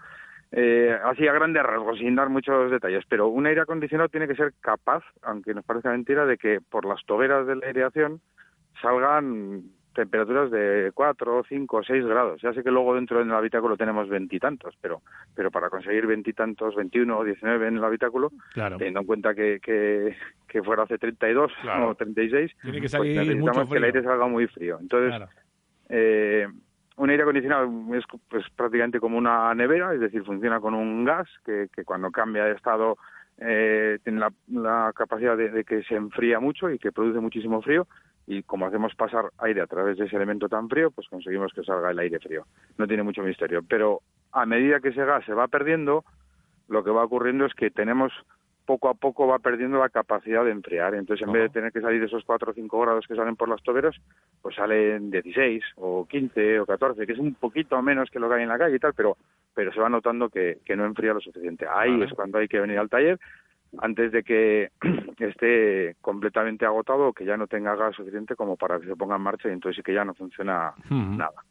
Eh, 0.53 0.97
así 1.05 1.27
a 1.27 1.33
grandes 1.33 1.63
rasgos, 1.63 1.99
sin 1.99 2.15
dar 2.15 2.29
muchos 2.29 2.71
detalles, 2.71 3.05
pero 3.09 3.29
un 3.29 3.47
aire 3.47 3.63
acondicionado 3.63 4.09
tiene 4.09 4.29
que 4.29 4.37
ser 4.37 4.55
capaz, 4.61 5.03
aunque 5.23 5.55
nos 5.55 5.65
parezca 5.65 5.91
mentira, 5.91 6.25
de 6.25 6.39
que 6.39 6.61
por 6.61 6.85
las 6.85 7.05
toberas 7.05 7.47
de 7.47 7.57
la 7.57 7.67
aireación 7.67 8.21
salgan 8.81 9.65
temperaturas 9.97 10.51
de 10.51 10.93
4, 10.95 11.45
5, 11.49 11.83
6 11.83 12.05
grados. 12.07 12.41
Ya 12.43 12.53
sé 12.53 12.63
que 12.63 12.71
luego 12.71 12.95
dentro 12.95 13.19
del 13.19 13.33
habitáculo 13.33 13.77
tenemos 13.77 14.09
veintitantos, 14.09 14.77
pero, 14.81 15.01
pero 15.35 15.51
para 15.51 15.71
conseguir 15.71 16.07
veintitantos, 16.07 16.77
21 16.77 17.19
o 17.19 17.25
19 17.25 17.67
en 17.67 17.79
el 17.79 17.85
habitáculo, 17.85 18.31
Claro. 18.53 18.77
teniendo 18.77 19.01
en 19.01 19.07
cuenta 19.07 19.35
que, 19.35 19.59
que, 19.61 20.15
que 20.47 20.63
fuera 20.63 20.85
hace 20.85 20.99
32 20.99 21.51
Claro. 21.63 21.89
o 21.89 21.95
36, 21.95 22.53
Tiene 22.63 22.77
que 22.77 22.81
pues 22.83 22.93
salir 22.93 23.17
necesitamos 23.17 23.57
mucho 23.57 23.71
que 23.73 23.79
el 23.79 23.85
aire 23.85 24.03
salga 24.03 24.27
muy 24.29 24.47
frío. 24.49 24.79
Entonces, 24.81 25.09
Claro. 25.17 25.29
eh, 25.89 26.47
un 26.99 27.11
aire 27.11 27.23
acondicionado 27.23 27.71
es 27.95 28.05
pues, 28.29 28.45
prácticamente 28.55 29.01
como 29.01 29.19
una 29.19 29.55
nevera, 29.55 29.95
es 29.95 30.01
decir, 30.01 30.23
funciona 30.25 30.61
con 30.61 30.75
un 30.75 31.05
gas 31.05 31.29
que, 31.45 31.69
que 31.75 31.85
cuando 31.85 32.11
cambia 32.11 32.45
de 32.45 32.53
estado 32.53 32.97
eh, 33.39 33.99
tiene 34.03 34.21
la, 34.21 34.33
la 34.49 34.93
capacidad 34.95 35.37
de, 35.37 35.51
de 35.51 35.65
que 35.65 35.83
se 35.85 35.95
enfría 35.95 36.41
mucho 36.41 36.71
y 36.71 36.79
que 36.79 36.93
produce 36.93 37.21
muchísimo 37.21 37.61
frío 37.63 37.87
y 38.27 38.43
como 38.43 38.67
hacemos 38.67 38.95
pasar 38.95 39.31
aire 39.39 39.61
a 39.61 39.67
través 39.67 39.99
de 39.99 40.07
ese 40.07 40.17
elemento 40.17 40.49
tan 40.49 40.69
frío, 40.69 40.91
pues 40.91 41.09
conseguimos 41.09 41.53
que 41.53 41.63
salga 41.63 41.91
el 41.91 41.99
aire 41.99 42.19
frío. 42.19 42.45
No 42.77 42.87
tiene 42.87 43.05
mucho 43.05 43.23
misterio, 43.23 43.63
pero 43.63 44.01
a 44.33 44.45
medida 44.47 44.81
que 44.81 44.89
ese 44.89 45.05
gas 45.05 45.25
se 45.25 45.35
va 45.35 45.47
perdiendo, 45.47 46.05
lo 46.69 46.83
que 46.83 46.91
va 46.91 47.05
ocurriendo 47.05 47.47
es 47.47 47.55
que 47.55 47.71
tenemos 47.71 48.13
poco 48.67 48.89
a 48.89 48.95
poco 48.95 49.27
va 49.27 49.39
perdiendo 49.39 49.79
la 49.79 49.89
capacidad 49.89 50.45
de 50.45 50.51
enfriar. 50.51 50.95
Entonces, 50.95 51.27
en 51.27 51.33
vez 51.33 51.43
de 51.45 51.49
tener 51.49 51.73
que 51.73 51.81
salir 51.81 52.01
de 52.01 52.07
esos 52.07 52.25
4 52.25 52.51
o 52.51 52.55
5 52.55 52.81
grados 52.81 53.07
que 53.07 53.15
salen 53.15 53.37
por 53.37 53.49
las 53.49 53.63
toberas, 53.63 53.97
pues 54.43 54.57
salen 54.57 55.11
16 55.11 55.63
o 55.77 56.07
15 56.07 56.61
o 56.61 56.67
14, 56.67 57.07
que 57.07 57.13
es 57.13 57.19
un 57.19 57.35
poquito 57.35 57.81
menos 57.81 58.11
que 58.11 58.19
lo 58.19 58.29
que 58.29 58.35
hay 58.35 58.43
en 58.43 58.49
la 58.49 58.59
calle 58.59 58.77
y 58.77 58.81
tal, 58.81 58.93
pero, 58.95 59.17
pero 59.55 59.73
se 59.73 59.81
va 59.81 59.89
notando 59.89 60.29
que, 60.29 60.59
que 60.65 60.77
no 60.77 60.85
enfría 60.85 61.15
lo 61.15 61.21
suficiente. 61.21 61.67
Ahí 61.73 62.03
es 62.03 62.13
cuando 62.13 62.39
hay 62.39 62.49
que 62.49 62.61
venir 62.61 62.79
al 62.79 62.91
taller 62.91 63.19
antes 63.79 64.13
de 64.13 64.23
que 64.23 64.71
esté 65.19 65.97
completamente 66.01 66.67
agotado 66.67 67.09
o 67.09 67.13
que 67.13 67.25
ya 67.25 67.37
no 67.37 67.47
tenga 67.47 67.77
gas 67.77 67.95
suficiente 67.95 68.37
como 68.37 68.57
para 68.57 68.81
que 68.81 68.87
se 68.87 68.97
ponga 68.97 69.17
en 69.17 69.23
marcha 69.23 69.49
y 69.49 69.53
entonces 69.53 69.77
sí 69.77 69.83
que 69.83 69.95
ya 69.95 70.05
no 70.05 70.15
funciona 70.15 70.73
nada. 70.91 71.43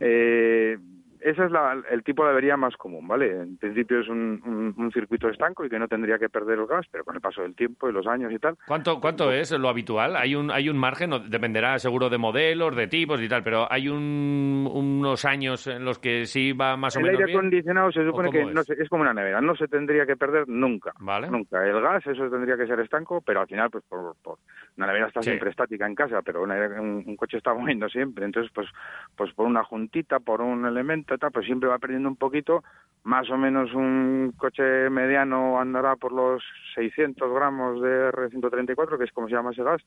Eh, 0.00 0.78
ese 1.20 1.44
es 1.44 1.50
la- 1.50 1.80
el 1.90 2.02
tipo 2.02 2.24
de 2.24 2.30
avería 2.30 2.56
más 2.56 2.76
común, 2.76 3.06
¿vale? 3.08 3.30
En 3.30 3.56
principio 3.58 4.00
es 4.00 4.08
un, 4.08 4.40
un- 4.44 4.74
un 4.76 4.92
circuito 4.92 5.28
estanco 5.28 5.64
y 5.64 5.68
que 5.68 5.78
no 5.78 5.88
tendría 5.88 6.18
que 6.18 6.28
perder 6.28 6.58
el 6.58 6.66
gas, 6.66 6.86
pero 6.90 7.04
con 7.04 7.14
el 7.14 7.20
paso 7.20 7.42
del 7.42 7.54
tiempo 7.54 7.88
y 7.88 7.92
los 7.92 8.06
años 8.06 8.32
y 8.32 8.38
tal, 8.38 8.56
¿Cuánto, 8.66 9.00
¿Cuánto 9.00 9.32
es 9.32 9.50
lo 9.52 9.68
habitual? 9.68 10.16
¿Hay 10.16 10.34
un, 10.34 10.50
hay 10.50 10.68
un 10.68 10.78
margen? 10.78 11.10
Dependerá 11.28 11.78
seguro 11.78 12.08
de 12.10 12.18
modelos, 12.18 12.74
de 12.76 12.86
tipos 12.88 13.20
y 13.22 13.28
tal, 13.28 13.42
pero 13.42 13.66
¿hay 13.70 13.88
un- 13.88 14.68
unos 14.72 15.24
años 15.24 15.66
en 15.66 15.84
los 15.84 15.98
que 15.98 16.26
sí 16.26 16.52
va 16.52 16.76
más 16.76 16.96
o 16.96 17.00
el 17.00 17.04
menos 17.06 17.18
aire 17.20 17.26
bien? 17.26 17.38
acondicionado 17.38 17.92
se 17.92 18.04
supone 18.04 18.28
¿O 18.28 18.32
que 18.32 18.40
cómo 18.42 18.52
no 18.52 18.60
es? 18.60 18.66
se- 18.66 18.82
es 18.82 18.88
como 18.88 19.02
una 19.02 19.14
nevera, 19.14 19.40
no 19.40 19.54
se 19.56 19.68
tendría 19.68 20.06
que 20.06 20.16
perder 20.16 20.48
nunca. 20.48 20.92
Vale. 21.00 21.28
Nunca. 21.30 21.66
El 21.66 21.80
gas, 21.80 22.06
eso 22.06 22.28
tendría 22.30 22.56
que 22.56 22.66
ser 22.66 22.80
estanco, 22.80 23.20
pero 23.20 23.40
al 23.40 23.46
final, 23.46 23.70
pues 23.70 23.84
por, 23.88 24.14
por- 24.22 24.38
una 24.76 24.86
nevera 24.86 25.08
está 25.08 25.22
Sí. 25.22 25.30
siempre 25.30 25.50
estática 25.50 25.86
en 25.86 25.94
casa, 25.94 26.22
pero 26.22 26.42
una- 26.42 26.54
un, 26.80 27.02
un 27.06 27.16
coche 27.16 27.36
está 27.38 27.52
moviendo 27.54 27.88
siempre. 27.88 28.24
Entonces, 28.24 28.52
pues, 28.54 28.68
pues 29.16 29.32
por 29.34 29.46
una 29.46 29.64
juntita, 29.64 30.20
por 30.20 30.40
un 30.40 30.66
elemento, 30.66 31.07
y 31.14 31.30
pues 31.32 31.46
siempre 31.46 31.68
va 31.68 31.78
perdiendo 31.78 32.08
un 32.08 32.16
poquito. 32.16 32.62
Más 33.04 33.30
o 33.30 33.38
menos 33.38 33.72
un 33.74 34.34
coche 34.36 34.90
mediano 34.90 35.58
andará 35.60 35.96
por 35.96 36.12
los 36.12 36.42
600 36.74 37.32
gramos 37.32 37.80
de 37.80 38.10
R134, 38.10 38.98
que 38.98 39.04
es 39.04 39.12
como 39.12 39.28
se 39.28 39.34
llama 39.34 39.52
ese 39.52 39.62
gas. 39.62 39.80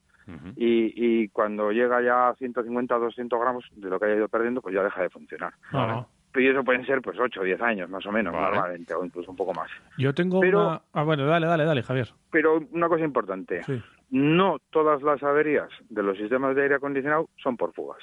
y, 0.55 0.93
y 0.95 1.27
cuando 1.29 1.71
llega 1.71 2.01
ya 2.01 2.29
a 2.29 2.35
150 2.35 2.97
200 2.97 3.39
gramos 3.39 3.65
de 3.75 3.89
lo 3.89 3.99
que 3.99 4.05
haya 4.05 4.15
ido 4.15 4.27
perdiendo, 4.29 4.61
pues 4.61 4.73
ya 4.73 4.83
deja 4.83 5.01
de 5.03 5.09
funcionar. 5.09 5.53
Ajá. 5.71 6.07
Pero 6.31 6.51
eso 6.53 6.63
pueden 6.63 6.85
ser 6.85 7.01
pues 7.01 7.19
8 7.19 7.41
o 7.41 7.43
10 7.43 7.61
años 7.61 7.89
más 7.89 8.05
o 8.05 8.11
menos, 8.11 8.33
Vale. 8.33 8.55
normalmente, 8.55 8.93
o 8.95 9.03
incluso 9.03 9.29
un 9.29 9.35
poco 9.37 9.53
más. 9.53 9.69
Yo 9.97 10.13
tengo 10.13 10.39
Pero- 10.39 10.67
una... 10.69 10.81
Ah, 10.93 11.03
bueno, 11.03 11.25
dale, 11.25 11.45
dale, 11.45 11.65
dale, 11.65 11.83
Javier. 11.83 12.07
Pero 12.31 12.61
una 12.71 12.87
cosa 12.87 13.03
importante, 13.03 13.61
Sí. 13.65 13.83
no 14.11 14.57
todas 14.69 15.01
las 15.03 15.21
averías 15.21 15.67
de 15.89 16.01
los 16.01 16.17
sistemas 16.17 16.55
de 16.55 16.63
aire 16.63 16.75
acondicionado 16.75 17.27
son 17.43 17.57
por 17.57 17.73
fugas. 17.73 17.99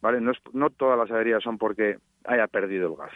¿Vale? 0.00 0.20
No, 0.20 0.30
es- 0.32 0.42
no 0.52 0.70
todas 0.70 0.98
las 0.98 1.10
averías 1.10 1.42
son 1.42 1.58
porque 1.58 1.98
haya 2.24 2.46
perdido 2.46 2.88
el 2.90 2.96
gas. 2.96 3.12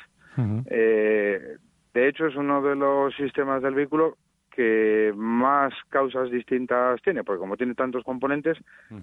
Eh, 0.69 1.57
de 1.95 2.09
hecho, 2.09 2.27
es 2.27 2.37
uno 2.37 2.63
de 2.63 2.75
los 2.75 3.15
sistemas 3.17 3.63
del 3.63 3.75
vehículo 3.75 4.17
que 4.51 5.13
más 5.17 5.73
causas 5.89 6.31
distintas 6.31 7.01
tiene, 7.03 7.25
porque 7.25 7.39
como 7.41 7.57
tiene 7.57 7.75
tantos 7.75 8.05
componentes, 8.05 8.59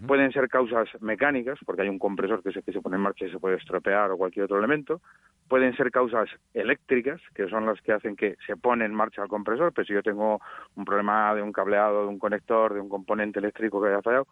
pueden 0.07 0.31
ser 0.31 0.47
causas 0.47 0.87
mecánicas, 1.01 1.57
porque 1.65 1.81
hay 1.83 1.89
un 1.89 1.97
compresor 1.97 2.43
que 2.43 2.51
se, 2.51 2.61
que 2.61 2.71
se 2.71 2.81
pone 2.81 2.97
en 2.97 3.01
marcha 3.01 3.25
y 3.25 3.31
se 3.31 3.39
puede 3.39 3.55
estropear 3.57 4.11
o 4.11 4.17
cualquier 4.17 4.45
otro 4.45 4.59
elemento, 4.59 5.01
pueden 5.47 5.75
ser 5.75 5.89
causas 5.89 6.29
eléctricas, 6.53 7.19
que 7.33 7.47
son 7.47 7.65
las 7.65 7.81
que 7.81 7.93
hacen 7.93 8.15
que 8.15 8.35
se 8.45 8.57
pone 8.57 8.85
en 8.85 8.93
marcha 8.93 9.23
el 9.23 9.27
compresor, 9.27 9.73
pero 9.73 9.85
si 9.87 9.93
yo 9.93 10.03
tengo 10.03 10.39
un 10.75 10.85
problema 10.85 11.33
de 11.33 11.41
un 11.41 11.51
cableado, 11.51 12.03
de 12.03 12.09
un 12.09 12.19
conector, 12.19 12.75
de 12.75 12.81
un 12.81 12.89
componente 12.89 13.39
eléctrico 13.39 13.81
que 13.81 13.89
haya 13.89 14.03
fallado, 14.03 14.27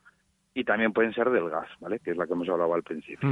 y 0.58 0.64
también 0.64 0.94
pueden 0.94 1.14
ser 1.14 1.30
del 1.30 1.50
gas, 1.50 1.68
¿vale? 1.80 2.00
Que 2.00 2.12
es 2.12 2.18
la 2.18 2.26
que 2.26 2.34
hemos 2.34 2.50
hablado 2.50 2.74
al 2.74 2.84
principio 2.84 3.30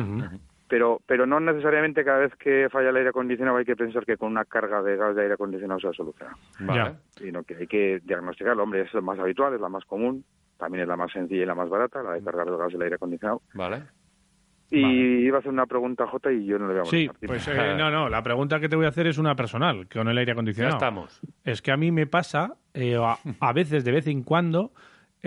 pero 0.68 1.02
pero 1.06 1.26
no 1.26 1.40
necesariamente 1.40 2.04
cada 2.04 2.20
vez 2.20 2.36
que 2.36 2.68
falla 2.72 2.90
el 2.90 2.98
aire 2.98 3.10
acondicionado 3.10 3.58
hay 3.58 3.66
que 3.66 3.76
pensar 3.76 4.06
que 4.06 4.18
con 4.18 4.32
una 4.32 4.46
carga 4.46 4.82
de 4.82 4.98
gas 4.98 5.16
de 5.16 5.24
aire 5.24 5.36
acondicionado 5.36 5.80
se 5.80 5.94
soluciona. 5.94 6.36
Vale. 6.60 6.96
Sino 7.12 7.44
que 7.44 7.56
hay 7.56 7.68
que 7.68 8.02
diagnosticarlo. 8.04 8.64
Hombre, 8.64 8.82
es 8.82 8.94
la 8.94 9.02
más 9.02 9.20
habitual, 9.20 9.54
es 9.54 9.62
la 9.62 9.70
más 9.70 9.86
común, 9.86 10.24
también 10.58 10.84
es 10.84 10.88
la 10.88 10.98
más 10.98 11.12
sencilla 11.12 11.44
y 11.44 11.46
la 11.46 11.56
más 11.56 11.70
barata, 11.70 12.02
la 12.02 12.14
de 12.14 12.24
cargar 12.24 12.48
el 12.48 12.58
gas 12.58 12.72
del 12.72 12.82
aire 12.82 12.96
acondicionado. 12.96 13.42
Vale. 13.54 13.84
Y 14.72 14.80
iba 14.80 15.38
a 15.38 15.40
hacer 15.40 15.52
una 15.52 15.68
pregunta 15.68 16.08
Jota 16.08 16.32
y 16.32 16.44
yo 16.46 16.58
no 16.58 16.68
le 16.68 16.74
voy 16.74 16.82
a 16.82 16.86
Sí, 16.86 17.08
pues 17.26 17.48
eh, 17.48 17.76
no, 17.78 17.92
no, 17.92 18.10
la 18.10 18.24
pregunta 18.24 18.60
que 18.60 18.68
te 18.68 18.76
voy 18.76 18.86
a 18.86 18.90
hacer 18.90 19.06
es 19.06 19.20
una 19.20 19.36
personal, 19.36 19.88
con 19.88 20.08
el 20.08 20.18
aire 20.18 20.32
acondicionado. 20.32 20.74
Ya 20.74 20.78
estamos. 20.78 21.22
Es 21.44 21.62
que 21.62 21.72
a 21.72 21.78
mí 21.78 21.92
me 21.92 22.08
pasa, 22.08 22.56
eh, 22.74 22.98
a, 22.98 23.20
a 23.40 23.54
veces, 23.54 23.86
de 23.86 23.92
vez 23.92 24.08
en 24.08 24.24
cuando, 24.24 24.72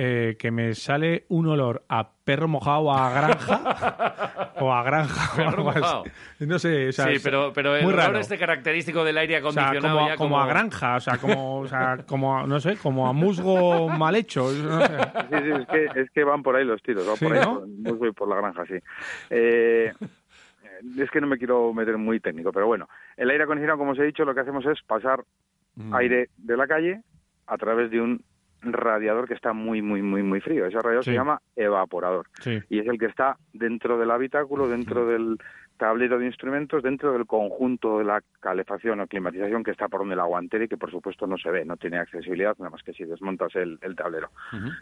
eh, 0.00 0.36
que 0.38 0.52
me 0.52 0.74
sale 0.74 1.24
un 1.28 1.48
olor 1.48 1.82
a 1.88 2.08
perro 2.12 2.46
mojado 2.46 2.82
o 2.84 2.92
a 2.92 3.10
granja, 3.10 4.52
o 4.60 4.72
a 4.72 4.82
granja, 4.84 5.42
o 5.42 5.48
algo 5.48 5.70
así. 5.70 6.46
No 6.46 6.58
sé, 6.60 6.88
o 6.88 6.92
sea, 6.92 7.06
sí, 7.08 7.16
pero, 7.22 7.52
pero 7.52 7.74
el 7.74 7.82
muy 7.82 7.92
olor 7.94 8.04
raro. 8.06 8.18
este 8.20 8.38
característico 8.38 9.02
del 9.02 9.18
aire 9.18 9.42
O 9.42 9.50
sea, 9.50 9.62
acondicionado 9.70 9.96
como, 9.98 10.08
ya 10.08 10.16
como 10.16 10.40
a 10.40 10.46
granja, 10.46 10.96
o 10.96 11.00
sea, 11.00 11.18
como, 11.18 11.58
o 11.60 11.66
sea, 11.66 11.96
como 12.06 12.38
a- 12.38 12.46
no 12.46 12.60
sé, 12.60 12.76
como 12.76 13.08
a 13.08 13.12
musgo 13.12 13.88
mal 13.88 14.14
hecho. 14.14 14.52
no 14.52 14.80
sé. 14.86 14.96
Sí, 15.30 15.36
sí, 15.42 15.50
es 15.62 15.66
que, 15.66 16.00
es 16.00 16.10
que 16.12 16.22
van 16.22 16.42
por 16.44 16.54
ahí 16.54 16.64
los 16.64 16.80
tiros, 16.82 17.04
van 17.04 17.16
Sí, 17.16 17.24
por 17.24 17.34
ahí, 17.36 17.40
¿no? 17.44 17.66
musgo 17.66 18.06
y 18.06 18.12
por 18.12 18.28
la 18.28 18.36
granja, 18.36 18.64
sí. 18.66 18.74
Eh, 19.30 19.92
es 20.96 21.10
que 21.10 21.20
no 21.20 21.26
me 21.26 21.38
quiero 21.38 21.72
meter 21.74 21.98
muy 21.98 22.20
técnico, 22.20 22.52
pero 22.52 22.66
bueno, 22.68 22.88
el 23.16 23.30
aire 23.30 23.42
acondicionado, 23.44 23.78
como 23.78 23.92
os 23.92 23.98
he 23.98 24.04
dicho, 24.04 24.24
lo 24.24 24.32
que 24.34 24.40
hacemos 24.42 24.64
es 24.66 24.80
pasar 24.86 25.24
Mm. 25.74 25.94
aire 25.94 26.28
de 26.36 26.56
la 26.56 26.66
calle 26.66 27.02
a 27.46 27.56
través 27.56 27.90
de 27.90 28.00
un 28.00 28.20
radiador 28.62 29.28
que 29.28 29.34
está 29.34 29.52
muy, 29.52 29.82
muy, 29.82 30.02
muy, 30.02 30.22
muy 30.22 30.40
frío. 30.40 30.66
Ese 30.66 30.78
radiador 30.78 31.04
Sí. 31.04 31.10
se 31.10 31.16
llama 31.16 31.40
evaporador 31.56 32.26
Sí. 32.40 32.58
y 32.68 32.80
es 32.80 32.86
el 32.86 32.98
que 32.98 33.06
está 33.06 33.36
dentro 33.52 33.98
del 33.98 34.10
habitáculo, 34.10 34.68
dentro 34.68 35.06
del 35.06 35.38
tablero 35.76 36.18
de 36.18 36.26
instrumentos, 36.26 36.82
dentro 36.82 37.12
del 37.12 37.24
conjunto 37.24 37.98
de 37.98 38.04
la 38.04 38.20
calefacción 38.40 38.98
o 39.00 39.06
climatización 39.06 39.62
que 39.62 39.70
está 39.70 39.86
por 39.86 40.00
donde 40.00 40.14
el 40.14 40.20
agua 40.20 40.40
entera 40.40 40.64
y 40.64 40.68
que 40.68 40.76
por 40.76 40.90
supuesto 40.90 41.26
no 41.28 41.38
se 41.38 41.50
ve, 41.52 41.64
no 41.64 41.76
tiene 41.76 41.98
accesibilidad, 41.98 42.56
nada 42.58 42.70
más 42.70 42.82
que 42.82 42.92
si 42.92 43.04
desmontas 43.04 43.54
el, 43.54 43.78
el 43.82 43.94
tablero. 43.94 44.30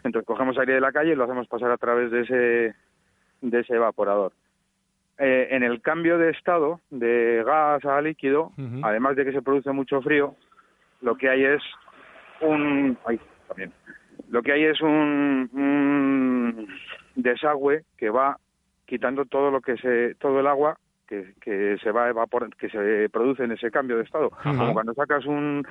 Entonces 0.03 0.25
cogemos 0.25 0.57
aire 0.57 0.73
de 0.73 0.81
la 0.81 0.91
calle 0.91 1.11
y 1.11 1.15
lo 1.15 1.25
hacemos 1.25 1.47
pasar 1.47 1.69
a 1.69 1.77
través 1.77 2.09
de 2.09 2.21
ese, 2.21 2.75
de 3.41 3.59
ese 3.59 3.75
evaporador. 3.75 4.33
Eh, 5.19 5.49
en 5.51 5.61
el 5.61 5.81
cambio 5.81 6.17
de 6.17 6.31
estado 6.31 6.79
de 6.89 7.43
gas 7.45 7.85
a 7.85 8.01
líquido, 8.01 8.51
además 8.81 9.15
de 9.15 9.25
que 9.25 9.31
se 9.33 9.41
produce 9.43 9.71
mucho 9.71 10.01
frío, 10.01 10.35
lo 11.01 11.15
que 11.15 11.29
hay 11.29 11.43
es 11.45 11.61
un... 12.41 12.97
Ay, 13.05 13.19
también. 13.47 13.71
Lo 14.29 14.41
que 14.41 14.51
hay 14.51 14.63
es 14.65 14.81
un, 14.81 15.49
un 15.53 16.67
desagüe 17.15 17.83
que 17.97 18.09
va 18.09 18.37
quitando 18.85 19.25
todo 19.25 19.51
lo 19.51 19.61
que 19.61 19.77
se 19.77 20.15
todo 20.15 20.39
el 20.39 20.47
agua 20.47 20.77
que, 21.07 21.33
que 21.41 21.77
se 21.81 21.91
va 21.91 22.09
evapor 22.09 22.53
que 22.55 22.69
se 22.69 23.09
produce 23.09 23.43
en 23.43 23.51
ese 23.53 23.71
cambio 23.71 23.97
de 23.97 24.03
estado 24.03 24.29
Ajá. 24.33 24.57
como 24.57 24.73
cuando 24.73 24.93
sacas 24.93 25.25
un 25.25 25.65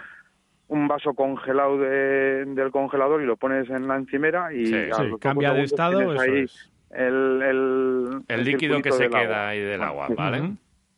un 0.69 0.89
vaso 0.89 1.15
congelado 1.15 1.79
de- 1.79 2.45
del 2.47 2.71
congelador 2.73 3.23
y 3.23 3.27
lo 3.27 3.37
pones 3.37 3.71
en 3.71 3.87
la 3.87 3.97
encimera 3.97 4.53
y 4.53 4.67
Sí, 4.67 4.89
pocos 4.91 5.21
cambia 5.21 5.53
de 5.53 5.63
estado, 5.63 5.99
tienes 5.99 6.15
eso 6.15 6.23
ahí 6.23 6.41
es. 6.43 6.73
el, 6.91 7.43
el, 7.43 8.23
El 8.29 8.45
líquido 8.45 8.83
que 8.83 8.91
se 8.91 9.09
queda 9.09 9.21
agua. 9.23 9.49
ahí 9.49 9.61
del 9.61 9.83
agua. 9.83 10.09
¿vale? 10.17 10.55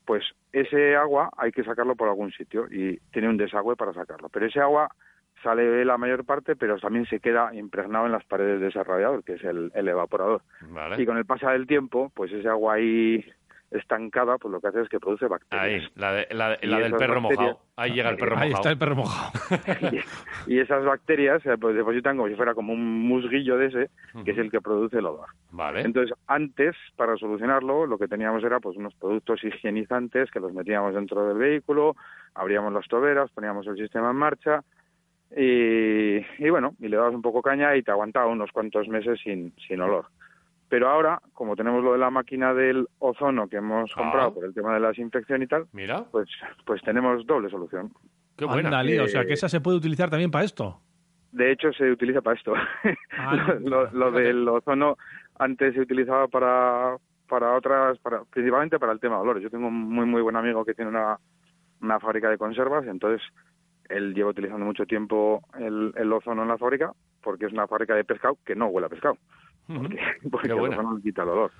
Pues 0.07 0.25
ese 0.55 0.97
agua 0.97 1.29
hay 1.37 1.53
que 1.53 1.65
sacarlo 1.65 1.95
por 1.97 2.09
algún 2.09 2.33
sitio 2.33 2.67
y 2.71 2.97
tiene 3.13 3.29
un 3.29 3.37
desagüe 3.37 3.77
para 3.77 3.93
sacarlo. 3.93 4.31
Pero 4.31 4.47
ese 4.47 4.59
agua 4.61 4.89
sale 5.43 5.85
la 5.85 5.99
mayor 5.99 6.25
parte, 6.25 6.57
pero 6.57 6.79
también 6.79 7.07
se 7.07 7.21
queda 7.21 7.55
impregnado 7.55 8.07
en 8.07 8.13
las 8.13 8.25
paredes 8.25 8.61
de 8.61 8.69
ese 8.69 8.83
radiador, 8.85 9.23
que 9.25 9.35
es 9.35 9.45
el, 9.45 9.71
el 9.75 9.89
evaporador. 9.89 10.43
Vale. 10.71 11.01
Y 11.03 11.07
con 11.07 11.17
el 11.17 11.25
pasar 11.25 11.53
del 11.53 11.67
tiempo, 11.67 12.11
pues 12.15 12.33
ese 12.33 12.49
agua 12.49 12.75
ahí 12.75 13.25
estancada, 13.71 14.39
pues 14.39 14.51
lo 14.51 14.61
que 14.63 14.69
hace 14.69 14.81
es 14.81 14.89
que 14.89 14.99
produce 14.99 15.27
bacterias. 15.27 15.85
Ahí, 15.85 15.89
la, 15.95 16.13
de- 16.13 16.27
la, 16.31 16.49
de- 16.51 16.59
Y 16.63 16.67
la 16.69 16.79
del 16.79 16.87
esas 16.87 16.99
perro 16.99 17.21
bacterias- 17.21 17.39
mojado. 17.39 17.61
Ahí 17.77 17.93
llega 17.93 18.09
el 18.11 18.17
perro 18.17 18.37
Ahí 18.39 18.49
mojado. 18.51 18.55
está 18.57 18.71
el 18.71 18.79
perro 18.79 18.97
mojado. 18.97 19.33
y 20.47 20.59
esas 20.59 20.85
bacterias 20.85 21.43
se 21.43 21.59
pues, 21.59 21.77
depositan 21.77 22.17
como 22.17 22.29
si 22.31 22.35
fuera 22.35 22.55
como 22.55 22.73
un 22.73 23.07
musguillo 23.07 23.59
de 23.59 23.67
ese, 23.67 23.91
que 24.25 24.31
es 24.31 24.39
el 24.39 24.51
que 24.51 24.61
produce 24.63 24.99
el 24.99 25.07
olor. 25.07 25.29
Vale. 25.51 25.83
Entonces, 25.83 26.17
antes, 26.27 26.75
para 26.97 27.17
solucionarlo, 27.19 27.87
lo 27.87 27.99
que 27.99 28.09
teníamos 28.09 28.43
era 28.43 28.59
pues 28.59 28.77
unos 28.79 28.95
productos 28.95 29.45
higienizantes 29.45 30.31
que 30.31 30.41
los 30.41 30.53
metíamos 30.55 30.95
dentro 30.95 31.29
del 31.29 31.37
vehículo, 31.37 31.95
abríamos 32.35 32.73
las 32.73 32.89
toberas, 32.89 33.31
poníamos 33.33 33.67
el 33.67 33.77
sistema 33.77 34.11
en 34.11 34.17
marcha 34.17 34.63
y, 35.37 36.17
y 36.39 36.51
bueno, 36.51 36.75
y 36.79 36.89
le 36.89 36.97
dabas 36.97 37.15
un 37.15 37.23
poco 37.23 37.43
caña 37.43 37.77
y 37.77 37.83
te 37.83 37.91
aguantaba 37.91 38.27
unos 38.27 38.51
cuantos 38.53 38.89
meses 38.89 39.21
sin, 39.23 39.53
sin 39.67 39.81
olor. 39.81 40.07
Pero 40.69 40.89
ahora, 40.89 41.21
como 41.33 41.57
tenemos 41.57 41.83
lo 41.83 41.93
de 41.93 41.99
la 41.99 42.11
máquina 42.11 42.53
del 42.53 42.87
ozono 42.99 43.49
que 43.49 43.57
hemos 43.57 43.91
Ah. 43.97 44.01
comprado 44.03 44.35
por 44.35 44.45
el 44.45 44.55
tema 44.55 44.75
de 44.75 44.81
la 44.81 44.89
desinfección 44.89 45.43
y 45.43 45.47
tal, 45.47 45.67
Mira, 45.73 46.05
pues, 46.11 46.29
pues 46.67 46.83
tenemos 46.83 47.27
doble 47.27 47.49
solución. 47.51 47.91
qué 48.37 48.45
buena. 48.45 48.69
Ándale, 48.69 49.01
o 49.01 49.09
sea, 49.09 49.23
Eh, 49.23 49.27
que 49.27 49.33
esa 49.35 49.49
se 49.49 49.61
puede 49.61 49.79
utilizar 49.79 50.11
también 50.11 50.31
para 50.31 50.45
esto. 50.45 50.81
De 51.33 51.53
hecho, 51.53 51.73
se 51.73 51.91
utiliza 51.91 52.21
para 52.23 52.37
esto. 52.37 52.55
Ah, 53.19 53.35
lo, 53.61 53.85
lo- 53.87 53.91
lo 53.93 54.11
del 54.13 54.47
ozono 54.49 54.97
antes 55.39 55.75
se 55.75 55.81
utilizaba 55.81 56.29
para, 56.29 56.97
para 57.29 57.55
otras, 57.55 57.99
para, 58.01 58.25
principalmente 58.25 58.79
para 58.79 58.93
el 58.93 59.01
tema 59.01 59.17
de 59.17 59.23
olores. 59.23 59.43
Yo 59.43 59.51
tengo 59.51 59.69
un 59.69 59.75
muy, 59.75 60.05
muy 60.07 60.21
buen 60.23 60.37
amigo 60.37 60.65
que 60.65 60.75
tiene 60.75 60.91
una, 60.91 61.19
una 61.81 61.99
fábrica 62.01 62.29
de 62.31 62.39
conservas, 62.39 62.87
entonces 62.87 63.27
él 63.89 64.15
lleva 64.15 64.31
utilizando 64.31 64.65
mucho 64.65 64.87
tiempo 64.87 65.43
el, 65.59 65.93
el 65.97 66.13
ozono 66.13 66.43
en 66.43 66.49
la 66.49 66.59
fábrica 66.59 66.93
porque 67.23 67.47
es 67.47 67.53
una 67.53 67.67
fábrica 67.67 67.95
de 67.95 68.05
pescado 68.05 68.39
que 68.45 68.55
no 68.55 68.67
huele 68.69 68.87
a 68.87 68.91
pescado, 68.91 69.19
porque, 69.67 69.99
porque 70.31 70.49
el 70.49 70.61
ozono 70.61 70.97
le 70.97 71.03
quita 71.03 71.23
el 71.23 71.31
olor. 71.31 71.53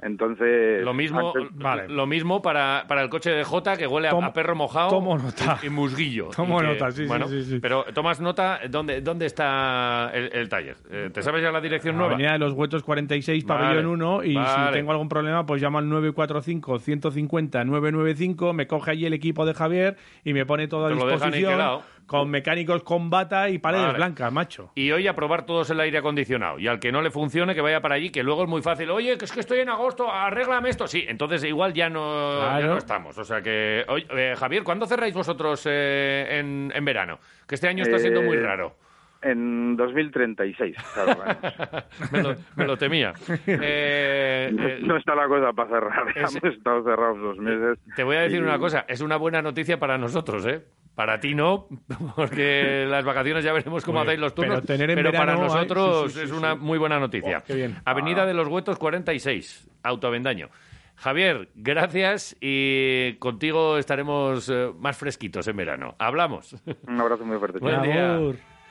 Entonces, 0.00 0.84
Lo 0.84 0.94
mismo, 0.94 1.32
antes- 1.34 1.90
lo 1.90 2.06
mismo 2.06 2.40
para, 2.40 2.84
para 2.86 3.02
el 3.02 3.08
coche 3.08 3.30
de 3.30 3.42
Jota 3.42 3.76
que 3.76 3.86
huele 3.86 4.08
a, 4.08 4.12
a 4.12 4.32
perro 4.32 4.54
mojado 4.54 4.90
tomo 4.90 5.18
nota. 5.18 5.58
y, 5.62 5.66
y 5.66 5.70
musguillo. 5.70 6.28
Tomo 6.36 6.58
Y 6.58 6.60
que- 6.66 6.72
nota, 6.72 6.90
sí, 6.92 7.04
bueno, 7.06 7.26
sí, 7.26 7.42
sí. 7.44 7.58
Pero 7.60 7.84
tomas 7.92 8.20
nota, 8.20 8.60
¿dónde, 8.70 9.00
dónde 9.00 9.26
está 9.26 10.10
el, 10.14 10.30
el 10.32 10.48
taller? 10.48 10.76
Eh, 10.90 11.10
¿Te 11.12 11.22
sabes 11.22 11.42
ya 11.42 11.50
la 11.50 11.60
dirección 11.60 11.96
nueva? 11.96 12.12
Avenida 12.14 12.32
de 12.32 12.38
los 12.38 12.52
Huetos 12.52 12.82
46, 12.84 13.44
Vale, 13.44 13.60
pabellón 13.64 13.86
1. 13.86 14.24
Y 14.24 14.34
vale. 14.34 14.66
si 14.66 14.72
tengo 14.78 14.92
algún 14.92 15.08
problema, 15.08 15.44
pues 15.46 15.60
llamo 15.60 15.78
al 15.78 15.86
945-150-995. 15.88 18.52
Me 18.52 18.66
coge 18.66 18.90
allí 18.92 19.06
el 19.06 19.12
equipo 19.14 19.46
de 19.46 19.54
Javier 19.54 19.96
y 20.24 20.32
me 20.32 20.46
pone 20.46 20.68
todo 20.68 20.86
a 20.86 20.88
Te 20.90 20.94
lo 20.94 21.06
dejan 21.06 21.32
disposición. 21.32 21.80
Con 22.08 22.30
mecánicos 22.30 22.82
con 22.82 23.10
bata 23.10 23.48
y 23.50 23.58
paredes 23.58 23.84
Vale. 23.86 23.98
blancas, 23.98 24.32
macho. 24.32 24.72
Y 24.74 24.90
hoy 24.90 25.06
a 25.06 25.14
probar 25.14 25.44
todos 25.46 25.68
el 25.70 25.78
aire 25.78 25.98
acondicionado. 25.98 26.58
Y 26.58 26.66
al 26.66 26.80
que 26.80 26.90
no 26.90 27.02
le 27.02 27.10
funcione, 27.10 27.54
que 27.54 27.60
vaya 27.60 27.80
para 27.80 27.94
allí, 27.96 28.10
que 28.10 28.22
luego 28.22 28.42
es 28.44 28.48
muy 28.48 28.62
fácil. 28.62 28.90
Oye, 28.90 29.16
que 29.18 29.26
es 29.26 29.30
que 29.32 29.40
estoy 29.40 29.60
en 29.60 29.68
agosto, 29.68 30.10
arréglame 30.10 30.70
esto. 30.70 30.88
Sí, 30.88 31.04
entonces 31.06 31.44
igual 31.44 31.74
ya 31.74 31.88
no, 31.90 32.40
ya 32.58 32.66
no 32.66 32.78
estamos. 32.78 33.16
O 33.18 33.24
sea 33.24 33.42
que. 33.42 33.84
Oye, 33.88 34.06
eh, 34.10 34.34
Javier, 34.36 34.62
¿cuándo 34.64 34.86
cerráis 34.86 35.12
vosotros 35.14 35.62
eh, 35.68 36.38
en, 36.40 36.72
en 36.74 36.84
verano? 36.84 37.18
Que 37.46 37.54
este 37.56 37.68
año 37.68 37.82
está 37.84 37.98
siendo 37.98 38.22
muy 38.22 38.38
Eh, 38.38 38.40
raro. 38.42 38.74
En 39.20 39.76
2036, 39.76 40.76
claro. 40.94 41.20
me, 42.12 42.22
lo, 42.22 42.36
me 42.54 42.64
lo 42.66 42.76
temía. 42.76 43.12
Eh, 43.46 44.48
eh, 44.56 44.78
no 44.82 44.96
está 44.96 45.14
la 45.14 45.26
cosa 45.26 45.52
para 45.52 45.68
cerrar. 45.68 46.08
es- 46.16 46.36
Hemos 46.36 46.56
estado 46.56 46.84
cerrados 46.84 47.18
dos 47.20 47.36
meses. 47.38 47.78
Te 47.96 48.04
voy 48.04 48.16
a 48.16 48.20
decir 48.22 48.38
Y- 48.38 48.42
una 48.44 48.58
cosa, 48.58 48.84
es 48.88 49.00
una 49.00 49.16
buena 49.16 49.42
noticia 49.42 49.78
para 49.78 49.98
nosotros, 49.98 50.46
¿eh? 50.46 50.62
Para 50.98 51.20
ti 51.20 51.32
no, 51.32 51.68
porque 52.16 52.84
las 52.88 53.04
vacaciones 53.04 53.44
ya 53.44 53.52
veremos 53.52 53.84
cómo 53.84 54.00
Oye, 54.00 54.08
hacéis 54.08 54.20
los 54.20 54.34
turnos. 54.34 54.56
pero 54.56 54.66
tener 54.66 54.90
en 54.90 54.96
pero 54.96 55.12
para 55.12 55.36
verano, 55.36 55.44
nosotros 55.44 56.06
sí, 56.06 56.08
sí, 56.08 56.18
sí, 56.18 56.24
es 56.24 56.30
sí. 56.30 56.36
una 56.36 56.56
muy 56.56 56.76
buena 56.76 56.98
noticia. 56.98 57.38
Oh, 57.38 57.44
qué 57.46 57.54
bien. 57.54 57.76
Avenida 57.84 58.26
de 58.26 58.34
los 58.34 58.48
Huetos 58.48 58.80
46, 58.80 59.70
Autoavendaño. 59.84 60.48
Javier, 60.96 61.50
gracias 61.54 62.36
y 62.40 63.12
contigo 63.20 63.78
estaremos 63.78 64.48
eh, 64.48 64.72
más 64.76 64.96
fresquitos 64.96 65.46
en 65.46 65.56
verano. 65.56 65.94
Hablamos. 66.00 66.56
Un 66.88 67.00
abrazo 67.00 67.24
muy 67.24 67.38
fuerte. 67.38 67.60
Buen 67.60 67.80
día. 67.82 68.18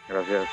Gracias. 0.09 0.49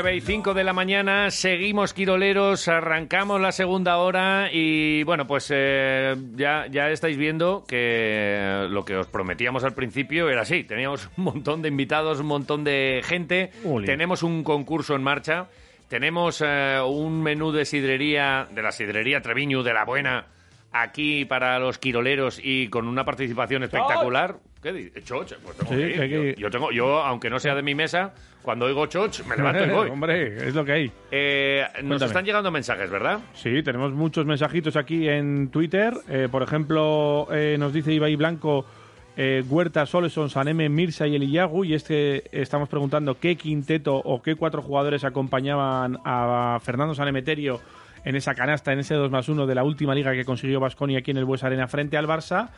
9 0.00 0.14
y 0.14 0.20
5 0.20 0.54
de 0.54 0.62
la 0.62 0.72
mañana, 0.72 1.28
seguimos 1.32 1.92
quiroleros, 1.92 2.68
arrancamos 2.68 3.40
la 3.40 3.50
segunda 3.50 3.96
hora 3.96 4.48
y 4.52 5.02
bueno, 5.02 5.26
pues 5.26 5.50
eh, 5.52 6.14
ya, 6.36 6.66
ya 6.70 6.88
estáis 6.90 7.16
viendo 7.16 7.64
que 7.66 8.68
lo 8.70 8.84
que 8.84 8.94
os 8.94 9.08
prometíamos 9.08 9.64
al 9.64 9.74
principio 9.74 10.30
era 10.30 10.42
así. 10.42 10.62
Teníamos 10.62 11.10
un 11.16 11.24
montón 11.24 11.62
de 11.62 11.68
invitados, 11.70 12.20
un 12.20 12.26
montón 12.26 12.62
de 12.62 13.00
gente, 13.04 13.50
Uli. 13.64 13.86
tenemos 13.86 14.22
un 14.22 14.44
concurso 14.44 14.94
en 14.94 15.02
marcha, 15.02 15.48
tenemos 15.88 16.44
eh, 16.46 16.78
un 16.86 17.20
menú 17.20 17.50
de 17.50 17.64
sidrería, 17.64 18.46
de 18.52 18.62
la 18.62 18.70
sidrería 18.70 19.20
Treviño, 19.20 19.64
de 19.64 19.74
la 19.74 19.84
buena, 19.84 20.26
aquí 20.70 21.24
para 21.24 21.58
los 21.58 21.78
quiroleros 21.78 22.40
y 22.40 22.68
con 22.68 22.86
una 22.86 23.04
participación 23.04 23.64
espectacular. 23.64 24.36
¿Qué 24.62 24.72
dices? 24.72 25.04
Pues 25.08 25.56
tengo 25.56 25.72
Sí, 25.72 25.76
que 25.98 26.06
ir. 26.06 26.34
Yo-. 26.36 26.42
Yo, 26.42 26.50
tengo, 26.50 26.70
yo, 26.72 27.00
aunque 27.02 27.30
no 27.30 27.38
sea 27.40 27.54
de 27.54 27.62
mi 27.62 27.74
mesa, 27.76 28.12
cuando 28.48 28.64
oigo 28.64 28.86
choch, 28.86 29.26
me 29.26 29.36
levanto 29.36 29.62
y 29.62 29.68
voy. 29.68 29.90
Hombre, 29.92 30.48
es 30.48 30.54
lo 30.54 30.64
que 30.64 30.72
hay. 30.72 30.92
Eh, 31.10 31.66
nos 31.82 32.00
están 32.00 32.24
llegando 32.24 32.50
mensajes, 32.50 32.88
¿verdad? 32.88 33.20
Sí, 33.34 33.62
tenemos 33.62 33.92
muchos 33.92 34.24
mensajitos 34.24 34.74
aquí 34.76 35.06
en 35.06 35.50
Twitter. 35.50 35.92
Eh, 36.08 36.28
por 36.30 36.42
ejemplo, 36.42 37.28
eh, 37.30 37.56
nos 37.58 37.74
dice 37.74 37.92
Ibai 37.92 38.16
Blanco, 38.16 38.64
eh, 39.18 39.44
Huerta, 39.46 39.84
Soleson, 39.84 40.30
Saneme, 40.30 40.70
Mirsa 40.70 41.06
y 41.06 41.16
Eliyagu. 41.16 41.66
Y 41.66 41.74
es 41.74 41.84
que 41.84 42.24
estamos 42.32 42.70
preguntando 42.70 43.18
qué 43.20 43.36
quinteto 43.36 43.96
o 43.96 44.22
qué 44.22 44.34
cuatro 44.34 44.62
jugadores 44.62 45.04
acompañaban 45.04 45.98
a 46.06 46.58
Fernando 46.62 46.94
Sanemeterio 46.94 47.60
en 48.06 48.16
esa 48.16 48.34
canasta, 48.34 48.72
en 48.72 48.78
ese 48.78 48.94
2 48.94 49.10
más 49.10 49.28
1 49.28 49.46
de 49.46 49.54
la 49.54 49.62
última 49.62 49.94
liga 49.94 50.14
que 50.14 50.24
consiguió 50.24 50.58
Basconi 50.58 50.96
aquí 50.96 51.10
en 51.10 51.18
el 51.18 51.26
Bues 51.26 51.44
Arena 51.44 51.68
frente 51.68 51.98
al 51.98 52.06
Barça. 52.06 52.48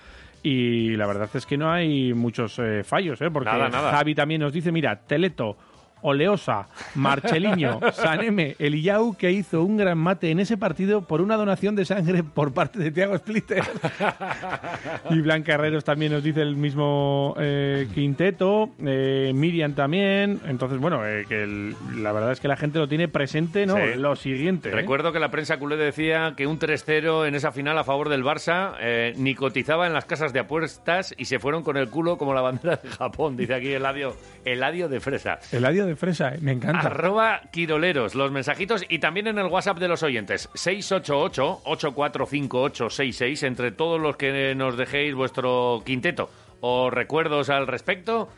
Y 0.42 0.96
la 0.96 1.06
verdad 1.06 1.28
es 1.34 1.44
que 1.44 1.58
no 1.58 1.70
hay 1.70 2.14
muchos 2.14 2.58
eh, 2.58 2.82
fallos, 2.82 3.20
¿eh? 3.20 3.30
porque 3.30 3.50
Nada, 3.50 3.68
nada. 3.68 3.90
Javi 3.90 4.14
también 4.14 4.40
nos 4.40 4.52
dice, 4.52 4.72
mira, 4.72 4.96
Teleto, 4.96 5.56
Oleosa, 6.02 6.68
Marcheliño, 6.94 7.80
Saneme, 7.92 8.56
Eliau, 8.58 9.14
que 9.16 9.30
hizo 9.32 9.62
un 9.62 9.76
gran 9.76 9.98
mate 9.98 10.30
en 10.30 10.40
ese 10.40 10.56
partido 10.56 11.02
por 11.02 11.20
una 11.20 11.36
donación 11.36 11.76
de 11.76 11.84
sangre 11.84 12.22
por 12.22 12.52
parte 12.52 12.78
de 12.78 12.90
Thiago 12.90 13.16
Splitter. 13.18 13.62
y 15.10 15.20
Blanca 15.20 15.54
Herreros 15.54 15.84
también 15.84 16.12
nos 16.12 16.22
dice 16.22 16.42
el 16.42 16.56
mismo 16.56 17.34
eh, 17.38 17.88
quinteto, 17.94 18.70
eh, 18.84 19.32
Miriam 19.34 19.74
también. 19.74 20.40
Entonces, 20.46 20.78
bueno, 20.78 21.06
eh, 21.06 21.24
que 21.28 21.42
el- 21.42 21.74
la 22.02 22.12
verdad 22.12 22.32
es 22.32 22.40
que 22.40 22.48
la 22.48 22.56
gente 22.56 22.78
lo 22.78 22.88
tiene 22.88 23.08
presente, 23.08 23.66
¿no? 23.66 23.76
Sí. 23.76 23.82
Lo 23.96 24.16
siguiente. 24.16 24.70
¿eh? 24.70 24.72
Recuerdo 24.72 25.12
que 25.12 25.20
la 25.20 25.30
prensa 25.30 25.58
culé 25.58 25.76
decía 25.76 26.34
que 26.36 26.46
un 26.46 26.58
3-0 26.58 27.26
en 27.26 27.34
esa 27.34 27.52
final 27.52 27.76
a 27.78 27.84
favor 27.84 28.08
del 28.08 28.24
Barça 28.24 28.72
ni 29.16 29.34
cotizaba 29.34 29.86
en 29.86 29.92
las 29.92 30.04
casas 30.04 30.32
de 30.32 30.40
apuestas 30.40 31.14
y 31.16 31.24
se 31.26 31.38
fueron 31.38 31.62
con 31.62 31.76
el 31.76 31.88
culo 31.88 32.16
como 32.18 32.34
la 32.34 32.40
bandera 32.40 32.76
de 32.76 32.88
Japón, 32.88 33.36
dice 33.36 33.54
aquí 33.54 33.68
Eladio, 33.72 34.14
Eladio 34.44 34.88
de 34.88 35.00
Fresa. 35.00 35.38
Eladio 35.52 35.86
de 35.86 35.89
fresa, 35.96 36.34
eh, 36.34 36.38
me 36.40 36.52
encanta. 36.52 36.88
Arroba 36.88 37.40
Quiroleros, 37.52 38.14
los 38.14 38.30
mensajitos 38.30 38.84
y 38.88 38.98
también 38.98 39.26
en 39.26 39.38
el 39.38 39.46
WhatsApp 39.46 39.78
de 39.78 39.88
los 39.88 40.02
oyentes. 40.02 40.48
688-845866, 40.54 43.46
entre 43.46 43.72
todos 43.72 44.00
los 44.00 44.16
que 44.16 44.54
nos 44.54 44.76
dejéis 44.76 45.14
vuestro 45.14 45.82
quinteto 45.84 46.30
o 46.60 46.90
recuerdos 46.90 47.50
al 47.50 47.66
respecto. 47.66 48.28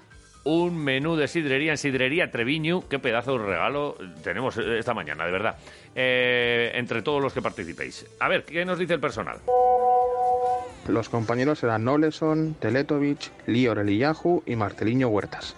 Un 0.44 0.76
menú 0.76 1.14
de 1.14 1.28
sidrería 1.28 1.70
en 1.70 1.78
Sidrería 1.78 2.32
Treviño. 2.32 2.88
Qué 2.88 2.98
pedazo 2.98 3.38
de 3.38 3.46
regalo 3.46 3.96
tenemos 4.24 4.59
eh, 4.59 4.78
esta 4.78 4.92
mañana, 4.92 5.24
de 5.24 5.30
verdad. 5.30 5.57
Eh, 5.94 6.72
entre 6.74 7.03
todos 7.03 7.22
los 7.22 7.32
que 7.32 7.40
participéis. 7.40 8.07
A 8.18 8.28
ver, 8.28 8.44
¿qué 8.44 8.64
nos 8.64 8.78
dice 8.78 8.94
el 8.94 9.00
personal? 9.00 9.38
Los 10.88 11.09
compañeros 11.09 11.62
eran 11.62 11.86
Oleson, 11.86 12.55
Teletovic, 12.55 13.30
Lior 13.46 13.78
Eliyahu 13.78 14.42
y 14.44 14.57
Marteliño 14.57 15.07
Huertas. 15.09 15.55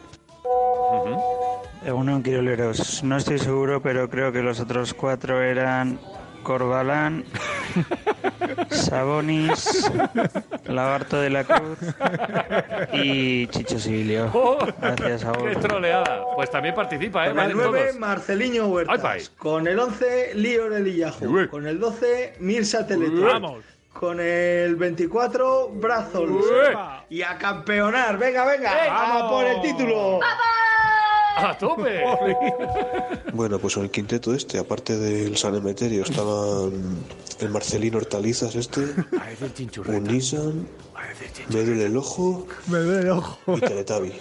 Uno 1.93 2.23
Quiroleros, 2.23 3.05
no 3.05 3.17
estoy 3.17 3.39
seguro, 3.39 3.83
pero 3.83 4.09
creo 4.09 4.33
que 4.33 4.43
los 4.43 4.59
otros 4.59 4.95
cuatro 4.95 5.43
eran 5.43 5.99
Corbalán, 6.43 7.25
Sabonis, 8.71 9.91
Lagarto 10.67 11.21
de 11.21 11.31
la 11.31 11.45
Cruz 11.45 11.79
y 12.93 13.47
Chicho 13.49 13.79
Sibilio. 13.79 14.31
Gracias, 14.81 15.25
Agur. 15.25 15.49
¡Oh! 15.49 15.51
¡Qué 15.51 15.57
troleada! 15.57 16.23
Pues 16.35 16.51
también 16.51 16.75
participa, 16.75 17.27
¿eh? 17.27 17.31
Con 17.31 17.39
el 17.39 17.55
Valen 17.55 17.71
9, 17.71 17.87
todos. 17.87 18.01
Marceliño 18.01 18.67
Huertas. 18.67 19.05
Ay. 19.05 19.23
Con 19.37 19.67
el 19.67 19.79
11, 19.79 20.35
Lior 20.35 20.73
Eliyahu. 20.73 21.49
Con 21.51 21.67
el 21.67 21.79
12, 21.79 22.37
Mirsa 22.41 22.87
Teleto. 22.87 23.23
Vamos. 23.23 23.65
Con 23.93 24.21
el 24.21 24.75
24, 24.77 25.69
Brazos. 25.75 26.29
Y 27.09 27.23
a 27.23 27.39
campeonar. 27.39 28.19
Venga, 28.19 28.45
venga. 28.45 28.75
¡Venga! 28.75 28.93
¡Vamos 28.93 29.33
por 29.33 29.45
el 29.45 29.61
título! 29.63 30.21
¡A 31.37 31.57
tope! 31.59 32.05
Bueno, 33.33 33.59
pues 33.59 33.77
en 33.77 33.83
el 33.85 33.91
quinteto 33.91 34.33
este, 34.33 34.59
aparte 34.59 34.97
del 34.97 35.37
San 35.37 35.57
Emeterio, 35.57 36.05
estaban 36.05 36.71
el 37.41 37.51
Marcelino 37.51 37.99
Hortalizas 37.99 38.55
este, 38.55 38.81
un 39.89 40.05
Nissan, 40.05 40.69
me 41.49 41.63
duele 41.65 41.87
el 41.87 41.97
ojo 41.97 42.47
Me 42.69 42.79
duele 42.79 43.01
el 43.01 43.11
ojo. 43.11 43.39
y 43.57 43.61
Teletabi. 43.61 44.13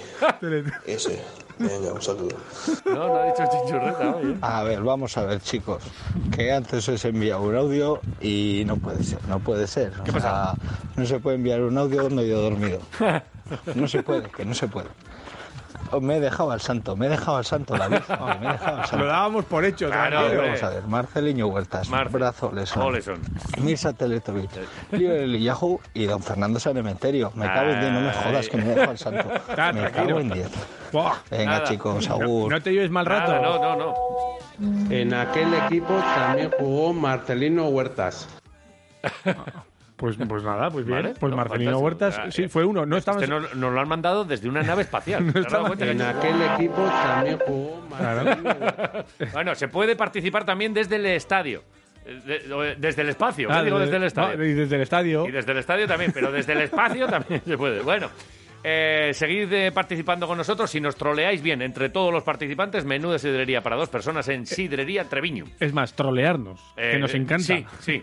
Ese. 0.87 1.21
Venga, 1.59 1.93
un 1.93 2.01
saludo. 2.01 2.35
No, 2.85 2.95
no 3.07 3.15
ha 3.15 3.25
dicho 3.27 3.43
chinchurreta 3.51 4.15
¿eh? 4.21 4.35
A 4.41 4.63
ver, 4.63 4.81
vamos 4.81 5.15
a 5.17 5.25
ver, 5.25 5.39
chicos. 5.39 5.83
Que 6.35 6.51
antes 6.51 6.89
os 6.89 7.05
he 7.05 7.09
enviado 7.09 7.43
un 7.43 7.55
audio 7.55 8.01
y 8.19 8.63
no 8.65 8.77
puede 8.77 9.03
ser, 9.03 9.19
no 9.27 9.39
puede 9.39 9.67
ser. 9.67 9.93
O 9.99 10.03
¿Qué 10.03 10.11
sea, 10.11 10.21
pasa? 10.21 10.55
no 10.95 11.05
se 11.05 11.19
puede 11.19 11.35
enviar 11.35 11.61
un 11.61 11.77
audio 11.77 12.09
medio 12.09 12.39
dormido. 12.41 12.79
No 13.75 13.87
se 13.89 14.01
puede, 14.01 14.31
que 14.31 14.45
no 14.45 14.55
se 14.55 14.67
puede. 14.67 14.87
Oh, 15.91 15.99
Me 16.01 16.17
he 16.17 16.19
dejado 16.19 16.51
al 16.51 16.61
santo, 16.61 16.95
me 16.95 17.05
he 17.05 17.09
dejado 17.09 17.37
al 17.37 17.45
santo 17.45 17.77
la 17.77 17.87
Virgen, 17.89 18.17
me 18.41 18.47
he 18.47 18.51
dejado 18.53 18.77
al 18.77 18.85
santo. 18.87 18.97
Lo 18.97 19.05
dábamos 19.05 19.45
por 19.45 19.63
hecho. 19.65 19.87
Claro, 19.87 20.21
hombre. 20.21 20.37
Vamos 20.37 20.63
a 20.63 20.69
ver, 20.69 20.83
Marceliño 20.87 21.47
Huertas, 21.47 21.89
Marce. 21.89 22.13
Brazo 22.17 22.47
Oleson, 22.49 22.81
Oleson. 22.83 23.21
Mirsa 23.61 23.93
Teletovic, 23.93 24.49
Eliyahu 24.91 25.79
y 25.93 26.05
don 26.05 26.21
Fernando 26.21 26.59
Sanemeterio. 26.59 27.31
Me 27.35 27.45
cago 27.45 27.71
en 27.71 27.79
diez, 27.79 27.91
no 27.91 28.01
me 28.01 28.13
jodas 28.13 28.49
que 28.49 28.57
me 28.57 28.63
he 28.63 28.67
dejado 28.69 28.91
al 28.91 28.97
santo. 28.97 29.23
Ah, 29.57 29.71
Me 29.73 29.91
cago 29.91 30.19
en 30.19 30.29
diez. 30.29 30.49
Buah. 30.91 31.15
Venga, 31.31 31.45
Nada. 31.45 31.63
chicos, 31.65 32.07
No, 32.09 32.15
agur. 32.15 32.51
no 32.51 32.61
te 32.61 32.71
lleves 32.71 32.91
mal 32.91 33.05
rato. 33.05 33.31
Nada, 33.33 33.41
no, 33.59 33.59
no, 33.59 33.75
no. 33.77 34.91
En 34.91 35.13
aquel 35.13 35.53
equipo 35.53 35.93
también 36.15 36.51
jugó 36.57 36.93
Marcelino 36.93 37.67
Huertas. 37.69 38.27
Pues, 39.95 40.17
pues 40.27 40.43
nada, 40.43 40.69
pues 40.69 40.85
bien. 40.85 40.97
Vale, 41.03 41.13
pues 41.19 41.29
no, 41.29 41.37
Marcelino 41.37 41.71
fantástico. 41.79 41.85
Huertas, 41.85 42.19
Ah, 42.19 42.31
sí, 42.31 42.43
eh, 42.43 42.49
fue 42.49 42.65
uno. 42.65 42.85
No 42.85 42.97
estaba 42.97 43.19
Este 43.21 43.29
nos, 43.29 43.55
nos 43.55 43.71
lo 43.73 43.79
han 43.79 43.87
mandado 43.87 44.25
desde 44.25 44.49
una 44.49 44.61
nave 44.63 44.81
espacial. 44.81 45.31
¿Te 45.31 45.39
has 45.39 45.51
dado 45.51 45.67
cuenta 45.67 45.85
que- 45.85 45.91
En 45.91 46.01
aquel 46.01 46.41
equipo 46.55 46.83
también 46.83 47.37
jugó 47.45 47.81
Marcelino 47.89 48.49
Huertas. 48.49 49.05
Bueno, 49.33 49.55
se 49.55 49.67
puede 49.67 49.95
participar 49.95 50.45
también 50.45 50.73
desde 50.73 50.95
el 50.97 51.05
estadio. 51.05 51.63
de- 52.05 52.75
desde 52.79 53.01
el 53.01 53.09
espacio, 53.09 53.47
Ah, 53.49 53.59
¿qué 53.59 53.65
digo 53.65 53.79
desde 53.79 53.95
el 53.95 54.01
no, 54.01 54.07
estadio? 54.07 54.43
y 54.43 54.53
desde 54.53 54.75
el 54.75 54.81
estadio. 54.81 55.25
Y 55.25 55.31
desde 55.31 55.51
el 55.53 55.57
estadio 55.59 55.87
también, 55.87 56.11
pero 56.13 56.33
desde 56.33 56.51
el 56.51 56.59
espacio 56.63 57.07
también 57.07 57.41
se 57.45 57.57
puede. 57.57 57.79
Bueno, 57.81 58.09
eh, 58.61 59.11
seguid 59.13 59.53
eh, 59.53 59.71
participando 59.71 60.27
con 60.27 60.37
nosotros. 60.37 60.69
Si 60.69 60.81
nos 60.81 60.97
troleáis 60.97 61.41
bien 61.41 61.61
entre 61.61 61.87
todos 61.89 62.11
los 62.11 62.23
participantes, 62.23 62.83
menú 62.83 63.09
de 63.11 63.19
sidrería 63.19 63.61
para 63.63 63.77
dos 63.77 63.87
personas 63.87 64.27
en 64.27 64.45
Sidrería 64.45 65.05
Treviño. 65.05 65.45
Es 65.61 65.71
más, 65.73 65.93
trolearnos, 65.93 66.59
que 66.75 66.95
Eh, 66.95 66.99
nos 66.99 67.13
encanta. 67.13 67.43
Sí, 67.45 67.65
sí. 67.79 68.01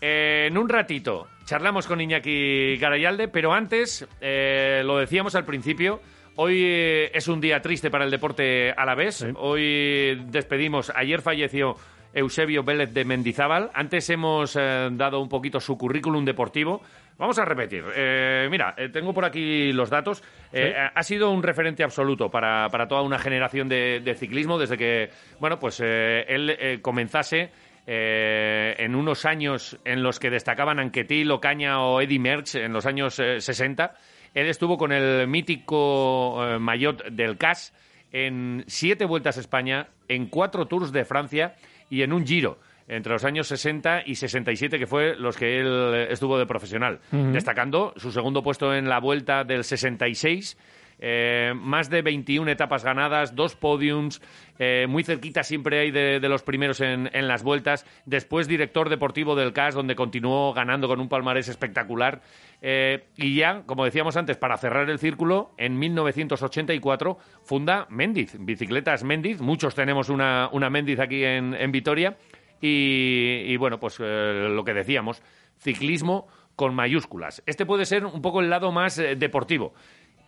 Eh, 0.00 0.46
en 0.48 0.56
un 0.58 0.68
ratito 0.68 1.26
charlamos 1.44 1.86
con 1.86 2.00
Iñaki 2.00 2.76
Garayalde, 2.76 3.28
pero 3.28 3.52
antes, 3.52 4.06
eh, 4.20 4.82
lo 4.84 4.98
decíamos 4.98 5.34
al 5.34 5.44
principio, 5.46 6.00
hoy 6.36 6.62
eh, 6.64 7.10
es 7.14 7.26
un 7.26 7.40
día 7.40 7.60
triste 7.62 7.90
para 7.90 8.04
el 8.04 8.10
deporte 8.10 8.70
alavés. 8.72 9.26
Hoy 9.36 10.22
despedimos, 10.26 10.92
ayer 10.94 11.20
falleció 11.22 11.74
Eusebio 12.12 12.62
Vélez 12.64 12.92
de 12.92 13.04
Mendizábal. 13.04 13.70
Antes 13.74 14.08
hemos 14.10 14.54
dado 14.54 15.20
un 15.20 15.28
poquito 15.28 15.58
su 15.58 15.76
currículum 15.78 16.24
deportivo. 16.24 16.82
Vamos 17.16 17.38
a 17.38 17.44
repetir. 17.44 17.82
Eh, 17.96 18.46
mira, 18.50 18.74
eh, 18.76 18.90
tengo 18.90 19.12
por 19.12 19.24
aquí 19.24 19.72
los 19.72 19.90
datos. 19.90 20.22
Eh, 20.52 20.72
Sí. 20.74 20.90
ha- 20.94 21.02
sido 21.02 21.30
un 21.32 21.42
referente 21.42 21.82
absoluto 21.82 22.30
para, 22.30 22.68
para 22.70 22.86
toda 22.86 23.02
una 23.02 23.18
generación 23.18 23.68
de, 23.68 24.00
de 24.04 24.14
ciclismo 24.14 24.58
desde 24.58 24.76
que, 24.78 25.10
bueno, 25.40 25.58
pues 25.58 25.80
él 25.80 26.78
comenzase 26.82 27.50
eh, 27.90 28.74
en 28.76 28.94
unos 28.94 29.24
años 29.24 29.78
en 29.86 30.02
los 30.02 30.20
que 30.20 30.28
destacaban 30.28 30.78
Anquetil, 30.78 31.30
Ocaña 31.30 31.80
o 31.80 32.02
Eddy 32.02 32.18
Merckx 32.18 32.56
en 32.56 32.74
los 32.74 32.84
años 32.84 33.18
eh, 33.18 33.40
60. 33.40 33.94
Él 34.34 34.46
estuvo 34.46 34.76
con 34.76 34.92
el 34.92 35.26
mítico 35.26 36.38
eh, 36.46 36.58
maillot 36.58 37.06
del 37.06 37.38
CAS 37.38 37.72
en 38.12 38.62
siete 38.66 39.06
vueltas 39.06 39.38
a 39.38 39.40
España, 39.40 39.88
en 40.06 40.26
cuatro 40.26 40.66
tours 40.66 40.92
de 40.92 41.06
Francia 41.06 41.54
y 41.88 42.02
en 42.02 42.12
un 42.12 42.26
giro 42.26 42.58
entre 42.88 43.14
los 43.14 43.24
años 43.24 43.48
60 43.48 44.02
y 44.04 44.16
67, 44.16 44.78
que 44.78 44.86
fue 44.86 45.16
los 45.16 45.38
que 45.38 45.58
él 45.58 46.08
estuvo 46.10 46.38
de 46.38 46.44
profesional, 46.44 47.00
destacando 47.10 47.92
su 47.96 48.10
segundo 48.12 48.42
puesto 48.42 48.74
en 48.74 48.88
la 48.88 48.98
vuelta 48.98 49.44
del 49.44 49.62
66. 49.62 50.56
Eh, 50.98 51.52
más 51.56 51.90
de 51.90 52.02
21 52.02 52.50
etapas 52.50 52.84
ganadas, 52.84 53.34
dos 53.34 53.54
podiums, 53.54 54.20
eh, 54.58 54.86
muy 54.88 55.04
cerquita 55.04 55.42
siempre 55.42 55.78
hay 55.78 55.90
de, 55.90 56.20
los 56.28 56.42
primeros 56.42 56.80
en, 56.80 57.08
en 57.12 57.28
las 57.28 57.42
vueltas. 57.42 57.86
Después 58.04 58.48
director 58.48 58.88
deportivo 58.88 59.36
del 59.36 59.52
CAS, 59.52 59.74
donde 59.74 59.94
continuó 59.94 60.52
ganando 60.52 60.88
con 60.88 61.00
un 61.00 61.08
palmarés 61.08 61.48
espectacular. 61.48 62.22
Eh, 62.60 63.04
y 63.16 63.36
ya, 63.36 63.62
como 63.66 63.84
decíamos 63.84 64.16
antes, 64.16 64.36
para 64.36 64.56
cerrar 64.56 64.90
el 64.90 64.98
círculo, 64.98 65.52
en 65.56 65.78
1984 65.78 67.18
funda 67.44 67.86
Mendiz, 67.90 68.36
Bicicletas 68.38 69.04
Mendiz. 69.04 69.40
Muchos 69.40 69.74
tenemos 69.74 70.08
una, 70.08 70.48
una 70.52 70.70
Mendiz 70.70 70.98
aquí 70.98 71.24
en, 71.24 71.70
Vitoria. 71.70 72.16
Y, 72.60 73.44
y 73.46 73.56
bueno, 73.56 73.78
pues 73.78 74.00
lo 74.00 74.64
que 74.64 74.74
decíamos, 74.74 75.22
ciclismo 75.58 76.26
con 76.56 76.74
mayúsculas. 76.74 77.40
Este 77.46 77.64
puede 77.64 77.86
ser 77.86 78.04
un 78.04 78.20
poco 78.20 78.40
el 78.40 78.50
lado 78.50 78.72
más 78.72 78.96
deportivo. 78.96 79.74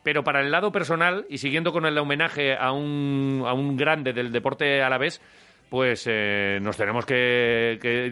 Pero 0.03 0.25
para 0.25 0.41
el 0.41 0.51
lado 0.51 0.73
personal, 0.73 1.27
y 1.29 1.39
siguiendo 1.39 1.73
con 1.73 1.85
el 1.87 1.99
homenaje 1.99 2.57
a 2.57 2.73
un, 2.73 3.43
a 3.47 3.53
un 3.53 3.77
grande 3.77 4.13
del 4.13 4.33
deporte 4.33 4.83
a 4.83 4.89
la 4.89 4.99
vez, 4.99 5.21
pues 5.69 6.07
eh, 6.11 6.59
nos 6.63 6.77
tenemos 6.77 7.05
que, 7.07 7.79
que, 7.81 8.11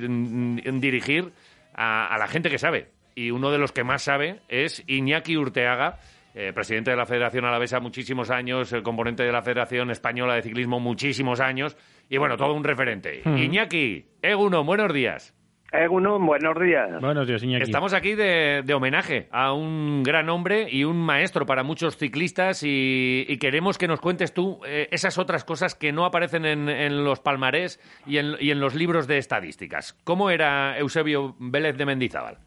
dirigir 0.79 1.33
a, 1.75 2.15
a 2.15 2.19
la 2.19 2.29
gente 2.29 2.51
que 2.51 2.59
sabe. 2.59 2.89
Y 3.15 3.31
uno 3.31 3.51
de 3.51 3.59
los 3.59 3.73
que 3.73 3.85
más 3.85 4.03
sabe 4.03 4.41
es 4.49 4.85
Iñaki 4.87 5.37
Urteaga, 5.37 5.99
eh, 6.35 6.53
presidente 6.53 6.91
de 6.91 6.97
la 6.97 7.07
Federación 7.07 7.45
Alavesa 7.45 7.81
muchísimos 7.81 8.31
años, 8.31 8.73
el 8.73 8.83
componente 8.83 9.25
de 9.25 9.33
la 9.33 9.43
Federación 9.43 9.91
Española 9.91 10.35
de 10.35 10.43
Ciclismo 10.43 10.79
muchísimos 10.79 11.41
años, 11.41 11.77
y 12.09 12.17
bueno, 12.17 12.37
todo 12.37 12.55
un 12.55 12.65
referente. 12.65 13.23
Mm. 13.25 13.39
Iñaki, 13.39 14.07
Eguno, 14.23 14.63
buenos 14.63 14.93
días. 14.93 15.35
Eguno, 15.71 16.19
buenos 16.19 16.59
días. 16.59 16.99
Buenos 17.01 17.27
días, 17.27 17.43
Iñaki. 17.43 17.65
Estamos 17.65 17.93
aquí 17.93 18.15
de, 18.15 18.63
de 18.65 18.75
homenaje 18.75 19.29
a 19.31 19.53
un 19.53 20.03
gran 20.03 20.31
hombre 20.31 20.67
y 20.71 20.85
un 20.85 20.97
maestro 20.97 21.45
para 21.45 21.63
muchos 21.63 21.99
ciclistas 21.99 22.63
y, 22.63 23.27
y 23.29 23.37
queremos 23.37 23.77
que 23.77 23.87
nos 23.87 24.01
cuentes 24.01 24.33
tú 24.33 24.61
eh, 24.67 24.89
esas 24.91 25.19
otras 25.19 25.45
cosas 25.45 25.75
que 25.75 25.93
no 25.93 26.07
aparecen 26.07 26.47
en, 26.47 26.71
en 26.71 27.05
los 27.05 27.21
palmarés 27.21 27.79
y 28.07 28.17
en, 28.17 28.37
y 28.41 28.51
en 28.51 28.61
los 28.61 28.75
libros 28.75 29.07
de 29.07 29.19
estadísticas. 29.19 29.93
¿Cómo 30.05 30.31
era 30.31 30.79
Eusebio 30.79 31.35
Vélez 31.39 31.77
de 31.77 31.85
Mendizábal? 31.85 32.39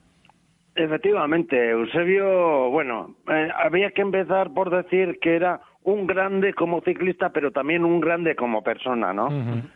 Efectivamente, 0.73 1.72
Eusebio, 1.72 2.69
bueno, 2.72 3.15
eh, 3.30 3.49
había 3.56 3.91
que 3.91 4.02
empezar 4.02 4.52
por 4.53 4.72
decir 4.72 5.19
que 5.22 5.35
era 5.35 5.61
un 5.84 6.06
grande 6.06 6.53
como 6.53 6.82
ciclista, 6.82 7.30
pero 7.30 7.52
también 7.52 7.86
un 7.86 7.99
grande 7.99 8.36
como 8.36 8.64
persona, 8.64 9.14
¿no? 9.14 9.30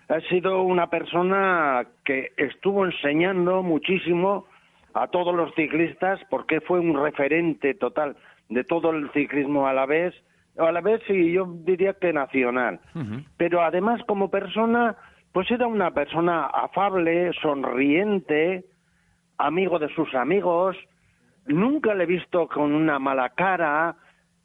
Ha 0.08 0.20
sido 0.30 0.62
una 0.62 0.88
persona 0.90 1.86
que 2.04 2.32
estuvo 2.38 2.86
enseñando 2.86 3.64
muchísimo 3.64 4.46
a 4.94 5.08
todos 5.08 5.36
los 5.36 5.54
ciclistas 5.56 6.20
porque 6.30 6.62
fue 6.62 6.80
un 6.80 7.02
referente 7.02 7.74
total 7.74 8.16
de 8.50 8.64
todo 8.64 8.92
el 8.92 9.10
ciclismo 9.12 9.68
a 9.68 9.74
la 9.74 9.86
vez, 9.86 10.14
a 10.58 10.72
la 10.72 10.82
vez 10.82 11.02
y 11.10 11.34
yo 11.34 11.48
diría 11.48 11.94
que 11.94 12.14
nacional. 12.14 12.80
Pero 13.38 13.62
además 13.62 14.02
como 14.08 14.30
persona, 14.30 14.96
pues 15.34 15.50
era 15.50 15.68
una 15.68 15.92
persona 15.92 16.46
afable, 16.46 17.32
sonriente, 17.42 18.64
amigo 19.38 19.80
de 19.80 19.90
sus 19.90 20.14
amigos, 20.14 20.78
nunca 21.48 21.94
le 21.94 22.04
he 22.04 22.08
visto 22.08 22.48
con 22.48 22.74
una 22.74 23.00
mala 23.00 23.30
cara, 23.30 23.96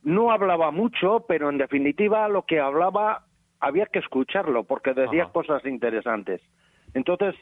no 0.03 0.31
hablaba 0.31 0.71
mucho, 0.71 1.25
pero 1.29 1.51
en 1.51 1.59
definitiva 1.59 2.29
lo 2.29 2.43
que 2.43 2.61
hablaba 2.61 3.25
había 3.61 3.87
que 3.87 3.99
escucharlo 3.99 4.65
porque 4.65 4.95
decía 4.95 5.27
cosas 5.27 5.65
interesantes. 5.67 6.41
Entonces, 6.95 7.35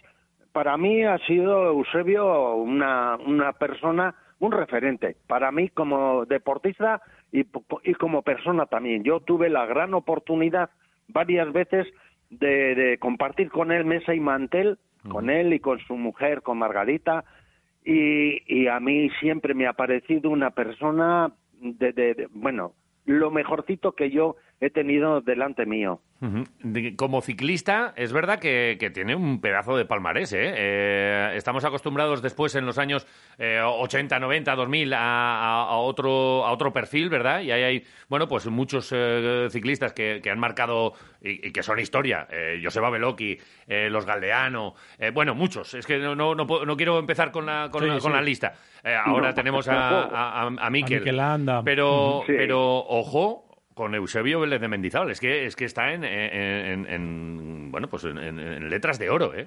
para 0.53 0.77
mí 0.77 1.05
ha 1.05 1.19
sido 1.19 1.67
Eusebio 1.69 2.55
una, 2.55 3.17
una 3.17 3.53
persona, 3.53 4.15
un 4.41 4.53
referente, 4.53 5.17
para 5.27 5.53
mí 5.53 5.69
como 5.69 6.27
deportista 6.27 7.01
y, 7.31 7.47
y 7.85 7.95
como 7.95 8.23
persona 8.23 8.67
también. 8.67 9.05
Yo 9.05 9.21
tuve 9.21 9.49
la 9.49 9.67
gran 9.67 9.95
oportunidad 9.95 10.71
varias 11.07 11.53
veces 11.53 11.87
de, 12.31 12.75
de 12.75 12.99
compartir 12.99 13.51
con 13.51 13.71
él 13.73 13.85
mesa 13.85 14.15
y 14.15 14.21
mantel, 14.21 14.79
con 15.09 15.31
él 15.31 15.55
y 15.55 15.61
con 15.61 15.79
su 15.81 15.97
mujer, 15.97 16.43
con 16.43 16.59
Margarita, 16.59 17.25
y, 17.85 18.43
y 18.53 18.67
a 18.67 18.81
mí 18.81 19.09
siempre 19.21 19.55
me 19.55 19.67
ha 19.67 19.73
parecido 19.73 20.29
una 20.29 20.51
persona 20.51 21.33
de, 21.61 21.93
de- 21.93 22.29
bueno, 22.33 22.75
lo 23.05 23.31
mejorcito 23.31 23.93
que 23.93 24.11
yo 24.11 24.37
he 24.61 24.71
tenido 24.71 25.21
delante 25.21 25.67
mío. 25.67 26.01
Como 26.97 27.21
ciclista, 27.21 27.93
es 27.97 28.13
verdad 28.13 28.41
que, 28.41 28.77
que 28.81 28.91
tiene 28.91 29.15
un 29.15 29.41
pedazo 29.41 29.77
de 29.77 29.85
palmarés. 29.85 30.33
¿eh? 30.33 30.53
Eh, 30.57 31.33
estamos 31.37 31.65
acostumbrados 31.65 32.23
después, 32.23 32.57
en 32.57 32.67
los 32.67 32.77
años 32.79 33.07
eh, 33.39 33.61
80, 33.65 34.19
90, 34.19 34.57
2000, 34.57 34.95
a, 34.95 34.99
a- 34.99 35.63
a 35.69 35.77
otro, 35.77 36.45
a 36.45 36.51
otro 36.51 36.73
perfil, 36.73 37.09
¿verdad? 37.09 37.43
Y 37.43 37.53
ahí 37.53 37.63
hay, 37.63 37.85
bueno, 38.09 38.27
pues 38.27 38.49
muchos 38.49 38.91
eh, 38.93 39.47
ciclistas 39.51 39.93
que, 39.93 40.19
que 40.21 40.31
han 40.31 40.41
marcado 40.41 40.95
y, 41.23 41.47
y 41.47 41.53
que 41.53 41.63
son 41.63 41.79
historia. 41.79 42.27
Eh, 42.29 42.61
Joseba 42.65 42.91
Beloki, 42.91 43.39
eh, 43.69 43.89
los 43.89 44.05
Galdeano, 44.05 44.75
eh, 44.99 45.11
bueno, 45.13 45.37
muchos. 45.37 45.73
Es 45.75 45.87
que 45.87 45.99
no, 45.99 46.17
no, 46.17 46.35
no, 46.35 46.49
puedo- 46.49 46.67
no 46.67 46.77
quiero 46.77 46.99
empezar 46.99 47.31
con 47.31 47.47
la, 47.47 47.69
con 47.71 47.83
Sí, 47.83 47.87
la, 47.89 47.93
con 48.01 48.11
sí. 48.11 48.17
la 48.17 48.23
lista. 48.23 48.55
Eh, 48.83 48.93
ahora 48.93 49.29
No. 49.29 49.35
tenemos 49.35 49.69
a, 49.69 50.01
a, 50.03 50.43
a, 50.43 50.47
a 50.47 50.71
Mikel. 50.71 50.97
A 50.97 51.01
Mikel 51.01 51.17
Landa. 51.17 51.63
Pero, 51.63 52.23
Sí. 52.27 52.33
pero 52.37 52.61
ojo 52.79 53.45
con 53.79 53.95
Eusebio 53.95 54.41
Vélez 54.41 54.61
de 54.61 54.69
Mendizábal. 54.69 55.11
Es 55.11 55.21
que, 55.21 55.47
es 55.47 55.57
que 55.57 55.65
está 55.65 55.93
en, 55.95 56.05
en- 56.05 56.35
en- 56.35 56.87
en, 56.87 57.71
bueno, 57.71 57.89
pues 57.89 58.05
en, 58.05 58.19
en- 58.19 58.39
en 58.41 58.69
letras 58.69 58.99
de 58.99 59.09
oro, 59.09 59.33
¿eh? 59.35 59.47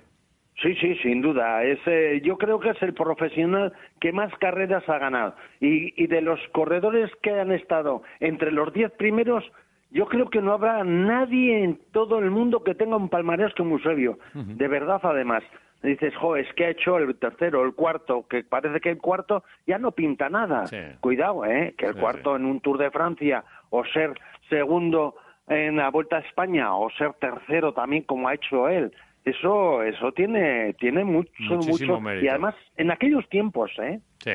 Sí, 0.62 0.74
sí, 0.76 0.96
sin 1.04 1.22
duda. 1.22 1.64
Es, 1.64 1.80
eh, 1.86 2.22
yo 2.24 2.38
creo 2.38 2.60
que 2.60 2.70
es 2.70 2.82
el 2.82 2.94
profesional 2.94 3.74
que 4.00 4.12
más 4.12 4.32
carreras 4.40 4.88
ha 4.88 4.98
ganado. 5.00 5.36
Y, 5.60 5.94
y 6.02 6.08
de 6.08 6.22
los 6.22 6.40
corredores 6.52 7.12
que 7.22 7.32
han 7.40 7.52
estado 7.52 8.04
entre 8.20 8.52
los 8.52 8.72
diez 8.74 8.92
primeros, 8.92 9.44
yo 9.90 10.06
creo 10.06 10.30
que 10.30 10.42
no 10.42 10.54
habrá 10.54 10.84
nadie 10.84 11.64
en 11.64 11.80
todo 11.92 12.20
el 12.20 12.32
mundo 12.32 12.64
que 12.64 12.76
tenga 12.76 12.96
un 12.96 13.10
palmarés 13.10 13.54
como 13.56 13.76
Eusebio. 13.76 14.18
De 14.34 14.68
verdad, 14.68 15.00
además. 15.04 15.44
Dices, 15.84 16.14
jo, 16.16 16.36
es 16.36 16.46
que 16.54 16.66
ha 16.66 16.70
hecho 16.70 17.00
el 17.00 17.16
tercero, 17.16 17.66
el 17.66 17.74
cuarto, 17.74 18.28
que 18.30 18.44
parece 18.44 18.80
que 18.82 18.92
el 18.92 19.00
cuarto 19.00 19.44
ya 19.66 19.80
no 19.80 19.92
pinta 19.94 20.30
nada. 20.30 20.68
Cuidado, 21.00 21.44
¿eh? 21.46 21.74
Que 21.76 21.88
el 21.88 21.96
cuarto 21.96 22.36
en 22.36 22.46
un 22.46 22.60
Tour 22.62 22.78
de 22.78 22.92
Francia 22.92 23.44
o 23.72 23.84
ser 23.86 24.14
segundo 24.50 25.16
en 25.48 25.78
la 25.78 25.90
Vuelta 25.90 26.18
a 26.18 26.20
España 26.20 26.76
o 26.76 26.90
ser 26.92 27.14
tercero 27.14 27.74
también 27.74 28.04
como 28.04 28.28
ha 28.28 28.36
hecho 28.36 28.70
él. 28.70 28.94
Eso 29.26 29.82
eso 29.84 30.12
tiene 30.12 30.74
tiene 30.76 31.04
mucho 31.04 31.32
Muchísimo 31.40 31.94
mucho 31.94 32.02
mérito. 32.02 32.26
y 32.26 32.30
además 32.30 32.56
en 32.78 32.92
aquellos 32.92 33.28
tiempos, 33.30 33.72
¿eh? 33.80 34.00
Sí. 34.20 34.32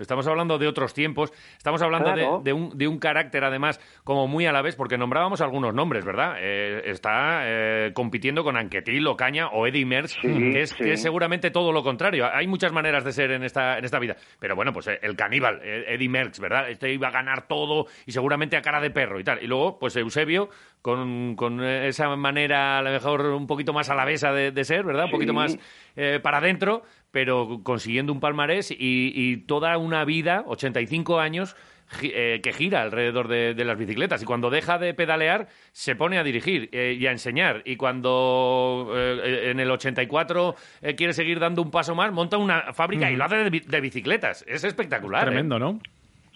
Estamos 0.00 0.26
hablando 0.26 0.58
de 0.58 0.66
otros 0.68 0.94
tiempos, 0.94 1.32
estamos 1.56 1.82
hablando 1.82 2.10
de- 2.10 2.18
Claro. 2.22 2.40
de, 2.42 2.52
un, 2.52 2.76
de 2.76 2.88
un 2.88 2.98
carácter 2.98 3.44
además 3.44 3.80
como 4.04 4.26
muy 4.26 4.46
a 4.46 4.52
la 4.52 4.62
vez, 4.62 4.76
porque 4.76 4.98
nombrábamos 4.98 5.40
algunos 5.40 5.74
nombres, 5.74 6.04
¿verdad? 6.04 6.36
Eh, 6.40 6.82
está 6.90 7.40
eh, 7.44 7.92
compitiendo 7.94 8.42
con 8.44 8.56
Anquetil, 8.56 9.06
Ocaña 9.06 9.48
o 9.48 9.66
Eddie 9.66 9.86
Merckx, 9.86 10.16
que, 10.20 10.60
es, 10.62 10.70
sí. 10.70 10.76
que 10.84 10.92
es 10.92 11.02
seguramente 11.02 11.50
todo 11.50 11.72
lo 11.72 11.82
contrario. 11.82 12.26
Hay 12.32 12.46
muchas 12.46 12.72
maneras 12.72 13.04
de 13.04 13.12
ser 13.12 13.30
en 13.32 13.42
esta, 13.44 13.78
en 13.78 13.84
esta 13.84 13.98
vida, 13.98 14.16
pero 14.38 14.56
bueno, 14.56 14.72
pues 14.72 14.86
eh, 14.88 14.98
el 15.02 15.16
caníbal, 15.16 15.60
Eddie 15.62 16.08
Merckx, 16.08 16.40
¿verdad? 16.40 16.68
Este 16.70 16.92
iba 16.92 17.08
a 17.08 17.12
ganar 17.12 17.46
todo 17.46 17.86
y 18.06 18.12
seguramente 18.12 18.56
a 18.56 18.62
cara 18.62 18.80
de 18.80 18.90
perro 18.90 19.20
y 19.20 19.24
tal. 19.24 19.42
Y 19.42 19.46
luego, 19.46 19.78
pues 19.78 19.96
Eusebio, 19.96 20.48
con, 20.82 21.34
con 21.36 21.62
esa 21.64 22.14
manera 22.16 22.78
a 22.78 22.82
lo 22.82 22.90
mejor 22.90 23.22
un 23.26 23.46
poquito 23.46 23.72
más 23.72 23.90
alavesa 23.90 24.32
de, 24.32 24.50
de 24.52 24.64
ser, 24.64 24.84
¿verdad? 24.84 25.06
Un 25.06 25.10
poquito 25.10 25.32
más 25.34 25.58
eh, 25.96 26.20
para 26.22 26.38
adentro, 26.38 26.82
pero 27.10 27.60
consiguiendo 27.62 28.12
un 28.12 28.20
palmarés 28.20 28.70
y, 28.70 28.76
y 29.14 29.36
toda 29.38 29.76
una 29.78 30.04
vida, 30.04 30.44
85 30.46 31.18
años, 31.20 31.56
gi- 32.00 32.12
eh, 32.14 32.40
que 32.42 32.52
gira 32.52 32.82
alrededor 32.82 33.28
de, 33.28 33.54
de 33.54 33.64
las 33.64 33.76
bicicletas. 33.78 34.22
Y 34.22 34.26
cuando 34.26 34.50
deja 34.50 34.78
de 34.78 34.94
pedalear, 34.94 35.48
se 35.72 35.96
pone 35.96 36.18
a 36.18 36.22
dirigir 36.22 36.68
eh, 36.72 36.96
y 36.98 37.06
a 37.06 37.10
enseñar. 37.10 37.62
Y 37.64 37.76
cuando 37.76 38.92
eh, 38.94 39.50
en 39.50 39.60
el 39.60 39.70
84 39.70 40.54
eh, 40.82 40.94
quiere 40.94 41.12
seguir 41.12 41.40
dando 41.40 41.62
un 41.62 41.70
paso 41.70 41.94
más, 41.94 42.12
monta 42.12 42.36
una 42.38 42.72
fábrica 42.72 43.10
y 43.10 43.16
lo 43.16 43.24
hace 43.24 43.36
de, 43.50 43.60
de 43.66 43.80
bicicletas. 43.80 44.44
Es 44.46 44.64
espectacular. 44.64 45.24
Tremendo, 45.26 45.58
¿no? 45.58 45.80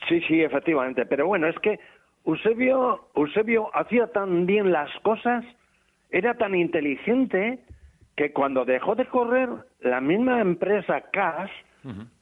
Sí, 0.08 0.20
sí, 0.26 0.40
efectivamente. 0.40 1.06
Pero 1.06 1.26
bueno, 1.26 1.46
es 1.48 1.56
que 1.60 1.78
Eusebio, 2.24 3.00
Eusebio 3.14 3.70
hacía 3.74 4.06
tan 4.08 4.46
bien 4.46 4.72
las 4.72 4.90
cosas, 5.00 5.44
era 6.10 6.34
tan 6.34 6.54
inteligente, 6.54 7.58
que 8.16 8.32
cuando 8.32 8.64
dejó 8.64 8.94
de 8.94 9.06
correr, 9.06 9.48
la 9.80 10.00
misma 10.00 10.40
empresa 10.40 11.00
CAS 11.12 11.50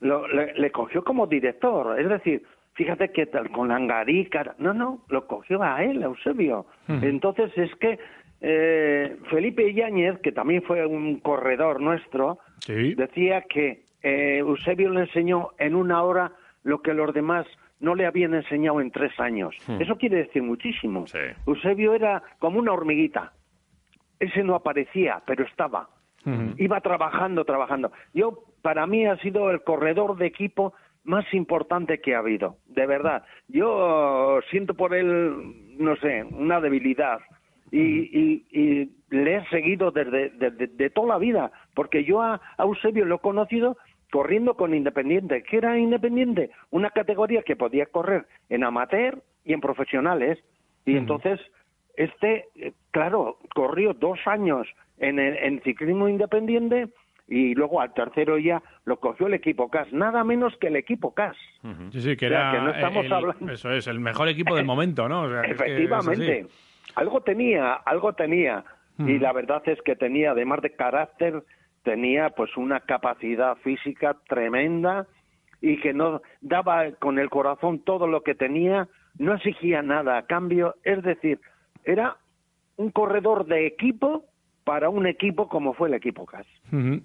lo- 0.00 0.26
le, 0.28 0.54
le 0.54 0.70
cogió 0.70 1.04
como 1.04 1.26
director. 1.26 1.98
Es 2.00 2.08
decir, 2.08 2.42
fíjate 2.74 3.10
que 3.10 3.26
tal, 3.26 3.50
con 3.50 3.70
Angarica, 3.72 4.54
no, 4.58 4.72
no, 4.72 5.00
lo 5.08 5.26
cogió 5.26 5.62
a 5.62 5.82
él, 5.84 6.02
a 6.02 6.06
Eusebio. 6.06 6.64
Entonces 6.88 7.50
es 7.58 7.74
que 7.76 7.98
eh, 8.40 9.16
Felipe 9.28 9.74
Yáñez, 9.74 10.18
que 10.20 10.32
también 10.32 10.62
fue 10.62 10.86
un 10.86 11.20
corredor 11.20 11.80
nuestro, 11.80 12.38
decía 12.94 13.42
que 13.42 13.82
eh, 14.02 14.38
Eusebio 14.38 14.88
le 14.90 15.00
enseñó 15.00 15.50
en 15.58 15.74
una 15.74 16.02
hora 16.04 16.32
lo 16.62 16.80
que 16.80 16.94
los 16.94 17.12
demás 17.12 17.46
no 17.80 17.94
le 17.94 18.06
habían 18.06 18.34
enseñado 18.34 18.80
en 18.80 18.90
tres 18.90 19.18
años. 19.18 19.54
Hmm. 19.66 19.80
Eso 19.80 19.96
quiere 19.96 20.18
decir 20.18 20.42
muchísimo. 20.42 21.04
Eusebio 21.46 21.94
era 21.94 22.22
como 22.38 22.58
una 22.58 22.72
hormiguita. 22.72 23.32
Ese 24.18 24.42
no 24.44 24.54
aparecía, 24.54 25.22
pero 25.26 25.44
estaba. 25.44 25.88
Iba 26.58 26.80
trabajando, 26.82 27.44
trabajando. 27.46 27.90
Yo, 28.12 28.38
para 28.60 28.86
mí, 28.86 29.06
ha 29.06 29.16
sido 29.18 29.50
el 29.50 29.62
corredor 29.62 30.16
de 30.18 30.26
equipo 30.26 30.74
más 31.04 31.24
importante 31.32 32.00
que 32.02 32.14
ha 32.14 32.18
habido, 32.18 32.56
de 32.66 32.86
verdad. 32.86 33.24
Yo 33.48 34.40
siento 34.50 34.74
por 34.74 34.94
él, 34.94 35.32
no 35.78 35.96
sé, 35.96 36.22
una 36.24 36.60
debilidad. 36.60 37.20
Y, 37.72 37.78
y- 37.80 38.46
y 38.50 38.90
le 39.08 39.36
he 39.36 39.46
seguido 39.48 39.90
desde, 39.92 40.28
desde- 40.30 40.66
de 40.66 40.90
toda 40.90 41.06
la 41.14 41.18
vida, 41.18 41.50
porque 41.74 42.04
yo 42.04 42.20
a, 42.20 42.34
a 42.58 42.62
Eusebio 42.64 43.06
lo 43.06 43.14
he 43.14 43.20
conocido 43.20 43.78
corriendo 44.10 44.54
con 44.54 44.74
Independiente. 44.74 45.42
¿Qué 45.42 45.58
era 45.58 45.78
Independiente? 45.78 46.50
Una 46.70 46.90
categoría 46.90 47.42
que 47.42 47.56
podía 47.56 47.86
correr 47.86 48.26
en 48.48 48.64
amateur 48.64 49.22
y 49.44 49.52
en 49.52 49.60
profesionales. 49.60 50.38
Y 50.84 50.96
entonces, 50.96 51.40
este, 51.96 52.46
eh, 52.56 52.72
claro, 52.90 53.38
corrió 53.54 53.94
dos 53.94 54.18
años 54.26 54.66
en, 54.98 55.18
el- 55.18 55.36
en 55.36 55.62
ciclismo 55.62 56.08
independiente 56.08 56.88
y 57.28 57.54
luego 57.54 57.80
al 57.80 57.94
tercero 57.94 58.38
ya 58.38 58.60
lo 58.84 58.98
cogió 58.98 59.28
el 59.28 59.34
equipo 59.34 59.68
CAS, 59.70 59.92
nada 59.92 60.24
menos 60.24 60.56
que 60.56 60.66
el 60.66 60.76
equipo 60.76 61.14
CAS. 61.14 61.36
Sí, 61.92 62.00
sí, 62.00 62.16
que 62.16 62.26
O 62.26 62.28
sea, 62.30 62.40
era 62.40 62.52
que 62.52 62.58
no 62.64 62.70
estamos 62.72 63.04
el- 63.06 63.12
hablando- 63.12 63.52
eso 63.52 63.70
es, 63.72 63.86
el 63.86 64.00
mejor 64.00 64.28
equipo 64.28 64.56
del 64.56 64.64
momento, 64.64 65.08
¿no? 65.08 65.22
O 65.22 65.28
sea, 65.30 65.42
que 65.42 65.52
es 65.52 65.56
que 65.62 65.84
es 65.84 65.92
así. 65.92 66.08
Efectivamente. 66.10 66.46
Algo 66.96 67.20
tenía, 67.20 67.74
algo 67.74 68.12
tenía. 68.14 68.64
Y 68.98 69.18
la 69.18 69.32
verdad 69.32 69.62
es 69.66 69.80
que 69.82 69.96
tenía, 69.96 70.32
además 70.32 70.60
de 70.60 70.74
carácter, 70.74 71.42
tenía 71.82 72.30
pues 72.30 72.56
una 72.56 72.80
capacidad 72.80 73.56
física 73.58 74.16
tremenda 74.28 75.06
y 75.60 75.78
que 75.80 75.92
no 75.92 76.22
daba 76.40 76.92
con 76.92 77.18
el 77.18 77.28
corazón 77.28 77.80
todo 77.84 78.06
lo 78.06 78.22
que 78.22 78.34
tenía, 78.34 78.88
no 79.18 79.34
exigía 79.34 79.82
nada 79.82 80.18
a 80.18 80.26
cambio, 80.26 80.76
es 80.84 81.02
decir, 81.02 81.40
era 81.84 82.16
un 82.76 82.90
corredor 82.90 83.46
de 83.46 83.66
equipo 83.66 84.24
para 84.64 84.88
un 84.88 85.06
equipo 85.06 85.48
como 85.48 85.74
fue 85.74 85.88
el 85.88 85.94
equipo 85.94 86.24
CAS. 86.26 86.46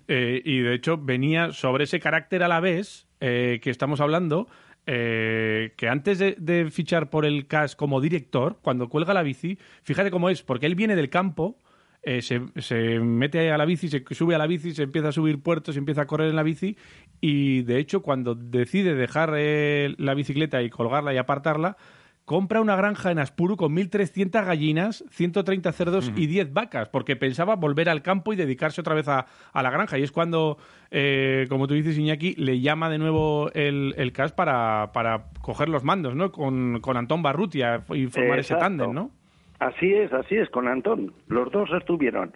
Eh, 0.07 0.41
y 0.43 0.59
de 0.59 0.73
hecho 0.73 0.97
venía 0.97 1.51
sobre 1.51 1.85
ese 1.85 1.99
carácter 1.99 2.43
a 2.43 2.47
la 2.47 2.59
vez 2.59 3.07
eh, 3.19 3.59
que 3.61 3.69
estamos 3.69 4.01
hablando, 4.01 4.47
eh, 4.85 5.73
que 5.75 5.89
antes 5.89 6.19
de, 6.19 6.35
de 6.37 6.69
fichar 6.69 7.09
por 7.09 7.25
el 7.25 7.47
CAS 7.47 7.75
como 7.75 8.01
director, 8.01 8.57
cuando 8.61 8.87
cuelga 8.87 9.13
la 9.13 9.23
bici, 9.23 9.57
fíjate 9.83 10.11
cómo 10.11 10.29
es, 10.29 10.43
porque 10.43 10.67
él 10.67 10.75
viene 10.75 10.95
del 10.95 11.09
campo, 11.09 11.57
eh, 12.05 12.21
se, 12.21 12.41
se 12.57 12.99
mete 12.99 13.51
a 13.51 13.57
la 13.57 13.65
bici, 13.65 13.89
se 13.89 14.05
sube 14.11 14.35
a 14.35 14.37
la 14.37 14.45
bici, 14.45 14.73
se 14.73 14.83
empieza 14.83 15.07
a 15.07 15.11
subir 15.11 15.41
puertos, 15.41 15.75
empieza 15.75 16.03
a 16.03 16.05
correr 16.05 16.29
en 16.29 16.35
la 16.35 16.43
bici 16.43 16.77
y 17.19 17.63
de 17.63 17.79
hecho 17.79 18.03
cuando 18.03 18.35
decide 18.35 18.93
dejar 18.93 19.33
eh, 19.35 19.95
la 19.97 20.13
bicicleta 20.13 20.61
y 20.61 20.69
colgarla 20.69 21.15
y 21.15 21.17
apartarla, 21.17 21.77
compra 22.25 22.61
una 22.61 22.75
granja 22.75 23.09
en 23.09 23.17
Aspuru 23.17 23.55
con 23.55 23.75
1.300 23.75 24.45
gallinas, 24.45 25.03
130 25.09 25.71
cerdos 25.71 26.11
y 26.15 26.27
10 26.27 26.53
vacas, 26.53 26.89
porque 26.89 27.15
pensaba 27.15 27.55
volver 27.55 27.89
al 27.89 28.03
campo 28.03 28.33
y 28.33 28.35
dedicarse 28.35 28.81
otra 28.81 28.93
vez 28.93 29.07
a, 29.07 29.25
a 29.51 29.63
la 29.63 29.71
granja. 29.71 29.97
Y 29.97 30.03
es 30.03 30.11
cuando, 30.11 30.57
eh, 30.91 31.45
como 31.49 31.67
tú 31.67 31.73
dices, 31.73 31.97
Iñaki, 31.97 32.35
le 32.35 32.59
llama 32.59 32.89
de 32.89 32.97
nuevo 32.97 33.51
el, 33.53 33.95
el 33.97 34.11
CAS 34.11 34.31
para, 34.31 34.91
para 34.91 35.25
coger 35.41 35.69
los 35.69 35.83
mandos, 35.83 36.15
¿no? 36.15 36.31
Con, 36.31 36.81
con 36.81 36.97
Antón 36.97 37.21
Barrutia 37.23 37.83
y 37.93 38.07
formar 38.07 38.39
ese 38.39 38.55
tándem, 38.55 38.91
¿no? 38.91 39.11
Así 39.59 39.93
es, 39.93 40.11
así 40.13 40.35
es, 40.35 40.49
con 40.49 40.67
Antón. 40.67 41.13
Los 41.27 41.51
dos 41.51 41.69
estuvieron. 41.73 42.33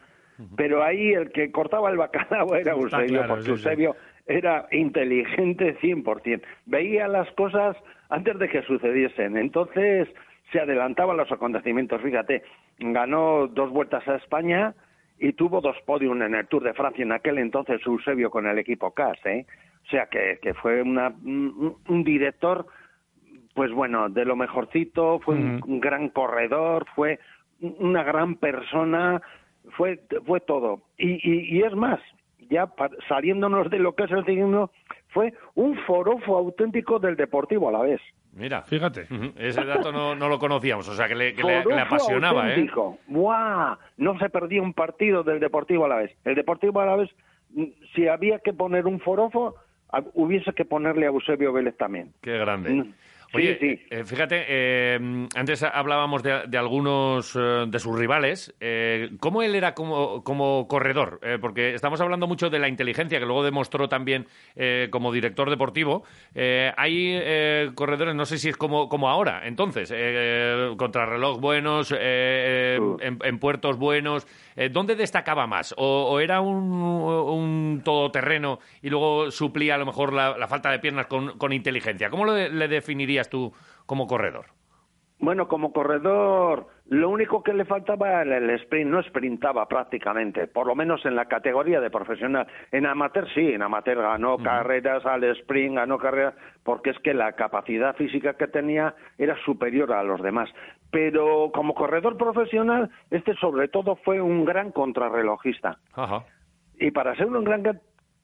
Pero 0.55 0.83
ahí 0.83 1.11
el 1.11 1.31
que 1.31 1.51
cortaba 1.51 1.89
el 1.89 1.97
bacalao 1.97 2.55
era 2.55 2.71
Eusebio, 2.71 3.19
claro, 3.19 3.35
porque. 3.35 3.49
Eusebio 3.49 3.95
era 4.25 4.67
inteligente 4.71 5.77
100%. 5.79 6.41
Veía 6.65 7.07
las 7.07 7.29
cosas 7.31 7.75
antes 8.09 8.37
de 8.39 8.47
que 8.47 8.61
sucediesen. 8.61 9.37
Entonces 9.37 10.07
se 10.51 10.59
adelantaba 10.59 11.13
los 11.13 11.31
acontecimientos. 11.31 12.01
Fíjate, 12.01 12.43
ganó 12.77 13.47
dos 13.47 13.69
vueltas 13.71 14.07
a 14.07 14.15
España 14.15 14.73
y 15.19 15.33
tuvo 15.33 15.61
dos 15.61 15.75
podios 15.85 16.15
en 16.15 16.33
el 16.33 16.47
Tour 16.47 16.63
de 16.63 16.73
Francia 16.73 17.03
en 17.03 17.11
aquel 17.11 17.39
entonces 17.39 17.81
Eusebio 17.85 18.29
con 18.29 18.47
el 18.47 18.57
equipo 18.59 18.91
CAS. 18.91 19.17
¿eh? 19.25 19.45
O 19.85 19.89
sea 19.89 20.05
que, 20.05 20.39
que 20.41 20.53
fue 20.53 20.81
una, 20.81 21.09
un, 21.09 21.75
un 21.87 22.03
director 22.03 22.65
pues 23.53 23.71
bueno, 23.71 24.09
de 24.09 24.25
lo 24.25 24.35
mejorcito, 24.35 25.19
fue 25.19 25.35
un, 25.35 25.61
un 25.65 25.79
gran 25.79 26.09
corredor, 26.09 26.85
fue 26.95 27.19
una 27.61 28.03
gran 28.03 28.35
persona, 28.35 29.21
fue, 29.71 29.99
fue 30.25 30.39
todo. 30.39 30.81
Y, 30.97 31.13
y, 31.29 31.57
y 31.57 31.63
es 31.63 31.73
más, 31.75 31.99
ya 32.49 32.71
saliéndonos 33.07 33.69
de 33.69 33.79
lo 33.79 33.93
que 33.95 34.03
es 34.03 34.11
el 34.11 34.25
ciclismo, 34.25 34.71
fue 35.09 35.33
un 35.55 35.75
forofo 35.85 36.37
auténtico 36.37 36.99
del 36.99 37.15
deportivo 37.15 37.69
a 37.69 37.71
la 37.71 37.81
vez. 37.81 38.01
Mira. 38.31 38.61
Fíjate. 38.61 39.07
Ese 39.37 39.65
dato 39.65 39.91
no, 39.91 40.13
no 40.15 40.29
lo 40.29 40.37
conocíamos, 40.39 40.87
o 40.87 40.93
sea 40.93 41.07
que 41.07 41.15
le, 41.15 41.33
que 41.33 41.41
le- 41.43 41.63
que 41.63 41.69
le 41.69 41.85
Forofo 41.85 41.95
apasionaba, 41.95 42.51
¿eh? 42.53 42.55
No 43.97 44.17
se 44.19 44.29
perdía 44.29 44.61
un 44.61 44.73
partido 44.73 45.23
del 45.23 45.39
Deportivo 45.39 45.85
a 45.85 45.89
la 45.89 45.95
vez. 45.97 46.15
El 46.23 46.35
Deportivo 46.35 46.79
a 46.79 46.85
la 46.85 46.95
vez, 46.95 47.09
mm, 47.55 47.63
si 47.95 48.07
había 48.07 48.37
que 48.39 48.53
poner 48.53 48.85
un 48.85 48.99
forofo, 48.99 49.55
hubiese 50.13 50.53
que 50.53 50.63
ponerle 50.63 51.07
a 51.07 51.09
Eusebio 51.09 51.51
Vélez 51.51 51.75
también. 51.77 52.13
Qué 52.21 52.37
grande. 52.37 52.85
Oye, 53.33 53.57
Sí, 53.59 53.75
sí. 53.77 53.85
eh, 53.91 54.03
fíjate, 54.05 54.45
eh, 54.47 55.27
antes 55.35 55.61
hablábamos 55.63 56.23
de, 56.23 56.47
de 56.47 56.57
algunos 56.57 57.35
eh, 57.35 57.65
de 57.67 57.79
sus 57.79 57.97
rivales. 57.97 58.55
Eh, 58.59 59.11
¿Cómo 59.19 59.43
él 59.43 59.53
era 59.55 59.73
como, 59.75 60.23
como 60.23 60.67
corredor? 60.67 61.19
Porque 61.39 61.73
estamos 61.75 62.01
hablando 62.01 62.27
mucho 62.27 62.49
de 62.49 62.59
la 62.59 62.67
inteligencia 62.67 63.19
que 63.19 63.25
luego 63.25 63.43
demostró 63.43 63.87
también 63.87 64.25
como 64.89 65.11
director 65.11 65.49
deportivo. 65.49 66.03
Hay 66.33 67.19
eh, 67.21 67.71
corredores, 67.75 68.15
no 68.15 68.25
sé 68.25 68.37
si 68.37 68.49
es 68.49 68.57
como, 68.57 68.89
como 68.89 69.09
ahora, 69.09 69.41
entonces, 69.45 69.93
contrarreloj 70.77 71.39
buenos, 71.39 71.91
en, 71.91 72.97
en 73.23 73.39
puertos 73.39 73.77
buenos. 73.77 74.27
¿Dónde 74.71 74.95
destacaba 74.95 75.47
más? 75.47 75.73
¿O, 75.77 76.09
o 76.11 76.19
era 76.19 76.41
un, 76.41 76.71
un 76.73 77.81
todoterreno 77.83 78.59
y 78.81 78.89
luego 78.89 79.31
suplía 79.31 79.75
a 79.75 79.77
lo 79.77 79.85
mejor 79.85 80.11
la, 80.13 80.37
la 80.37 80.47
falta 80.47 80.71
de 80.71 80.79
piernas 80.79 81.07
con, 81.07 81.37
con 81.37 81.53
inteligencia? 81.53 82.09
¿Cómo 82.09 82.25
lo 82.25 82.35
le 82.35 82.67
tú 83.27 83.51
como 83.85 84.07
corredor? 84.07 84.45
Bueno, 85.21 85.49
como 85.49 85.73
corredor, 85.73 86.67
lo 86.85 87.09
único 87.09 87.43
que 87.43 87.53
le 87.53 87.65
faltaba 87.65 88.21
era 88.21 88.37
el 88.37 88.49
sprint, 88.51 88.89
no 88.89 89.03
sprintaba 89.03 89.67
prácticamente, 89.67 90.47
por 90.47 90.65
lo 90.65 90.75
menos 90.75 91.05
en 91.05 91.17
la 91.17 91.25
categoría 91.25 91.81
de 91.81 91.89
profesional. 91.89 92.47
En 92.71 92.85
amateur 92.85 93.27
sí, 93.33 93.51
en 93.51 93.61
amateur 93.61 93.97
ganó 93.97 94.37
carreras 94.37 95.05
al 95.05 95.25
sprint, 95.25 95.75
ganó 95.75 95.97
carreras, 95.97 96.35
porque 96.63 96.91
es 96.91 96.99
que 96.99 97.13
la 97.13 97.33
capacidad 97.33 97.97
física 97.97 98.35
que 98.35 98.47
tenía 98.47 98.95
era 99.17 99.35
superior 99.43 99.91
a 99.91 100.03
los 100.03 100.21
demás. 100.21 100.49
Pero 100.89 101.51
como 101.53 101.75
corredor 101.75 102.15
profesional, 102.15 102.89
este 103.11 103.35
sobre 103.35 103.67
todo 103.67 103.97
fue 103.97 104.21
un 104.21 104.45
gran 104.45 104.71
contrarrelojista. 104.71 105.79
Y 106.79 106.91
para 106.91 107.13
ser 107.17 107.27
un 107.27 107.43
gran 107.43 107.81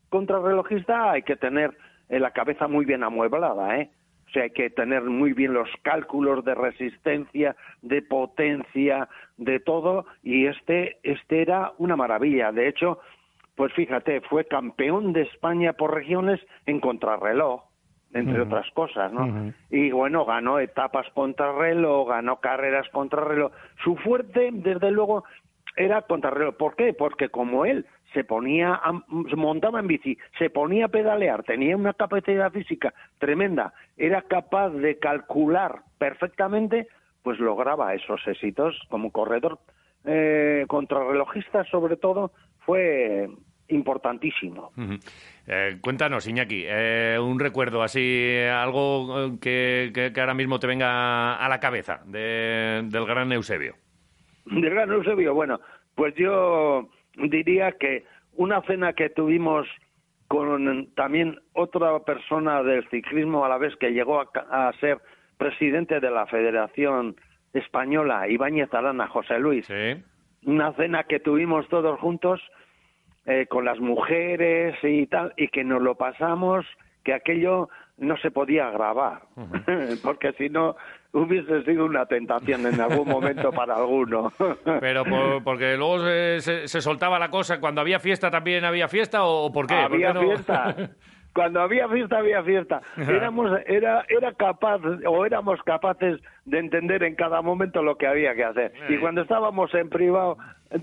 contrarrelojista 0.07 1.11
hay 1.11 1.23
que 1.23 1.35
tener 1.35 1.75
eh, 2.07 2.21
la 2.21 2.31
cabeza 2.31 2.69
muy 2.69 2.85
bien 2.85 3.03
amueblada, 3.03 3.79
¿eh? 3.79 3.91
Sea, 4.35 4.43
hay 4.43 4.49
que 4.49 4.69
tener 4.69 5.03
muy 5.03 5.31
bien 5.31 5.53
los 5.53 5.69
cálculos 5.81 6.43
de 6.43 6.55
resistencia, 6.55 7.55
de 7.81 8.01
potencia, 8.01 9.07
de 9.37 9.61
todo, 9.61 10.05
y 10.23 10.47
este, 10.47 10.97
este 11.03 11.41
era 11.41 11.71
una 11.77 11.95
maravilla. 11.95 12.51
De 12.51 12.67
hecho, 12.67 12.99
pues 13.55 13.71
fíjate, 13.73 14.19
fue 14.21 14.43
campeón 14.45 15.13
de 15.13 15.21
España 15.21 15.71
por 15.71 15.93
regiones 15.93 16.41
en 16.65 16.81
contrarreloj, 16.81 17.63
entre 18.13 18.41
otras 18.41 18.69
cosas, 18.71 19.13
¿no? 19.13 19.53
Y 19.69 19.91
bueno, 19.91 20.25
ganó 20.25 20.59
etapas 20.59 21.07
contrarreloj, 21.13 22.09
ganó 22.09 22.41
carreras 22.41 22.89
contrarreloj. 22.89 23.53
Su 23.85 23.95
fuerte, 23.95 24.49
desde 24.51 24.91
luego, 24.91 25.23
era 25.77 26.01
contrarreloj. 26.01 26.55
¿Por 26.57 26.75
qué? 26.75 26.93
Porque 26.93 27.29
como 27.29 27.65
él 27.65 27.85
se 28.13 28.23
ponía, 28.23 28.73
a- 28.75 29.03
se 29.29 29.35
montaba 29.35 29.79
en 29.79 29.87
bici, 29.87 30.17
se 30.37 30.49
ponía 30.49 30.85
a 30.85 30.89
pedalear, 30.89 31.43
tenía 31.43 31.75
una 31.75 31.93
capacidad 31.93 32.51
física 32.51 32.93
tremenda, 33.19 33.73
era 33.97 34.21
capaz 34.21 34.69
de 34.69 34.97
calcular 34.99 35.79
perfectamente, 35.97 36.87
pues 37.23 37.39
lograba 37.39 37.93
esos 37.93 38.25
éxitos 38.27 38.79
como 38.89 39.11
corredor 39.11 39.59
eh, 40.07 40.65
contrarrelojista, 40.67 41.63
sobre 41.65 41.97
todo, 41.97 42.31
fue 42.59 43.27
importantísimo. 43.69 44.71
Eh, 45.47 45.77
cuéntanos, 45.81 46.27
Iñaki, 46.27 46.63
eh, 46.67 47.17
un 47.19 47.39
recuerdo 47.39 47.81
así, 47.83 48.35
algo 48.51 49.25
eh, 49.25 49.31
que, 49.41 49.91
que- 49.93 50.13
que 50.13 50.19
ahora 50.21 50.33
mismo 50.35 50.59
te 50.59 50.67
venga 50.67 51.35
a 51.37 51.49
la 51.49 51.59
cabeza 51.59 52.01
de- 52.05 52.83
del 52.85 53.05
gran 53.05 53.31
Eusebio. 53.31 53.75
Del 54.45 54.69
gran 54.69 54.91
Eusebio, 54.91 55.33
bueno, 55.33 55.59
pues 55.95 56.13
yo 56.15 56.89
diría 57.17 57.73
que 57.73 58.05
una 58.33 58.61
cena 58.63 58.93
que 58.93 59.09
tuvimos 59.09 59.67
con 60.27 60.87
también 60.95 61.39
otra 61.53 61.99
persona 61.99 62.63
del 62.63 62.87
ciclismo 62.89 63.45
a 63.45 63.49
la 63.49 63.57
vez 63.57 63.75
que 63.77 63.91
llegó 63.91 64.19
a, 64.19 64.29
a 64.49 64.73
ser 64.79 64.99
presidente 65.37 65.99
de 65.99 66.09
la 66.09 66.25
Federación 66.25 67.15
Española, 67.53 68.27
Ibáñez 68.27 68.73
Arana, 68.73 69.07
José 69.07 69.39
Luis. 69.39 69.67
Una 70.45 70.73
cena 70.73 71.03
que 71.03 71.19
tuvimos 71.19 71.67
todos 71.69 71.99
juntos 71.99 72.41
eh, 73.25 73.47
con 73.47 73.65
las 73.65 73.79
mujeres 73.79 74.75
y 74.83 75.07
tal, 75.07 75.33
y 75.37 75.47
que 75.47 75.63
nos 75.63 75.81
lo 75.81 75.95
pasamos, 75.95 76.65
que 77.03 77.13
aquello 77.13 77.69
no 77.97 78.17
se 78.17 78.29
podía 78.29 78.69
grabar, 78.69 79.21
porque 80.03 80.33
si 80.33 80.49
no 80.49 80.75
hubiese 81.15 81.63
sido 81.63 81.85
una 81.85 82.05
tentación 82.05 82.65
en 82.67 82.79
algún 82.79 83.07
momento 83.07 83.51
para 83.51 83.75
alguno. 83.75 84.31
Pero 84.79 85.03
por- 85.05 85.43
porque 85.43 85.75
luego 85.77 85.99
se, 85.99 86.41
se- 86.41 86.67
se 86.67 86.81
soltaba 86.81 87.17
la 87.19 87.29
cosa, 87.29 87.59
cuando 87.59 87.81
había 87.81 87.99
fiesta 87.99 88.29
también 88.29 88.65
había 88.65 88.87
fiesta 88.87 89.23
o 89.23 89.51
por 89.51 89.67
qué? 89.67 89.75
¿Por 89.75 89.83
Había 89.93 90.07
qué 90.09 90.13
no? 90.13 90.21
fiesta. 90.21 90.75
Cuando 91.35 91.59
había 91.59 91.89
fiesta, 91.89 92.19
había 92.19 92.41
fiesta. 92.43 92.81
Éramos, 92.95 93.51
era, 93.67 94.05
era 94.07 94.31
capaz, 94.35 94.79
o 95.05 95.25
éramos 95.25 95.61
capaces 95.63 96.21
de 96.45 96.59
entender 96.59 97.03
en 97.03 97.15
cada 97.15 97.41
momento 97.41 97.83
lo 97.83 97.97
que 97.97 98.07
había 98.07 98.33
que 98.35 98.45
hacer. 98.45 98.71
Eh. 98.73 98.93
Y 98.93 98.97
cuando 98.99 99.21
estábamos 99.23 99.73
en 99.73 99.89
privado, 99.89 100.37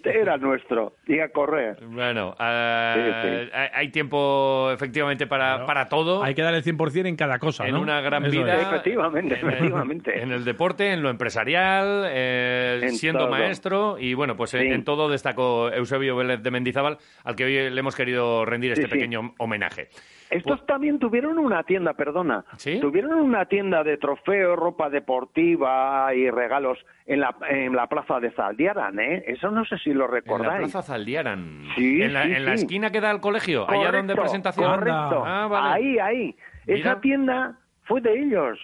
era 0.04 0.36
nuestro, 0.36 0.94
y 1.06 1.18
a 1.20 1.28
correr. 1.30 1.76
Bueno, 1.86 2.34
eh, 2.38 3.44
Sí, 3.46 3.50
hay- 3.54 3.68
hay 3.72 3.88
tiempo 3.90 4.70
efectivamente 4.72 5.26
para, 5.26 5.66
para 5.66 5.88
todo. 5.88 6.22
Hay 6.22 6.34
que 6.34 6.42
dar 6.42 6.54
el 6.54 6.62
100% 6.62 7.06
en 7.08 7.16
cada 7.16 7.38
cosa, 7.38 7.66
en 7.66 7.74
¿no? 7.74 7.80
una 7.80 8.00
gran 8.00 8.24
Eso 8.24 8.32
vida. 8.40 8.56
es. 8.56 8.62
Efectivamente, 8.66 9.34
en 9.38 9.46
el- 9.46 9.54
efectivamente. 9.54 10.22
En 10.22 10.32
el 10.32 10.44
deporte, 10.44 10.92
en 10.92 11.02
lo 11.02 11.10
empresarial, 11.10 12.04
eh, 12.08 12.80
En 12.82 12.90
siendo 12.96 13.20
todo. 13.20 13.30
maestro 13.30 13.96
y 13.98 14.14
bueno, 14.14 14.36
pues 14.36 14.54
en, 14.54 14.60
Sí. 14.62 14.66
en 14.68 14.84
todo 14.84 15.08
destacó 15.08 15.70
Eusebio 15.72 16.16
Vélez 16.16 16.42
de 16.42 16.50
Mendizábal, 16.50 16.98
al 17.24 17.36
que 17.36 17.44
hoy 17.44 17.70
le 17.70 17.78
hemos 17.80 17.94
querido 17.96 18.44
rendir 18.44 18.72
este 18.72 18.84
sí. 18.86 18.90
pequeño 18.90 19.34
homenaje. 19.38 19.88
Estos 20.32 20.64
también 20.66 20.98
tuvieron 20.98 21.38
una 21.38 21.62
tienda, 21.62 21.92
perdona. 21.94 22.44
Tuvieron 22.80 23.14
una 23.14 23.44
tienda 23.46 23.84
de 23.84 23.96
trofeos, 23.96 24.58
ropa 24.58 24.88
deportiva 24.90 26.14
y 26.14 26.30
regalos 26.30 26.78
en 27.06 27.20
la, 27.20 27.34
en 27.48 27.74
la 27.74 27.86
plaza 27.86 28.20
de 28.20 28.30
Zaldiaran, 28.30 28.98
¿eh? 28.98 29.24
Eso 29.26 29.50
no 29.50 29.64
sé 29.64 29.76
si 29.78 29.92
lo 29.92 30.04
En 30.06 30.10
la 30.10 30.16
recordáis. 30.16 30.72
Plaza 30.72 30.82
Zaldiaran. 30.82 31.66
Sí, 31.76 32.02
en 32.02 32.12
la, 32.12 32.24
sí, 32.24 32.32
en 32.32 32.44
la 32.44 32.56
sí. 32.56 32.62
esquina 32.64 32.90
que 32.90 33.00
da 33.00 33.10
al 33.10 33.20
colegio, 33.20 33.68
allá 33.68 33.92
donde 33.92 34.14
Correcto, 34.14 34.22
presentación. 34.22 34.70
Correcto. 34.70 35.22
Ah, 35.24 35.46
vale. 35.48 35.74
Ahí, 35.74 35.98
ahí. 35.98 36.36
Mira. 36.66 36.78
Esa 36.78 37.00
tienda 37.00 37.58
fue 37.84 38.00
de 38.00 38.18
ellos. 38.20 38.58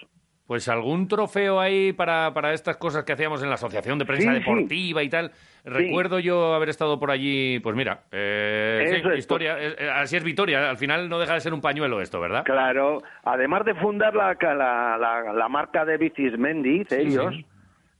Pues 0.47 0.67
algún 0.67 1.07
trofeo 1.07 1.59
ahí 1.59 1.93
para, 1.93 2.33
para 2.33 2.53
estas 2.53 2.77
cosas 2.77 3.03
que 3.03 3.11
hacíamos 3.13 3.43
en 3.43 3.49
la 3.49 3.55
Asociación 3.55 3.99
de 3.99 4.05
Prensa 4.05 4.31
Sí, 4.33 4.37
sí. 4.37 4.39
Deportiva 4.39 5.03
y 5.03 5.09
tal. 5.09 5.31
Recuerdo 5.65 6.19
yo 6.19 6.53
haber 6.53 6.69
estado 6.69 6.99
por 6.99 7.11
allí, 7.11 7.59
pues 7.59 7.75
mira, 7.75 8.01
eh, 8.11 8.85
sí, 8.89 8.95
Eso 8.97 9.11
es, 9.11 9.19
historia, 9.19 9.57
eh, 9.59 9.75
eh, 9.77 9.89
así 9.93 10.15
es 10.15 10.23
Vitoria, 10.23 10.69
al 10.69 10.77
final 10.77 11.09
no 11.09 11.19
deja 11.19 11.33
de 11.33 11.41
ser 11.41 11.53
un 11.53 11.61
pañuelo 11.61 12.01
esto, 12.01 12.19
¿verdad? 12.19 12.43
Claro. 12.45 13.01
Además 13.23 13.65
de 13.65 13.75
fundar 13.75 14.15
la, 14.15 14.37
la, 14.41 14.97
la, 14.97 15.33
la 15.33 15.49
marca 15.49 15.85
de 15.85 15.97
bicis 15.97 16.37
Mendiz, 16.37 16.87
Sí, 16.89 16.95
ellos, 16.95 17.35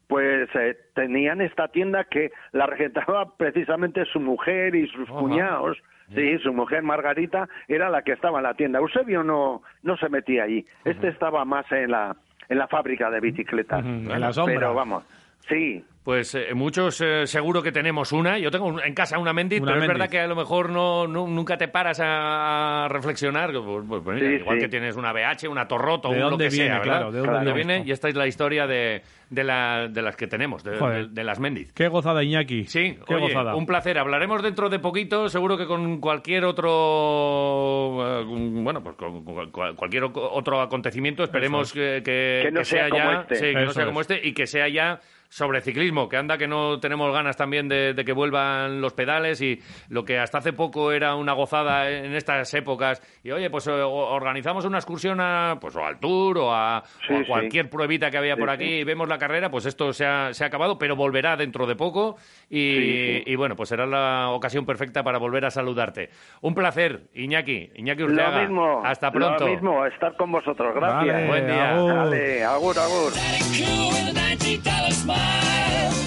pues 0.07 0.49
eh, 0.55 0.75
tenían 0.95 1.39
esta 1.41 1.67
tienda 1.67 2.03
que 2.05 2.31
la 2.51 2.65
regentaba 2.65 3.35
precisamente 3.37 4.05
su 4.05 4.19
mujer 4.19 4.73
y 4.75 4.87
sus 4.87 5.07
cuñados. 5.09 5.77
Sí, 6.15 6.39
su 6.39 6.51
mujer 6.51 6.81
Margarita 6.81 7.47
era 7.67 7.87
la 7.87 8.01
que 8.01 8.13
estaba 8.13 8.39
en 8.39 8.43
la 8.43 8.55
tienda. 8.55 8.79
Eusebio 8.79 9.21
no, 9.21 9.61
no 9.83 9.95
se 9.97 10.09
metía 10.09 10.45
allí. 10.45 10.65
Este 10.83 11.09
estaba 11.09 11.45
más 11.45 11.71
en 11.71 11.91
la, 11.91 12.15
en 12.49 12.57
la 12.57 12.67
fábrica 12.67 13.11
de 13.11 13.19
bicicletas. 13.19 13.85
en 13.85 14.19
la 14.19 14.33
sombra. 14.33 14.55
Pero 14.55 14.73
vamos, 14.73 15.03
sí. 15.47 15.85
Pues 16.09 16.33
eh, 16.33 16.55
muchos 16.55 16.99
eh, 17.01 17.27
seguro 17.27 17.61
que 17.61 17.71
tenemos 17.71 18.11
una. 18.11 18.39
Yo 18.39 18.49
tengo 18.49 18.65
un- 18.65 18.81
en 18.83 18.95
casa 18.95 19.19
una 19.19 19.31
Mendit, 19.31 19.61
Una 19.61 19.73
pero 19.73 19.83
es 19.83 19.87
verdad 19.89 20.09
que 20.09 20.19
a 20.19 20.25
lo 20.25 20.35
mejor 20.35 20.71
no, 20.71 21.05
nu- 21.05 21.27
nunca 21.27 21.55
te 21.55 21.67
paras 21.67 21.99
a, 21.99 22.85
a 22.85 22.87
reflexionar. 22.87 23.51
Pues, 23.51 23.83
pues, 23.87 24.01
pues 24.03 24.15
mira, 24.15 24.27
Sí, 24.27 24.35
igual 24.41 24.57
sí. 24.57 24.61
que 24.63 24.69
tienes 24.69 24.95
una 24.95 25.13
BH, 25.13 25.47
una 25.47 25.67
Torroto, 25.67 26.07
¿De 26.09 26.15
un 26.15 26.21
lo 26.21 26.29
dónde 26.31 26.45
que 26.49 26.55
viene, 26.55 26.65
sea, 26.69 26.79
¿verdad? 26.79 26.93
claro? 26.95 27.11
¿De 27.11 27.19
dónde 27.19 27.39
viene 27.39 27.53
viene? 27.53 27.75
esto? 27.77 27.89
Y 27.89 27.91
esta 27.91 28.09
es 28.09 28.15
la 28.15 28.25
historia 28.25 28.65
de, 28.65 29.03
de, 29.29 29.43
la- 29.43 29.87
de 29.87 30.01
las 30.01 30.15
que 30.15 30.25
tenemos, 30.25 30.63
de, 30.63 30.79
Joder. 30.79 31.09
de- 31.09 31.13
de 31.13 31.23
las 31.23 31.39
Mendit. 31.39 31.73
Qué 31.73 31.87
gozada, 31.89 32.23
Iñaki. 32.23 32.65
Sí, 32.65 32.97
Qué 33.07 33.13
oye, 33.13 33.25
gozada. 33.25 33.53
un 33.53 33.67
placer. 33.67 33.99
Hablaremos 33.99 34.41
dentro 34.41 34.67
de 34.67 34.79
poquito, 34.79 35.29
seguro 35.29 35.59
que 35.59 35.67
con 35.67 35.99
cualquier 36.01 36.43
otro, 36.45 38.21
eh, 38.21 38.23
bueno, 38.25 38.81
pues 38.81 38.95
con, 38.95 39.23
con 39.23 39.51
cual- 39.51 39.75
cualquier 39.75 40.05
o- 40.05 40.11
otro 40.15 40.59
acontecimiento. 40.59 41.23
Esperemos 41.23 41.67
es. 41.67 41.73
que, 41.73 42.01
que- 42.03 42.41
Que 42.45 42.51
no 42.51 42.59
que 42.61 42.65
sea 42.65 42.79
sea, 42.81 42.89
como 42.89 43.11
ya, 43.11 43.19
este. 43.21 43.35
sí, 43.35 43.45
que 43.45 43.53
no 43.53 43.59
Eso 43.61 43.73
sea 43.73 43.83
es. 43.83 43.87
como 43.87 44.01
este 44.01 44.27
y 44.27 44.33
que 44.33 44.47
sea 44.47 44.67
ya 44.69 44.99
sobre 45.29 45.61
ciclismo, 45.61 46.09
que 46.09 46.17
anda 46.17 46.37
que 46.37 46.47
no 46.47 46.79
tenemos 46.79 47.13
ganas 47.13 47.37
también 47.37 47.67
de, 47.69 47.93
de 47.93 48.03
que 48.03 48.13
vuelvan 48.13 48.81
los 48.81 48.93
pedales 48.93 49.41
y 49.41 49.59
lo 49.89 50.03
que 50.03 50.17
hasta 50.17 50.39
hace 50.39 50.53
poco 50.53 50.91
era 50.91 51.13
una 51.15 51.33
gozada 51.33 51.89
en 51.89 52.15
estas 52.15 52.51
épocas 52.55 53.01
y 53.23 53.29
oye, 53.31 53.49
pues 53.51 53.67
eh, 53.67 53.71
organizamos 53.71 54.65
una 54.65 54.79
excursión 54.79 55.19
a, 55.21 55.57
pues, 55.61 55.75
o 55.75 55.85
al 55.85 55.99
Tour 55.99 56.39
o 56.39 56.53
a, 56.53 56.83
Sí, 57.07 57.13
o 57.13 57.17
a 57.17 57.19
sí. 57.19 57.25
cualquier 57.27 57.69
pruebita 57.69 58.09
que 58.09 58.17
había 58.17 58.33
Sí, 58.35 58.39
por 58.39 58.49
sí. 58.49 58.55
aquí 58.55 58.65
y 58.79 58.83
vemos 58.83 59.07
la 59.07 59.19
carrera, 59.19 59.51
pues 59.51 59.65
esto 59.67 59.93
se 59.93 60.05
ha, 60.05 60.33
se 60.33 60.43
ha 60.43 60.47
acabado, 60.47 60.77
pero 60.79 60.95
volverá 60.95 61.37
dentro 61.37 61.67
de 61.67 61.75
poco 61.75 62.15
y, 62.49 62.75
Sí, 62.75 63.13
sí. 63.17 63.23
y 63.27 63.35
bueno, 63.35 63.55
pues 63.55 63.69
será 63.69 63.85
la 63.85 64.29
ocasión 64.31 64.65
perfecta 64.65 65.03
para 65.03 65.19
volver 65.19 65.45
a 65.45 65.51
saludarte. 65.51 66.09
Un 66.41 66.55
placer, 66.55 67.03
Iñaki, 67.13 67.71
Iñaki 67.75 68.01
Lo 68.01 68.07
Urteaga. 68.07 68.39
mismo. 68.41 68.81
Hasta 68.83 69.11
pronto. 69.11 69.45
Lo 69.45 69.51
mismo, 69.51 69.85
estar 69.85 70.15
con 70.17 70.31
vosotros. 70.31 70.73
Gracias. 70.73 71.13
Vale, 71.15 71.27
Buen 71.27 71.45
día. 71.45 71.75
Agur. 71.75 71.93
Vale, 71.93 72.43
agur, 72.43 72.75
agur. 72.79 73.13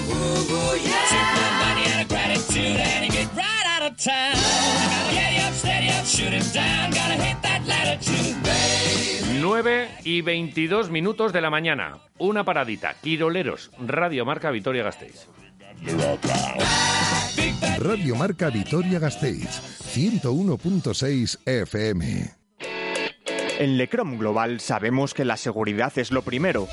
Cool 0.07 0.39
with 0.39 0.49
a 0.49 0.53
$90 0.53 0.53
smile. 0.53 0.53
Ooh, 0.53 0.77
yeah. 0.77 1.07
Took 1.11 1.27
my 1.37 1.49
money 1.63 1.83
out 1.91 2.01
of 2.03 2.07
gratitude 2.09 2.79
and 2.79 3.05
you 3.05 3.11
get 3.11 3.27
right 3.35 3.67
out 3.67 3.83
of 3.91 3.97
town. 3.97 4.35
Gotta 4.35 5.13
get 5.13 5.31
you 5.33 5.43
up, 5.47 5.53
steady 5.53 5.89
up, 5.89 6.05
shoot 6.05 6.33
him 6.33 6.47
down. 6.53 6.91
Gotta 6.91 7.15
hit 7.15 7.41
that 7.41 7.61
latitude, 7.67 8.35
babe. 8.43 9.41
9 9.41 9.89
y 10.05 10.21
22 10.21 10.89
minutos 10.89 11.33
de 11.33 11.41
la 11.41 11.49
mañana. 11.49 11.99
Una 12.19 12.43
paradita. 12.43 12.95
Quiroleros, 13.01 13.71
Radio 13.79 14.25
Marca 14.25 14.51
Vitoria 14.51 14.83
Gasteiz. 14.83 15.27
Radio 17.79 18.15
Marca 18.15 18.49
Vitoria 18.49 18.99
Gasteiz, 18.99 19.61
101.6 19.93 21.39
FM. 21.45 22.42
En 23.59 23.77
Lecrom 23.77 24.17
Global 24.17 24.59
sabemos 24.59 25.13
que 25.13 25.25
la 25.25 25.37
seguridad 25.37 25.93
es 25.97 26.11
lo 26.11 26.23
primero. 26.23 26.67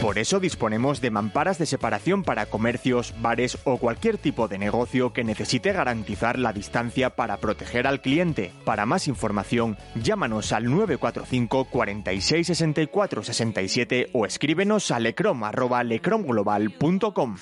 Por 0.00 0.18
eso 0.18 0.40
disponemos 0.40 1.02
de 1.02 1.10
mamparas 1.10 1.58
de 1.58 1.66
separación 1.66 2.22
para 2.22 2.46
comercios, 2.46 3.12
bares 3.20 3.58
o 3.64 3.76
cualquier 3.76 4.16
tipo 4.16 4.48
de 4.48 4.56
negocio 4.58 5.12
que 5.12 5.24
necesite 5.24 5.72
garantizar 5.72 6.38
la 6.38 6.54
distancia 6.54 7.10
para 7.10 7.36
proteger 7.36 7.86
al 7.86 8.00
cliente. 8.00 8.50
Para 8.64 8.86
más 8.86 9.08
información, 9.08 9.76
llámanos 9.94 10.52
al 10.52 10.64
945 10.64 11.66
46 11.66 12.46
64 12.46 13.22
67 13.22 14.08
o 14.14 14.24
escríbenos 14.24 14.90
a 14.90 15.00
lecrom@lecromglobal.com. 15.00 17.36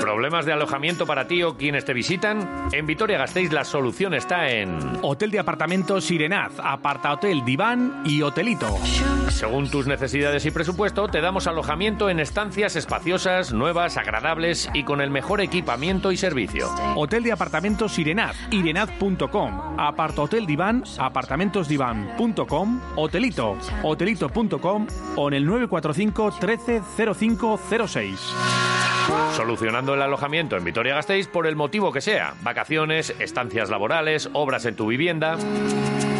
¿Problemas 0.00 0.44
de 0.44 0.52
alojamiento 0.52 1.06
para 1.06 1.26
ti 1.26 1.42
o 1.42 1.56
quienes 1.56 1.84
te 1.84 1.92
visitan? 1.92 2.68
En 2.72 2.86
Vitoria 2.86 3.18
Gasteiz 3.18 3.52
la 3.52 3.64
solución 3.64 4.14
está 4.14 4.48
en... 4.50 4.78
Hotel 5.02 5.30
de 5.30 5.38
apartamentos 5.38 6.04
Sirenaz, 6.04 6.52
Aparta 6.62 7.12
Hotel 7.12 7.44
Diván 7.44 8.02
y 8.04 8.22
Hotelito. 8.22 8.76
Según 9.28 9.70
tus 9.70 9.86
necesidades 9.86 10.44
y 10.46 10.50
presupuesto, 10.50 11.08
te 11.08 11.20
damos 11.20 11.46
alojamiento 11.46 12.10
en 12.10 12.20
estancias 12.20 12.76
espaciosas, 12.76 13.52
nuevas, 13.52 13.96
agradables 13.96 14.68
y 14.74 14.84
con 14.84 15.00
el 15.00 15.10
mejor 15.10 15.40
equipamiento 15.40 16.12
y 16.12 16.16
servicio. 16.16 16.68
Hotel 16.96 17.22
de 17.22 17.32
apartamentos 17.32 17.98
Irenaz, 17.98 18.36
irenaz.com. 18.50 19.78
Apartohotel 19.78 20.46
Diván, 20.46 20.82
apartamentosdivan.com. 20.98 22.80
Hotelito, 22.96 23.56
hotelito.com 23.82 24.86
o 25.16 25.28
en 25.28 25.34
el 25.34 25.46
945 25.46 26.34
13 26.40 26.82
0506. 27.14 28.99
Solucionando 29.36 29.94
el 29.94 30.02
alojamiento 30.02 30.56
en 30.56 30.64
Vitoria-Gasteiz 30.64 31.28
por 31.28 31.46
el 31.46 31.56
motivo 31.56 31.92
que 31.92 32.00
sea. 32.00 32.34
Vacaciones, 32.42 33.14
estancias 33.18 33.70
laborales, 33.70 34.28
obras 34.32 34.64
en 34.66 34.76
tu 34.76 34.86
vivienda. 34.86 35.36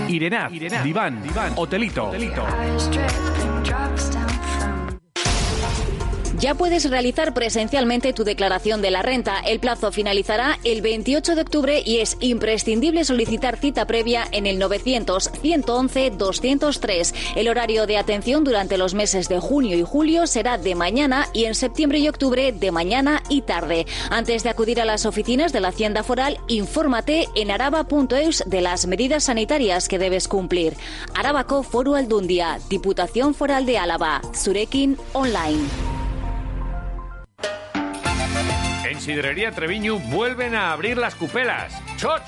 Irenaz, 0.09 0.53
Diván, 0.83 1.23
Hotelito. 1.57 2.11
Ya 6.41 6.55
puedes 6.55 6.89
realizar 6.89 7.35
presencialmente 7.35 8.15
tu 8.15 8.25
declaración 8.25 8.81
de 8.81 8.91
la 8.91 9.03
renta. 9.03 9.41
El 9.41 9.61
plazo 9.61 9.93
finalizará 9.93 10.59
el 10.65 10.81
28 10.81 11.35
de 11.35 11.43
octubre 11.43 11.83
y 11.85 11.99
es 11.99 12.17
imprescindible 12.21 13.05
solicitar 13.05 13.59
cita 13.59 13.87
previa 13.87 14.27
en 14.33 14.47
el 14.47 14.59
900-111-203. 14.59 17.15
El 17.37 17.49
horario 17.49 17.87
de 17.87 17.99
atención 17.99 18.43
durante 18.43 18.79
los 18.79 18.95
meses 18.95 19.29
de 19.29 19.39
junio 19.39 19.77
y 19.77 19.83
julio 19.83 20.27
será 20.27 20.57
de 20.57 20.75
mañana 20.75 21.29
y 21.35 21.45
en 21.45 21.55
septiembre 21.55 21.99
y 21.99 22.09
octubre 22.09 22.53
de 22.53 22.71
mañana 22.71 23.23
y 23.29 23.43
tarde. 23.43 23.85
Antes 24.09 24.43
de 24.43 24.49
acudir 24.49 24.81
a 24.81 24.87
las 24.87 25.05
oficinas 25.05 25.53
de 25.53 25.61
la 25.61 25.69
Hacienda 25.69 26.03
Foral, 26.03 26.39
infórmate 26.49 27.29
en 27.35 27.51
araba.eus 27.51 28.45
de 28.47 28.63
las 28.63 28.87
medidas 28.87 29.25
sanitarias 29.25 29.89
que 29.89 29.99
debes 29.99 30.27
cumplir. 30.27 30.75
Arabako 31.15 31.63
Foru 31.63 31.97
Aldundia, 31.97 32.59
Diputación 32.71 33.35
Foral 33.35 33.67
de 33.67 33.77
Álava, 33.77 34.23
Zurekin 34.35 34.97
Online. 35.13 36.00
En 38.85 39.01
Sidrería 39.01 39.53
Treviño 39.53 39.99
vuelven 39.99 40.55
a 40.55 40.73
abrir 40.73 40.97
las 40.97 41.15
cupelas. 41.15 41.73
¡Choch! 42.01 42.23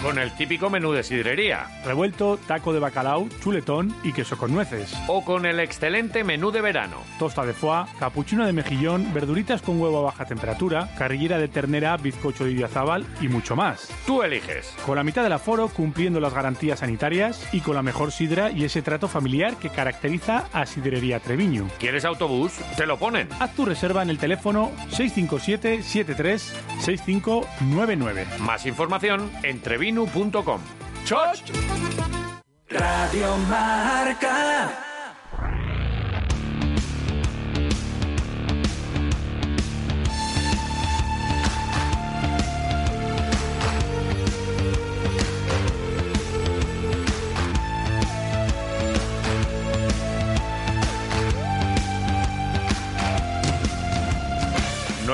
Con 0.00 0.18
el 0.18 0.32
típico 0.32 0.70
menú 0.70 0.92
de 0.92 1.02
sidrería. 1.02 1.66
Revuelto, 1.84 2.36
taco 2.36 2.72
de 2.72 2.78
bacalao, 2.78 3.28
chuletón 3.40 3.94
y 4.04 4.12
queso 4.12 4.36
con 4.36 4.52
nueces. 4.52 4.96
O 5.08 5.24
con 5.24 5.44
el 5.46 5.58
excelente 5.58 6.24
menú 6.24 6.50
de 6.50 6.60
verano. 6.60 6.96
Tosta 7.18 7.44
de 7.44 7.52
foie, 7.52 7.84
capuchino 7.98 8.46
de 8.46 8.52
mejillón, 8.52 9.12
verduritas 9.12 9.62
con 9.62 9.80
huevo 9.80 9.98
a 9.98 10.02
baja 10.02 10.24
temperatura, 10.24 10.88
carrillera 10.98 11.38
de 11.38 11.48
ternera, 11.48 11.96
bizcocho 11.96 12.44
de 12.44 12.52
idiazábal 12.52 13.06
y 13.20 13.28
mucho 13.28 13.54
más. 13.56 13.88
Tú 14.06 14.22
eliges. 14.22 14.74
Con 14.86 14.96
la 14.96 15.04
mitad 15.04 15.22
del 15.22 15.32
aforo, 15.32 15.68
cumpliendo 15.68 16.20
las 16.20 16.34
garantías 16.34 16.80
sanitarias 16.80 17.48
y 17.52 17.60
con 17.60 17.74
la 17.74 17.82
mejor 17.82 18.12
sidra 18.12 18.50
y 18.50 18.64
ese 18.64 18.82
trato 18.82 19.08
familiar 19.08 19.56
que 19.56 19.70
caracteriza 19.70 20.46
a 20.52 20.66
Sidrería 20.66 21.20
Treviño. 21.20 21.68
¿Quieres 21.78 22.04
autobús? 22.04 22.52
Te 22.76 22.86
lo 22.86 22.98
ponen. 22.98 23.28
Haz 23.38 23.54
tu 23.54 23.64
reserva 23.64 24.02
en 24.02 24.10
el 24.10 24.18
teléfono 24.18 24.70
657 24.90 25.82
73 25.82 26.56
6599. 26.80 28.26
Más 28.40 28.66
información 28.66 28.91
en 29.42 29.60
trevinu.com. 29.60 30.60
Radio 32.68 33.36
Marca. 33.48 34.91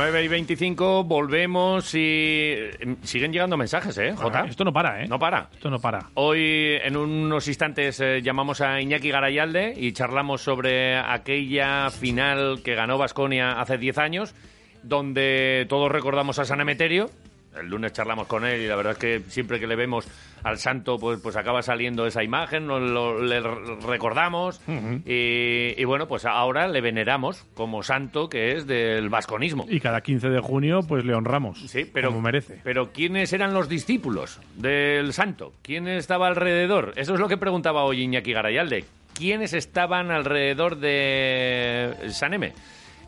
Nueve 0.00 0.22
y 0.22 0.28
25, 0.28 1.02
volvemos 1.02 1.92
y 1.92 1.98
eh, 1.98 2.96
siguen 3.02 3.32
llegando 3.32 3.56
mensajes, 3.56 3.98
¿eh, 3.98 4.14
Jota? 4.14 4.46
Esto 4.48 4.64
no 4.64 4.72
para, 4.72 5.02
¿eh? 5.02 5.08
No 5.08 5.18
para. 5.18 5.48
Esto 5.52 5.70
no 5.70 5.80
para. 5.80 6.10
Hoy, 6.14 6.78
en 6.84 6.96
unos 6.96 7.48
instantes, 7.48 7.98
eh, 7.98 8.22
llamamos 8.22 8.60
a 8.60 8.80
Iñaki 8.80 9.10
Garayalde 9.10 9.74
y 9.76 9.92
charlamos 9.92 10.40
sobre 10.40 10.96
aquella 10.96 11.90
final 11.90 12.60
que 12.62 12.76
ganó 12.76 12.96
Vasconia 12.96 13.60
hace 13.60 13.76
10 13.76 13.98
años, 13.98 14.36
donde 14.84 15.66
todos 15.68 15.90
recordamos 15.90 16.38
a 16.38 16.44
San 16.44 16.60
Emeterio. 16.60 17.10
El 17.58 17.66
lunes 17.68 17.92
charlamos 17.92 18.26
con 18.26 18.44
él 18.44 18.60
y 18.62 18.66
la 18.66 18.76
verdad 18.76 18.92
es 18.92 18.98
que 18.98 19.30
siempre 19.30 19.58
que 19.58 19.66
le 19.66 19.74
vemos 19.76 20.06
al 20.44 20.58
santo, 20.58 20.98
pues, 20.98 21.18
pues 21.20 21.34
acaba 21.36 21.62
saliendo 21.62 22.06
esa 22.06 22.22
imagen, 22.22 22.66
nos 22.66 22.80
lo, 22.80 23.20
le 23.22 23.40
recordamos 23.40 24.60
y, 25.04 25.74
y 25.76 25.84
bueno, 25.84 26.06
pues 26.06 26.24
ahora 26.24 26.68
le 26.68 26.80
veneramos 26.80 27.44
como 27.54 27.82
santo 27.82 28.28
que 28.28 28.52
es 28.52 28.66
del 28.66 29.08
vasconismo. 29.08 29.66
Y 29.68 29.80
cada 29.80 30.00
15 30.00 30.28
de 30.28 30.40
junio, 30.40 30.80
pues 30.86 31.04
le 31.04 31.14
honramos. 31.14 31.60
Sí, 31.68 31.84
pero, 31.92 32.08
Como 32.10 32.20
merece. 32.22 32.60
pero 32.62 32.92
¿quiénes 32.92 33.32
eran 33.32 33.54
los 33.54 33.68
discípulos 33.68 34.40
del 34.54 35.12
santo? 35.12 35.52
¿Quién 35.62 35.88
estaba 35.88 36.28
alrededor? 36.28 36.92
Eso 36.96 37.14
es 37.14 37.20
lo 37.20 37.28
que 37.28 37.36
preguntaba 37.36 37.82
hoy 37.82 38.02
Iñaki 38.02 38.32
Garayalde. 38.32 38.84
¿Quiénes 39.14 39.52
estaban 39.52 40.12
alrededor 40.12 40.76
de 40.76 41.92
Saneme? 42.10 42.52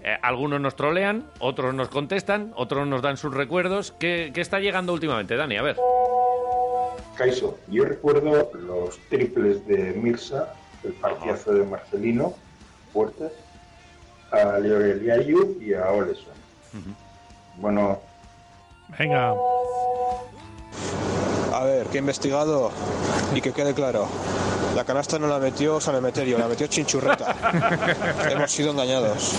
Eh, 0.03 0.17
algunos 0.23 0.61
nos 0.61 0.77
trolean, 0.77 1.27
otros 1.39 1.75
nos 1.75 1.89
contestan, 1.89 2.53
otros 2.57 2.87
nos 2.87 3.03
dan 3.03 3.17
sus 3.17 3.35
recuerdos. 3.35 3.93
¿Qué, 3.93 4.31
qué 4.35 4.41
está 4.41 4.61
llegando 4.61 4.93
últimamente, 4.93 5.37
Dani? 5.37 5.57
A 5.57 5.63
ver. 5.63 5.77
Caiso, 7.17 7.59
yo 7.69 7.85
recuerdo 7.85 8.51
los 8.55 8.99
triples 9.09 9.67
de 9.67 9.93
Mirsa, 9.93 10.55
el 10.83 10.93
partidazo 10.95 11.53
de 11.53 11.65
Marcelino, 11.67 12.35
Puertas, 12.93 13.33
a 14.33 14.59
Leorel 14.59 15.05
Yayu 15.05 15.59
y 15.61 15.75
a 15.75 15.91
Oleson. 15.91 16.33
Bueno, 17.57 18.01
Venga. 18.99 19.35
A 21.55 21.65
ver, 21.65 21.87
que 21.89 21.99
he 21.99 22.01
investigado 22.01 22.71
y 23.35 23.41
que 23.41 23.53
quede 23.53 23.75
claro. 23.75 24.09
La 24.75 24.85
canasta 24.85 25.19
no 25.19 25.27
la 25.27 25.39
metió 25.41 25.81
San 25.81 25.97
Emeterio, 25.97 26.39
la 26.39 26.47
metió 26.47 26.69
Chinchurreta. 26.69 27.35
Hemos 28.31 28.51
sido 28.53 28.71
engañados. 28.71 29.35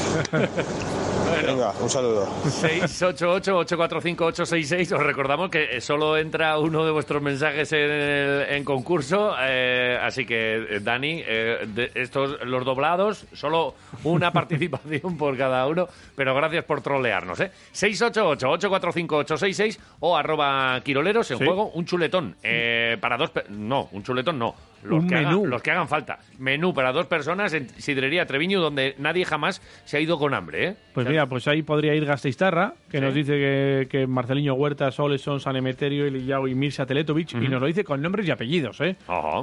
Venga, 1.47 1.71
un 1.79 1.89
saludo. 1.89 2.27
688-845-866. 2.43 4.91
Os 4.91 5.01
recordamos 5.03 5.49
que 5.49 5.79
solo 5.79 6.17
entra 6.17 6.59
uno 6.59 6.83
de 6.85 6.91
vuestros 6.91 7.21
mensajes 7.21 7.71
en, 7.71 7.89
el- 7.89 8.45
en 8.49 8.65
concurso. 8.65 9.33
eh, 9.41 9.97
así 10.01 10.25
que, 10.25 10.55
eh, 10.69 10.79
Dani, 10.81 11.23
eh, 11.25 11.59
de 11.67 11.91
estos 11.95 12.37
los 12.45 12.65
doblados, 12.65 13.23
solo 13.33 13.75
una 14.03 14.31
participación 14.33 15.17
por 15.17 15.37
cada 15.37 15.65
uno. 15.67 15.87
Pero 16.15 16.35
gracias 16.35 16.65
por 16.65 16.81
trolearnos. 16.81 17.39
¿eh? 17.39 17.49
688-845-866 17.73 19.79
o 20.01 20.17
arroba 20.17 20.81
quiroleros 20.83 21.20
en 21.29 21.37
Sí. 21.37 21.45
juego 21.45 21.69
un 21.71 21.85
chuletón. 21.85 22.35
eh, 22.41 22.97
para 22.99 23.17
dos. 23.17 23.31
No, 23.49 23.89
un 23.91 24.01
chuletón 24.01 24.39
no. 24.39 24.55
Los 24.83 25.03
Un 25.03 25.07
que 25.09 25.15
haga- 25.15 25.29
menú. 25.29 25.45
los 25.45 25.61
que 25.61 25.69
hagan 25.69 25.87
falta. 25.87 26.17
Menú 26.39 26.73
para 26.73 26.91
dos 26.91 27.05
personas 27.05 27.53
en 27.53 27.69
Sidrería 27.69 28.25
Treviño, 28.25 28.59
donde 28.59 28.95
nadie 28.97 29.25
jamás 29.25 29.61
se 29.85 29.97
ha 29.97 29.99
ido 29.99 30.17
con 30.17 30.33
hambre. 30.33 30.67
¿eh? 30.69 30.75
Pues 30.95 31.07
mira, 31.07 31.27
pues 31.27 31.47
ahí 31.47 31.61
podría 31.61 31.93
ir 31.93 32.03
Gasteiztarra, 32.05 32.73
que 32.89 32.97
Sí. 32.97 33.03
nos 33.03 33.13
dice 33.13 33.33
que, 33.33 33.87
que 33.91 34.07
Marceliño 34.07 34.55
Huerta, 34.55 34.89
Soleson, 34.89 35.39
San 35.39 35.55
Emeterio, 35.55 36.07
Iliyao 36.07 36.47
y 36.47 36.55
Mirsa 36.55 36.87
Teletovic, 36.87 37.33
y 37.35 37.47
nos 37.47 37.61
lo 37.61 37.67
dice 37.67 37.83
con 37.83 38.01
nombres 38.01 38.27
y 38.27 38.31
apellidos, 38.31 38.81
¿eh? 38.81 38.95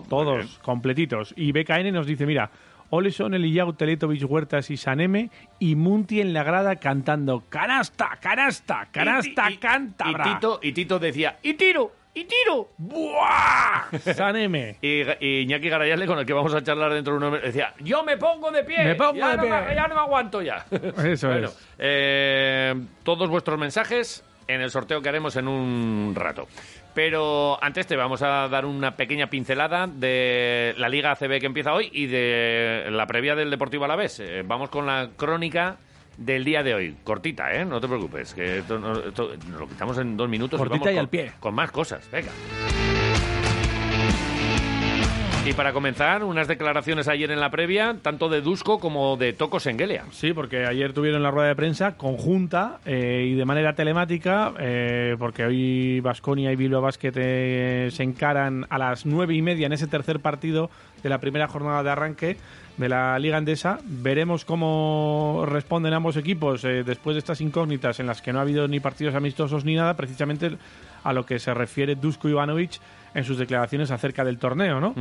Todos 0.09 0.59
completitos. 0.63 1.33
Y 1.37 1.53
BKN 1.53 1.93
nos 1.93 2.07
dice, 2.07 2.27
mira, 2.27 2.51
Oleson, 2.91 3.35
Eliyao, 3.35 3.75
Teletovic, 3.75 4.23
Huertas 4.29 4.71
y 4.71 4.77
Saneme, 4.77 5.31
y 5.59 5.75
Munti 5.75 6.21
en 6.21 6.33
la 6.33 6.43
grada 6.43 6.77
cantando 6.77 7.43
¡Canasta, 7.49 8.19
canasta, 8.21 8.89
canasta, 8.91 9.49
cántabra! 9.61 10.27
Y 10.29 10.35
Tito, 10.35 10.61
y 10.63 10.73
Tito 10.73 10.99
decía, 10.99 11.37
¡y 11.43 11.55
tiro! 11.55 11.93
¡y 12.15 12.25
tiro! 12.25 12.71
¡Buah! 12.79 13.91
Saneme. 14.15 14.77
Y, 14.83 15.03
y 15.21 15.41
Iñaki 15.43 15.69
Garayalde, 15.69 16.07
con 16.07 16.19
el 16.19 16.27
que 16.27 16.33
vamos 16.33 16.53
a 16.55 16.63
charlar 16.63 16.93
dentro 16.93 17.13
de 17.13 17.19
unos 17.19 17.33
meses, 17.33 17.47
decía, 17.55 17.75
yo 17.81 18.03
me 18.03 18.17
pongo 18.17 18.51
de 18.51 18.65
pie. 18.65 18.83
Me 18.85 18.95
pongo 18.95 19.15
ya 19.15 19.31
de 19.33 19.37
no 19.37 19.43
pie". 19.43 19.51
Me, 19.69 19.75
ya 19.75 19.87
no 19.87 19.95
me 19.95 20.01
aguanto 20.01 20.43
ya. 20.43 20.65
Eso 21.05 21.29
Bueno, 21.29 21.49
es. 21.49 21.59
eh, 21.79 22.75
todos 23.05 23.29
vuestros 23.29 23.59
mensajes 23.59 24.25
en 24.49 24.63
el 24.63 24.71
sorteo 24.71 25.01
que 25.03 25.09
haremos 25.11 25.37
en 25.37 25.47
un 25.47 26.15
rato. 26.17 26.49
Pero 26.99 27.63
antes 27.63 27.87
te 27.87 27.95
vamos 27.95 28.23
a 28.23 28.49
dar 28.49 28.67
una 28.67 28.97
pequeña 28.97 29.31
pincelada 29.31 29.87
de 29.87 30.75
la 30.79 30.89
Liga 30.89 31.13
ACB 31.13 31.39
que 31.39 31.47
empieza 31.47 31.73
hoy 31.73 31.89
y 31.93 32.07
de 32.07 32.89
la 32.91 33.07
previa 33.07 33.37
del 33.37 33.51
Deportivo 33.51 33.85
Alavés. 33.85 34.19
Eh, 34.19 34.43
vamos 34.45 34.69
con 34.69 34.85
la 34.85 35.11
crónica 35.15 35.77
del 36.17 36.45
día 36.45 36.65
de 36.65 36.75
hoy. 36.75 36.97
Cortita, 37.05 37.55
¿eh? 37.55 37.65
No 37.65 37.81
te 37.81 37.87
preocupes, 37.87 38.35
que 38.35 38.59
esto, 38.59 39.05
esto- 39.07 39.31
nos 39.49 39.61
lo 39.61 39.69
quitamos 39.69 39.97
en 39.99 40.17
dos 40.17 40.29
minutos. 40.29 40.59
Cortita 40.59 40.87
vamos 40.87 40.91
y 40.91 40.95
con- 40.95 40.99
al 40.99 41.09
pie. 41.09 41.33
Con 41.39 41.55
más 41.55 41.71
cosas, 41.71 42.11
venga. 42.11 42.33
Y 45.49 45.55
para 45.55 45.73
comenzar, 45.73 46.25
unas 46.25 46.47
declaraciones 46.47 47.09
ayer 47.09 47.31
en 47.31 47.41
la 47.41 47.49
previa, 47.49 47.97
tanto 48.03 48.29
de 48.29 48.43
Dusko 48.43 48.79
como 48.79 49.17
de 49.17 49.33
Toco 49.33 49.59
Sengelia. 49.61 50.05
Sí, 50.11 50.35
porque 50.35 50.67
ayer 50.67 50.93
tuvieron 50.93 51.23
la 51.23 51.31
rueda 51.31 51.49
de 51.49 51.57
prensa 51.57 51.97
conjunta 51.97 52.81
eh, 52.85 53.31
y 53.31 53.35
de 53.35 53.47
manera 53.47 53.73
telemática, 53.73 54.53
eh, 54.59 55.17
porque 55.19 55.47
hoy 55.47 56.01
Vasconia 56.01 56.53
y 56.53 56.57
Bilbao 56.57 56.83
Basket 56.83 57.13
eh, 57.15 57.89
se 57.91 58.03
encaran 58.03 58.67
a 58.69 58.77
las 58.77 59.07
nueve 59.07 59.35
y 59.35 59.41
media 59.41 59.65
en 59.65 59.73
ese 59.73 59.87
tercer 59.87 60.21
partido 60.21 60.69
de 61.03 61.09
la 61.09 61.19
primera 61.19 61.49
jornada 61.49 61.83
de 61.83 61.91
arranque 61.93 62.37
de 62.77 62.89
la 62.91 63.19
Liga 63.19 63.39
Andesa. 63.39 63.79
Veremos 63.85 64.45
cómo 64.45 65.45
responden 65.47 65.95
ambos 65.95 66.19
equipos 66.19 66.61
después 66.61 67.15
de 67.15 67.21
estas 67.21 67.41
incógnitas 67.41 68.01
en 68.01 68.07
las 68.07 68.21
que 68.21 68.35
no 68.35 68.39
ha 68.39 68.43
habido 68.43 68.69
ni 68.69 68.81
partidos 68.81 69.15
amistosos 69.15 69.65
ni 69.65 69.77
nada, 69.77 69.97
precisamente 69.97 70.59
a 71.05 71.13
lo 71.15 71.25
que 71.25 71.39
se 71.39 71.55
refiere 71.55 71.95
Dusko 71.95 72.29
Ivanovic 72.29 72.81
en 73.15 73.25
sus 73.25 73.39
declaraciones 73.39 73.91
acerca 73.91 74.25
del 74.25 74.39
torneo, 74.39 74.81
¿no? 74.81 74.95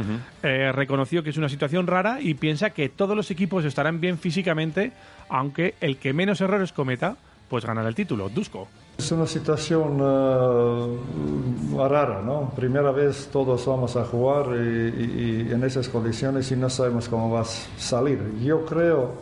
Eh, 0.43 0.71
reconoció 0.71 1.23
que 1.23 1.29
es 1.31 1.38
una 1.38 1.49
situación 1.49 1.88
rara 1.88 2.19
y 2.21 2.34
piensa 2.35 2.69
que 2.71 2.89
todos 2.89 3.15
los 3.15 3.29
equipos 3.31 3.65
estarán 3.65 3.99
bien 3.99 4.17
físicamente, 4.17 4.91
aunque 5.29 5.75
el 5.81 5.97
que 5.97 6.13
menos 6.13 6.39
errores 6.41 6.71
cometa, 6.71 7.17
pues 7.49 7.65
ganará 7.65 7.88
el 7.89 7.95
título. 7.95 8.29
Dusko. 8.29 8.67
Es 8.97 9.11
una 9.11 9.27
situación 9.27 9.99
eh, 10.01 11.88
rara, 11.88 12.21
¿no? 12.21 12.51
Primera 12.55 12.91
vez 12.91 13.29
todos 13.31 13.65
vamos 13.65 13.95
a 13.95 14.03
jugar 14.05 14.47
y, 14.55 14.59
y- 14.59 15.47
y 15.49 15.53
en 15.53 15.63
esas 15.63 15.88
condiciones 15.89 16.51
y 16.51 16.55
no 16.55 16.69
sabemos 16.69 17.07
cómo 17.07 17.29
va 17.29 17.41
a 17.41 17.45
salir. 17.45 18.19
Yo 18.43 18.65
creo 18.65 19.13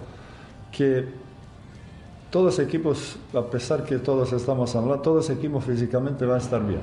que 0.71 1.05
todos 2.31 2.45
los 2.57 2.59
equipos, 2.67 3.17
a 3.33 3.41
pesar 3.43 3.83
que 3.83 3.97
todos 3.97 4.31
estamos 4.33 4.75
hablando, 4.75 5.01
todos 5.01 5.27
los 5.29 5.37
equipos 5.37 5.63
físicamente 5.65 6.25
van 6.25 6.35
a 6.35 6.41
estar 6.41 6.65
bien. 6.65 6.79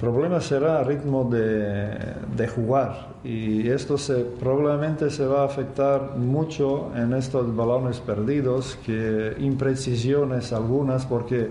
Problema 0.00 0.40
será 0.42 0.80
el 0.80 0.86
ritmo 0.86 1.24
de, 1.24 1.96
de 2.36 2.48
jugar 2.48 3.16
y 3.24 3.68
esto 3.68 3.96
se, 3.96 4.24
probablemente 4.24 5.08
se 5.10 5.26
va 5.26 5.40
a 5.40 5.46
afectar 5.46 6.16
mucho 6.16 6.92
en 6.94 7.14
estos 7.14 7.56
balones 7.56 8.00
perdidos, 8.00 8.78
que 8.84 9.34
imprecisiones 9.38 10.52
algunas, 10.52 11.06
porque 11.06 11.48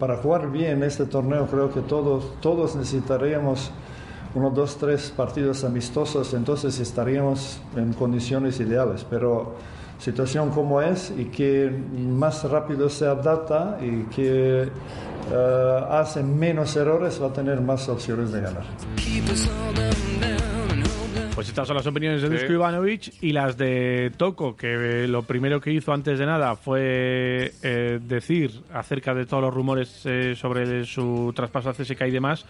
para 0.00 0.16
jugar 0.16 0.50
bien 0.50 0.82
este 0.82 1.06
torneo 1.06 1.46
creo 1.46 1.72
que 1.72 1.80
todos, 1.80 2.40
todos 2.40 2.74
necesitaríamos 2.74 3.70
unos 4.34 4.54
dos, 4.54 4.76
tres 4.76 5.12
partidos 5.16 5.64
amistosos, 5.64 6.34
entonces 6.34 6.78
estaríamos 6.80 7.60
en 7.76 7.92
condiciones 7.94 8.60
ideales, 8.60 9.06
pero 9.08 9.54
situación 9.98 10.50
como 10.50 10.82
es 10.82 11.12
y 11.16 11.26
que 11.26 11.70
más 11.96 12.44
rápido 12.44 12.90
se 12.90 13.06
adapta 13.06 13.78
y 13.80 14.02
que 14.14 14.68
eh, 15.32 15.80
hace 15.90 16.22
menos 16.22 16.74
errores 16.76 17.20
va 17.22 17.26
a 17.28 17.32
tener 17.32 17.60
más 17.60 17.88
opciones 17.88 18.32
de 18.32 18.40
ganar. 18.40 18.64
Pues 21.34 21.48
estas 21.48 21.66
son 21.68 21.76
las 21.76 21.86
opiniones 21.86 22.22
de 22.22 22.28
Sí. 22.28 22.34
Dusko 22.34 22.52
Ivanovic 22.54 23.12
y 23.22 23.32
las 23.32 23.58
de 23.58 24.10
Toco, 24.16 24.56
que 24.56 25.04
eh, 25.04 25.08
lo 25.08 25.22
primero 25.22 25.60
que 25.60 25.70
hizo 25.70 25.92
antes 25.92 26.18
de 26.18 26.24
nada 26.24 26.56
fue 26.56 27.52
eh, 27.62 27.98
decir 28.02 28.62
acerca 28.72 29.12
de 29.14 29.26
todos 29.26 29.42
los 29.42 29.52
rumores 29.52 30.00
eh, 30.06 30.34
sobre 30.34 30.84
su 30.86 31.32
traspaso 31.36 31.68
a 31.68 31.74
CSK 31.74 32.00
y 32.06 32.10
demás, 32.10 32.46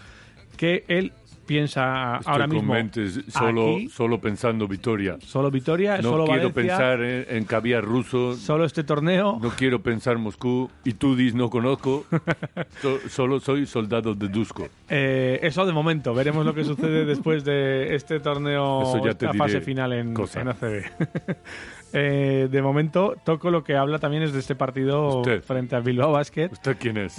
que 0.57 0.85
él 0.87 1.13
piensa 1.47 2.17
Estoy 2.19 2.33
ahora 2.33 2.47
mismo 2.47 2.73
mentes 2.75 3.21
solo, 3.29 3.75
aquí, 3.77 3.89
solo 3.89 4.21
pensando 4.21 4.67
Victoria. 4.69 5.17
solo 5.21 5.51
Vitoria, 5.51 5.97
No 5.99 6.03
solo 6.11 6.25
quiero 6.25 6.51
Valencia, 6.51 6.63
pensar 6.77 7.03
en, 7.03 7.27
en 7.29 7.45
caviar 7.45 7.85
ruso. 7.85 8.35
solo 8.37 8.65
este 8.65 8.85
torneo. 8.85 9.39
No 9.41 9.51
quiero 9.51 9.81
pensar 9.83 10.19
Moscú. 10.19 10.71
Y 10.85 10.93
tú 10.95 11.17
dis 11.17 11.35
no 11.35 11.49
conozco. 11.51 12.05
So- 12.83 12.99
solo 13.09 13.41
soy 13.41 13.65
soldado 13.67 14.15
de 14.15 14.29
Dusko. 14.29 14.69
Eh, 14.89 15.39
eso 15.43 15.65
de 15.65 15.73
momento, 15.73 16.13
veremos 16.15 16.45
lo 16.45 16.53
que 16.55 16.65
sucede 16.65 17.05
después 17.07 17.45
de 17.45 17.95
este 17.95 18.21
torneo, 18.21 18.83
Eso 18.83 18.99
ya 19.05 19.15
te 19.15 19.27
esta 19.27 19.39
fase 19.39 19.61
final 19.61 19.93
en, 19.93 20.13
cosa. 20.15 20.41
en 20.41 20.49
ACB. 20.49 20.83
Eh, 21.93 22.49
de 22.51 22.63
momento, 22.63 23.15
Toco 23.25 23.51
lo 23.51 23.65
que 23.65 23.75
habla 23.77 23.99
también 23.99 24.23
es 24.25 24.33
de 24.33 24.41
este 24.41 24.55
partido 24.55 25.21
Usted. 25.21 25.43
frente 25.43 25.77
a 25.77 25.81
Bilbao 25.81 26.13
Basket. 26.13 26.49
¿Usted 26.53 26.77
quién 26.79 26.99
es? 26.99 27.17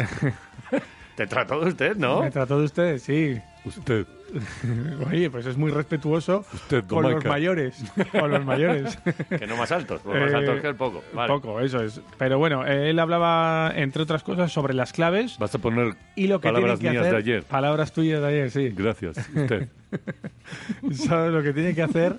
Te 1.16 1.26
trató 1.26 1.62
de 1.62 1.70
usted, 1.70 1.96
¿no? 1.96 2.22
Me 2.22 2.30
trató 2.30 2.60
de 2.60 2.66
usted, 2.66 2.98
sí. 3.00 3.38
Usted. 3.66 4.06
Oye, 5.10 5.30
pues 5.30 5.46
es 5.46 5.58
muy 5.58 5.72
respetuoso 5.72 6.46
Usted, 6.54 6.84
con 6.86 7.10
los 7.10 7.24
mayores. 7.26 7.82
Con 8.12 8.32
los 8.32 8.44
mayores. 8.46 8.98
Que 9.30 9.48
no 9.48 9.56
más 9.58 9.72
altos, 9.72 10.02
pues 10.04 10.20
más 10.22 10.32
Eh, 10.32 10.36
altos 10.36 10.60
que 10.62 10.68
el 10.68 10.76
poco. 10.76 11.04
Vale. 11.14 11.34
Poco, 11.34 11.60
eso 11.62 11.82
es. 11.84 12.02
Pero 12.18 12.38
bueno, 12.38 12.66
él 12.66 12.98
hablaba, 13.00 13.72
entre 13.76 14.04
otras 14.04 14.24
cosas, 14.24 14.52
sobre 14.52 14.74
las 14.74 14.92
claves 14.94 15.38
Vas 15.40 15.54
a 15.56 15.60
poner 15.60 15.96
y 16.16 16.28
lo 16.28 16.40
que 16.42 16.50
palabras 16.50 16.80
que 16.80 16.90
mías 16.90 17.02
hacer. 17.02 17.14
de 17.14 17.18
ayer. 17.20 17.44
Palabras 17.44 17.92
tuyas 17.94 18.22
de 18.22 18.28
ayer, 18.28 18.52
sí. 18.52 18.70
Gracias. 18.76 19.18
Usted. 19.18 19.68
Sabes 20.92 21.32
lo 21.32 21.42
que 21.44 21.54
tiene 21.54 21.74
que 21.74 21.82
hacer 21.84 22.18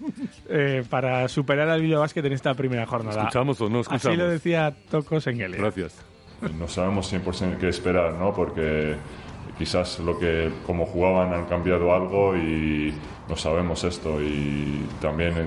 eh, 0.48 0.84
para 0.88 1.28
superar 1.28 1.68
al 1.68 1.80
Bilbao 1.82 2.00
Basket 2.00 2.24
en 2.24 2.32
esta 2.32 2.54
primera 2.54 2.86
jornada. 2.86 3.20
¿Escuchamos 3.22 3.60
o 3.60 3.68
no 3.68 3.80
Así 3.80 3.88
escuchamos? 3.94 4.18
lo 4.18 4.28
decía 4.28 4.74
Toco 4.90 5.20
Sengele. 5.20 5.58
Gracias. 5.58 5.96
No 6.58 6.68
sabemos 6.68 7.12
100% 7.12 7.58
qué 7.58 7.68
esperar, 7.68 8.14
¿no? 8.14 8.32
Porque 8.32 8.94
quizás 9.58 9.98
lo 10.00 10.18
que 10.18 10.50
como 10.66 10.86
jugaban 10.86 11.32
han 11.34 11.44
cambiado 11.46 11.92
algo 11.92 12.36
y 12.36 12.94
no 13.28 13.36
sabemos 13.36 13.84
esto 13.84 14.22
y 14.22 14.86
también 15.00 15.32
eh, 15.36 15.44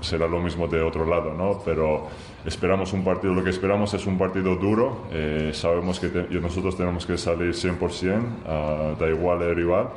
será 0.00 0.26
lo 0.28 0.40
mismo 0.40 0.66
de 0.68 0.80
otro 0.80 1.04
lado, 1.04 1.34
¿no? 1.34 1.60
Pero 1.64 2.06
esperamos 2.46 2.92
un 2.94 3.04
partido, 3.04 3.34
lo 3.34 3.44
que 3.44 3.50
esperamos 3.50 3.92
es 3.92 4.06
un 4.06 4.16
partido 4.16 4.56
duro, 4.56 5.06
eh, 5.12 5.50
sabemos 5.52 6.00
que 6.00 6.08
te- 6.08 6.40
nosotros 6.40 6.76
tenemos 6.76 7.04
que 7.04 7.18
salir 7.18 7.52
100%, 7.54 8.22
ah, 8.46 8.94
da 8.98 9.08
igual 9.08 9.42
el 9.42 9.54
rival 9.56 9.88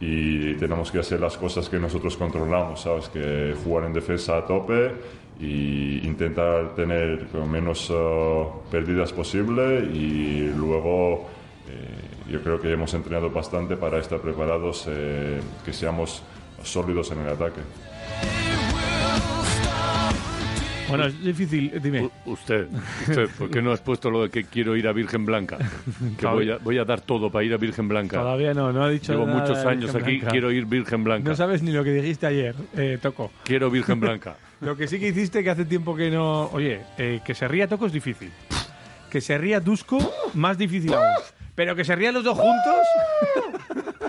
y 0.00 0.54
tenemos 0.54 0.90
que 0.90 0.98
hacer 0.98 1.20
las 1.20 1.36
cosas 1.36 1.68
que 1.68 1.78
nosotros 1.78 2.16
controlamos, 2.16 2.80
¿sabes? 2.82 3.08
Que 3.08 3.54
jugar 3.64 3.84
en 3.84 3.92
defensa 3.92 4.38
a 4.38 4.44
tope 4.46 4.92
y 5.40 6.06
intentar 6.06 6.74
tener 6.74 7.26
menos 7.50 7.90
eh, 7.90 8.44
pérdidas 8.70 9.12
posible 9.12 9.80
y 9.92 10.52
luego 10.56 11.26
eh, 11.68 11.99
yo 12.30 12.40
creo 12.42 12.60
que 12.60 12.72
hemos 12.72 12.94
entrenado 12.94 13.30
bastante 13.30 13.76
para 13.76 13.98
estar 13.98 14.20
preparados, 14.20 14.86
eh, 14.88 15.40
que 15.64 15.72
seamos 15.72 16.22
sólidos 16.62 17.10
en 17.10 17.20
el 17.20 17.28
ataque. 17.28 17.60
Bueno, 20.88 21.06
es 21.06 21.22
difícil, 21.22 21.72
dime. 21.80 22.10
Usted, 22.26 22.66
usted, 23.08 23.28
¿por 23.38 23.48
qué 23.48 23.62
no 23.62 23.70
has 23.70 23.80
puesto 23.80 24.10
lo 24.10 24.24
de 24.24 24.30
que 24.30 24.44
quiero 24.44 24.76
ir 24.76 24.88
a 24.88 24.92
Virgen 24.92 25.24
Blanca? 25.24 25.56
Que 26.18 26.26
voy 26.26 26.50
a, 26.50 26.58
voy 26.58 26.78
a 26.78 26.84
dar 26.84 27.00
todo 27.00 27.30
para 27.30 27.44
ir 27.44 27.54
a 27.54 27.58
Virgen 27.58 27.86
Blanca. 27.86 28.18
Todavía 28.18 28.54
no, 28.54 28.72
no 28.72 28.82
ha 28.82 28.88
dicho 28.90 29.12
Llevo 29.12 29.26
nada 29.26 29.40
muchos 29.40 29.58
años 29.64 29.94
aquí, 29.94 30.16
Blanca. 30.16 30.32
quiero 30.32 30.50
ir 30.50 30.66
Virgen 30.66 31.04
Blanca. 31.04 31.28
No 31.28 31.36
sabes 31.36 31.62
ni 31.62 31.70
lo 31.70 31.84
que 31.84 31.92
dijiste 31.92 32.26
ayer, 32.26 32.56
eh, 32.76 32.98
Toco. 33.00 33.30
Quiero 33.44 33.70
Virgen 33.70 34.00
Blanca. 34.00 34.36
Lo 34.60 34.76
que 34.76 34.86
sí 34.88 35.00
que 35.00 35.08
hiciste 35.08 35.42
que 35.42 35.48
hace 35.48 35.64
tiempo 35.64 35.96
que 35.96 36.10
no... 36.10 36.50
Oye, 36.52 36.82
eh, 36.98 37.20
que 37.24 37.34
se 37.34 37.48
ría 37.48 37.66
Toco 37.66 37.86
es 37.86 37.92
difícil. 37.92 38.30
Que 39.08 39.22
se 39.22 39.38
ría 39.38 39.58
Dusko, 39.58 40.12
más 40.34 40.58
difícil 40.58 40.92
aún. 40.92 41.06
Pero 41.60 41.76
que 41.76 41.84
se 41.84 41.94
rían 41.94 42.14
los 42.14 42.24
dos 42.24 42.38
juntos... 42.38 42.86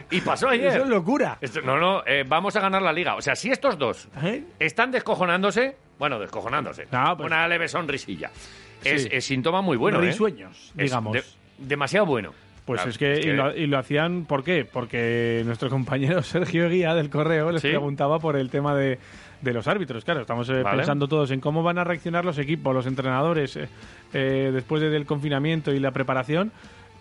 Y 0.10 0.22
pasó 0.22 0.48
ayer. 0.48 0.68
Eso 0.68 0.84
es 0.84 0.88
locura. 0.88 1.38
Esto- 1.42 1.60
no, 1.62 1.78
no, 1.78 2.02
eh, 2.06 2.24
vamos 2.26 2.56
a 2.56 2.62
ganar 2.62 2.82
la 2.82 2.94
liga. 2.94 3.16
O 3.16 3.22
sea, 3.22 3.36
si 3.36 3.52
estos 3.52 3.78
dos 3.78 4.08
¿Eh? 4.24 4.46
están 4.58 4.90
descojonándose, 4.90 5.76
bueno, 6.00 6.18
descojonándose, 6.18 6.88
una 7.20 7.46
leve 7.50 7.68
sonrisilla, 7.68 8.32
es, 8.86 9.04
Sí. 9.04 9.10
es 9.12 9.26
síntoma 9.26 9.62
muy 9.62 9.76
bueno. 9.76 10.00
¿eh? 10.02 10.06
Risueños, 10.08 10.72
Es 10.78 10.86
digamos. 10.86 11.12
de- 11.12 11.24
demasiado 11.58 12.06
bueno. 12.06 12.32
Pues 12.64 12.78
Claro, 12.80 12.90
es, 12.92 12.98
que, 12.98 13.20
Y, 13.20 13.34
lo, 13.34 13.54
y 13.54 13.68
lo 13.68 13.78
hacían, 13.80 14.24
¿por 14.24 14.46
qué? 14.46 14.64
Porque 14.64 15.42
nuestro 15.46 15.70
compañero 15.70 16.22
Sergio 16.24 16.70
Guía 16.70 16.94
del 16.96 17.10
Correo 17.10 17.52
les 17.52 17.62
Sí. 17.62 17.68
preguntaba 17.68 18.18
por 18.20 18.38
el 18.38 18.50
tema 18.50 18.74
de, 18.76 18.98
de 19.42 19.54
los 19.54 19.68
árbitros. 19.68 20.06
Claro, 20.06 20.22
estamos 20.22 20.48
eh, 20.50 20.62
Vale. 20.64 20.78
pensando 20.78 21.10
todos 21.10 21.32
en 21.32 21.42
cómo 21.42 21.64
van 21.64 21.80
a 21.80 21.84
reaccionar 21.84 22.24
los 22.24 22.38
equipos, 22.38 22.74
los 22.74 22.86
entrenadores, 22.86 23.58
eh, 23.58 23.68
eh, 24.14 24.52
después 24.54 24.82
de- 24.82 24.90
del 24.90 25.06
confinamiento 25.06 25.74
y 25.74 25.80
la 25.80 25.92
preparación. 25.92 26.54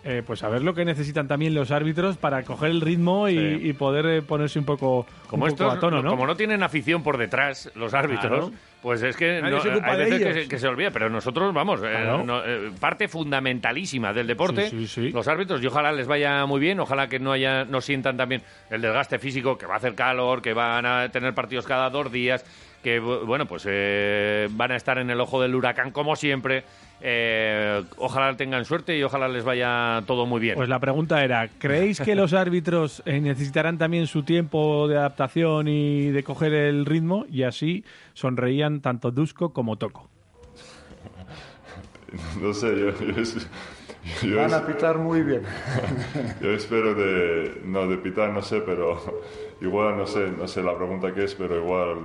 Eh, 0.03 0.23
pues 0.25 0.43
a 0.43 0.49
ver 0.49 0.63
lo 0.63 0.73
que 0.73 0.83
necesitan 0.85 1.27
también 1.27 1.53
los 1.53 1.69
árbitros 1.71 2.17
para 2.17 2.43
coger 2.43 2.71
el 2.71 2.81
ritmo 2.81 3.29
y, 3.29 3.33
Sí. 3.37 3.69
y 3.69 3.73
poder 3.73 4.05
eh, 4.07 4.21
ponerse 4.21 4.57
un 4.57 4.65
poco, 4.65 5.05
Como 5.27 5.45
un 5.45 5.51
poco 5.51 5.63
estos, 5.65 5.77
a 5.77 5.79
tono, 5.79 6.01
¿no? 6.01 6.09
como 6.09 6.25
no 6.25 6.35
tienen 6.35 6.63
afición 6.63 7.03
por 7.03 7.17
detrás, 7.17 7.71
los 7.75 7.93
árbitros, 7.93 8.49
Claro. 8.49 8.51
pues 8.81 9.03
es 9.03 9.15
que 9.15 9.41
no- 9.41 9.47
hay 9.83 9.97
veces 9.97 10.19
que 10.19 10.33
se, 10.33 10.47
que 10.47 10.57
se 10.59 10.67
olvida, 10.67 10.89
pero 10.91 11.09
nosotros, 11.09 11.53
vamos, 11.53 11.81
eh, 11.83 12.05
no- 12.25 12.43
eh, 12.43 12.71
parte 12.79 13.07
fundamentalísima 13.07 14.13
del 14.13 14.27
deporte, 14.27 14.69
Sí, 14.69 14.87
sí, 14.87 15.07
sí. 15.07 15.11
los 15.11 15.27
árbitros, 15.27 15.61
y 15.61 15.67
ojalá 15.67 15.91
les 15.91 16.07
vaya 16.07 16.45
muy 16.45 16.59
bien, 16.59 16.79
ojalá 16.79 17.07
que 17.07 17.19
no 17.19 17.31
haya, 17.31 17.65
no 17.65 17.81
sientan 17.81 18.17
también 18.17 18.41
el 18.69 18.81
desgaste 18.81 19.19
físico, 19.19 19.57
que 19.57 19.65
va 19.65 19.75
a 19.75 19.77
hacer 19.77 19.95
calor, 19.95 20.41
que 20.41 20.53
van 20.53 20.85
a 20.85 21.09
tener 21.09 21.33
partidos 21.33 21.65
cada 21.67 21.89
dos 21.89 22.11
días, 22.11 22.43
que, 22.83 23.01
bu- 23.01 23.25
bueno, 23.25 23.45
pues 23.45 23.63
eh, 23.67 24.47
van 24.51 24.71
a 24.71 24.75
estar 24.75 24.97
en 24.97 25.09
el 25.09 25.19
ojo 25.21 25.41
del 25.41 25.55
huracán 25.55 25.91
como 25.91 26.15
siempre. 26.15 26.63
Eh, 27.03 27.83
ojalá 27.97 28.35
tengan 28.37 28.63
suerte 28.65 28.95
y 28.97 29.01
ojalá 29.03 29.27
les 29.27 29.43
vaya 29.43 30.03
todo 30.05 30.25
muy 30.27 30.39
bien. 30.39 30.55
Pues 30.55 30.69
la 30.69 30.79
pregunta 30.79 31.23
era, 31.23 31.47
¿creéis 31.57 31.99
que 31.99 32.13
los 32.15 32.33
árbitros 32.35 33.01
eh, 33.05 33.19
necesitarán 33.19 33.77
también 33.77 34.05
su 34.07 34.23
tiempo 34.23 34.87
de 34.87 34.97
adaptación 34.97 35.67
y 35.67 36.09
de 36.11 36.23
coger 36.23 36.53
el 36.53 36.85
ritmo? 36.85 37.25
Y 37.31 37.43
así 37.43 37.83
sonreían 38.13 38.81
tanto 38.81 39.09
Dusko 39.11 39.51
como 39.53 39.77
Toco. 39.77 40.09
No 42.41 42.53
sé, 42.53 42.67
yo, 42.77 42.91
yo, 42.99 43.23
Yo 44.27 44.37
Van 44.37 44.53
a 44.53 44.65
pitar 44.65 44.97
muy 44.97 45.21
bien. 45.21 45.43
Yo 46.41 46.49
espero 46.51 46.93
de, 46.95 47.61
no, 47.63 47.87
de 47.87 47.97
pitar, 47.97 48.31
no 48.31 48.41
sé, 48.41 48.59
pero 48.61 48.99
igual, 49.61 49.95
no 49.97 50.05
sé, 50.07 50.29
no 50.31 50.47
sé 50.47 50.61
la 50.63 50.75
pregunta 50.75 51.13
que 51.13 51.23
es, 51.23 51.35
pero 51.35 51.55
igual 51.57 51.99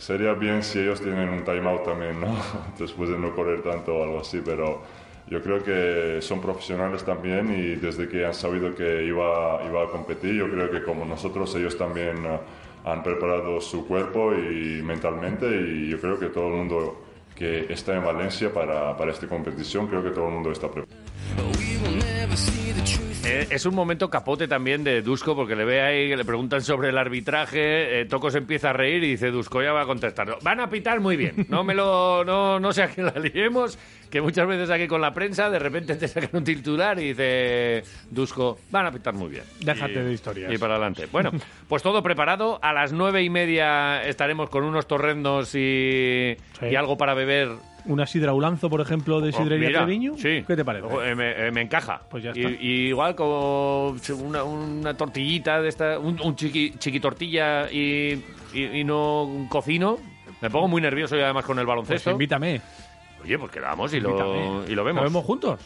sería 0.00 0.32
bien 0.32 0.62
si 0.62 0.80
ellos 0.80 1.00
tienen 1.00 1.28
un 1.28 1.44
timeout 1.44 1.84
también, 1.84 2.20
¿no? 2.20 2.34
Después 2.78 3.10
de 3.10 3.18
no 3.18 3.34
correr 3.34 3.62
tanto 3.62 3.94
o 3.94 4.02
algo 4.02 4.20
así, 4.20 4.40
pero 4.44 4.82
yo 5.28 5.42
creo 5.42 5.62
que 5.62 6.20
son 6.22 6.40
profesionales 6.40 7.04
también 7.04 7.52
y 7.52 7.76
desde 7.76 8.08
que 8.08 8.24
han 8.24 8.34
sabido 8.34 8.74
que 8.74 9.04
iba, 9.04 9.60
iba 9.64 9.84
a 9.84 9.86
competir, 9.88 10.34
yo 10.34 10.50
creo 10.50 10.70
que 10.70 10.82
como 10.82 11.04
nosotros, 11.04 11.54
ellos 11.54 11.76
también 11.76 12.16
eh, 12.24 12.38
han 12.84 13.02
preparado 13.02 13.60
su 13.60 13.86
cuerpo 13.86 14.32
y 14.32 14.82
mentalmente 14.82 15.46
y 15.46 15.90
yo 15.90 16.00
creo 16.00 16.18
que 16.18 16.26
todo 16.26 16.48
el 16.48 16.54
mundo 16.54 17.02
que 17.36 17.72
está 17.72 17.94
en 17.94 18.04
Valencia 18.04 18.52
para, 18.52 18.96
para 18.96 19.12
esta 19.12 19.28
competición, 19.28 19.86
creo 19.86 20.02
que 20.02 20.10
todo 20.10 20.28
el 20.28 20.34
mundo 20.34 20.50
está 20.50 20.68
preparado. 20.70 21.00
Eh, 23.32 23.46
es 23.50 23.64
un 23.64 23.74
momento 23.76 24.10
capote 24.10 24.48
también 24.48 24.82
de 24.82 25.02
Dusko 25.02 25.36
porque 25.36 25.54
le 25.54 25.64
ve 25.64 25.80
ahí, 25.82 26.08
que 26.08 26.16
le 26.16 26.24
preguntan 26.24 26.62
sobre 26.62 26.88
el 26.88 26.98
arbitraje, 26.98 28.00
eh, 28.00 28.04
Toco 28.06 28.28
se 28.30 28.38
empieza 28.38 28.70
a 28.70 28.72
reír 28.72 29.04
y 29.04 29.10
dice 29.12 29.30
Dusko 29.30 29.62
ya 29.62 29.72
va 29.72 29.82
a 29.82 29.86
contestar. 29.86 30.36
Van 30.42 30.58
a 30.58 30.68
pitar 30.68 30.98
muy 31.00 31.16
bien, 31.16 31.46
no 31.48 31.62
me 31.62 31.74
lo, 31.74 32.24
no, 32.24 32.58
no 32.58 32.72
sé 32.72 32.82
a 32.82 32.88
qué 32.88 33.02
la 33.02 33.12
liemos, 33.12 33.78
que 34.10 34.20
muchas 34.20 34.48
veces 34.48 34.68
aquí 34.70 34.88
con 34.88 35.00
la 35.00 35.14
prensa 35.14 35.48
de 35.48 35.60
repente 35.60 35.94
te 35.94 36.08
sacan 36.08 36.30
un 36.32 36.42
titular 36.44 36.98
y 36.98 37.08
dice 37.14 37.84
Dusko, 38.10 38.58
van 38.70 38.86
a 38.86 38.90
pitar 38.92 39.14
muy 39.14 39.28
bien. 39.28 39.44
Déjate 39.60 39.92
Y- 39.92 40.04
de 40.04 40.12
historias. 40.12 40.52
Y 40.52 40.58
para 40.58 40.74
adelante. 40.74 41.06
Bueno, 41.12 41.30
pues 41.68 41.82
todo 41.84 42.02
preparado. 42.02 42.58
A 42.62 42.72
las 42.72 42.92
nueve 42.92 43.22
y 43.22 43.30
media 43.30 44.02
estaremos 44.04 44.50
con 44.50 44.64
unos 44.64 44.88
torrendos 44.88 45.54
y, 45.54 46.36
y 46.68 46.74
algo 46.74 46.96
para 46.96 47.14
beber 47.14 47.50
Una 47.86 48.06
sidra 48.06 48.32
Ulanzo, 48.34 48.68
por 48.70 48.80
ejemplo, 48.80 49.20
de 49.20 49.30
Oh, 49.30 49.32
sidrería 49.32 49.68
mira, 49.68 49.80
Treviño. 49.84 50.14
Sí. 50.16 50.44
¿Qué 50.46 50.56
te 50.56 50.64
parece? 50.64 50.86
Eh, 51.10 51.14
me, 51.14 51.46
eh, 51.46 51.50
me 51.50 51.62
encaja. 51.62 52.02
Pues 52.08 52.22
ya 52.22 52.30
está. 52.30 52.48
y 52.50 52.88
igual 52.88 53.14
como 53.14 53.94
una, 54.24 54.44
una 54.44 54.94
tortillita 54.96 55.60
de 55.62 55.68
esta, 55.68 55.98
un, 55.98 56.20
un 56.22 56.36
chiqui, 56.36 56.72
chiqui 56.78 57.00
tortilla 57.00 57.70
y, 57.70 58.22
y- 58.54 58.64
y 58.80 58.84
no 58.84 59.24
un 59.24 59.48
cocino. 59.48 59.98
Me 60.40 60.50
pongo 60.50 60.68
muy 60.68 60.80
nervioso 60.82 61.16
y 61.16 61.20
además 61.20 61.44
con 61.44 61.58
el 61.58 61.64
Pues 61.64 61.68
baloncesto. 61.68 62.10
invítame. 62.10 62.60
Oye, 63.22 63.38
pues 63.38 63.50
quedamos 63.52 63.92
y 63.92 64.00
lo, 64.00 64.10
Invítame. 64.10 64.72
y 64.72 64.74
lo 64.74 64.84
vemos. 64.84 65.02
¿Lo 65.02 65.08
vemos 65.10 65.24
juntos? 65.26 65.60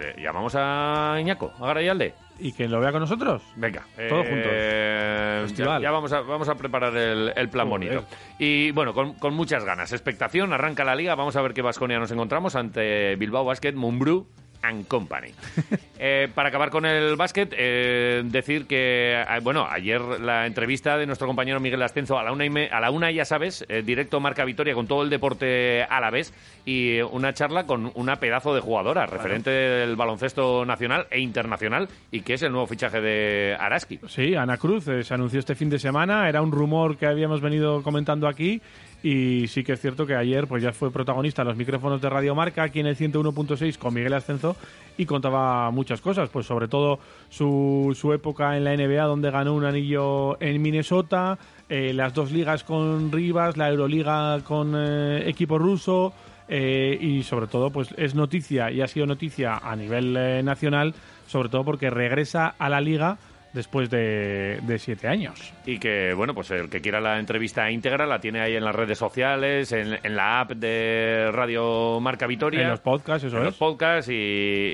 Eh, 0.00 0.14
llamamos 0.22 0.54
a 0.56 1.16
Iñaco, 1.20 1.52
a 1.60 1.66
Garayalde. 1.66 2.14
¿Y 2.38 2.52
que 2.52 2.68
lo 2.68 2.78
vea 2.78 2.92
con 2.92 3.00
nosotros? 3.00 3.42
Venga. 3.56 3.82
Todos 4.08 4.26
eh, 4.26 4.30
juntos. 4.30 4.52
Ya, 4.52 5.48
Festival. 5.48 5.82
ya 5.82 5.90
vamos, 5.90 6.12
a, 6.12 6.20
vamos 6.20 6.48
a 6.48 6.54
preparar 6.54 6.96
el, 6.96 7.32
el 7.34 7.48
plan 7.48 7.68
Joder. 7.68 7.88
bonito. 7.90 8.06
Y 8.38 8.70
bueno, 8.70 8.94
con, 8.94 9.14
con 9.14 9.34
muchas 9.34 9.64
ganas. 9.64 9.92
Expectación, 9.92 10.52
arranca 10.52 10.84
la 10.84 10.94
liga. 10.94 11.16
Vamos 11.16 11.34
a 11.34 11.42
ver 11.42 11.52
qué 11.52 11.62
Vasconia 11.62 11.98
nos 11.98 12.12
encontramos 12.12 12.54
ante 12.54 13.16
Bilbao 13.16 13.44
Basket, 13.44 13.72
Mumbrú 13.72 14.28
and 14.62 14.86
Company. 14.88 15.32
Eh, 16.00 16.28
para 16.32 16.50
acabar 16.50 16.70
con 16.70 16.86
el 16.86 17.16
básquet, 17.16 17.52
eh, 17.58 18.22
decir 18.24 18.68
que, 18.68 19.20
eh, 19.20 19.40
bueno, 19.42 19.66
ayer 19.68 20.00
la 20.00 20.46
entrevista 20.46 20.96
de 20.96 21.06
nuestro 21.06 21.26
compañero 21.26 21.58
Miguel 21.58 21.82
Ascenso 21.82 22.16
a 22.16 22.22
la 22.22 22.30
una, 22.30 22.44
y 22.44 22.50
me- 22.50 22.68
a 22.68 22.78
la 22.78 22.92
una 22.92 23.10
ya 23.10 23.24
sabes, 23.24 23.66
eh, 23.68 23.82
directo 23.82 24.20
Marca 24.20 24.44
Vitoria 24.44 24.74
con 24.74 24.86
todo 24.86 25.02
el 25.02 25.10
deporte 25.10 25.82
a 25.82 26.00
la 26.00 26.10
vez 26.10 26.32
y 26.64 27.00
una 27.00 27.34
charla 27.34 27.66
con 27.66 27.90
una 27.96 28.14
pedazo 28.20 28.54
de 28.54 28.60
jugadora, 28.60 29.06
referente 29.06 29.50
del 29.50 29.96
baloncesto 29.96 30.64
nacional 30.64 31.08
e 31.10 31.18
internacional 31.18 31.88
y 32.12 32.20
que 32.20 32.34
es 32.34 32.42
el 32.42 32.52
nuevo 32.52 32.68
fichaje 32.68 33.00
de 33.00 33.56
Araski. 33.58 33.98
Sí, 34.06 34.36
Ana 34.36 34.56
Cruz 34.56 34.84
se 34.84 35.12
anunció 35.14 35.40
este 35.40 35.56
fin 35.56 35.68
de 35.68 35.80
semana. 35.80 36.28
Era 36.28 36.42
un 36.42 36.52
rumor 36.52 36.96
que 36.96 37.06
habíamos 37.06 37.40
venido 37.40 37.82
comentando 37.82 38.28
aquí. 38.28 38.62
Y 39.02 39.46
sí 39.48 39.62
que 39.62 39.72
es 39.74 39.80
cierto 39.80 40.06
que 40.06 40.16
ayer 40.16 40.46
pues 40.48 40.62
ya 40.62 40.72
fue 40.72 40.90
protagonista 40.90 41.42
en 41.42 41.48
los 41.48 41.56
micrófonos 41.56 42.00
de 42.00 42.10
Radio 42.10 42.34
Marca, 42.34 42.64
aquí 42.64 42.80
en 42.80 42.86
el 42.86 42.96
101.6 42.96 43.78
con 43.78 43.94
Miguel 43.94 44.14
Ascenso, 44.14 44.56
y 44.96 45.06
contaba 45.06 45.70
muchas 45.70 46.00
cosas, 46.00 46.28
pues 46.30 46.46
sobre 46.46 46.66
todo 46.66 46.98
su, 47.28 47.96
su 47.98 48.12
época 48.12 48.56
en 48.56 48.64
la 48.64 48.76
NBA, 48.76 49.04
donde 49.04 49.30
ganó 49.30 49.54
un 49.54 49.64
anillo 49.64 50.40
en 50.42 50.60
Minnesota, 50.60 51.38
eh, 51.68 51.92
las 51.92 52.12
dos 52.12 52.32
ligas 52.32 52.64
con 52.64 53.12
Rivas, 53.12 53.56
la 53.56 53.68
Euroliga 53.68 54.40
con 54.42 54.74
eh, 54.76 55.28
equipo 55.28 55.58
ruso, 55.58 56.12
eh, 56.50 56.96
y 56.98 57.22
sobre 57.24 57.46
todo 57.46 57.70
pues 57.70 57.94
es 57.98 58.14
noticia 58.14 58.70
y 58.70 58.80
ha 58.80 58.88
sido 58.88 59.04
noticia 59.04 59.58
a 59.58 59.76
nivel 59.76 60.16
eh, 60.16 60.42
nacional, 60.42 60.94
sobre 61.26 61.50
todo 61.50 61.62
porque 61.62 61.90
regresa 61.90 62.54
a 62.58 62.70
la 62.70 62.80
liga 62.80 63.18
después 63.52 63.90
de, 63.90 64.60
de 64.62 64.78
siete 64.78 65.08
años. 65.08 65.52
Y 65.66 65.78
que, 65.78 66.12
bueno, 66.14 66.34
pues 66.34 66.50
el 66.50 66.68
que 66.68 66.80
quiera 66.80 67.00
la 67.00 67.18
entrevista 67.18 67.70
íntegra 67.70 68.06
la 68.06 68.20
tiene 68.20 68.40
ahí 68.40 68.54
en 68.56 68.64
las 68.64 68.74
redes 68.74 68.98
sociales, 68.98 69.72
en, 69.72 69.98
en 70.02 70.16
la 70.16 70.40
app 70.40 70.52
de 70.52 71.30
Radio 71.32 71.98
Marca 72.00 72.26
Vitoria. 72.26 72.62
En 72.62 72.68
los 72.70 72.80
podcasts, 72.80 73.24
eso 73.24 73.36
en 73.36 73.42
es. 73.42 73.46
los 73.46 73.56
podcasts 73.56 74.10
y, 74.10 74.14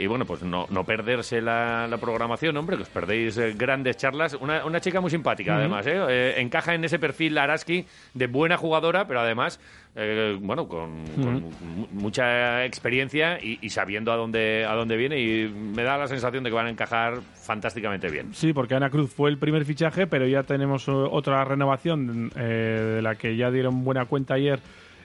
y, 0.01 0.07
bueno, 0.07 0.25
pues 0.25 0.43
no, 0.43 0.67
no 0.71 0.85
perderse 0.85 1.41
la, 1.41 1.87
la 1.87 1.99
programación, 1.99 2.57
hombre, 2.57 2.77
que 2.77 2.83
os 2.83 2.89
perdéis 2.89 3.37
eh, 3.39 3.55
grandes 3.57 3.97
charlas. 3.97 4.35
Una, 4.35 4.65
una 4.65 4.81
chica 4.81 5.01
muy 5.01 5.11
simpática, 5.11 5.57
además, 5.57 5.87
¿eh? 5.87 6.01
Eh, 6.09 6.35
Encaja 6.39 6.75
en 6.75 6.85
ese 6.85 6.99
perfil 6.99 7.39
Araski 7.39 7.87
de 8.13 8.27
buena 8.27 8.57
jugadora, 8.57 9.07
pero 9.07 9.21
además, 9.21 9.61
eh, 9.97 10.37
bueno, 10.41 10.67
con, 10.67 11.05
con 11.23 11.43
mu- 11.43 11.87
mucha 11.93 12.65
experiencia 12.65 13.39
y, 13.41 13.59
y 13.63 13.71
sabiendo 13.71 14.13
a 14.13 14.17
dónde, 14.17 14.65
a 14.69 14.75
dónde 14.75 14.97
viene 14.97 15.21
y 15.21 15.49
me 15.49 15.83
da 15.85 15.97
la 15.97 16.09
sensación 16.09 16.43
de 16.45 16.51
que 16.51 16.55
van 16.57 16.67
a 16.67 16.71
encajar 16.71 17.21
fantásticamente 17.35 18.11
bien. 18.11 18.35
Sí, 18.35 18.53
porque 18.53 18.75
Ana 18.75 18.91
Cruz 18.91 19.13
fue 19.13 19.31
el 19.31 19.39
primer 19.39 19.65
fichaje, 19.65 20.07
pero 20.07 20.27
ya 20.27 20.43
tenemos 20.43 20.89
eh, 20.89 20.91
otra 20.93 21.45
renovación 21.45 22.31
eh, 22.37 22.95
de 22.97 23.03
la 23.03 23.15
que 23.15 23.37
ya 23.37 23.51
dieron 23.51 23.85
buena 23.85 24.05
cuenta 24.07 24.35
ayer 24.35 24.59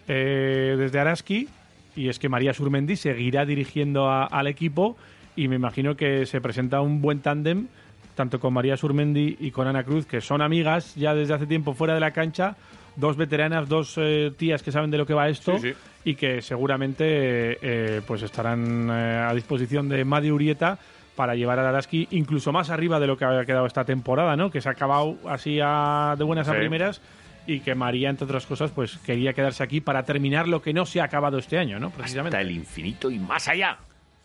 eh, 0.08 0.76
desde 0.78 1.00
Araski, 1.00 1.48
y 1.96 2.10
es 2.10 2.18
que 2.20 2.30
María 2.30 2.54
Surmendi 2.54 2.96
seguirá 2.96 3.46
dirigiendo 3.46 4.10
a- 4.10 4.26
al 4.26 4.48
equipo 4.48 4.98
y 5.36 5.48
me 5.48 5.56
imagino 5.56 5.96
que 5.96 6.26
se 6.26 6.42
presenta 6.42 6.82
un 6.82 7.02
buen 7.02 7.20
tándem 7.20 7.68
tanto 8.16 8.40
con 8.42 8.54
María 8.54 8.76
Surmendi 8.76 9.38
y 9.40 9.52
con 9.52 9.68
Ana 9.68 9.84
Cruz, 9.86 10.06
que 10.06 10.20
son 10.20 10.42
amigas 10.42 10.96
ya 10.96 11.14
desde 11.14 11.34
hace 11.36 11.46
tiempo 11.48 11.74
fuera 11.74 11.94
de 11.94 12.02
la 12.02 12.12
cancha, 12.12 12.58
dos 13.00 13.16
veteranas, 13.18 13.68
dos 13.70 13.96
eh, 13.98 14.32
tías 14.38 14.62
que 14.64 14.72
saben 14.72 14.92
de 14.92 14.98
lo 14.98 15.06
que 15.06 15.14
va 15.14 15.30
esto 15.30 15.58
Sí, 15.58 15.70
sí. 15.72 15.76
y 16.06 16.16
que 16.16 16.42
seguramente 16.42 17.58
eh, 17.62 18.02
pues 18.06 18.22
estarán 18.22 18.90
eh, 18.92 19.26
a 19.30 19.34
disposición 19.34 19.88
de 19.90 20.04
Madi 20.06 20.32
Urieta 20.32 20.78
para 21.16 21.36
llevar 21.36 21.60
a 21.60 21.68
Araski 21.70 22.08
incluso 22.12 22.52
más 22.52 22.70
arriba 22.70 23.00
de 23.00 23.08
lo 23.08 23.18
que 23.18 23.26
había 23.26 23.46
quedado 23.46 23.66
esta 23.66 23.84
temporada, 23.84 24.36
¿no? 24.36 24.50
Que 24.52 24.62
se 24.62 24.70
ha 24.70 24.74
acabado 24.74 25.18
así 25.28 25.60
a- 25.62 26.16
de 26.18 26.24
buenas 26.24 26.48
a 26.48 26.54
Sí. 26.54 26.58
primeras 26.60 27.02
y 27.48 27.62
que 27.62 27.74
María, 27.76 28.10
entre 28.10 28.26
otras 28.26 28.46
cosas, 28.46 28.72
pues 28.72 28.98
quería 29.00 29.34
quedarse 29.34 29.64
aquí 29.64 29.82
para 29.82 30.04
terminar 30.04 30.48
lo 30.48 30.62
que 30.62 30.72
no 30.74 30.86
se 30.86 31.02
ha 31.02 31.06
acabado 31.06 31.38
este 31.40 31.58
año, 31.58 31.80
¿no? 31.80 31.90
Precisamente. 31.90 32.38
Hasta 32.38 32.48
el 32.48 32.56
infinito 32.56 33.10
y 33.10 33.18
más 33.20 33.48
allá. 33.48 33.78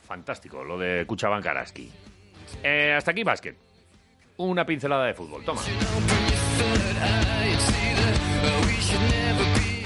Fantástico, 0.06 0.62
lo 0.62 0.78
de 0.78 1.04
Cuchaban 1.06 1.40
Karaski. 1.42 1.88
Eh, 2.62 2.92
hasta 2.96 3.12
aquí, 3.12 3.24
básquet. 3.24 3.56
Una 4.36 4.66
pincelada 4.66 5.06
de 5.06 5.14
fútbol. 5.14 5.42
Toma. 5.44 5.62
but 8.44 8.66
we 8.66 8.74
should 8.74 9.00
never 9.00 9.23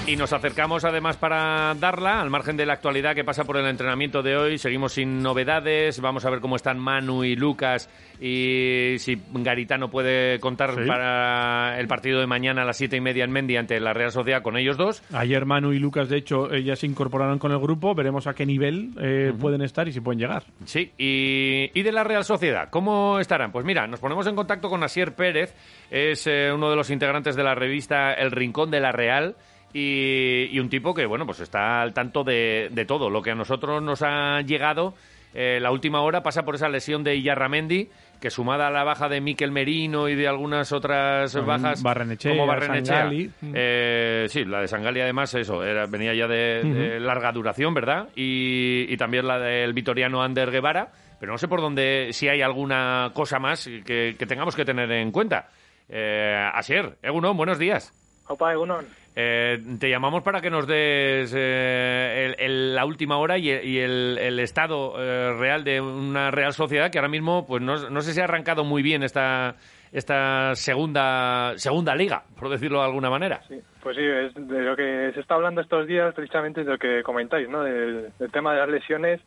Y 0.09 0.17
nos 0.17 0.33
acercamos 0.33 0.87
además 0.87 1.19
para 1.19 1.75
darla, 1.75 2.23
al 2.23 2.31
margen 2.31 2.57
de 2.57 2.65
la 2.65 2.73
actualidad 2.73 3.15
que 3.15 3.25
pasa 3.25 3.45
por 3.45 3.59
el 3.59 3.67
entrenamiento 3.67 4.23
de 4.23 4.39
hoy. 4.39 4.57
Seguimos 4.57 4.95
sin 4.95 5.23
novedades. 5.23 6.01
Vamos 6.01 6.25
a 6.25 6.31
ver 6.31 6.41
cómo 6.41 6.57
están 6.57 6.79
Manu 6.79 7.25
y 7.25 7.37
Lucas 7.37 7.91
y 8.19 8.95
si 9.01 9.21
Garitano 9.35 9.91
puede 9.91 10.41
contar 10.41 10.71
Sí. 10.75 10.87
para 10.89 11.79
el 11.79 11.87
partido 11.89 12.21
de 12.21 12.27
mañana 12.27 12.63
a 12.63 12.65
las 12.65 12.79
siete 12.79 12.97
y 12.97 13.03
media 13.03 13.25
en 13.25 13.31
Mendy 13.33 13.59
ante 13.59 13.79
la 13.81 13.93
Real 13.93 14.11
Sociedad 14.11 14.41
con 14.41 14.57
ellos 14.57 14.79
dos. 14.79 15.03
Ayer 15.13 15.45
Manu 15.45 15.75
y 15.75 15.79
Lucas, 15.79 16.09
de 16.09 16.17
hecho, 16.17 16.51
eh, 16.55 16.63
ya 16.65 16.75
se 16.75 16.87
incorporaron 16.87 17.39
con 17.39 17.53
el 17.53 17.59
grupo. 17.59 17.95
Veremos 17.95 18.27
a 18.27 18.33
qué 18.33 18.47
nivel 18.47 18.93
eh, 18.99 19.35
pueden 19.39 19.61
estar 19.61 19.89
y 19.89 19.93
si 19.93 20.01
pueden 20.01 20.21
llegar. 20.21 20.43
Sí, 20.65 20.91
y, 20.97 21.71
y 21.79 21.83
de 21.83 21.93
la 21.93 22.03
Real 22.03 22.25
Sociedad, 22.25 22.71
¿cómo 22.71 23.21
estarán? 23.21 23.53
Pues 23.53 23.67
mira, 23.67 23.87
nos 23.87 24.01
ponemos 24.01 24.27
en 24.27 24.37
contacto 24.37 24.71
con 24.71 24.83
Asier 24.83 25.15
Pérez, 25.15 25.55
es 25.91 26.27
eh, 26.27 26.51
uno 26.51 26.71
de 26.71 26.77
los 26.77 26.89
integrantes 26.89 27.37
de 27.37 27.45
la 27.45 27.55
revista 27.55 28.15
El 28.15 28.31
Rincón 28.31 28.71
de 28.71 28.81
la 28.81 28.91
Real. 28.91 29.37
Y, 29.73 30.49
y 30.51 30.59
un 30.61 30.69
tipo 30.69 30.95
que, 30.95 31.07
bueno, 31.07 31.27
pues 31.27 31.41
está 31.41 31.83
al 31.83 31.93
tanto 31.93 32.25
de, 32.25 32.69
de 32.73 32.85
todo. 32.85 33.11
Lo 33.11 33.23
que 33.23 33.33
a 33.33 33.35
nosotros 33.35 33.83
nos 33.83 34.03
ha 34.03 34.41
llegado, 34.41 34.95
eh, 35.35 35.59
la 35.61 35.71
última 35.71 36.01
hora 36.01 36.23
pasa 36.23 36.45
por 36.45 36.55
esa 36.55 36.69
lesión 36.69 37.05
de 37.05 37.17
Iyarramendi, 37.17 37.91
que 38.21 38.31
sumada 38.31 38.69
a 38.69 38.71
la 38.71 38.83
baja 38.83 39.09
de 39.09 39.21
Miquel 39.21 39.53
Merino 39.53 40.09
y 40.09 40.15
de 40.15 40.27
algunas 40.27 40.73
otras 40.73 41.35
Con 41.35 41.47
bajas 41.47 41.83
Barrenechea, 41.83 42.33
como 42.33 42.47
Barrenechea. 42.47 42.97
Sangali. 42.97 43.31
Eh, 43.55 44.27
sí, 44.29 44.45
la 44.45 44.61
de 44.61 44.69
Sangali 44.69 45.01
además, 45.01 45.35
eso, 45.35 45.63
era, 45.63 45.87
venía 45.87 46.15
ya 46.15 46.27
de, 46.27 46.99
larga 47.01 47.31
duración, 47.33 47.75
¿verdad? 47.75 48.09
Y, 48.17 48.87
y 48.89 48.97
también 48.97 49.27
la 49.27 49.39
del 49.39 49.75
vitoriano 49.75 50.23
Ander 50.23 50.51
Guevara, 50.51 50.91
pero 51.21 51.33
no 51.33 51.39
sé 51.39 51.47
por 51.47 51.61
dónde, 51.61 52.09
si 52.13 52.29
hay 52.29 52.41
alguna 52.41 53.11
cosa 53.13 53.39
más 53.39 53.69
que, 53.85 54.17
que 54.19 54.27
tengamos 54.27 54.57
que 54.57 54.65
tener 54.65 54.91
en 54.91 55.13
cuenta. 55.13 55.49
Eh, 55.89 56.51
Asier, 56.55 56.99
Egunon, 57.03 57.37
buenos 57.37 57.59
días. 57.59 57.95
Opa, 58.27 58.53
Egunon. 58.53 58.87
Eh, 59.21 59.59
te 59.81 59.91
llamamos 59.91 60.23
para 60.23 60.41
que 60.41 60.49
nos 60.49 60.65
des 60.69 61.35
eh, 61.37 62.25
el- 62.27 62.37
el- 62.39 62.75
la 62.77 62.85
última 62.85 63.17
hora 63.19 63.37
y, 63.37 63.51
el, 63.51 63.65
y 63.67 63.81
el- 63.81 64.17
el 64.17 64.39
estado 64.39 64.95
eh, 64.97 65.33
real 65.37 65.65
de 65.65 65.81
una 65.81 66.31
Real 66.31 66.53
Sociedad 66.53 66.89
que 66.93 66.99
ahora 66.99 67.09
mismo, 67.09 67.45
pues 67.45 67.61
no, 67.61 67.91
no 67.91 68.01
sé 68.01 68.13
si 68.15 68.21
ha 68.21 68.25
arrancado 68.25 68.63
muy 68.63 68.81
bien 68.81 69.03
esta, 69.03 69.57
esta 69.91 70.55
segunda, 70.55 71.55
segunda 71.57 71.97
liga, 71.97 72.23
por 72.39 72.49
decirlo 72.49 72.79
de 72.79 72.85
alguna 72.85 73.11
manera. 73.11 73.41
Pues 73.83 73.97
sí, 73.97 74.03
es 74.05 74.35
de 74.35 74.61
lo 74.63 74.77
que 74.77 75.11
se 75.13 75.19
está 75.21 75.35
hablando 75.35 75.63
estos 75.63 75.89
días, 75.89 76.15
precisamente 76.15 76.63
de 76.63 76.71
lo 76.71 76.79
que 76.79 77.03
comentáis, 77.03 77.49
¿no? 77.49 77.65
Del, 77.65 78.11
del 78.21 78.31
tema 78.31 78.53
de 78.55 78.61
las 78.61 78.69
lesiones. 78.69 79.21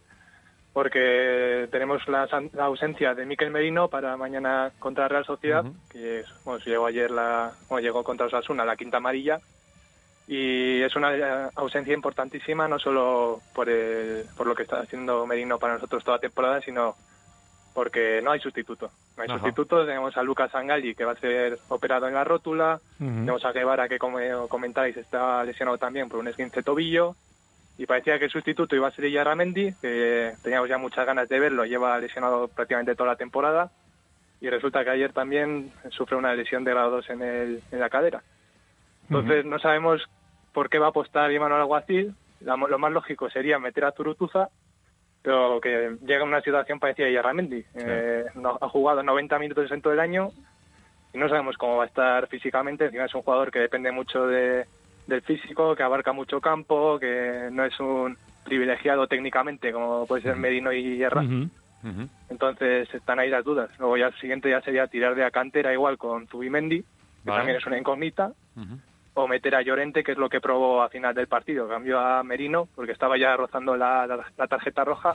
porque 0.73 1.67
tenemos 1.69 2.07
la, 2.07 2.29
la 2.53 2.63
ausencia 2.63 3.13
de 3.13 3.25
Miquel 3.25 3.51
Merino 3.51 3.89
para 3.89 4.15
mañana 4.15 4.71
contra 4.79 5.09
Real 5.09 5.25
Sociedad, 5.25 5.65
que 5.91 6.19
es- 6.21 6.33
bueno, 6.45 6.63
llegó 6.65 6.85
ayer 6.85 7.11
la, 7.11 7.51
bueno, 7.67 7.83
llegó 7.85 8.03
contra 8.05 8.27
Osasuna 8.27 8.63
la 8.63 8.77
quinta 8.77 8.95
amarilla 8.97 9.39
y 10.33 10.81
es 10.81 10.95
una 10.95 11.13
eh, 11.13 11.49
ausencia 11.55 11.93
importantísima 11.93 12.65
no 12.65 12.79
solo 12.79 13.41
por, 13.53 13.67
el- 13.69 14.23
por 14.37 14.47
lo 14.47 14.55
que 14.55 14.63
está 14.63 14.79
haciendo 14.79 15.25
Merino 15.27 15.59
para 15.59 15.73
nosotros 15.73 16.03
toda 16.05 16.17
la 16.17 16.21
temporada, 16.21 16.61
sino 16.61 16.95
porque 17.73 18.21
no 18.23 18.31
hay 18.31 18.39
sustituto. 18.39 18.91
No 19.17 19.23
hay 19.23 19.29
Ajá. 19.29 19.39
sustituto, 19.39 19.85
tenemos 19.85 20.15
a 20.15 20.23
Lucas 20.23 20.53
Angali 20.55 20.95
que 20.95 21.03
va 21.05 21.11
a 21.13 21.15
ser 21.19 21.59
operado 21.69 22.07
en 22.07 22.13
la 22.13 22.23
rótula, 22.23 22.79
tenemos 22.97 23.43
a 23.43 23.51
Guevara 23.51 23.89
que 23.89 23.97
como 23.99 24.19
comentáis 24.47 24.95
está 24.95 25.43
lesionado 25.43 25.77
también 25.77 26.07
por 26.07 26.19
un 26.19 26.27
esguince 26.29 26.63
tobillo. 26.63 27.15
Y 27.77 27.85
parecía 27.85 28.19
que 28.19 28.25
el 28.25 28.31
sustituto 28.31 28.75
iba 28.75 28.87
a 28.87 28.91
ser 28.91 29.09
Yarramendi, 29.09 29.73
que 29.81 30.33
teníamos 30.43 30.69
ya 30.69 30.77
muchas 30.77 31.05
ganas 31.05 31.27
de 31.27 31.39
verlo, 31.39 31.65
lleva 31.65 31.97
lesionado 31.99 32.47
prácticamente 32.47 32.95
toda 32.95 33.09
la 33.11 33.15
temporada. 33.15 33.71
Y 34.39 34.49
resulta 34.49 34.83
que 34.83 34.91
ayer 34.91 35.11
también 35.13 35.71
sufre 35.89 36.15
una 36.15 36.33
lesión 36.35 36.63
de 36.63 36.71
grado 36.71 36.91
2 36.91 37.09
en, 37.09 37.21
el, 37.21 37.63
en 37.71 37.79
la 37.79 37.89
cadera. 37.89 38.21
Entonces 39.09 39.45
no 39.45 39.57
sabemos 39.59 40.07
por 40.53 40.69
qué 40.69 40.79
va 40.79 40.87
a 40.87 40.89
apostar 40.89 41.31
Imanol 41.31 41.61
Alguacil, 41.61 42.13
La- 42.41 42.55
lo 42.57 42.79
más 42.79 42.91
lógico 42.91 43.29
sería 43.29 43.59
meter 43.59 43.85
a 43.85 43.91
Turutuza, 43.91 44.49
pero 45.21 45.61
que 45.61 45.95
llega 46.03 46.21
a 46.21 46.25
una 46.25 46.41
situación 46.41 46.79
parecida 46.79 47.05
a 47.05 47.11
Yarramendi. 47.11 47.63
Eh, 47.75 48.25
no- 48.35 48.57
ha 48.59 48.67
jugado 48.69 49.03
90 49.03 49.37
minutos 49.37 49.71
en 49.71 49.81
todo 49.81 49.93
el 49.93 49.99
año 49.99 50.29
y 51.13 51.17
no 51.19 51.29
sabemos 51.29 51.55
cómo 51.57 51.77
va 51.77 51.83
a 51.83 51.87
estar 51.87 52.27
físicamente. 52.27 52.85
Encima 52.85 53.05
es 53.05 53.13
un 53.13 53.21
jugador 53.21 53.51
que 53.51 53.59
depende 53.59 53.91
mucho 53.91 54.25
de, 54.25 54.65
del 55.05 55.21
físico, 55.21 55.75
que 55.75 55.83
abarca 55.83 56.13
mucho 56.13 56.41
campo, 56.41 56.97
que 56.99 57.49
no 57.51 57.63
es 57.63 57.79
un 57.79 58.17
privilegiado 58.43 59.05
técnicamente 59.07 59.71
como 59.71 60.07
puede 60.07 60.23
ser 60.23 60.35
Medino 60.35 60.71
y 60.73 60.97
Guerra. 60.97 61.21
Entonces 62.29 62.91
están 62.93 63.19
ahí 63.19 63.29
las 63.29 63.43
dudas. 63.43 63.69
Luego 63.77 63.97
ya 63.97 64.07
el 64.07 64.15
siguiente 64.19 64.49
ya 64.49 64.61
sería 64.61 64.87
tirar 64.87 65.13
de 65.15 65.23
a 65.25 65.31
cantera 65.31 65.71
igual 65.73 65.97
con 65.99 66.27
Zubimendi, 66.27 66.81
que 66.81 66.87
Vale. 67.25 67.39
también 67.39 67.57
es 67.59 67.65
una 67.67 67.77
incógnita, 67.77 68.31
o 69.13 69.27
meter 69.27 69.55
a 69.55 69.61
Llorente, 69.61 70.03
que 70.03 70.13
es 70.13 70.17
lo 70.17 70.29
que 70.29 70.39
probó 70.41 70.81
a 70.81 70.89
final 70.89 71.13
del 71.13 71.27
partido. 71.27 71.67
Cambió 71.67 71.99
a 71.99 72.23
Merino 72.23 72.67
porque 72.75 72.91
estaba 72.93 73.17
ya 73.17 73.35
rozando 73.35 73.75
la, 73.75 74.07
la- 74.07 74.25
la 74.37 74.47
tarjeta 74.47 74.85
roja 74.85 75.13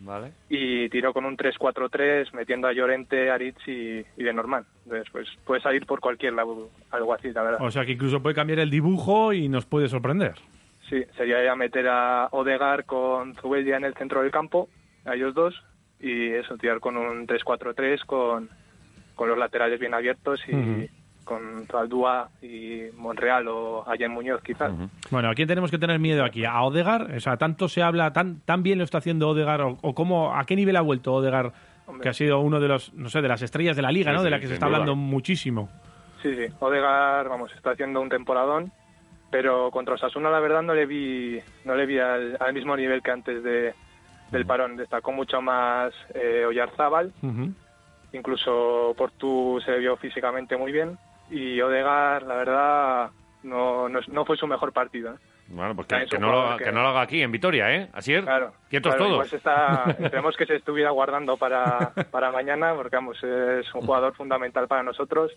Vale. 0.00 0.32
y 0.50 0.88
tiró 0.90 1.12
con 1.14 1.24
un 1.24 1.36
3-4-3 1.36 2.32
metiendo 2.34 2.68
a 2.68 2.72
Llorente, 2.72 3.30
Aritz 3.30 3.66
y, 3.66 4.04
y 4.16 4.22
de 4.24 4.32
Norman. 4.34 4.64
Entonces, 4.84 5.08
pues 5.10 5.28
puede 5.46 5.62
salir 5.62 5.86
por 5.86 6.00
cualquier 6.00 6.34
lado, 6.34 6.68
algo 6.90 7.14
así, 7.14 7.32
la 7.32 7.42
verdad. 7.42 7.62
O 7.62 7.70
sea 7.70 7.86
que 7.86 7.92
incluso 7.92 8.20
puede 8.22 8.34
cambiar 8.34 8.58
el 8.58 8.70
dibujo 8.70 9.32
y 9.32 9.48
nos 9.48 9.64
puede 9.64 9.88
sorprender. 9.88 10.34
Sí, 10.90 11.02
sería 11.16 11.42
ya 11.42 11.56
meter 11.56 11.88
a 11.88 12.28
Odegar 12.32 12.84
con 12.84 13.34
Zubeldia 13.36 13.78
en 13.78 13.84
el 13.84 13.94
centro 13.94 14.20
del 14.20 14.30
campo, 14.30 14.68
a 15.06 15.14
ellos 15.14 15.32
dos, 15.34 15.54
y 15.98 16.28
eso, 16.28 16.58
tirar 16.58 16.80
con 16.80 16.98
un 16.98 17.26
3-4-3 17.26 18.04
con, 18.04 18.50
con 19.14 19.28
los 19.30 19.38
laterales 19.38 19.80
bien 19.80 19.94
abiertos 19.94 20.40
y. 20.46 20.90
con 21.24 21.66
Zaldúa 21.66 22.28
y 22.42 22.82
Monreal 22.96 23.48
o 23.48 23.84
Allen 23.88 24.10
Muñoz 24.12 24.42
quizás. 24.42 24.72
Bueno, 25.10 25.30
¿a 25.30 25.34
quién 25.34 25.48
tenemos 25.48 25.70
que 25.70 25.78
tener 25.78 25.98
miedo 25.98 26.24
aquí? 26.24 26.44
¿A 26.44 26.62
Odegar? 26.62 27.10
O 27.16 27.20
sea, 27.20 27.36
tanto 27.36 27.68
se 27.68 27.82
habla, 27.82 28.12
tan, 28.12 28.40
tan 28.40 28.62
bien 28.62 28.78
lo 28.78 28.84
está 28.84 28.98
haciendo 28.98 29.28
Odegar, 29.30 29.60
o, 29.62 29.78
o 29.82 29.94
cómo, 29.94 30.36
a 30.36 30.44
qué 30.44 30.54
nivel 30.56 30.76
ha 30.76 30.80
vuelto 30.82 31.12
Odegar, 31.14 31.52
que 32.02 32.08
ha 32.08 32.12
sido 32.14 32.40
uno 32.40 32.60
de 32.60 32.68
los, 32.68 32.92
no 32.94 33.08
sé, 33.08 33.20
de 33.22 33.28
las 33.28 33.42
estrellas 33.42 33.76
de 33.76 33.82
la 33.82 33.90
liga, 33.92 34.10
Sí, 34.10 34.14
¿no? 34.14 34.20
sí, 34.20 34.24
de 34.24 34.30
la 34.30 34.40
que 34.40 34.46
se 34.46 34.54
está 34.54 34.66
duda. 34.66 34.76
hablando 34.78 34.96
muchísimo. 34.96 35.68
Sí, 36.22 36.34
sí, 36.34 36.46
Odegar, 36.60 37.28
vamos, 37.28 37.52
está 37.54 37.72
haciendo 37.72 38.00
un 38.00 38.08
temporadón, 38.08 38.72
pero 39.30 39.70
contra 39.70 39.94
Osasuna 39.94 40.30
la 40.30 40.40
verdad 40.40 40.62
no 40.62 40.72
le 40.74 40.86
vi, 40.86 41.38
no 41.64 41.74
le 41.74 41.86
vi 41.86 41.98
al, 41.98 42.36
al 42.40 42.52
mismo 42.54 42.76
nivel 42.76 43.02
que 43.02 43.10
antes 43.10 43.42
de, 43.42 43.74
del 44.30 44.46
parón. 44.46 44.76
Destacó 44.76 45.12
mucho 45.12 45.42
más 45.42 45.92
eh, 46.14 46.44
Oyarzábal, 46.46 47.12
incluso 48.12 48.94
Portu 48.96 49.60
se 49.64 49.72
le 49.72 49.78
vio 49.80 49.96
físicamente 49.96 50.56
muy 50.56 50.72
bien 50.72 50.96
y 51.36 51.60
Odegar, 51.60 52.22
la 52.22 52.34
verdad, 52.36 53.10
no, 53.42 53.88
no, 53.88 54.00
no 54.08 54.24
fue 54.24 54.36
su 54.36 54.46
mejor 54.46 54.72
partido. 54.72 55.14
¿eh? 55.14 55.18
Bueno, 55.48 55.74
pues 55.76 55.86
que, 56.08 56.18
no 56.18 56.30
lo, 56.30 56.56
que 56.56 56.64
que- 56.64 56.72
no 56.72 56.80
lo 56.82 56.88
haga 56.88 57.02
aquí, 57.02 57.20
en 57.22 57.30
Vitoria, 57.32 57.70
¿eh? 57.74 57.88
Así 57.92 58.14
es. 58.14 58.22
Claro. 58.24 58.52
Quietos 58.70 58.94
Claro, 58.94 59.10
todos. 59.10 59.32
está, 59.32 59.84
esperemos 59.98 60.36
que 60.36 60.46
se 60.46 60.56
estuviera 60.56 60.90
guardando 60.90 61.36
para, 61.36 61.92
para 62.10 62.32
mañana, 62.32 62.74
porque 62.74 62.96
vamos, 62.96 63.22
es 63.22 63.74
un 63.74 63.82
jugador 63.82 64.14
fundamental 64.14 64.66
para 64.68 64.82
nosotros 64.82 65.32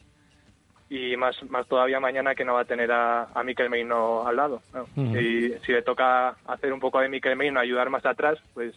y 0.90 1.18
más, 1.18 1.36
más 1.50 1.68
todavía 1.68 2.00
mañana 2.00 2.34
que 2.36 2.46
no 2.46 2.54
va 2.54 2.62
a 2.62 2.66
tener 2.66 2.90
a, 2.92 3.24
a 3.34 3.44
Mikel 3.44 3.70
Meino 3.70 4.26
al 4.26 4.38
lado. 4.38 4.62
¿no? 4.74 4.84
Ujú. 4.96 5.18
Y 5.18 5.54
si 5.66 5.74
le 5.74 5.82
toca 5.82 6.30
hacer 6.48 6.72
un 6.72 6.80
poco 6.80 7.02
de 7.02 7.10
Mikel 7.10 7.36
Meino, 7.36 7.60
ayudar 7.60 7.90
más 7.90 8.06
atrás, 8.06 8.40
pues 8.54 8.74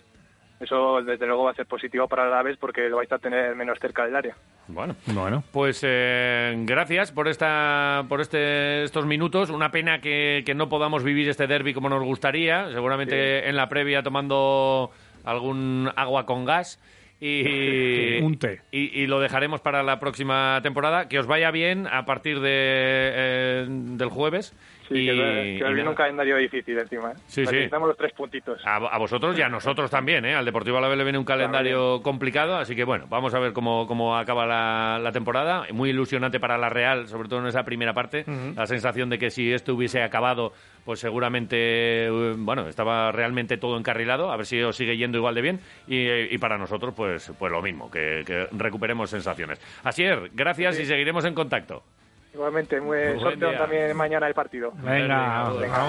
eso 0.60 1.02
desde 1.02 1.26
luego 1.26 1.44
va 1.44 1.52
a 1.52 1.54
ser 1.54 1.64
positivo 1.64 2.06
para 2.06 2.28
la 2.28 2.42
vez 2.42 2.58
porque 2.58 2.88
lo 2.88 2.96
vais 2.96 3.10
a 3.10 3.18
tener 3.18 3.56
menos 3.56 3.78
cerca 3.80 4.04
del 4.04 4.14
área. 4.14 4.36
Bueno, 4.68 4.94
bueno. 5.06 5.42
Pues 5.52 5.80
eh, 5.82 6.54
gracias 6.66 7.12
por 7.12 7.28
esta, 7.28 8.04
por 8.08 8.20
este, 8.20 8.84
estos 8.84 9.06
minutos. 9.06 9.48
Una 9.48 9.70
pena 9.70 10.00
que, 10.00 10.42
que 10.44 10.54
no 10.54 10.68
podamos 10.68 11.02
vivir 11.02 11.30
este 11.30 11.46
derby 11.46 11.72
como 11.72 11.88
nos 11.88 12.04
gustaría. 12.04 12.70
Seguramente 12.70 13.48
en 13.48 13.56
la 13.56 13.70
previa 13.70 14.02
tomando 14.02 14.90
algún 15.24 15.90
agua 15.96 16.26
con 16.26 16.44
gas. 16.44 16.78
Y, 17.20 18.18
Un 18.22 18.38
té. 18.38 18.60
Y, 18.70 19.00
y 19.00 19.06
lo 19.06 19.18
dejaremos 19.18 19.62
para 19.62 19.82
la 19.82 19.98
próxima 19.98 20.60
temporada. 20.62 21.08
Que 21.08 21.18
os 21.18 21.26
vaya 21.26 21.50
bien 21.50 21.86
a 21.86 22.04
partir 22.04 22.40
de, 22.40 22.50
eh, 22.52 23.66
del 23.68 24.10
jueves. 24.10 24.54
Sí, 24.90 24.98
y, 24.98 25.06
que, 25.06 25.60
que 25.64 25.72
viene 25.72 25.88
un 25.88 25.94
calendario 25.94 26.36
difícil 26.36 26.76
encima. 26.76 27.12
¿eh? 27.12 27.14
Sí, 27.26 27.46
sí. 27.46 27.52
Necesitamos 27.52 27.88
los 27.88 27.96
tres 27.96 28.12
puntitos. 28.12 28.60
A, 28.66 28.76
a 28.76 28.98
vosotros 28.98 29.38
y 29.38 29.42
a 29.42 29.48
nosotros 29.48 29.88
también, 29.90 30.24
¿eh? 30.24 30.34
Al 30.34 30.44
Deportivo 30.44 30.78
Alavés 30.78 30.98
le 30.98 31.04
viene 31.04 31.18
un 31.18 31.24
calendario 31.24 32.02
complicado, 32.02 32.56
así 32.56 32.74
que 32.74 32.82
bueno, 32.84 33.06
vamos 33.08 33.32
a 33.34 33.38
ver 33.38 33.52
cómo, 33.52 33.86
cómo 33.86 34.16
acaba 34.16 34.46
la, 34.46 34.98
la 35.00 35.12
temporada. 35.12 35.64
Muy 35.72 35.90
ilusionante 35.90 36.40
para 36.40 36.58
la 36.58 36.68
Real, 36.68 37.06
sobre 37.06 37.28
todo 37.28 37.40
en 37.40 37.46
esa 37.46 37.62
primera 37.62 37.94
parte. 37.94 38.24
La 38.56 38.66
sensación 38.66 39.08
de 39.10 39.18
que 39.18 39.30
si 39.30 39.52
esto 39.52 39.74
hubiese 39.74 40.02
acabado, 40.02 40.52
pues 40.84 40.98
seguramente, 40.98 42.06
eh, 42.06 42.34
bueno, 42.36 42.66
estaba 42.66 43.12
realmente 43.12 43.56
todo 43.58 43.78
encarrilado. 43.78 44.32
A 44.32 44.36
ver 44.36 44.46
si 44.46 44.60
os 44.60 44.76
sigue 44.76 44.96
yendo 44.96 45.18
igual 45.18 45.34
de 45.36 45.42
bien. 45.42 45.60
Y, 45.86 46.08
y 46.34 46.38
para 46.38 46.58
nosotros, 46.58 46.94
pues, 46.96 47.32
pues 47.38 47.52
lo 47.52 47.62
mismo, 47.62 47.90
que, 47.90 48.22
que 48.26 48.48
recuperemos 48.52 49.08
sensaciones. 49.10 49.60
Asier, 49.84 50.30
gracias 50.34 50.80
y 50.80 50.84
seguiremos 50.84 51.24
en 51.24 51.34
contacto. 51.34 51.84
Igualmente, 52.32 52.80
muy 52.80 52.98
Buen 52.98 53.20
sorteo 53.20 53.52
también 53.58 53.96
mañana 53.96 54.28
el 54.28 54.34
partido. 54.34 54.72
Venga, 54.82 55.50
Venga. 55.52 55.86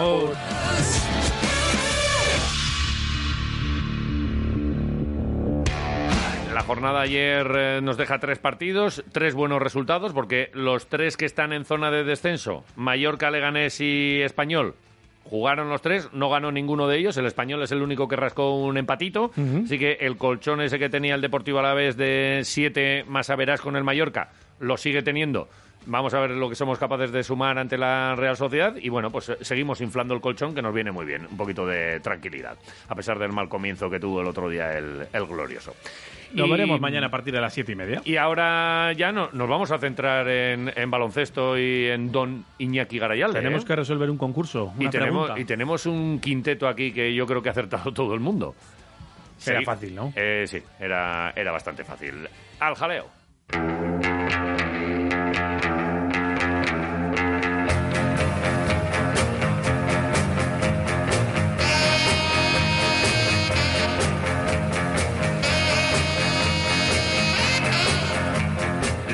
La 6.53 6.61
jornada 6.63 7.01
ayer 7.01 7.51
eh, 7.55 7.79
nos 7.81 7.97
deja 7.97 8.19
tres 8.19 8.37
partidos, 8.37 9.03
tres 9.11 9.33
buenos 9.33 9.61
resultados, 9.61 10.13
porque 10.13 10.51
los 10.53 10.87
tres 10.87 11.15
que 11.15 11.25
están 11.25 11.53
en 11.53 11.63
zona 11.63 11.91
de 11.91 12.03
descenso, 12.03 12.63
Mallorca, 12.75 13.31
Leganés 13.31 13.79
y 13.79 14.21
Español, 14.21 14.75
jugaron 15.23 15.69
los 15.69 15.81
tres, 15.81 16.09
no 16.11 16.29
ganó 16.29 16.51
ninguno 16.51 16.87
de 16.87 16.97
ellos, 16.97 17.15
el 17.17 17.25
Español 17.25 17.63
es 17.63 17.71
el 17.71 17.81
único 17.81 18.07
que 18.07 18.15
rascó 18.15 18.57
un 18.57 18.77
empatito, 18.77 19.31
así 19.63 19.79
que 19.79 19.97
el 20.01 20.17
colchón 20.17 20.61
ese 20.61 20.77
que 20.77 20.89
tenía 20.89 21.15
el 21.15 21.21
Deportivo 21.21 21.59
Alavés 21.59 21.95
de 21.95 22.41
siete 22.43 23.05
más 23.07 23.29
a 23.29 23.35
verás 23.35 23.61
con 23.61 23.75
el 23.75 23.83
Mallorca, 23.83 24.29
lo 24.59 24.77
sigue 24.77 25.01
teniendo. 25.03 25.47
Vamos 25.87 26.13
a 26.13 26.19
ver 26.19 26.31
lo 26.31 26.47
que 26.47 26.55
somos 26.55 26.77
capaces 26.77 27.11
de 27.11 27.23
sumar 27.23 27.57
ante 27.57 27.75
la 27.77 28.15
Real 28.15 28.37
Sociedad 28.37 28.75
y 28.75 28.89
bueno, 28.89 29.09
pues 29.09 29.29
eh, 29.29 29.37
seguimos 29.41 29.81
inflando 29.81 30.13
el 30.13 30.21
colchón 30.21 30.53
que 30.53 30.61
nos 30.61 30.73
viene 30.75 30.91
muy 30.91 31.05
bien, 31.05 31.25
un 31.29 31.35
poquito 31.37 31.65
de 31.65 31.99
tranquilidad, 32.01 32.55
a 32.87 32.93
pesar 32.95 33.17
del 33.17 33.31
mal 33.31 33.49
comienzo 33.49 33.89
que 33.89 33.99
tuvo 33.99 34.21
el 34.21 34.27
otro 34.27 34.47
día 34.47 34.77
el, 34.77 35.07
el 35.11 35.25
glorioso. 35.25 35.73
Lo 36.33 36.45
Y- 36.45 36.51
veremos 36.51 36.79
mañana 36.79 37.07
a 37.07 37.09
partir 37.09 37.33
de 37.33 37.41
las 37.41 37.51
siete 37.53 37.71
y 37.71 37.75
media. 37.75 37.99
y 38.05 38.15
ahora 38.17 38.93
ya 38.93 39.11
no, 39.11 39.29
nos 39.33 39.49
vamos 39.49 39.71
a 39.71 39.79
centrar 39.79 40.27
en, 40.29 40.71
en 40.75 40.91
baloncesto 40.91 41.57
y 41.57 41.87
en 41.87 42.11
Don 42.11 42.45
Iñaki 42.59 42.99
Garayalde. 42.99 43.39
Tenemos 43.39 43.63
¿eh? 43.63 43.67
que 43.67 43.75
resolver 43.75 44.09
un 44.11 44.17
concurso, 44.19 44.73
y 44.77 44.87
tenemos, 44.87 45.23
pregunta. 45.25 45.39
y 45.39 45.45
tenemos 45.45 45.85
un 45.87 46.19
quinteto 46.19 46.67
aquí 46.67 46.91
que 46.93 47.11
yo 47.13 47.25
creo 47.25 47.41
que 47.41 47.49
ha 47.49 47.53
acertado 47.53 47.91
todo 47.93 48.13
el 48.13 48.19
mundo. 48.19 48.53
Era 49.47 49.59
Sí. 49.59 49.65
fácil, 49.65 49.95
¿no? 49.95 50.13
Eh, 50.15 50.45
sí, 50.47 50.61
era, 50.79 51.33
era 51.35 51.51
bastante 51.51 51.83
fácil. 51.83 52.27
Al 52.59 52.75
jaleo. 52.75 53.07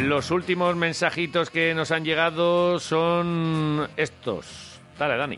Los 0.08 0.32
últimos 0.32 0.74
mensajitos 0.78 1.50
que 1.50 1.74
nos 1.74 1.92
han 1.92 2.06
llegado 2.06 2.80
son 2.80 3.90
estos. 3.98 4.80
Dale, 4.98 5.18
Dani. 5.18 5.38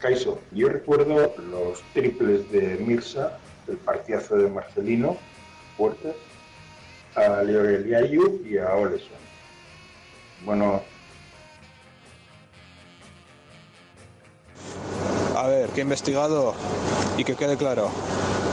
Caiso, 0.00 0.40
yo 0.50 0.68
recuerdo 0.68 1.32
los 1.48 1.80
triples 1.92 2.50
de 2.50 2.76
Mirsa, 2.84 3.38
el 3.68 3.76
partidazo 3.76 4.36
de 4.36 4.50
Marcelino, 4.50 5.16
Puertas, 5.78 6.16
a 7.14 7.44
Leo 7.44 7.64
Eliayu 7.68 8.42
y 8.44 8.58
a 8.58 8.74
Oleson. 8.74 9.20
Bueno, 10.44 10.82
A 15.36 15.46
ver, 15.46 15.70
que 15.70 15.82
he 15.82 15.84
investigado 15.84 16.56
y 17.16 17.22
que 17.22 17.36
quede 17.36 17.56
claro. 17.56 17.92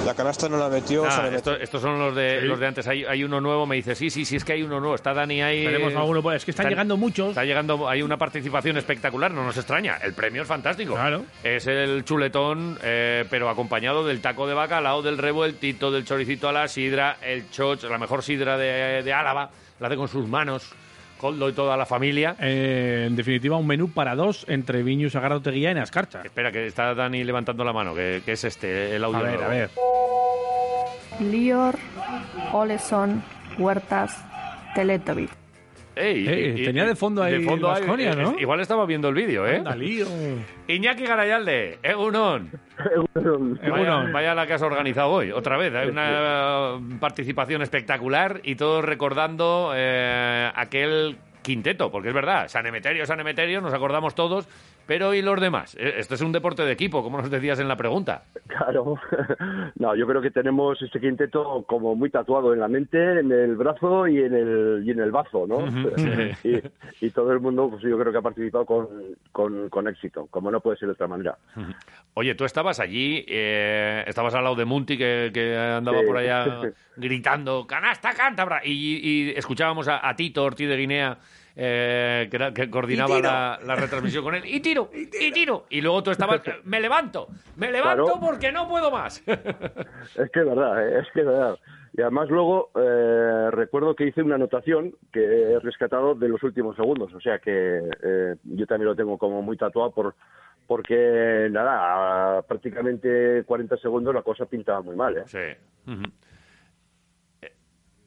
La 0.07 0.15
canasta 0.15 0.47
no 0.47 0.55
la 0.55 0.69
metió. 0.69 1.03
Ah, 1.05 1.29
estos 1.59 1.81
son 1.81 1.99
los 1.99 2.15
de, 2.15 2.41
los 2.43 2.57
de 2.57 2.65
antes. 2.65 2.88
Hay, 2.88 3.03
hay 3.03 3.25
uno 3.25 3.41
nuevo, 3.41 3.65
me 3.65 3.75
dice, 3.75 3.93
sí, 3.93 4.09
sí, 4.09 4.23
sí, 4.23 4.38
es 4.38 4.45
que 4.45 4.53
hay 4.53 4.63
uno 4.63 4.79
nuevo. 4.79 4.95
Está 4.95 5.13
Dani 5.13 5.41
ahí. 5.41 5.65
Tenemos 5.65 5.93
alguno, 5.95 6.23
pues, 6.23 6.38
es 6.38 6.45
que 6.45 6.51
están 6.51 6.69
llegando 6.69 6.95
muchos. 6.95 7.29
Está 7.29 7.43
llegando, 7.43 7.89
hay 7.89 8.01
una 8.01 8.15
participación 8.15 8.77
espectacular, 8.77 9.31
no 9.31 9.43
nos 9.43 9.57
extraña. 9.57 9.97
El 9.97 10.13
premio 10.13 10.43
es 10.43 10.47
fantástico. 10.47 10.93
Claro. 10.93 11.25
Es 11.43 11.67
el 11.67 12.05
chuletón, 12.05 12.79
eh, 12.84 13.25
pero 13.29 13.49
acompañado 13.49 14.07
del 14.07 14.21
taco 14.21 14.47
de 14.47 14.53
bacalao, 14.53 15.01
del 15.01 15.17
revueltito, 15.17 15.91
del 15.91 16.05
choricito 16.05 16.47
a 16.47 16.53
la 16.53 16.69
sidra, 16.69 17.17
el 17.21 17.51
choch, 17.51 17.84
la 17.84 17.97
mejor 17.97 18.23
sidra 18.23 18.57
de, 18.57 19.03
de 19.03 19.11
Álava, 19.11 19.49
la 19.77 19.88
hace 19.88 19.97
con 19.97 20.07
sus 20.07 20.25
manos, 20.25 20.71
Coldo 21.18 21.49
y 21.49 21.53
toda 21.53 21.76
la 21.77 21.85
familia. 21.85 22.35
Eh, 22.39 23.06
en 23.07 23.15
definitiva, 23.15 23.57
un 23.57 23.68
menú 23.68 23.89
para 23.89 24.15
dos 24.15 24.45
entre 24.48 24.84
Viñus, 24.84 25.14
Sagrado 25.14 25.41
Teguía 25.41 25.72
y 25.72 25.73
Nascarcha. 25.76 26.22
Espera, 26.23 26.52
que 26.52 26.68
está 26.68 26.94
Dani 26.94 27.23
levantando 27.23 27.64
la 27.64 27.73
mano, 27.73 27.94
que, 27.95 28.22
que 28.23 28.34
es 28.34 28.44
este, 28.44 28.95
el 28.95 29.03
audio 29.03 29.19
A 29.19 29.23
ver, 29.23 29.31
nuevo. 29.39 29.45
a 29.45 29.48
ver. 29.49 29.69
Lior, 31.19 31.76
Oleson, 32.53 33.23
Huertas, 33.57 34.15
Teletovic. 34.76 35.31
Ey, 35.99 36.28
y- 36.28 36.61
y- 36.61 36.65
tenía 36.65 36.86
de 36.86 36.95
fondo 36.95 37.24
ahí 37.24 37.36
Baskonia, 37.68 38.11
eh, 38.11 38.15
¿no? 38.15 38.40
Igual 38.40 38.60
estaba 38.60 38.86
viendo 38.86 39.10
el 39.10 39.15
vídeo, 39.15 39.48
¿eh? 39.48 39.61
Iñaki 40.68 41.06
Garayalde, 41.06 41.80
Egunon. 41.84 42.49
Vaya, 43.15 44.11
vaya 44.14 44.36
la 44.36 44.45
que 44.48 44.53
has 44.53 44.61
organizado 44.61 45.10
hoy, 45.10 45.32
otra 45.32 45.57
vez. 45.57 45.74
Hay 45.74 45.90
una 45.90 46.76
eh, 46.78 46.80
participación 46.99 47.61
espectacular 47.61 48.41
y 48.44 48.56
todos 48.56 48.84
recordando 48.86 49.72
eh, 49.76 50.52
aquel 50.56 51.18
quinteto, 51.41 51.90
porque 51.90 52.10
es 52.10 52.14
verdad, 52.14 52.48
San 52.49 52.65
Emeterio, 52.65 53.06
San 53.06 53.19
Emeterio, 53.19 53.61
nos 53.61 53.74
acordamos 53.74 54.14
todos, 54.15 54.48
pero 54.88 55.14
¿y 55.14 55.22
los 55.22 55.39
demás? 55.39 55.76
Esto 55.80 56.15
es 56.15 56.22
un 56.22 56.31
deporte 56.31 56.64
de 56.64 56.72
equipo, 56.72 57.03
como 57.03 57.18
nos 57.19 57.30
decías 57.30 57.59
en 57.59 57.68
la 57.68 57.76
pregunta. 57.77 58.23
Claro. 58.47 58.95
No, 59.80 59.95
yo 59.95 60.07
creo 60.07 60.22
que 60.22 60.31
tenemos 60.31 60.81
este 60.81 60.99
quinteto 60.99 61.64
como 61.68 61.95
muy 61.95 62.09
tatuado 62.09 62.53
en 62.53 62.59
la 62.59 62.68
mente, 62.68 63.19
en 63.19 63.31
el 63.31 63.55
brazo 63.55 64.07
y 64.07 64.18
en 64.22 64.34
el, 64.34 64.84
y 64.85 64.91
en 64.91 64.99
el 64.99 65.11
bazo, 65.11 65.45
¿no? 65.47 65.59
y, 66.43 66.61
y 67.05 67.09
todo 67.11 67.31
el 67.31 67.39
mundo, 67.39 67.69
pues 67.69 67.84
yo 67.84 67.97
creo 67.99 68.11
que 68.11 68.18
ha 68.18 68.22
participado 68.22 68.65
con, 68.65 68.88
con, 69.31 69.69
con 69.69 69.88
éxito, 69.88 70.27
como 70.31 70.49
no 70.49 70.59
puede 70.61 70.77
ser 70.77 70.88
de 70.88 70.93
otra 70.93 71.07
manera. 71.07 71.38
Oye, 72.15 72.34
tú 72.35 72.45
estabas 72.45 72.80
allí, 72.80 73.23
eh, 73.27 74.03
estabas 74.07 74.34
al 74.34 74.43
lado 74.45 74.55
de 74.55 74.65
Munti, 74.65 74.97
que, 74.97 75.30
que 75.34 75.55
andaba 75.55 75.99
Sí. 75.99 76.05
por 76.07 76.18
allá 76.18 76.45
gritando, 76.97 77.68
canasta 77.68 78.14
cántabra, 78.14 78.61
y, 78.64 78.72
y 79.03 79.30
escuchábamos 79.35 79.88
a, 79.88 80.07
a 80.07 80.15
Tito 80.15 80.43
Ortiz 80.43 80.68
de 80.68 80.77
Guinea, 80.77 81.18
eh, 81.59 82.29
que, 82.53 82.69
coordinaba 82.69 83.19
la, 83.19 83.59
la 83.65 83.75
retransmisión 83.75 84.23
con 84.23 84.35
él, 84.35 84.43
y 84.45 84.59
tiro, 84.59 84.91
y 84.93 85.31
tiro, 85.31 85.65
y 85.69 85.81
luego 85.81 86.03
tú 86.03 86.11
estabas, 86.11 86.41
me 86.65 86.79
levanto, 86.79 87.27
me 87.55 87.71
levanto 87.71 88.03
Claro. 88.05 88.19
porque 88.21 88.51
no 88.51 88.67
puedo 88.69 88.91
más. 88.91 89.23
Es 89.27 90.31
que 90.31 90.39
es 90.39 90.45
verdad, 90.45 90.88
¿eh? 90.88 90.99
es 91.01 91.07
que 91.13 91.21
es 91.21 91.25
verdad. 91.25 91.57
Y 91.97 92.01
además 92.01 92.29
luego 92.29 92.69
eh, 92.75 93.49
recuerdo 93.51 93.95
que 93.95 94.05
hice 94.05 94.21
una 94.21 94.35
anotación 94.35 94.93
que 95.11 95.23
he 95.53 95.59
rescatado 95.59 96.13
de 96.13 96.29
los 96.29 96.43
últimos 96.43 96.75
segundos, 96.75 97.11
o 97.13 97.19
sea 97.19 97.39
que 97.39 97.51
eh, 98.03 98.35
yo 98.43 98.65
también 98.67 98.89
lo 98.89 98.95
tengo 98.95 99.17
como 99.17 99.41
muy 99.41 99.57
tatuado 99.57 99.91
por 99.91 100.13
porque 100.67 101.47
nada, 101.49 102.38
a 102.38 102.41
prácticamente 102.43 103.43
40 103.45 103.77
segundos 103.77 104.13
la 104.13 104.21
cosa 104.21 104.45
pintaba 104.45 104.81
muy 104.81 104.95
mal, 104.95 105.17
¿eh? 105.17 105.23
Sí. 105.25 105.91
Ujú. 105.91 106.03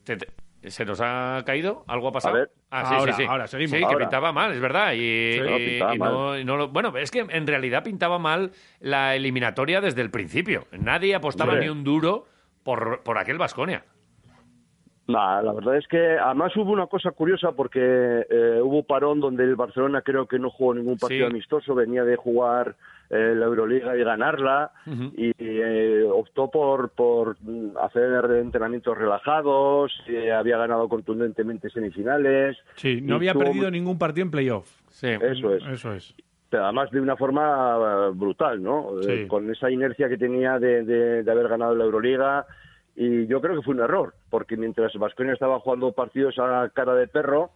Te- 0.05 0.17
te- 0.17 0.29
¿Se 0.63 0.85
nos 0.85 1.01
ha 1.01 1.43
caído? 1.47 1.85
¿Algo 1.89 2.09
ha 2.09 2.13
pasado? 2.13 2.37
A 2.37 2.39
ver. 2.41 2.51
Ah, 2.71 2.85
sí, 2.87 2.95
Ahora, 2.95 3.13
sí, 3.15 3.23
sí. 3.23 3.29
ahora, 3.29 3.47
seguimos. 3.47 3.71
Sí, 3.71 3.79
que 3.79 3.85
Ahora. 3.85 3.99
pintaba 3.99 4.33
mal, 4.33 4.53
es 4.53 4.61
verdad. 4.61 4.93
Y, 4.93 5.33
Sí, 5.35 5.41
no, 5.41 5.59
y- 5.59 5.95
y 5.95 5.99
no, 5.99 6.39
y 6.39 6.45
no 6.45 6.57
lo- 6.59 6.69
bueno, 6.69 6.95
es 6.99 7.11
que 7.11 7.21
en 7.29 7.47
realidad 7.47 7.83
pintaba 7.83 8.19
mal 8.19 8.51
la 8.81 9.15
eliminatoria 9.17 9.81
desde 9.81 10.03
el 10.03 10.11
principio. 10.11 10.67
Nadie 10.73 11.15
apostaba 11.15 11.53
Hombre. 11.53 11.67
ni 11.67 11.71
un 11.73 11.83
duro 11.83 12.27
por, 12.63 13.03
por 13.03 13.17
aquel 13.17 13.39
Vasconia. 13.39 13.85
Nah, 15.09 15.41
la 15.43 15.53
verdad 15.53 15.77
es 15.77 15.89
que 15.89 16.19
además 16.19 16.55
hubo 16.57 16.71
una 16.71 16.87
cosa 16.87 17.11
curiosa 17.11 17.51
porque 17.53 17.81
eh, 17.81 18.61
hubo 18.63 18.85
parón 18.85 19.19
donde 19.19 19.43
el 19.43 19.57
Barcelona 19.57 20.03
creo 20.03 20.27
que 20.29 20.39
no 20.39 20.51
jugó 20.51 20.75
ningún 20.75 20.99
partido 20.99 21.27
Sí. 21.27 21.33
amistoso, 21.33 21.75
venía 21.75 22.05
de 22.05 22.15
jugar 22.17 22.77
eh, 23.11 23.35
la 23.37 23.47
Euroliga 23.47 23.97
y 23.97 24.05
ganarla 24.05 24.71
y 25.17 25.33
eh, 25.39 26.05
optó 26.11 26.49
por, 26.51 26.91
por 26.91 27.37
hacer 27.83 28.25
entrenamientos 28.37 28.97
relajados, 28.97 29.93
eh, 30.07 30.31
había 30.33 30.57
ganado 30.59 30.89
contundentemente 30.89 31.71
semifinales. 31.71 32.57
Sí, 32.77 33.01
no 33.01 33.17
había 33.17 33.33
tuvo 33.33 33.45
perdido 33.45 33.71
ningún 33.71 33.99
partido 33.99 34.25
en 34.27 34.31
playoff. 34.31 34.71
Eso 35.03 35.55
es. 35.55 35.63
Eso 35.67 35.93
es. 35.93 36.15
pero 36.51 36.65
además 36.65 36.91
de 36.91 37.01
una 37.01 37.17
forma 37.17 37.77
eh, 37.79 38.11
brutal, 38.15 38.63
¿no? 38.63 39.01
Eh, 39.01 39.23
Sí. 39.23 39.27
con 39.29 39.51
esa 39.51 39.71
inercia 39.71 40.09
que 40.09 40.17
tenía 40.19 40.59
de, 40.59 40.85
de- 40.85 41.23
de 41.23 41.31
haber 41.31 41.49
ganado 41.49 41.75
la 41.75 41.85
Euroliga. 41.85 42.47
Y 42.97 43.27
yo 43.29 43.41
creo 43.41 43.57
que 43.57 43.63
fue 43.63 43.75
un 43.75 43.81
error, 43.81 44.15
porque 44.29 44.57
mientras 44.57 44.93
Vasconia 44.95 45.33
estaba 45.33 45.61
jugando 45.61 45.93
partidos 45.93 46.39
a 46.39 46.69
cara 46.75 46.95
de 46.95 47.07
perro 47.07 47.51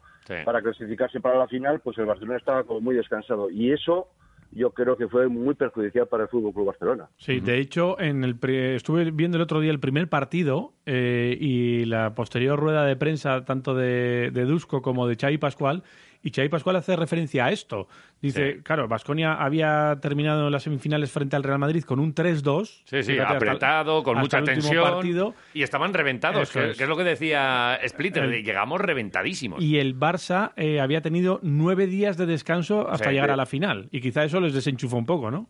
para 0.45 0.63
clasificarse 0.63 1.21
para 1.21 1.37
la 1.39 1.49
final, 1.49 1.81
pues 1.81 1.99
el 1.99 2.07
Barcelona 2.07 2.39
estaba 2.39 2.65
como 2.65 2.81
muy 2.81 2.95
descansado. 2.95 3.51
Y 3.51 3.73
eso 3.73 4.09
yo 4.55 4.71
creo 4.71 4.97
que 4.97 5.09
fue 5.09 5.29
muy 5.29 5.55
perjudicial 5.55 6.07
para 6.07 6.25
el 6.25 6.29
Fútbol 6.29 6.53
Club 6.53 6.67
Barcelona. 6.67 7.09
Sí, 7.17 7.41
de 7.41 7.59
hecho, 7.59 8.01
en 8.01 8.25
el 8.25 8.37
pri- 8.37 8.75
estuve 8.77 9.11
viendo 9.11 9.37
el 9.37 9.43
otro 9.43 9.61
día 9.61 9.71
el 9.71 9.81
primer 9.81 10.09
partido 10.09 10.73
eh, 10.87 11.37
y 11.41 11.85
la 11.87 12.15
posterior 12.15 12.59
rueda 12.59 12.85
de 12.85 12.97
prensa 12.97 13.45
tanto 13.45 13.75
de, 13.75 14.31
de 14.33 14.45
Dusko 14.45 14.81
como 14.83 15.07
de 15.07 15.17
Xavi 15.17 15.39
Pascual 15.39 15.83
y 16.25 16.31
Xavi 16.33 16.49
Pascual 16.49 16.75
hace 16.77 16.97
referencia 16.97 17.45
a 17.45 17.51
esto. 17.53 17.87
Dice, 18.21 18.63
claro, 18.65 18.89
Vasconia 18.89 19.35
había 19.35 19.97
terminado 20.01 20.51
las 20.51 20.63
semifinales 20.65 21.13
frente 21.13 21.37
al 21.37 21.43
Real 21.45 21.59
Madrid 21.59 21.85
con 21.85 22.01
un 22.01 22.15
3-2. 22.15 22.83
Sí, 22.87 23.03
sí, 23.03 23.19
hasta 23.19 23.37
apretado, 23.37 24.03
con 24.03 24.17
hasta 24.19 24.41
mucha 24.41 24.53
tensión. 24.53 24.83
partido. 24.83 25.35
Y 25.53 25.63
estaban 25.63 25.93
reventados, 25.95 26.51
que, 26.51 26.71
es. 26.71 26.77
que 26.79 26.85
es 26.85 26.89
lo 26.89 26.97
que 26.97 27.05
decía 27.05 27.79
Splitter. 27.87 28.25
El- 28.25 28.43
llegamos 28.43 28.81
reventadísimos. 28.81 29.63
Y 29.63 29.79
el 29.79 29.95
Barça 29.97 30.53
eh, 30.57 30.81
había 30.81 31.03
tenido 31.03 31.39
nueve 31.43 31.87
días 31.87 32.17
de 32.17 32.27
descanso 32.27 32.89
hasta 32.89 33.11
Sí, 33.11 33.15
llegar 33.15 33.29
sí. 33.29 33.33
a 33.35 33.37
la 33.37 33.47
final. 33.47 33.89
Y 33.93 34.01
quizá 34.01 34.25
eso 34.25 34.41
les 34.41 34.55
desenchufó 34.55 34.97
un 34.97 35.07
poco, 35.07 35.31
¿no? 35.31 35.47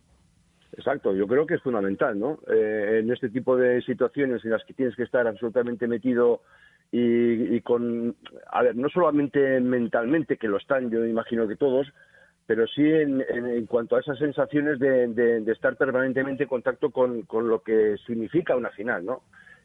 Exacto, 0.77 1.15
yo 1.15 1.25
creo 1.25 1.45
que 1.47 1.53
es 1.53 1.61
fundamental, 1.61 2.19
¿no? 2.19 2.39
Eh, 2.53 2.99
en 3.01 3.09
este 3.09 3.29
tipo 3.29 3.55
de 3.55 3.81
situaciones 3.83 4.43
en 4.43 4.51
las 4.51 4.61
que 4.65 4.73
tienes 4.73 4.93
que 4.97 5.03
estar 5.03 5.25
absolutamente 5.25 5.87
metido 5.87 6.41
y, 6.97 7.55
y 7.55 7.61
con, 7.61 8.15
a 8.51 8.63
ver, 8.63 8.75
no 8.75 8.87
solamente 8.89 9.59
mentalmente, 9.59 10.37
que 10.37 10.47
lo 10.47 10.57
están, 10.57 10.89
yo 10.89 11.05
imagino 11.05 11.47
que 11.47 11.55
todos, 11.57 11.87
pero 12.47 12.65
sí 12.67 12.83
en, 12.83 13.21
en- 13.27 13.47
en 13.47 13.65
cuanto 13.65 13.95
a 13.95 13.99
esas 13.99 14.17
sensaciones 14.17 14.79
de, 14.79 15.07
de- 15.07 15.41
de 15.41 15.51
estar 15.51 15.75
permanentemente 15.75 16.43
en 16.43 16.49
contacto 16.49 16.91
con, 16.91 17.23
con 17.23 17.49
lo 17.49 17.59
que 17.63 17.97
significa 18.05 18.55
una 18.55 18.69
final, 18.69 19.03
¿no? 19.05 19.23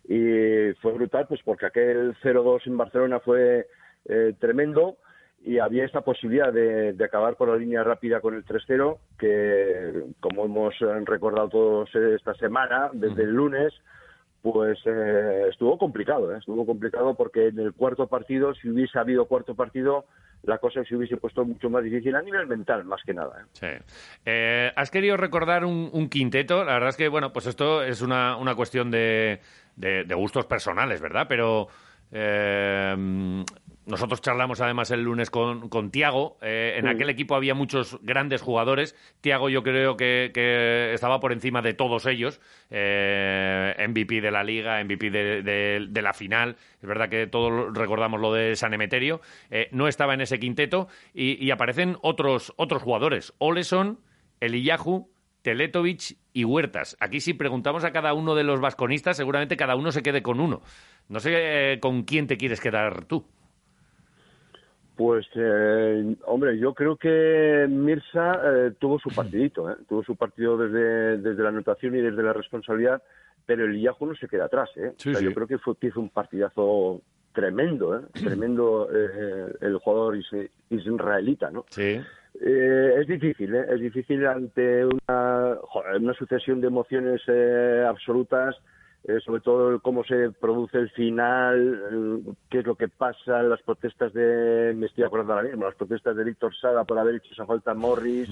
Y 0.09 0.73
fue 0.81 0.93
brutal, 0.93 1.27
pues 1.29 1.41
porque 1.45 1.67
aquel 1.67 2.15
0-2 2.23 2.67
en 2.67 2.77
Barcelona 2.79 3.21
fue 3.21 3.67
eh, 4.09 4.35
tremendo 4.41 4.97
y 5.45 5.59
había 5.59 5.85
esta 5.85 6.01
posibilidad 6.01 6.53
de, 6.53 6.95
de 6.95 7.05
acabar 7.05 7.37
por 7.37 7.49
la 7.49 7.57
línea 7.57 7.85
rápida 7.85 8.21
con 8.21 8.35
el 8.35 8.45
3-0, 8.45 8.99
que 9.19 10.05
como 10.21 10.47
hemos 10.47 10.75
eh, 10.83 10.87
recordado 11.05 11.49
todos 11.49 11.95
esta 11.95 12.35
semana, 12.35 12.91
desde 12.93 13.23
el 13.23 13.31
lunes, 13.33 13.73
pues 14.43 14.79
eh, 14.87 15.47
estuvo 15.51 15.77
complicado, 15.79 16.35
¿eh? 16.35 16.39
estuvo 16.39 16.65
complicado 16.65 17.15
porque 17.15 17.49
en 17.49 17.59
el 17.59 17.73
cuarto 17.75 18.07
partido, 18.07 18.55
si 18.55 18.69
hubiese 18.71 18.99
habido 18.99 19.27
cuarto 19.27 19.55
partido, 19.55 20.07
la 20.43 20.57
cosa 20.59 20.83
se 20.85 20.97
hubiese 20.97 21.19
puesto 21.19 21.45
mucho 21.45 21.69
más 21.69 21.85
difícil 21.85 22.15
a 22.17 22.23
nivel 22.23 22.47
mental, 22.47 22.85
más 22.85 23.03
que 23.05 23.13
nada. 23.13 23.43
¿eh? 23.43 23.47
Sí. 23.53 23.67
Eh, 24.25 24.73
¿Has 24.75 24.91
querido 24.91 25.17
recordar 25.19 25.65
un, 25.65 26.09
quinteto? 26.09 26.65
La 26.65 26.73
verdad 26.75 26.89
es 26.89 26.97
que, 26.97 27.09
bueno, 27.09 27.33
pues 27.33 27.47
esto 27.47 27.83
es 27.83 28.01
una, 28.01 28.37
una 28.39 28.55
cuestión 28.55 28.91
de- 28.91 29.41
de 29.77 30.15
gustos 30.15 30.47
personales, 30.47 31.01
¿verdad? 31.01 31.27
Pero 31.29 31.69
eh, 32.13 33.45
nosotros 33.87 34.21
charlamos 34.21 34.61
además 34.61 34.91
el 34.93 35.03
lunes 35.03 35.31
con, 35.31 35.69
con 35.69 35.91
Tiago. 35.91 36.39
Eh, 36.43 36.75
en 36.77 36.85
Sí. 36.85 36.91
aquel 36.91 37.11
equipo 37.11 37.35
había 37.35 37.55
muchos 37.55 37.99
grandes 38.03 38.41
jugadores. 38.41 38.95
Tiago 39.21 39.49
yo 39.49 39.63
creo 39.65 39.97
que, 39.97 40.31
que 40.33 40.93
estaba 40.95 41.19
por 41.19 41.33
encima 41.33 41.61
de 41.61 41.75
todos 41.75 42.07
ellos. 42.07 42.41
Eh, 42.71 43.75
MVP 43.89 44.21
de 44.21 44.31
la 44.31 44.45
Liga, 44.45 44.83
MVP 44.85 45.11
de, 45.11 45.43
de- 45.43 45.87
de 45.89 46.03
la 46.03 46.13
final. 46.13 46.57
Es 46.81 46.89
verdad 46.89 47.09
que 47.09 47.27
todos 47.27 47.77
recordamos 47.77 48.21
lo 48.21 48.33
de 48.33 48.55
San 48.55 48.75
Emeterio. 48.75 49.21
Eh, 49.51 49.69
no 49.73 49.89
estaba 49.89 50.15
en 50.15 50.21
ese 50.21 50.39
quinteto 50.39 50.87
y, 51.13 51.45
y 51.45 51.51
aparecen 51.51 51.97
otros, 52.03 52.53
otros 52.57 52.83
jugadores. 52.83 53.33
Oleson, 53.39 53.99
Eliyahu, 54.41 55.11
Teletovic 55.43 56.17
y 56.33 56.45
Huertas. 56.45 56.97
Aquí 57.01 57.21
si 57.21 57.35
preguntamos 57.35 57.85
a 57.85 57.93
cada 57.93 58.13
uno 58.15 58.35
de 58.35 58.45
los 58.45 58.61
vasconistas, 58.61 59.17
seguramente 59.17 59.57
cada 59.57 59.77
uno 59.77 59.93
se 59.93 60.03
quede 60.03 60.23
con 60.23 60.41
uno. 60.41 60.61
No 61.09 61.21
sé 61.21 61.73
eh, 61.75 61.81
con 61.81 62.03
quién 62.05 62.27
te 62.27 62.37
quieres 62.37 62.61
quedar 62.61 63.05
tú. 63.05 63.25
Pues, 64.97 65.27
eh, 65.35 66.15
hombre, 66.27 66.59
yo 66.59 66.75
creo 66.75 66.97
que 66.97 67.67
Mirza 67.71 68.35
eh, 68.45 68.73
tuvo 68.79 68.99
su 68.99 69.09
partidito, 69.09 69.71
¿eh? 69.71 69.77
tuvo 69.89 70.03
su 70.05 70.15
partido 70.15 70.59
desde, 70.59 71.17
desde 71.19 71.43
la 71.43 71.49
anotación 71.49 71.97
y 71.97 72.03
desde 72.03 72.23
la 72.23 72.35
responsabilidad, 72.35 73.03
pero 73.47 73.65
el 73.65 73.77
Iyajo 73.77 74.05
no 74.05 74.15
se 74.15 74.29
queda 74.29 74.45
atrás. 74.45 74.69
¿eh? 74.77 74.93
Sí, 74.99 75.09
O 75.09 75.13
sea, 75.13 75.21
sí. 75.21 75.25
Yo 75.25 75.33
creo 75.35 75.47
que 75.47 75.59
fue, 75.59 75.75
hizo 75.81 76.01
un 76.01 76.11
partidazo 76.11 77.01
tremendo, 77.33 77.99
¿eh? 77.99 78.03
tremendo 78.13 78.91
eh, 78.93 79.55
el 79.63 79.79
jugador 79.79 80.17
is- 80.19 80.51
israelita, 80.69 81.51
¿no? 81.51 81.65
Sí. 81.71 81.99
Eh, 82.41 82.95
es 83.01 83.07
difícil, 83.07 83.55
¿eh? 83.55 83.67
es 83.71 83.81
difícil 83.81 84.27
ante 84.27 84.85
una, 84.85 85.57
joder, 85.63 86.01
una 86.01 86.15
sucesión 86.15 86.61
de 86.61 86.69
emociones 86.69 87.21
eh, 87.27 87.85
absolutas 87.87 88.57
eh, 89.05 89.19
sobre 89.25 89.41
todo 89.41 89.81
cómo 89.81 90.05
se 90.05 90.31
produce 90.31 90.77
el 90.77 90.91
final, 90.91 92.37
qué 92.51 92.59
es 92.59 92.67
lo 92.67 92.75
que 92.75 92.89
pasa, 92.89 93.43
las 93.43 93.63
protestas 93.63 94.13
de, 94.13 94.75
me 94.77 94.87
estoy 94.87 95.05
acordando 95.05 95.33
ahora 95.33 95.49
mismo, 95.49 95.65
las 95.65 95.75
protestas 95.75 96.15
de 96.17 96.25
Víctor 96.25 96.55
Sada 96.55 96.85
por 96.85 96.99
haber 96.99 97.15
hecho 97.15 97.33
esa 97.33 97.47
falta 97.47 97.71
a 97.71 97.75
Morris, 97.75 98.29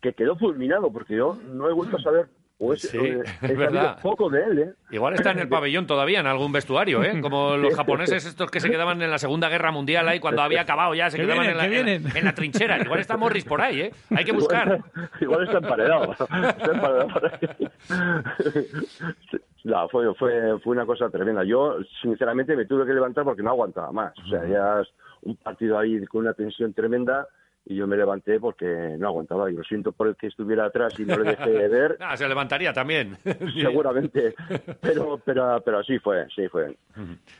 que 0.00 0.14
quedó 0.14 0.36
fulminado, 0.36 0.90
porque 0.90 1.16
yo 1.16 1.36
no 1.52 1.68
he 1.68 1.74
vuelto 1.74 1.98
a 1.98 2.02
saber, 2.02 2.28
o 2.62 2.74
es, 2.74 2.82
Sí, 2.82 2.98
eh, 2.98 3.22
es 3.42 3.56
verdad. 3.56 3.98
poco 4.02 4.28
de 4.28 4.42
él, 4.44 4.58
¿eh? 4.58 4.72
Igual 4.90 5.14
está 5.14 5.30
en 5.32 5.38
el 5.40 5.48
pabellón 5.56 5.86
todavía, 5.86 6.20
en 6.20 6.26
algún 6.26 6.52
vestuario, 6.52 7.02
¿eh? 7.02 7.20
Como 7.20 7.56
los 7.56 7.74
japoneses 7.74 8.26
estos 8.26 8.50
que 8.50 8.60
se 8.60 8.70
quedaban 8.70 9.00
en 9.02 9.10
la 9.10 9.18
Segunda 9.18 9.48
Guerra 9.48 9.70
Mundial 9.72 10.06
ahí 10.08 10.20
cuando 10.20 10.42
había 10.42 10.60
acabado 10.60 10.94
ya, 10.94 11.08
se 11.10 11.16
Que 11.16 11.22
quedaban 11.24 11.46
vienen, 11.46 11.52
en, 11.52 11.56
la, 11.58 11.68
que 11.74 11.80
en 11.80 11.86
la- 11.86 11.92
vienen. 11.98 12.16
en 12.16 12.24
la 12.26 12.34
trinchera. 12.34 12.78
Igual 12.82 13.00
está 13.00 13.16
Morris 13.16 13.44
por 13.44 13.60
ahí, 13.62 13.80
¿eh? 13.80 13.90
Hay 14.14 14.24
que 14.24 14.32
buscar. 14.32 14.80
Igual 15.20 15.44
está 15.44 15.58
emparedado. 15.58 16.12
Está 16.20 16.72
emparedado 16.72 17.08
por 17.08 17.26
ahí. 17.26 17.68
No, 19.64 19.88
fue, 19.88 20.14
fue, 20.14 20.58
fue 20.60 20.72
una 20.72 20.86
cosa 20.86 21.10
tremenda. 21.10 21.44
Yo, 21.44 21.76
sinceramente, 22.00 22.56
me 22.56 22.64
tuve 22.64 22.86
que 22.86 22.94
levantar 22.94 23.24
porque 23.24 23.42
no 23.42 23.50
aguantaba 23.50 23.92
más. 23.92 24.12
O 24.18 24.28
sea, 24.28 24.46
ya 24.46 24.80
es 24.80 24.88
un 25.22 25.36
partido 25.36 25.78
ahí 25.78 26.04
con 26.06 26.22
una 26.22 26.32
tensión 26.32 26.72
tremenda 26.72 27.26
y 27.64 27.76
yo 27.76 27.86
me 27.86 27.96
levanté 27.96 28.40
porque 28.40 28.96
no 28.98 29.08
aguantaba. 29.08 29.50
Y 29.50 29.54
lo 29.54 29.62
siento 29.64 29.92
por 29.92 30.08
el 30.08 30.16
que 30.16 30.28
estuviera 30.28 30.66
atrás 30.66 30.98
y 30.98 31.04
no 31.04 31.16
le 31.18 31.30
dejé 31.30 31.50
de 31.50 31.68
ver. 31.68 31.98
Ah, 32.10 32.16
se 32.16 32.28
levantaría 32.28 32.72
también. 32.72 33.16
seguramente. 33.60 34.34
Pero 34.80 35.20
pero 35.24 35.62
pero 35.64 35.78
así 35.78 35.98
fue 35.98 36.26
sí 36.34 36.48
fue. 36.48 36.76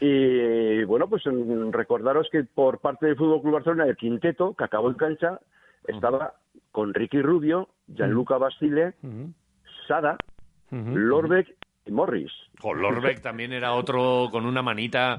Y 0.01 0.85
bueno 0.85 1.09
pues 1.09 1.27
mm, 1.27 1.71
recordaros 1.73 2.29
que 2.31 2.45
por 2.45 2.79
parte 2.79 3.07
del 3.07 3.17
Fútbol 3.17 3.41
Club 3.41 3.55
Barcelona 3.55 3.87
el 3.87 3.97
quinteto 3.97 4.55
que 4.55 4.65
acabó 4.65 4.89
en 4.89 4.95
cancha 4.95 5.41
estaba 5.87 6.35
con 6.71 6.95
Ricky 6.95 7.21
Rubio 7.21 7.69
Gianluca 7.89 8.39
Basile 8.39 8.95
Sada 9.89 10.17
Lorbeck 10.71 11.57
y 11.91 11.93
Morris 11.93 12.33
Con 12.61 12.81
Lorbeck 12.81 13.21
también 13.23 13.53
era 13.53 13.73
otro 13.73 14.29
con 14.31 14.47
una 14.47 14.63
manita. 14.63 15.19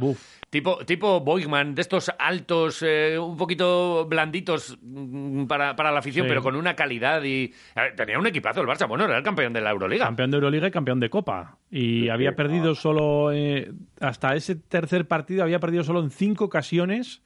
Tipo, 0.49 0.77
tipo 0.85 1.21
Boigman, 1.21 1.75
de 1.75 1.81
estos 1.81 2.11
altos, 2.19 2.83
eh, 2.85 3.17
un 3.17 3.37
poquito 3.37 4.05
blanditos 4.05 4.77
mm, 4.81 5.45
para, 5.45 5.75
para 5.75 5.91
la 5.91 5.99
afición, 5.99 6.25
Sí. 6.25 6.29
pero 6.29 6.41
con 6.43 6.55
una 6.55 6.75
calidad 6.75 7.23
y. 7.23 7.53
a 7.75 7.83
ver, 7.83 7.95
tenía 7.95 8.19
un 8.19 8.27
equipazo 8.27 8.61
el 8.61 8.67
Barça. 8.67 8.87
Bueno, 8.87 9.05
era 9.05 9.17
el 9.17 9.23
campeón 9.23 9.53
de 9.53 9.61
la 9.61 9.71
Euroliga. 9.71 10.05
Campeón 10.05 10.31
de 10.31 10.37
Euroliga 10.37 10.67
y 10.67 10.71
campeón 10.71 10.99
de 10.99 11.09
Copa. 11.09 11.57
Y 11.69 12.09
había 12.09 12.33
perdido 12.35 12.75
solo, 12.75 13.31
eh, 13.31 13.71
hasta 14.01 14.35
ese 14.35 14.55
tercer 14.55 15.07
partido, 15.07 15.43
había 15.43 15.59
perdido 15.59 15.83
solo 15.83 16.01
en 16.01 16.09
cinco 16.09 16.45
ocasiones 16.45 17.23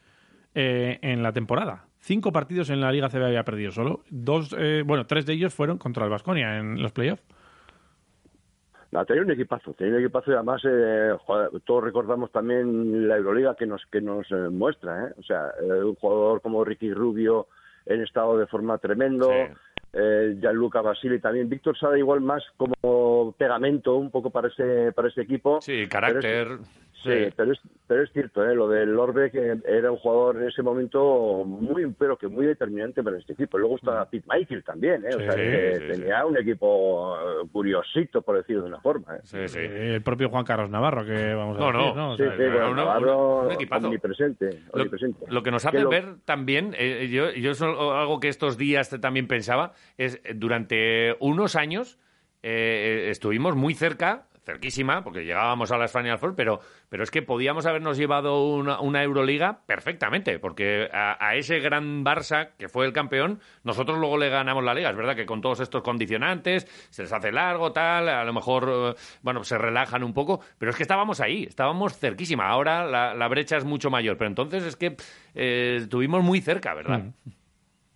eh, 0.53 0.99
en 1.01 1.23
la 1.23 1.33
temporada. 1.33 1.85
Cinco 1.99 2.31
partidos 2.31 2.69
en 2.69 2.81
la 2.81 2.91
Liga 2.91 3.09
CB 3.09 3.25
había 3.25 3.43
perdido 3.43 3.71
solo. 3.71 4.03
Dos, 4.11 4.55
eh, 4.59 4.83
bueno, 4.85 5.07
tres 5.07 5.25
de 5.25 5.33
ellos 5.33 5.53
fueron 5.53 5.79
contra 5.79 6.03
el 6.05 6.11
Vasconia 6.11 6.57
en 6.59 6.79
los 6.81 6.91
playoffs. 6.91 7.23
No, 8.95 9.05
tenía 9.05 9.23
un 9.23 9.31
equipazo, 9.31 9.73
tenía 9.73 9.95
un 9.95 9.99
equipazo 9.99 10.31
y 10.31 10.35
además 10.35 10.61
eh, 10.63 11.13
joder, 11.25 11.49
todos 11.65 11.83
recordamos 11.83 12.31
también 12.31 13.09
la 13.09 13.17
Euroliga 13.17 13.53
que 13.53 13.65
nos 13.65 13.85
que 13.87 13.99
nos 13.99 14.25
eh, 14.31 14.47
muestra, 14.49 15.07
¿eh? 15.07 15.13
o 15.19 15.23
sea, 15.23 15.51
eh, 15.61 15.83
un 15.83 15.95
jugador 15.95 16.41
como 16.41 16.63
Ricky 16.63 16.93
Rubio 16.93 17.47
en 17.85 18.01
estado 18.01 18.37
de 18.37 18.47
forma 18.47 18.77
tremendo, 18.77 19.29
eh, 19.91 20.37
Gianluca 20.39 20.79
Basili 20.79 21.19
también, 21.19 21.49
Víctor 21.49 21.77
Sada 21.77 21.97
igual 21.97 22.21
más 22.21 22.41
como 22.55 23.35
pegamento 23.37 23.97
un 23.97 24.11
poco 24.11 24.29
para 24.29 24.47
ese 24.47 24.93
para 24.93 25.09
ese 25.09 25.23
equipo. 25.23 25.59
Sí, 25.59 25.87
carácter. 25.89 26.59
Sí, 27.05 27.33
pero 27.35 27.51
es, 27.53 27.59
pero 27.87 28.03
es 28.03 28.11
cierto, 28.11 28.43
¿eh? 28.45 28.55
lo 28.55 28.67
del 28.67 28.93
Lorbe 28.93 29.31
que 29.31 29.57
era 29.67 29.91
un 29.91 29.97
jugador 29.97 30.37
en 30.41 30.47
ese 30.49 30.61
momento 30.61 31.43
muy, 31.45 31.85
pero 31.97 32.17
que 32.17 32.27
muy 32.27 32.45
determinante 32.45 33.03
para 33.03 33.17
este 33.17 33.33
equipo. 33.33 33.57
Luego 33.57 33.75
está 33.77 34.05
Pete 34.09 34.25
Michael 34.31 34.63
también, 34.63 35.03
¿eh? 35.05 35.15
o 35.15 35.19
Sí, 35.19 35.25
sea, 35.25 35.35
que 35.35 35.73
sí, 35.79 35.81
sí. 35.81 35.87
tenía 36.01 36.25
un 36.25 36.37
equipo 36.37 37.15
eh, 37.17 37.47
curiosito, 37.51 38.21
por 38.21 38.37
decirlo 38.37 38.63
de 38.63 38.67
una 38.69 38.79
forma. 38.81 39.15
¿eh? 39.15 39.19
Eh, 39.33 39.95
el 39.95 40.01
propio 40.01 40.29
Juan 40.29 40.43
Carlos 40.45 40.69
Navarro, 40.69 41.05
que 41.05 41.33
vamos 41.33 41.57
a 41.57 41.59
No, 41.59 41.71
decir, 41.71 41.87
no. 41.87 41.95
¿no? 41.95 42.11
O 42.13 42.17
Sí, 42.17 42.23
sea, 42.23 42.31
sí, 42.37 42.43
bueno, 42.43 42.73
Navarro 42.75 43.45
un 43.45 43.51
equipazo. 43.51 43.87
omnipresente, 43.87 44.49
Lo, 44.73 44.81
omnipresente. 44.81 45.25
lo 45.27 45.43
que 45.43 45.51
nos 45.51 45.61
Que 45.63 45.67
hace 45.69 45.79
lo- 45.81 45.89
ver 45.89 46.15
también, 46.25 46.73
eh, 46.77 47.07
yo, 47.11 47.31
yo 47.31 47.51
es 47.51 47.61
algo 47.61 48.19
que 48.19 48.27
estos 48.29 48.57
días 48.57 48.89
también 49.01 49.27
pensaba, 49.27 49.73
es 49.97 50.21
eh, 50.23 50.33
durante 50.35 51.15
unos 51.19 51.55
años 51.55 51.99
eh, 52.43 53.05
eh, 53.07 53.09
estuvimos 53.09 53.55
muy 53.55 53.73
cerca, 53.73 54.25
cerquísima, 54.45 55.03
porque 55.03 55.25
llegábamos 55.25 55.71
a 55.71 55.77
las 55.77 55.91
Final 55.91 56.17
Four, 56.19 56.35
pero, 56.35 56.59
pero 56.87 57.03
es 57.03 57.11
que 57.11 57.21
podíamos 57.21 57.65
habernos 57.65 57.97
llevado 57.97 58.47
una, 58.47 58.79
una 58.79 59.03
Euroliga 59.03 59.59
perfectamente, 59.65 60.39
porque 60.39 60.87
a, 60.93 61.17
a 61.19 61.35
ese 61.35 61.59
gran 61.59 62.05
Barça, 62.05 62.51
que 62.57 62.69
fue 62.69 62.85
el 62.85 62.93
campeón, 62.93 63.39
nosotros 63.63 63.97
luego 63.97 64.17
le 64.17 64.29
ganamos 64.29 64.63
la 64.63 64.73
liga. 64.73 64.91
Es 64.91 64.95
verdad 64.95 65.15
que 65.15 65.25
con 65.25 65.41
todos 65.41 65.59
estos 65.59 65.81
condicionantes, 65.81 66.65
se 66.91 67.01
les 67.01 67.11
hace 67.11 67.31
largo, 67.31 67.71
tal, 67.71 68.07
a 68.07 68.23
lo 68.23 68.33
mejor, 68.33 68.69
eh, 68.69 68.93
bueno, 69.23 69.43
se 69.43 69.57
relajan 69.57 70.03
un 70.03 70.13
poco, 70.13 70.39
pero 70.59 70.69
es 70.69 70.77
que 70.77 70.83
estábamos 70.83 71.19
ahí, 71.19 71.43
estábamos 71.43 71.97
cerquísima. 71.97 72.47
Ahora 72.47 72.85
la, 72.85 73.13
la 73.15 73.27
brecha 73.27 73.57
es 73.57 73.65
mucho 73.65 73.89
mayor, 73.89 74.17
pero 74.17 74.29
entonces 74.29 74.63
es 74.63 74.75
que 74.75 74.95
eh, 75.33 75.77
estuvimos 75.81 76.23
muy 76.23 76.39
cerca, 76.41 76.73
¿verdad? 76.75 77.05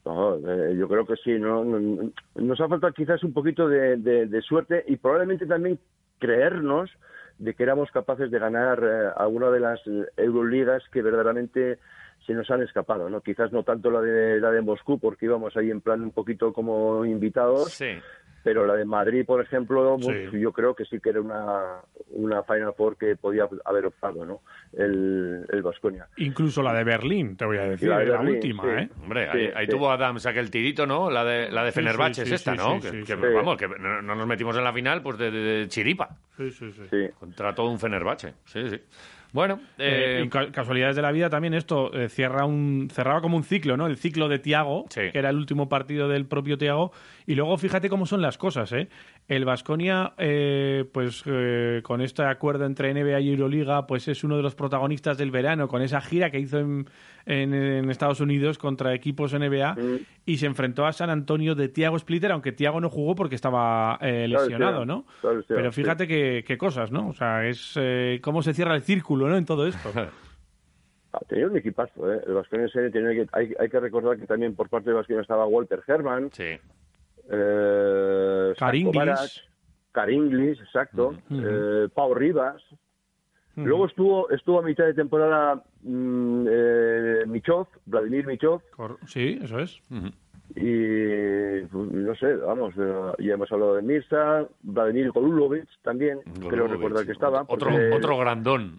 No, 0.05 0.35
eh, 0.37 0.75
yo 0.77 0.87
creo 0.87 1.05
que 1.05 1.15
sí. 1.23 1.31
¿no? 1.37 1.63
No- 1.63 2.09
Nos 2.35 2.59
ha 2.61 2.67
faltado 2.67 2.91
quizás 2.93 3.23
un 3.23 3.33
poquito 3.33 3.67
de, 3.67 3.97
de- 3.97 4.25
de 4.25 4.41
suerte 4.41 4.83
y 4.87 4.95
probablemente 4.97 5.45
también 5.45 5.77
creernos 6.19 6.91
de 7.37 7.53
que 7.53 7.63
éramos 7.63 7.89
capaces 7.91 8.29
de 8.29 8.39
ganar 8.39 8.83
eh, 8.83 9.09
alguna 9.15 9.49
de 9.49 9.59
las 9.59 9.79
eh, 9.87 10.05
Euroligas 10.17 10.83
que 10.91 11.01
verdaderamente 11.01 11.79
se 12.25 12.33
nos 12.33 12.51
han 12.51 12.61
escapado. 12.61 13.09
¿no? 13.09 13.21
Quizás 13.21 13.51
no 13.51 13.63
tanto 13.63 13.89
la 13.89 14.01
de, 14.01 14.39
la 14.39 14.51
de 14.51 14.61
Moscú, 14.61 14.99
porque 14.99 15.25
íbamos 15.25 15.55
ahí 15.57 15.71
en 15.71 15.81
plan 15.81 16.01
un 16.01 16.11
poquito 16.11 16.53
como 16.53 17.05
invitados, 17.05 17.71
Sí. 17.71 17.99
Pero 18.43 18.65
la 18.65 18.75
de 18.75 18.85
Madrid, 18.85 19.25
por 19.25 19.41
ejemplo, 19.41 19.97
Sí. 19.99 20.39
yo 20.39 20.51
creo 20.51 20.73
que 20.75 20.85
sí 20.85 20.99
que 20.99 21.09
era 21.09 21.21
una, 21.21 21.81
una 22.11 22.43
Final 22.43 22.73
Four 22.75 22.97
que 22.97 23.15
podía 23.15 23.47
haber 23.65 23.85
optado 23.87 24.25
¿no? 24.25 24.41
el, 24.73 25.45
el 25.51 25.61
Baskonia. 25.61 26.07
Incluso 26.17 26.61
la 26.61 26.73
de 26.73 26.83
Berlín, 26.83 27.35
te 27.35 27.45
voy 27.45 27.57
a 27.57 27.63
decir, 27.63 27.89
La 27.89 27.99
de 27.99 28.05
la, 28.05 28.17
Berlín, 28.17 28.35
última, 28.35 28.63
sí. 28.63 28.69
¿eh? 28.83 28.89
Hombre, 29.03 29.29
Sí, 29.31 29.37
ahí, 29.37 29.51
ahí 29.55 29.65
sí. 29.65 29.71
tuvo 29.71 29.91
Adams 29.91 30.25
aquel 30.25 30.49
tirito, 30.49 30.85
¿no? 30.85 31.09
La 31.09 31.23
de, 31.23 31.51
la 31.51 31.63
de 31.63 31.71
Fenerbahce 31.71 32.25
sí, 32.25 32.33
es 32.33 32.39
esta, 32.39 32.51
sí, 32.53 32.57
¿no? 32.57 32.75
sí, 32.75 32.81
que, 32.81 32.89
sí, 32.91 32.97
que, 33.03 33.13
sí. 33.15 33.33
vamos, 33.35 33.57
que 33.57 33.67
no, 33.67 34.01
no 34.01 34.15
nos 34.15 34.27
metimos 34.27 34.55
en 34.57 34.63
la 34.63 34.73
final 34.73 35.01
pues 35.01 35.17
de, 35.17 35.31
de- 35.31 35.39
de 35.59 35.67
chiripa 35.67 36.09
Sí, 36.37 36.51
sí, 36.51 36.71
sí. 36.71 36.83
Sí. 36.89 37.09
contra 37.19 37.53
todo 37.53 37.69
un 37.69 37.79
Fenerbahce. 37.79 38.33
Sí, 38.45 38.69
sí. 38.69 38.79
Bueno, 39.31 39.59
Eh, 39.77 40.21
eh, 40.21 40.23
y 40.25 40.29
casualidades 40.51 40.95
de 40.95 41.03
la 41.03 41.11
vida 41.11 41.29
también 41.29 41.53
esto 41.53 41.93
eh, 41.93 42.09
cierra 42.09 42.45
un 42.45 42.87
cerraba 42.91 43.21
como 43.21 43.37
un 43.37 43.43
ciclo, 43.43 43.77
¿no? 43.77 43.85
El 43.85 43.97
ciclo 43.97 44.27
de 44.27 44.39
Tiago, 44.39 44.85
Sí. 44.89 45.01
que 45.11 45.19
era 45.19 45.29
el 45.29 45.35
último 45.35 45.69
partido 45.69 46.07
del 46.07 46.25
propio 46.25 46.57
Tiago, 46.57 46.91
y 47.31 47.35
luego 47.35 47.57
fíjate 47.57 47.89
cómo 47.89 48.05
son 48.07 48.21
las 48.21 48.37
cosas, 48.39 48.71
¿eh? 48.73 48.89
El 49.27 49.45
Vasconia, 49.45 50.13
pues 50.91 51.21
eh, 51.27 51.81
con 51.83 52.01
este 52.01 52.23
acuerdo 52.23 52.65
entre 52.65 52.91
NBA 52.93 53.19
y 53.19 53.29
Euroliga, 53.31 53.85
pues 53.85 54.07
es 54.07 54.23
uno 54.23 54.35
de 54.37 54.41
los 54.41 54.55
protagonistas 54.55 55.17
del 55.17 55.29
verano 55.29 55.67
con 55.67 55.81
esa 55.83 56.01
gira 56.01 56.31
que 56.31 56.39
hizo 56.39 56.57
en, 56.57 56.89
en- 57.27 57.53
en 57.53 57.89
Estados 57.91 58.19
Unidos 58.19 58.57
contra 58.57 58.95
equipos 58.95 59.33
NBA 59.33 59.75
y 60.25 60.37
se 60.37 60.47
enfrentó 60.47 60.87
a 60.87 60.91
San 60.91 61.11
Antonio 61.11 61.53
de 61.53 61.69
Tiago 61.69 61.99
Splitter, 61.99 62.31
aunque 62.31 62.51
Tiago 62.51 62.81
no 62.81 62.89
jugó 62.89 63.13
porque 63.13 63.35
estaba 63.35 63.99
eh, 64.01 64.27
lesionado. 64.27 64.85
¿no? 64.85 65.05
Pero 65.47 65.71
sí. 65.71 65.81
fíjate 65.81 66.07
qué, 66.07 66.43
qué 66.47 66.57
cosas, 66.57 66.91
¿no? 66.91 67.09
O 67.09 67.13
sea, 67.13 67.45
es 67.47 67.73
eh, 67.75 68.19
cómo 68.23 68.41
se 68.41 68.53
cierra 68.55 68.73
el 68.75 68.81
círculo, 68.81 69.27
¿no? 69.29 69.37
En 69.37 69.45
todo 69.45 69.67
esto. 69.67 69.89
Ah, 71.11 71.19
tenía 71.27 71.47
un 71.47 71.57
equipazo, 71.57 72.13
¿eh? 72.13 72.21
El 72.27 72.35
Vasconia 72.35 72.67
tenía 72.71 73.09
que, 73.09 73.25
hay, 73.31 73.51
hay 73.59 73.67
que 73.67 73.79
recordar 73.79 74.19
que 74.19 74.27
también 74.27 74.53
por 74.53 74.69
parte 74.69 74.91
de 74.91 74.95
Vasconia 74.95 75.23
estaba 75.23 75.47
Walter 75.47 75.81
Herman, 75.87 76.29
sí. 76.31 76.59
Eh, 77.29 78.53
Karim 78.57 78.87
Sacco 78.87 78.97
Barat, 78.99 79.19
Glis. 79.19 79.43
Karim 79.91 80.29
Glis, 80.29 80.59
exacto, 80.61 81.07
Ujú. 81.29 81.41
eh, 81.43 81.87
Pau 81.93 82.13
Rivas. 82.13 82.61
Ujú. 83.57 83.65
Luego 83.67 83.85
estuvo 83.87 84.29
estuvo 84.29 84.59
a 84.59 84.61
mitad 84.61 84.85
de 84.85 84.93
temporada 84.93 85.61
mm, 85.83 86.47
eh, 86.49 87.23
Michov, 87.27 87.67
Vladimir 87.85 88.25
Michov, 88.25 88.61
Cor- 88.75 88.99
Sí, 89.07 89.39
eso 89.41 89.59
es. 89.59 89.81
Y 90.55 91.61
pues, 91.65 91.91
no 91.91 92.15
sé, 92.15 92.35
vamos, 92.37 92.73
eh, 92.77 93.11
ya 93.19 93.33
hemos 93.35 93.51
hablado 93.51 93.75
de 93.75 93.81
Mirza, 93.83 94.45
Vladimir 94.63 95.11
Golulovic 95.11 95.67
también, 95.83 96.19
creo 96.21 96.41
Golubovic, 96.67 96.71
recordar 96.71 97.05
que 97.05 97.11
estaba. 97.11 97.41
Otro, 97.47 97.69
porque- 97.69 97.91
otro 97.93 98.17
grandón. 98.17 98.77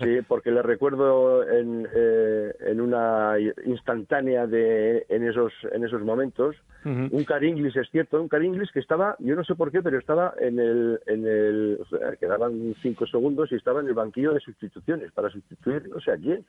Sí, 0.00 0.18
porque 0.26 0.50
le 0.50 0.62
recuerdo 0.62 1.48
en, 1.48 1.86
eh, 1.94 2.52
en 2.66 2.80
una 2.80 3.34
instantánea 3.64 4.46
de 4.46 5.06
en 5.08 5.28
esos 5.28 5.52
en 5.72 5.84
esos 5.84 6.02
momentos 6.02 6.56
un 6.84 7.22
Caringlis 7.24 7.76
es 7.76 7.88
cierto, 7.90 8.20
un 8.20 8.26
Caringlis 8.28 8.72
que 8.72 8.80
estaba, 8.80 9.14
yo 9.20 9.36
no 9.36 9.44
sé 9.44 9.54
por 9.54 9.70
qué, 9.70 9.80
pero 9.82 9.98
estaba 9.98 10.34
en 10.40 10.58
el 10.58 10.98
en 11.06 11.24
el 11.26 11.78
o 11.80 11.84
sea, 11.86 12.16
quedaban 12.16 12.74
cinco 12.82 13.06
segundos 13.06 13.52
y 13.52 13.54
estaba 13.54 13.80
en 13.80 13.86
el 13.86 13.94
banquillo 13.94 14.34
de 14.34 14.40
sustituciones 14.40 15.12
para 15.12 15.30
sustituir 15.30 15.88
no 15.88 16.00
sé 16.00 16.10
a 16.10 16.16
quién. 16.16 16.44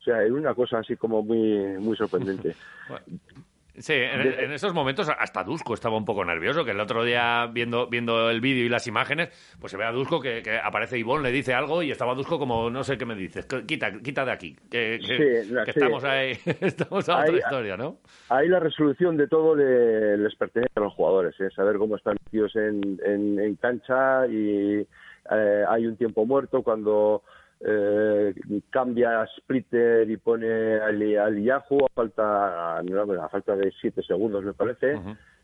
O 0.00 0.02
sea, 0.02 0.22
era 0.22 0.34
una 0.34 0.54
cosa 0.54 0.78
así 0.78 0.96
como 0.96 1.22
muy 1.22 1.76
muy 1.78 1.96
sorprendente. 1.96 2.56
Sí, 3.80 3.92
en, 3.94 4.20
en 4.20 4.52
esos 4.52 4.74
momentos 4.74 5.08
hasta 5.08 5.44
Dusko 5.44 5.74
estaba 5.74 5.96
un 5.96 6.04
poco 6.04 6.24
nervioso, 6.24 6.64
que 6.64 6.72
el 6.72 6.80
otro 6.80 7.04
día 7.04 7.46
viendo, 7.52 7.86
viendo 7.86 8.28
el 8.30 8.40
vídeo 8.40 8.64
y 8.64 8.68
las 8.68 8.86
imágenes, 8.86 9.28
pues 9.60 9.70
se 9.70 9.76
ve 9.76 9.84
a 9.84 9.92
Dusko 9.92 10.20
que, 10.20 10.42
que 10.42 10.58
aparece 10.58 10.98
Ivonne, 10.98 11.22
le 11.24 11.32
dice 11.32 11.54
algo 11.54 11.82
y 11.82 11.90
estaba 11.90 12.14
Dusko 12.14 12.38
como, 12.38 12.70
no 12.70 12.82
sé 12.84 12.98
qué 12.98 13.04
me 13.06 13.14
dices, 13.14 13.46
quita, 13.66 13.92
quita 14.02 14.24
de 14.24 14.32
aquí, 14.32 14.56
que, 14.70 14.98
que- 15.06 15.42
Sí, 15.44 15.52
no, 15.52 15.64
que 15.64 15.72
sí. 15.72 15.78
estamos 15.78 16.04
ahí, 16.04 16.32
estamos 16.60 17.08
a 17.08 17.20
otra 17.20 17.36
historia, 17.36 17.76
¿no? 17.76 17.98
Ahí 18.28 18.48
la 18.48 18.60
resolución 18.60 19.16
de 19.16 19.28
todo 19.28 19.54
le- 19.54 20.16
les 20.18 20.34
pertenece 20.34 20.72
a 20.76 20.80
los 20.80 20.92
jugadores, 20.94 21.34
¿eh? 21.40 21.48
saber 21.54 21.76
cómo 21.78 21.96
están 21.96 22.16
metidos 22.24 22.54
en, 22.56 22.98
en, 23.04 23.38
en 23.38 23.54
cancha 23.56 24.26
y, 24.26 24.86
eh, 25.30 25.64
hay 25.68 25.86
un 25.86 25.96
tiempo 25.96 26.24
muerto, 26.24 26.62
cuando 26.62 27.22
eh, 27.60 28.34
cambia 28.70 29.22
a 29.22 29.26
Splitter 29.26 30.08
y 30.10 30.16
pone 30.16 30.76
al, 30.78 31.18
al 31.18 31.42
Yahoo 31.42 31.86
a 31.86 31.88
falta, 31.94 32.78
a 32.78 33.28
falta 33.30 33.56
de 33.56 33.72
siete 33.80 34.02
segundos, 34.02 34.44
me 34.44 34.52
parece, 34.52 35.00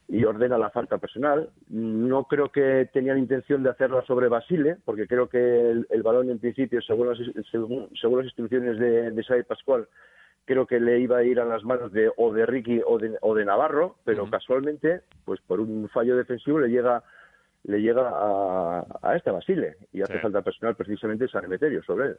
y 0.07 0.25
ordena 0.25 0.59
la 0.59 0.71
falta 0.71 0.99
personal. 0.99 1.51
No 1.69 2.25
creo 2.25 2.53
que 2.53 2.89
tenían 2.93 3.19
intención 3.19 3.63
de 3.63 3.71
hacerla 3.71 4.03
sobre 4.07 4.29
Basile, 4.29 4.77
porque 4.85 5.07
creo 5.07 5.29
que 5.29 5.71
el, 5.71 5.87
el 5.91 6.03
balón 6.03 6.31
en 6.31 6.39
principio, 6.39 6.81
según 6.83 7.09
las, 7.09 7.19
según, 7.51 7.89
según 8.01 8.19
las 8.19 8.27
instrucciones 8.27 8.79
de, 8.79 9.11
de 9.11 9.25
Xavi 9.25 9.43
Pascual, 9.45 9.89
creo 10.45 10.67
que 10.67 10.79
le 10.79 11.01
iba 11.01 11.17
a 11.17 11.25
ir 11.25 11.41
a 11.41 11.45
las 11.47 11.65
manos 11.65 11.91
de 11.93 12.13
o 12.17 12.33
de 12.33 12.45
Ricky 12.45 12.83
o 12.87 12.99
de, 12.99 13.17
o 13.23 13.35
de 13.35 13.47
Navarro, 13.47 13.97
pero 14.05 14.29
casualmente, 14.29 15.01
pues 15.25 15.41
por 15.41 15.59
un 15.59 15.89
fallo 15.89 16.17
defensivo 16.17 16.61
le 16.61 16.69
llega 16.69 17.03
le 17.65 17.81
llega 17.81 18.03
a, 18.13 18.85
a 19.03 19.17
este 19.17 19.31
Basile 19.31 19.77
y 19.93 20.03
hace 20.03 20.15
Sí. 20.15 20.19
falta 20.21 20.43
personal 20.43 20.75
precisamente 20.77 21.27
San 21.29 21.45
Emeterio 21.45 21.83
sobre 21.83 22.09
él. 22.09 22.17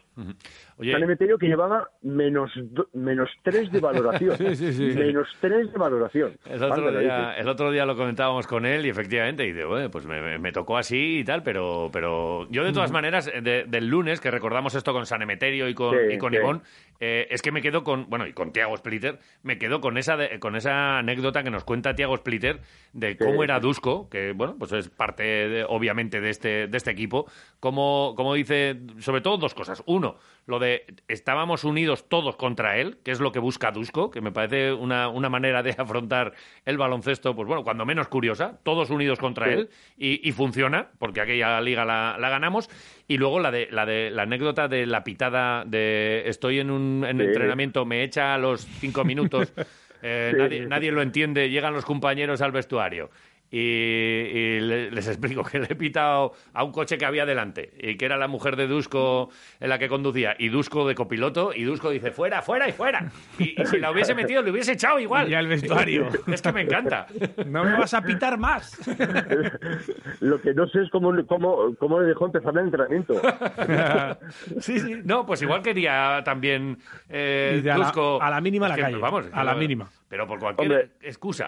Oye, 0.78 0.92
San 0.92 1.04
Emeterio 1.04 1.38
que 1.38 1.48
llevaba 1.48 1.88
menos 2.02 2.52
do- 2.56 2.90
menos 2.94 3.30
tres 3.44 3.72
de 3.72 3.80
valoración. 3.80 4.36
Sí, 4.38 4.56
sí, 4.56 4.74
sí. 4.74 4.98
Menos 4.98 5.28
tres 5.40 5.72
de 5.72 5.78
valoración. 5.78 6.34
El 6.46 6.64
otro, 6.64 6.92
día, 7.00 7.34
el 7.38 7.48
otro 7.48 7.72
día 7.72 7.86
lo 7.86 7.96
comentábamos 7.96 8.48
con 8.48 8.66
él 8.66 8.86
y 8.86 8.90
efectivamente, 8.90 9.44
y 9.46 9.52
dice, 9.54 9.66
"Bueno, 9.66 9.90
pues 9.92 10.06
me, 10.06 10.40
me- 10.40 10.52
tocó 10.52 10.78
así 10.78 11.20
y 11.20 11.24
tal, 11.24 11.44
pero, 11.44 11.90
pero 11.94 12.48
yo 12.50 12.64
de 12.64 12.74
todas 12.74 12.92
maneras, 12.92 13.26
de- 13.26 13.66
del 13.68 13.88
lunes, 13.88 14.20
que 14.22 14.32
recordamos 14.32 14.74
esto 14.76 14.94
con 14.94 15.06
San 15.06 15.22
Emeterio 15.22 15.68
y 15.70 15.74
con, 15.74 15.96
y 16.12 16.18
con. 16.18 16.34
Ivón, 16.34 16.64
eh, 17.00 17.28
es 17.30 17.42
que 17.42 17.52
me 17.52 17.62
quedo 17.62 17.84
con, 17.84 18.10
bueno, 18.10 18.26
y 18.28 18.34
con 18.34 18.52
Tiago 18.54 18.76
Splitter, 18.78 19.20
me 19.44 19.58
quedo 19.58 19.82
con 19.82 19.98
esa, 19.98 20.16
de- 20.18 20.40
con 20.40 20.56
esa 20.56 21.00
anécdota 21.00 21.44
que 21.44 21.52
nos 21.52 21.64
cuenta 21.64 21.96
Tiago 21.96 22.16
Splitter 22.18 22.62
de 22.94 23.18
cómo 23.18 23.44
era 23.44 23.60
Dusko, 23.60 24.10
que 24.10 24.32
bueno, 24.34 24.56
pues 24.58 24.72
es 24.72 24.90
parte, 24.90 25.24
de- 25.24 25.66
obviamente, 25.68 26.22
de 26.22 26.30
este, 26.30 26.68
de 26.68 26.78
este 26.78 26.92
equipo, 26.92 27.30
como, 27.60 28.14
como 28.16 28.34
dice, 28.34 28.78
sobre 29.00 29.22
todo 29.22 29.38
dos 29.38 29.54
cosas. 29.54 29.84
Uno, 29.86 30.16
lo 30.46 30.60
de 30.60 30.86
estábamos 31.08 31.64
unidos 31.64 32.08
todos 32.08 32.36
contra 32.36 32.78
él, 32.78 33.00
que 33.04 33.12
es 33.12 33.20
lo 33.20 33.32
que 33.32 33.40
busca 33.40 33.72
Dusko, 33.72 34.12
que 34.12 34.22
me 34.22 34.32
parece 34.32 34.72
una, 34.74 35.10
una 35.10 35.30
manera 35.30 35.64
de 35.64 35.72
afrontar 35.78 36.34
el 36.66 36.78
baloncesto, 36.78 37.36
pues 37.36 37.48
bueno, 37.48 37.64
cuando 37.64 37.86
menos 37.86 38.08
curiosa, 38.08 38.60
todos 38.64 38.90
unidos 38.90 39.20
contra 39.20 39.48
Sí. 39.48 39.52
él, 39.54 39.70
y, 39.98 40.28
y 40.28 40.32
funciona, 40.32 40.90
porque 40.98 41.22
aquella 41.22 41.60
liga 41.62 41.84
la, 41.86 42.18
la 42.20 42.30
ganamos. 42.30 42.70
Y 43.07 43.18
luego 43.18 43.40
la 43.40 43.52
de, 43.52 43.68
la 43.72 43.86
de 43.86 44.10
la 44.10 44.23
anécdota 44.23 44.68
de 44.68 44.86
la 44.88 45.03
pitada 45.03 45.64
de 45.65 46.23
estoy 46.26 46.60
en 46.60 46.72
un 46.72 47.06
en 47.07 47.18
Sí. 47.19 47.23
entrenamiento, 47.26 47.86
me 47.86 48.03
echa 48.03 48.34
a 48.34 48.38
los 48.38 48.61
cinco 48.80 49.03
minutos, 49.03 49.53
eh, 50.02 50.30
Sí, 50.34 50.38
nadie, 50.38 50.65
nadie 50.65 50.91
lo 50.91 51.02
entiende, 51.02 51.49
llegan 51.49 51.73
los 51.73 51.86
compañeros 51.86 52.41
al 52.41 52.52
vestuario. 52.52 53.11
Y, 53.52 53.58
y 53.60 54.60
le- 54.60 54.92
les 54.92 55.08
explico 55.08 55.44
que 55.44 55.60
le 55.60 55.68
he 55.70 55.76
pitado 55.76 56.34
a 56.54 56.64
un 56.64 56.72
coche 56.72 56.98
que 56.98 57.06
había 57.06 57.26
delante 57.26 57.72
y 57.80 57.96
que 57.96 58.06
era 58.06 58.18
la 58.18 58.28
mujer 58.28 58.56
de 58.56 58.68
Dusko 58.68 59.30
en 59.60 59.70
la 59.70 59.78
que 59.80 59.88
conducía 59.88 60.36
y 60.38 60.50
Dusko 60.50 60.86
de 60.88 60.96
copiloto 60.96 61.54
y 61.56 61.64
Dusko 61.64 61.90
dice 61.92 62.12
fuera, 62.12 62.42
fuera 62.42 62.68
y 62.68 62.72
fuera. 62.74 63.12
Y, 63.40 63.62
y 63.62 63.66
si 63.66 63.78
la 63.80 63.92
hubiese 63.92 64.14
metido, 64.16 64.42
le 64.42 64.52
hubiese 64.52 64.74
echado 64.74 65.00
igual. 65.00 65.30
Y 65.30 65.36
al 65.36 65.48
vestuario. 65.48 66.10
Es 66.28 66.42
que 66.42 66.52
me 66.52 66.62
encanta. 66.62 67.06
No 67.46 67.64
me 67.64 67.78
vas 67.78 67.94
a 67.94 68.02
pitar 68.02 68.38
más. 68.38 68.78
Lo 70.20 70.42
que 70.42 70.54
no 70.54 70.68
sé 70.68 70.82
es 70.82 70.90
cómo, 70.90 71.14
cómo, 71.28 71.76
cómo 71.80 72.00
le 72.02 72.08
dejó 72.08 72.26
empezar 72.26 72.52
el 72.58 72.66
entrenamiento. 72.66 73.14
sí, 74.60 74.80
sí. 74.80 75.02
No, 75.04 75.26
pues 75.26 75.42
igual 75.42 75.62
quería 75.62 76.22
también 76.26 76.78
eh, 77.10 77.54
Dice, 77.58 77.72
a 77.72 77.78
la- 77.78 77.86
Dusko- 77.92 78.20
a 78.22 78.30
la 78.30 78.42
mínima 78.42 78.68
la 78.68 78.76
que, 78.76 78.82
calle. 78.82 78.98
Vamos, 78.98 79.26
A 79.32 79.44
la 79.44 79.56
mínima. 79.56 79.90
Pero 80.16 80.28
por 80.28 80.40
cualquier 80.40 80.72
Hombre, 80.72 80.90
excusa. 81.02 81.46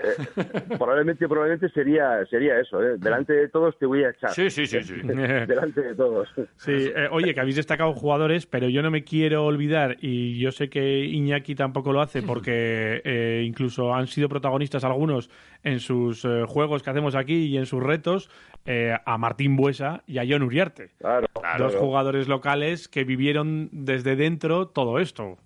probablemente, 0.78 1.26
probablemente 1.26 1.70
sería, 1.70 2.26
sería 2.26 2.60
eso, 2.60 2.84
¿eh? 2.84 2.98
Delante 2.98 3.32
de 3.32 3.48
todos 3.48 3.80
te 3.80 3.86
voy 3.86 4.04
a 4.04 4.10
echar. 4.10 4.32
Sí, 4.32 4.50
sí, 4.50 4.68
sí, 4.68 4.84
sí. 4.84 4.96
Delante 5.04 5.82
de 5.82 5.96
todos. 5.96 6.28
Sí, 6.58 6.92
eh, 6.94 7.08
oye, 7.10 7.34
que 7.34 7.40
habéis 7.40 7.56
destacado 7.56 7.94
jugadores, 7.94 8.46
pero 8.46 8.68
yo 8.68 8.82
no 8.82 8.92
me 8.92 9.06
quiero 9.06 9.46
olvidar, 9.46 9.96
y 10.02 10.38
yo 10.38 10.52
sé 10.52 10.70
que 10.70 11.06
Iñaki 11.06 11.56
tampoco 11.56 11.94
lo 11.94 12.02
hace, 12.02 12.22
porque 12.24 13.02
eh, 13.06 13.44
incluso 13.46 13.94
han 13.94 14.08
sido 14.08 14.28
protagonistas 14.28 14.84
algunos 14.84 15.30
en 15.64 15.80
sus 15.80 16.26
eh, 16.26 16.44
juegos 16.46 16.84
que 16.84 16.90
hacemos 16.90 17.16
aquí 17.16 17.46
y 17.46 17.58
en 17.58 17.68
sus 17.68 17.82
retos, 17.82 18.30
eh, 18.66 18.98
a 19.06 19.18
Martín 19.18 19.56
Buesa 19.56 20.04
y 20.08 20.18
a 20.18 20.26
John 20.28 20.44
Uriarte. 20.44 20.90
Claro, 20.98 21.28
Dos 21.34 21.42
claro. 21.42 21.70
jugadores 21.80 22.28
locales 22.28 22.90
que 22.90 23.06
vivieron 23.06 23.70
desde 23.72 24.18
dentro 24.18 24.68
todo 24.68 25.00
esto. 25.00 25.38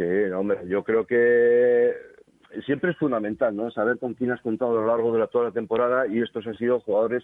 Sí, 0.00 0.06
no, 0.30 0.40
hombre, 0.40 0.60
yo 0.66 0.82
creo 0.82 1.06
que 1.06 1.92
siempre 2.66 2.90
es 2.92 2.96
fundamental, 2.98 3.54
¿no? 3.56 3.70
Saber 3.70 3.98
con 3.98 4.14
quién 4.14 4.30
has 4.32 4.40
contado 4.40 4.72
a 4.72 4.80
lo 4.82 4.86
largo 4.86 5.12
de 5.12 5.18
la, 5.20 5.26
toda 5.28 5.44
la 5.46 5.50
temporada 5.52 6.06
y 6.06 6.20
estos 6.20 6.46
han 6.46 6.56
sido 6.56 6.80
jugadores 6.80 7.22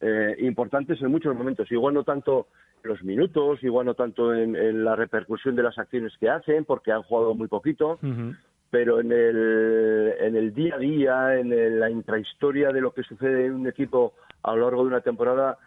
eh, 0.00 0.36
importantes 0.40 1.00
en 1.02 1.10
muchos 1.10 1.34
momentos. 1.36 1.70
Igual 1.70 1.94
no 1.94 2.04
tanto 2.04 2.48
en 2.82 2.90
los 2.90 3.02
minutos, 3.04 3.62
igual 3.62 3.86
no 3.86 3.94
tanto 3.94 4.34
en, 4.34 4.56
en 4.56 4.84
la 4.84 4.96
repercusión 4.96 5.54
de 5.54 5.62
las 5.62 5.78
acciones 5.78 6.12
que 6.18 6.28
hacen, 6.28 6.64
porque 6.64 6.90
han 6.92 7.02
jugado 7.02 7.34
muy 7.34 7.48
poquito, 7.48 7.98
pero 8.70 9.00
en 9.00 9.12
el, 9.12 10.14
en 10.20 10.34
el 10.36 10.54
día 10.54 10.74
a 10.76 10.78
día, 10.78 11.38
en 11.38 11.52
el- 11.52 11.78
la 11.78 11.90
intrahistoria 11.90 12.70
de 12.70 12.80
lo 12.80 12.92
que 12.92 13.02
sucede 13.02 13.46
en 13.46 13.54
un 13.54 13.66
equipo 13.68 14.14
a 14.42 14.54
lo 14.56 14.62
largo 14.64 14.82
de 14.82 14.88
una 14.88 15.00
temporada, 15.02 15.58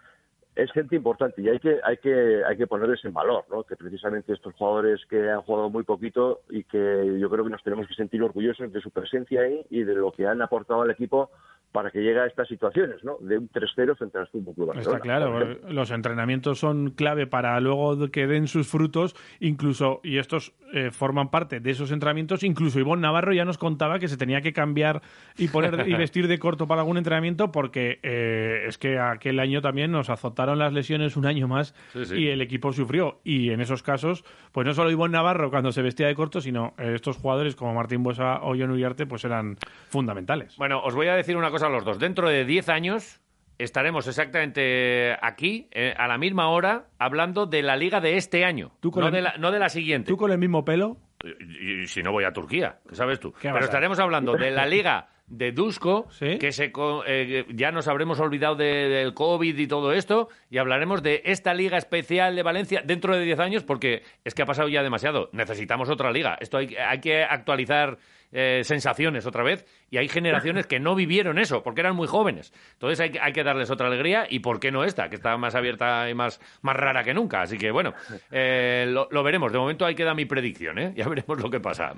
es 0.55 0.71
gente 0.71 0.95
importante 0.95 1.41
y 1.41 1.49
hay 1.49 1.59
que, 1.59 1.79
hay 1.83 1.97
que, 1.97 2.43
hay 2.45 2.55
que 2.55 2.67
ponerles 2.67 3.03
en 3.03 3.13
valor, 3.13 3.43
¿no? 3.51 3.63
Que 3.63 3.75
precisamente 3.75 4.33
estos 4.33 4.53
jugadores 4.55 5.05
que 5.09 5.29
han 5.29 5.41
jugado 5.41 5.69
muy 5.69 5.83
poquito 5.83 6.41
y 6.49 6.63
que 6.63 7.17
yo 7.19 7.29
creo 7.29 7.43
que 7.43 7.49
nos 7.49 7.63
tenemos 7.63 7.87
que 7.87 7.93
sentir 7.93 8.23
orgullosos 8.23 8.71
de 8.71 8.81
su 8.81 8.89
presencia 8.89 9.41
ahí 9.41 9.65
y 9.69 9.83
de 9.83 9.95
lo 9.95 10.11
que 10.11 10.25
han 10.25 10.41
aportado 10.41 10.81
al 10.81 10.91
equipo 10.91 11.29
para 11.75 11.91
que 11.91 11.99
llegue 11.99 12.21
a 12.21 12.25
estas 12.25 12.47
situaciones, 12.47 13.03
¿no? 13.03 13.17
De 13.19 13.37
un 13.37 13.49
3-0 13.49 13.97
frente 13.97 14.17
al 14.17 14.27
Fútbol 14.27 14.55
Club 14.55 14.67
Está 14.77 14.91
Barcelona, 14.91 14.99
claro, 15.01 15.31
por 15.33 15.43
ejemplo. 15.43 15.73
los 15.73 15.91
entrenamientos 15.91 16.57
son 16.57 16.91
clave 16.91 17.27
para 17.27 17.59
luego 17.59 18.09
que 18.11 18.27
den 18.27 18.47
sus 18.47 18.65
frutos, 18.65 19.13
incluso, 19.41 19.99
y 20.01 20.17
estos 20.17 20.53
eh, 20.73 20.89
forman 20.91 21.29
parte 21.31 21.59
de 21.59 21.71
esos 21.71 21.91
entrenamientos, 21.91 22.43
incluso 22.43 22.79
Ivonne 22.79 23.01
Navarro 23.01 23.33
ya 23.33 23.43
nos 23.43 23.57
contaba 23.57 23.99
que 23.99 24.07
se 24.07 24.15
tenía 24.15 24.39
que 24.39 24.53
cambiar 24.53 25.01
y 25.37 25.49
poner 25.49 25.75
y 25.89 25.95
vestir 25.95 26.29
de 26.29 26.39
corto 26.39 26.65
para 26.65 26.79
algún 26.79 26.97
entrenamiento 26.97 27.51
porque 27.51 27.99
eh, 28.03 28.63
es 28.67 28.77
que 28.77 28.97
aquel 28.97 29.41
año 29.41 29.61
también 29.61 29.91
nos 29.91 30.09
azotaron 30.09 30.57
las 30.57 30.71
lesiones 30.71 31.17
un 31.17 31.25
año 31.25 31.49
más 31.49 31.75
Sí, 31.91 32.05
sí. 32.05 32.15
y 32.15 32.27
el 32.29 32.39
equipo 32.41 32.71
sufrió. 32.71 33.19
Y 33.25 33.49
en 33.49 33.59
esos 33.59 33.83
casos, 33.83 34.23
pues 34.53 34.65
no 34.65 34.73
solo 34.73 34.91
Ivonne 34.91 35.11
Navarro 35.13 35.49
cuando 35.49 35.73
se 35.73 35.81
vestía 35.81 36.07
de 36.07 36.15
corto, 36.15 36.39
sino 36.39 36.73
eh, 36.77 36.93
estos 36.95 37.17
jugadores 37.17 37.55
como 37.55 37.73
Martín 37.73 38.01
Buesa 38.01 38.39
o 38.43 38.55
John 38.57 38.71
Uriarte, 38.71 39.05
pues 39.05 39.25
eran 39.25 39.57
fundamentales. 39.89 40.55
Bueno, 40.57 40.81
os 40.81 40.95
voy 40.95 41.07
a 41.07 41.15
decir 41.15 41.35
una 41.35 41.51
cosa 41.51 41.64
a 41.67 41.69
los 41.69 41.83
dos. 41.85 41.99
Dentro 41.99 42.29
de 42.29 42.45
10 42.45 42.69
años 42.69 43.21
estaremos 43.57 44.07
exactamente 44.07 45.15
aquí, 45.21 45.67
eh, 45.71 45.93
a 45.97 46.07
la 46.07 46.17
misma 46.17 46.49
hora, 46.49 46.87
hablando 46.99 47.45
de 47.45 47.61
la 47.63 47.75
liga 47.77 48.01
de 48.01 48.17
este 48.17 48.43
año, 48.45 48.71
con 48.91 49.01
no, 49.01 49.07
el- 49.07 49.13
de 49.13 49.21
la, 49.21 49.35
no 49.37 49.51
de 49.51 49.59
la 49.59 49.69
siguiente. 49.69 50.07
¿Tú 50.09 50.17
con 50.17 50.31
el 50.31 50.37
mismo 50.37 50.65
pelo? 50.65 50.97
Y, 51.23 51.83
y 51.83 51.87
si 51.87 52.03
no 52.03 52.11
voy 52.11 52.25
a 52.25 52.33
Turquía, 52.33 52.79
¿qué 52.87 52.95
sabes 52.95 53.19
tú? 53.19 53.31
¿Qué 53.33 53.49
Pero 53.51 53.65
estaremos 53.65 53.99
hablando 53.99 54.33
de 54.33 54.51
la 54.51 54.65
liga 54.67 55.07
de 55.27 55.51
Dusko, 55.53 56.07
que 56.19 56.51
se 56.51 56.71
eh, 57.07 57.45
ya 57.49 57.71
nos 57.71 57.87
habremos 57.87 58.19
olvidado 58.19 58.55
de- 58.55 58.89
del 58.89 59.13
COVID 59.15 59.57
y 59.57 59.65
todo 59.67 59.91
esto, 59.93 60.29
y 60.51 60.59
hablaremos 60.59 61.01
de 61.01 61.23
esta 61.25 61.53
liga 61.55 61.77
especial 61.77 62.35
de 62.35 62.43
Valencia 62.43 62.83
dentro 62.85 63.15
de 63.17 63.23
10 63.23 63.39
años, 63.39 63.63
porque 63.63 64.03
es 64.23 64.35
que 64.35 64.43
ha 64.43 64.45
pasado 64.45 64.67
ya 64.67 64.83
demasiado. 64.83 65.29
Necesitamos 65.31 65.89
otra 65.89 66.11
liga. 66.11 66.37
Esto 66.41 66.57
hay, 66.57 66.75
hay 66.75 66.99
que 66.99 67.23
actualizar 67.23 67.97
eh, 68.31 68.61
sensaciones 68.63 69.25
otra 69.25 69.43
vez, 69.43 69.65
y 69.89 69.97
hay 69.97 70.07
generaciones 70.07 70.67
que 70.67 70.79
no 70.79 70.95
vivieron 70.95 71.37
eso, 71.39 71.63
porque 71.63 71.81
eran 71.81 71.95
muy 71.95 72.07
jóvenes. 72.07 72.53
Entonces 72.73 72.99
hay 72.99 73.11
que, 73.11 73.19
hay 73.19 73.31
que 73.33 73.43
darles 73.43 73.69
otra 73.71 73.87
alegría, 73.87 74.25
y 74.29 74.39
¿por 74.39 74.59
qué 74.59 74.71
no 74.71 74.83
esta, 74.83 75.09
que 75.09 75.15
está 75.15 75.37
más 75.37 75.55
abierta 75.55 76.09
y 76.09 76.13
más, 76.13 76.39
más 76.61 76.75
rara 76.75 77.03
que 77.03 77.13
nunca? 77.13 77.41
Así 77.41 77.57
que 77.57 77.71
bueno, 77.71 77.93
eh, 78.31 78.85
lo, 78.89 79.07
lo 79.11 79.23
veremos. 79.23 79.51
De 79.51 79.57
momento 79.59 79.85
ahí 79.85 79.95
queda 79.95 80.13
mi 80.13 80.25
predicción, 80.25 80.79
¿eh? 80.79 80.93
Ya 80.95 81.07
veremos 81.07 81.39
lo 81.41 81.49
que 81.49 81.59
pasa. 81.59 81.93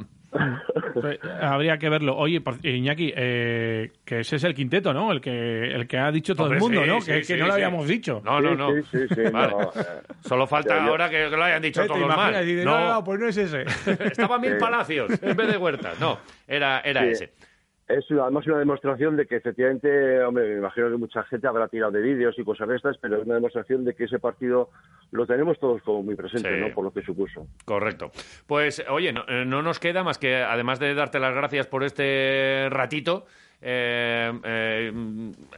Pues, 0.93 1.19
habría 1.41 1.77
que 1.77 1.89
verlo. 1.89 2.15
Oye, 2.17 2.41
por- 2.41 2.63
Iñaki, 2.65 3.13
eh, 3.15 3.91
que 4.03 4.19
ese 4.19 4.35
es 4.37 4.43
el 4.43 4.53
quinteto, 4.53 4.93
¿no? 4.93 5.11
El 5.11 5.21
que, 5.21 5.31
el 5.73 5.87
que 5.87 5.97
ha 5.97 6.11
dicho 6.11 6.35
todo 6.35 6.47
Hombre, 6.47 6.57
el 6.57 6.63
mundo, 6.63 6.81
sí, 6.83 6.87
¿no? 6.89 7.01
sí, 7.01 7.11
que, 7.11 7.23
sí, 7.23 7.33
que 7.33 7.39
no 7.39 7.45
lo 7.47 7.53
sí. 7.53 7.55
habíamos 7.61 7.87
dicho. 7.87 8.21
No, 8.23 8.41
no, 8.41 8.55
no. 8.55 8.69
Vale. 9.31 9.53
Solo 10.21 10.47
falta 10.47 10.75
Yo- 10.79 10.83
yo- 10.85 10.89
ahora 10.91 11.09
que, 11.09 11.29
que 11.29 11.37
lo 11.37 11.43
hayan 11.43 11.61
dicho 11.61 11.81
Eh, 11.81 11.83
¿Te 11.83 11.93
todos 11.93 12.45
dices, 12.45 12.65
no, 12.65 12.93
no, 12.93 13.03
pues 13.03 13.19
no 13.19 13.27
es 13.27 13.37
ese. 13.37 13.61
Estaba 14.05 14.37
Mil 14.39 14.53
Sí. 14.53 14.57
Palacios 14.59 15.11
en 15.21 15.35
vez 15.37 15.47
de 15.51 15.57
Huertas. 15.57 15.99
No, 15.99 16.16
era, 16.47 16.79
era 16.81 17.01
Sí. 17.03 17.09
ese. 17.09 17.33
Es 17.87 18.11
una- 18.11 18.23
además 18.23 18.45
una 18.47 18.57
demostración 18.59 19.15
de 19.15 19.25
que 19.25 19.37
efectivamente, 19.37 20.21
hombre, 20.21 20.45
me 20.49 20.57
imagino 20.57 20.89
que 20.89 20.97
mucha 20.97 21.23
gente 21.23 21.47
habrá 21.47 21.69
tirado 21.69 21.93
de 21.93 22.01
vídeos 22.01 22.37
y 22.37 22.43
cosas 22.43 22.67
de 22.67 22.75
estas, 22.75 22.97
pero 22.97 23.15
es 23.17 23.25
una 23.25 23.35
demostración 23.35 23.85
de 23.85 23.95
que 23.95 24.03
ese 24.03 24.19
partido 24.19 24.69
lo 25.11 25.25
tenemos 25.25 25.57
todos 25.57 25.81
como 25.83 26.03
muy 26.03 26.15
presente, 26.15 26.53
Sí. 26.53 26.59
¿no? 26.59 26.73
Por 26.75 26.83
lo 26.83 26.91
que 26.91 27.01
supuso. 27.01 27.47
Correcto. 27.63 28.11
Pues, 28.45 28.83
oye, 28.89 29.13
no, 29.13 29.23
eh, 29.29 29.45
no 29.45 29.61
nos 29.61 29.79
queda 29.79 30.03
más 30.03 30.17
que, 30.17 30.35
además 30.35 30.79
de 30.79 30.93
darte 30.95 31.17
las 31.19 31.33
gracias 31.33 31.65
por 31.67 31.85
este 31.85 32.67
ratito, 32.69 33.25
eh, 33.61 34.33
eh, 34.43 34.91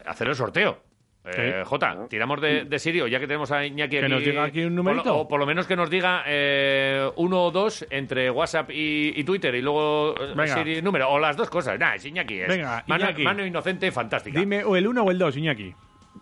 hacer 0.06 0.28
el 0.28 0.36
sorteo. 0.36 0.78
Eh. 1.26 1.64
Jota, 1.66 2.08
tiramos 2.10 2.40
de, 2.42 2.64
de 2.66 2.80
Sirio, 2.80 3.06
ya 3.08 3.20
que 3.20 3.28
tenemos 3.28 3.52
a 3.52 3.66
Iñaki 3.66 3.98
Que 3.98 4.06
aquí. 4.06 4.12
nos 4.14 4.24
diga 4.24 4.44
aquí 4.46 4.64
un 4.64 4.74
numerito. 4.76 5.16
o 5.18 5.28
por 5.28 5.40
lo 5.40 5.46
menos 5.46 5.68
que 5.68 5.76
nos 5.76 5.90
diga 5.90 6.24
eh, 6.26 7.08
uno 7.18 7.44
o 7.44 7.52
dos 7.52 7.86
entre 7.90 8.32
WhatsApp 8.32 8.72
y, 8.72 9.14
y 9.20 9.24
Twitter 9.26 9.54
y 9.56 9.62
luego 9.62 10.16
eh, 10.20 10.34
Venga. 10.36 10.56
Siri 10.56 10.82
número. 10.82 11.10
O 11.10 11.20
las 11.20 11.36
dos 11.36 11.50
cosas. 11.50 11.78
Nah, 11.78 11.96
es 11.96 12.06
Iñaki. 12.06 12.40
Es 12.42 12.48
Venga, 12.48 12.84
mano, 12.88 13.04
Iñaki. 13.06 13.24
mano 13.24 13.46
inocente 13.46 13.92
fantástica. 13.92 14.40
Dime 14.40 14.64
o 14.64 14.76
el 14.76 14.88
uno 14.88 15.04
o 15.04 15.12
el 15.12 15.20
dos, 15.20 15.36
Iñaki. 15.36 15.76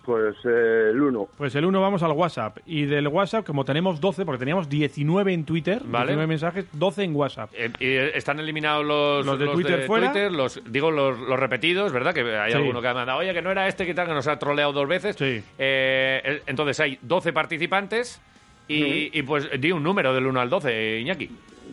Pues 0.06 0.36
eh, 0.46 0.90
el 0.92 1.02
1. 1.02 1.28
Pues 1.38 1.54
el 1.56 1.66
1 1.66 1.82
vamos 1.82 2.02
al 2.04 2.12
WhatsApp. 2.12 2.60
Y 2.66 2.86
del 2.86 3.08
WhatsApp, 3.10 3.46
como 3.46 3.66
tenemos 3.66 4.00
12, 4.00 4.24
porque 4.26 4.40
teníamos 4.40 4.70
19 4.70 5.34
en 5.34 5.44
Twitter, 5.44 5.82
Vale. 5.84 6.08
19 6.14 6.28
mensajes, 6.28 6.66
12 6.72 7.04
en 7.04 7.16
WhatsApp. 7.16 7.50
Eh, 7.54 7.72
y 7.80 8.18
están 8.18 8.40
eliminados 8.40 8.86
los, 8.86 9.26
Los 9.26 9.38
de 9.40 9.48
Twitter 9.48 9.86
fuera. 9.86 10.12
Twitter, 10.12 10.32
los, 10.32 10.62
digo 10.70 10.92
los, 10.92 11.20
los 11.20 11.38
repetidos, 11.40 11.92
¿verdad? 11.92 12.14
Que 12.14 12.22
hay 12.38 12.52
Sí. 12.52 12.58
alguno 12.58 12.82
que 12.82 12.88
ha 12.88 12.94
mandado, 12.94 13.20
oye, 13.20 13.34
que 13.34 13.42
no 13.42 13.52
era 13.52 13.68
este 13.68 13.86
que 13.86 13.94
tal, 13.94 14.08
que 14.08 14.14
nos 14.14 14.28
ha 14.28 14.40
troleado 14.40 14.72
dos 14.72 14.88
veces. 14.88 15.18
Eh, 15.20 16.22
el- 16.24 16.42
entonces 16.46 16.80
hay 16.80 17.00
12 17.02 17.34
participantes 17.34 18.22
y, 18.70 19.18
y, 19.18 19.24
pues 19.24 19.50
di 19.60 19.72
un 19.72 19.84
número 19.84 20.14
del 20.14 20.26
1 20.28 20.40
al 20.40 20.50
12, 20.50 21.00
Iñaki. 21.02 21.30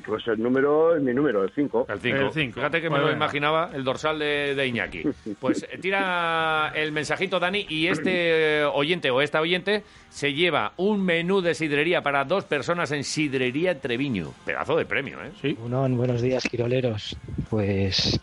Pues 0.07 0.27
el 0.29 0.43
número 0.43 0.97
es 0.97 1.03
mi 1.03 1.15
número, 1.15 1.43
el 1.43 1.51
5. 1.51 1.87
El 1.89 2.01
5. 2.01 2.55
Fíjate 2.55 2.81
que 2.81 2.91
me 2.91 2.99
lo 2.99 3.11
imaginaba 3.11 3.71
el 3.73 3.85
dorsal 3.85 4.19
de, 4.19 4.55
de 4.55 4.67
Iñaki. 4.67 5.03
Pues 5.41 5.63
eh, 5.65 5.79
tira 5.81 6.73
el 6.75 6.93
mensajito, 6.93 7.41
Dani, 7.41 7.67
y 7.69 7.87
este 7.89 8.61
eh, 8.61 8.65
oyente 8.65 9.11
o 9.11 9.21
esta 9.21 9.41
oyente 9.41 9.83
se 10.11 10.33
lleva 10.33 10.73
un 10.77 11.05
menú 11.05 11.41
de 11.41 11.55
sidrería 11.55 12.03
para 12.03 12.25
dos 12.25 12.45
personas 12.45 12.93
en 12.93 13.05
Sidrería 13.05 13.81
Treviño. 13.81 14.33
Pedazo 14.45 14.77
de 14.77 14.85
premio, 14.85 15.23
¿eh? 15.23 15.33
Sí. 15.41 15.57
Unón, 15.63 15.97
buenos 15.97 16.23
días, 16.23 16.45
quiroleros. 16.45 17.17
Pues 17.51 18.21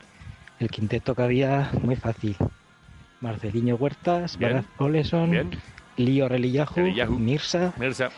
el 0.60 0.70
quinteto 0.70 1.16
que 1.16 1.22
había, 1.24 1.72
muy 1.82 1.96
fácil. 1.96 2.36
Marceliño 3.20 3.76
Huertas. 3.76 4.38
Baraz 4.40 4.66
Oleson, 4.78 5.32
Bien. 5.32 5.52
Lío 5.98 6.28
Relillajú. 6.28 6.82
Mirsa, 7.20 7.74
Mirsa. 7.78 8.10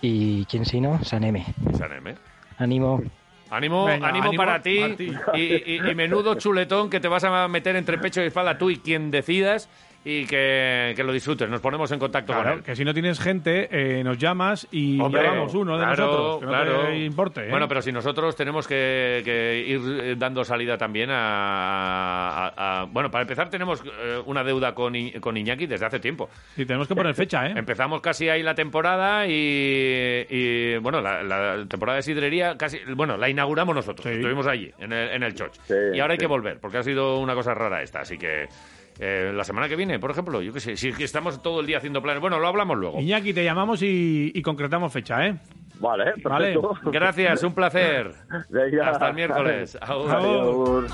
y 0.00 0.44
quién 0.46 0.64
si 0.64 0.80
no, 0.80 1.02
Saneme. 1.04 1.46
Saneme. 1.76 2.14
Ánimo. 2.58 3.02
Ánimo, 3.50 3.84
Venga, 3.84 4.08
ánimo, 4.08 4.28
ánimo 4.28 4.36
para 4.42 4.62
ti, 4.62 4.96
y- 5.34 5.90
y 5.90 5.94
menudo 5.94 6.36
chuletón 6.36 6.88
que 6.88 7.00
te 7.00 7.08
vas 7.08 7.22
a 7.24 7.48
meter 7.48 7.76
entre 7.76 7.98
pecho 7.98 8.22
y 8.22 8.26
espalda 8.26 8.56
tú 8.56 8.70
y 8.70 8.78
quien 8.78 9.10
decidas 9.10 9.68
y 10.04 10.26
que, 10.26 10.92
que 10.96 11.04
lo 11.04 11.12
disfrutes. 11.12 11.48
Nos 11.48 11.60
ponemos 11.60 11.90
en 11.92 11.98
contacto 12.00 12.32
con 12.32 12.42
Claro, 12.42 12.56
él. 12.58 12.64
que 12.64 12.74
si 12.74 12.84
no 12.84 12.92
tienes 12.92 13.20
gente, 13.20 13.68
eh, 13.70 14.02
nos 14.02 14.18
llamas 14.18 14.66
y 14.72 15.00
Hombre, 15.00 15.22
llamamos 15.22 15.54
uno 15.54 15.78
de 15.78 15.84
claro, 15.84 16.06
nosotros. 16.06 16.40
Que 16.40 16.46
claro. 16.46 16.82
no 16.82 16.88
te 16.88 16.98
importe. 17.04 17.46
¿eh? 17.46 17.50
Bueno, 17.50 17.68
pero 17.68 17.82
si 17.82 17.92
nosotros 17.92 18.34
tenemos 18.34 18.66
que, 18.66 19.22
que 19.24 19.64
ir 19.66 19.80
eh, 20.02 20.14
dando 20.18 20.42
salida 20.44 20.76
también 20.76 21.10
a, 21.10 22.46
a- 22.46 22.80
a- 22.80 22.84
Bueno, 22.86 23.10
para 23.10 23.22
empezar 23.22 23.48
tenemos 23.48 23.82
eh, 23.84 24.20
una 24.26 24.42
deuda 24.42 24.74
con, 24.74 24.94
I- 24.96 25.12
con 25.20 25.36
Iñaki 25.36 25.66
desde 25.66 25.86
hace 25.86 26.00
tiempo. 26.00 26.28
Y 26.56 26.64
tenemos 26.64 26.88
que 26.88 26.94
poner 26.96 27.14
fecha, 27.14 27.46
¿eh? 27.46 27.54
Empezamos 27.56 28.00
casi 28.00 28.28
ahí 28.28 28.42
la 28.42 28.54
temporada 28.54 29.26
y, 29.26 30.26
y, 30.28 30.76
bueno, 30.78 31.00
la, 31.00 31.22
la 31.22 31.64
temporada 31.68 31.96
de 31.96 32.02
sidrería 32.02 32.56
casi, 32.56 32.78
bueno, 32.94 33.16
la 33.16 33.28
inauguramos 33.28 33.74
nosotros. 33.74 34.06
Estuvimos 34.06 34.46
allí, 34.46 34.72
en 34.78 34.92
el, 34.92 35.10
en 35.10 35.22
el 35.22 35.34
Choch. 35.34 35.54
y 35.94 36.00
ahora 36.00 36.12
hay 36.14 36.18
que 36.18 36.26
volver, 36.26 36.58
porque 36.60 36.78
ha 36.78 36.82
sido 36.82 37.18
una 37.18 37.34
cosa 37.34 37.54
rara 37.54 37.82
esta, 37.82 38.00
así 38.00 38.18
que... 38.18 38.48
eh, 38.98 39.32
la 39.34 39.44
semana 39.44 39.68
que 39.68 39.76
viene, 39.76 39.98
por 39.98 40.10
ejemplo, 40.10 40.40
yo 40.42 40.52
qué 40.52 40.60
sé, 40.60 40.76
si 40.76 40.88
estamos 41.02 41.42
todo 41.42 41.60
el 41.60 41.66
día 41.66 41.78
haciendo 41.78 42.02
planes. 42.02 42.20
Bueno, 42.20 42.38
lo 42.38 42.46
hablamos 42.48 42.76
luego. 42.78 43.00
Iñaki, 43.00 43.32
te 43.32 43.44
llamamos 43.44 43.82
y, 43.82 44.30
y 44.34 44.42
concretamos 44.42 44.92
fecha, 44.92 45.26
¿eh? 45.26 45.36
Vale, 45.80 46.12
Vale. 46.22 46.52
perfecto. 46.54 46.90
Gracias, 46.90 47.42
un 47.42 47.54
placer. 47.54 48.12
Venga. 48.50 48.90
Hasta 48.90 49.08
el 49.08 49.14
miércoles. 49.14 49.76
Agur. 49.80 50.10
Agur. 50.10 50.86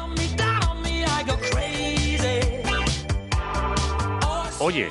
Oye, 4.60 4.88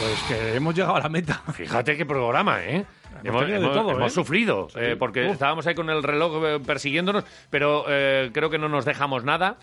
pues 0.00 0.22
que 0.28 0.54
hemos 0.56 0.74
llegado 0.74 0.96
a 0.96 1.00
la 1.00 1.08
meta. 1.08 1.42
Fíjate 1.52 1.96
qué 1.96 2.04
programa, 2.04 2.62
¿eh? 2.64 2.84
Hemos, 3.22 3.48
hemos- 3.48 3.72
todo, 3.72 3.90
hemos 3.92 4.12
¿eh? 4.12 4.14
sufrido, 4.14 4.68
Sí. 4.70 4.78
eh, 4.80 4.96
porque 4.98 5.26
Uf. 5.26 5.32
estábamos 5.34 5.66
ahí 5.66 5.74
con 5.74 5.90
el 5.90 6.02
reloj 6.02 6.42
eh, 6.44 6.60
persiguiéndonos, 6.64 7.24
pero 7.50 7.84
eh, 7.88 8.30
creo 8.32 8.50
que 8.50 8.58
no 8.58 8.68
nos 8.68 8.84
dejamos 8.84 9.24
nada. 9.24 9.56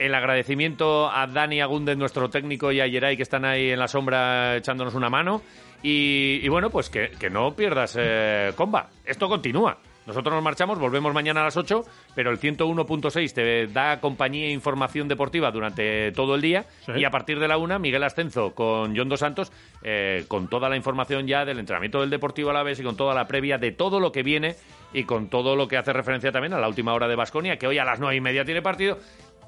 El 0.00 0.14
agradecimiento 0.14 1.10
a 1.10 1.26
Dani 1.26 1.60
Agúndez, 1.60 1.98
nuestro 1.98 2.30
técnico, 2.30 2.72
y 2.72 2.80
a 2.80 2.86
Yeray, 2.86 3.18
que 3.18 3.22
están 3.22 3.44
ahí 3.44 3.70
en 3.70 3.78
la 3.78 3.86
sombra 3.86 4.56
echándonos 4.56 4.94
una 4.94 5.10
mano. 5.10 5.42
Y, 5.82 6.40
y 6.42 6.48
bueno, 6.48 6.70
pues 6.70 6.88
que, 6.88 7.10
que 7.10 7.28
no 7.28 7.54
pierdas 7.54 7.98
eh, 8.00 8.54
comba. 8.56 8.88
Esto 9.04 9.28
continúa. 9.28 9.76
Nosotros 10.06 10.34
nos 10.34 10.42
marchamos, 10.42 10.78
volvemos 10.78 11.12
mañana 11.12 11.42
a 11.42 11.44
las 11.44 11.56
8, 11.58 11.82
pero 12.14 12.30
el 12.30 12.40
101.6 12.40 13.32
te 13.34 13.66
da 13.66 14.00
compañía 14.00 14.46
e 14.46 14.50
información 14.50 15.06
deportiva 15.06 15.50
durante 15.50 16.10
todo 16.12 16.34
el 16.34 16.40
día. 16.40 16.64
Y 16.96 17.04
a 17.04 17.10
partir 17.10 17.38
de 17.38 17.46
la 17.46 17.58
1, 17.58 17.78
Miguel 17.78 18.02
Ascenso 18.02 18.54
con 18.54 18.96
John 18.96 19.10
Dos 19.10 19.20
Santos, 19.20 19.52
eh, 19.82 20.24
con 20.26 20.48
toda 20.48 20.70
la 20.70 20.76
información 20.76 21.26
ya 21.26 21.44
del 21.44 21.58
entrenamiento 21.58 22.00
del 22.00 22.08
Deportivo 22.08 22.50
Alavés 22.50 22.80
y 22.80 22.82
con 22.82 22.96
toda 22.96 23.14
la 23.14 23.26
previa 23.26 23.58
de 23.58 23.72
todo 23.72 24.00
lo 24.00 24.10
que 24.10 24.22
viene 24.22 24.56
y 24.94 25.04
con 25.04 25.28
todo 25.28 25.54
lo 25.54 25.68
que 25.68 25.76
hace 25.76 25.92
referencia 25.92 26.32
también 26.32 26.54
a 26.54 26.58
la 26.58 26.68
última 26.68 26.94
hora 26.94 27.06
de 27.06 27.14
Basconia, 27.16 27.58
que 27.58 27.66
hoy 27.66 27.78
a 27.78 27.84
las 27.84 28.00
9 28.00 28.16
y 28.16 28.20
media 28.20 28.44
tiene 28.44 28.62
partido. 28.62 28.98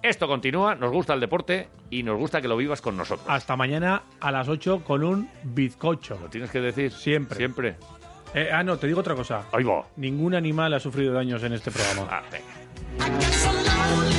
Esto 0.02 0.26
continúa, 0.26 0.74
nos 0.74 0.90
gusta 0.90 1.14
el 1.14 1.20
deporte 1.20 1.68
y 1.88 2.02
nos 2.02 2.18
gusta 2.18 2.42
que 2.42 2.48
lo 2.48 2.56
vivas 2.56 2.80
con 2.80 2.96
nosotros. 2.96 3.24
Hasta 3.28 3.56
mañana 3.56 4.02
a 4.20 4.32
las 4.32 4.48
8 4.48 4.82
con 4.84 5.04
un 5.04 5.28
bizcocho. 5.44 6.18
Lo 6.20 6.28
tienes 6.28 6.50
que 6.50 6.60
decir. 6.60 6.90
Siempre. 6.90 7.36
Siempre. 7.36 7.76
Eh, 8.34 8.50
ah, 8.52 8.64
no, 8.64 8.76
te 8.78 8.88
digo 8.88 9.00
otra 9.00 9.14
cosa. 9.14 9.46
Ahí 9.52 9.62
va. 9.62 9.86
Ningún 9.96 10.34
animal 10.34 10.74
ha 10.74 10.80
sufrido 10.80 11.12
daños 11.12 11.42
en 11.44 11.52
este 11.52 11.70
programa. 11.70 12.08
Ah, 12.10 12.22
venga. 12.32 14.11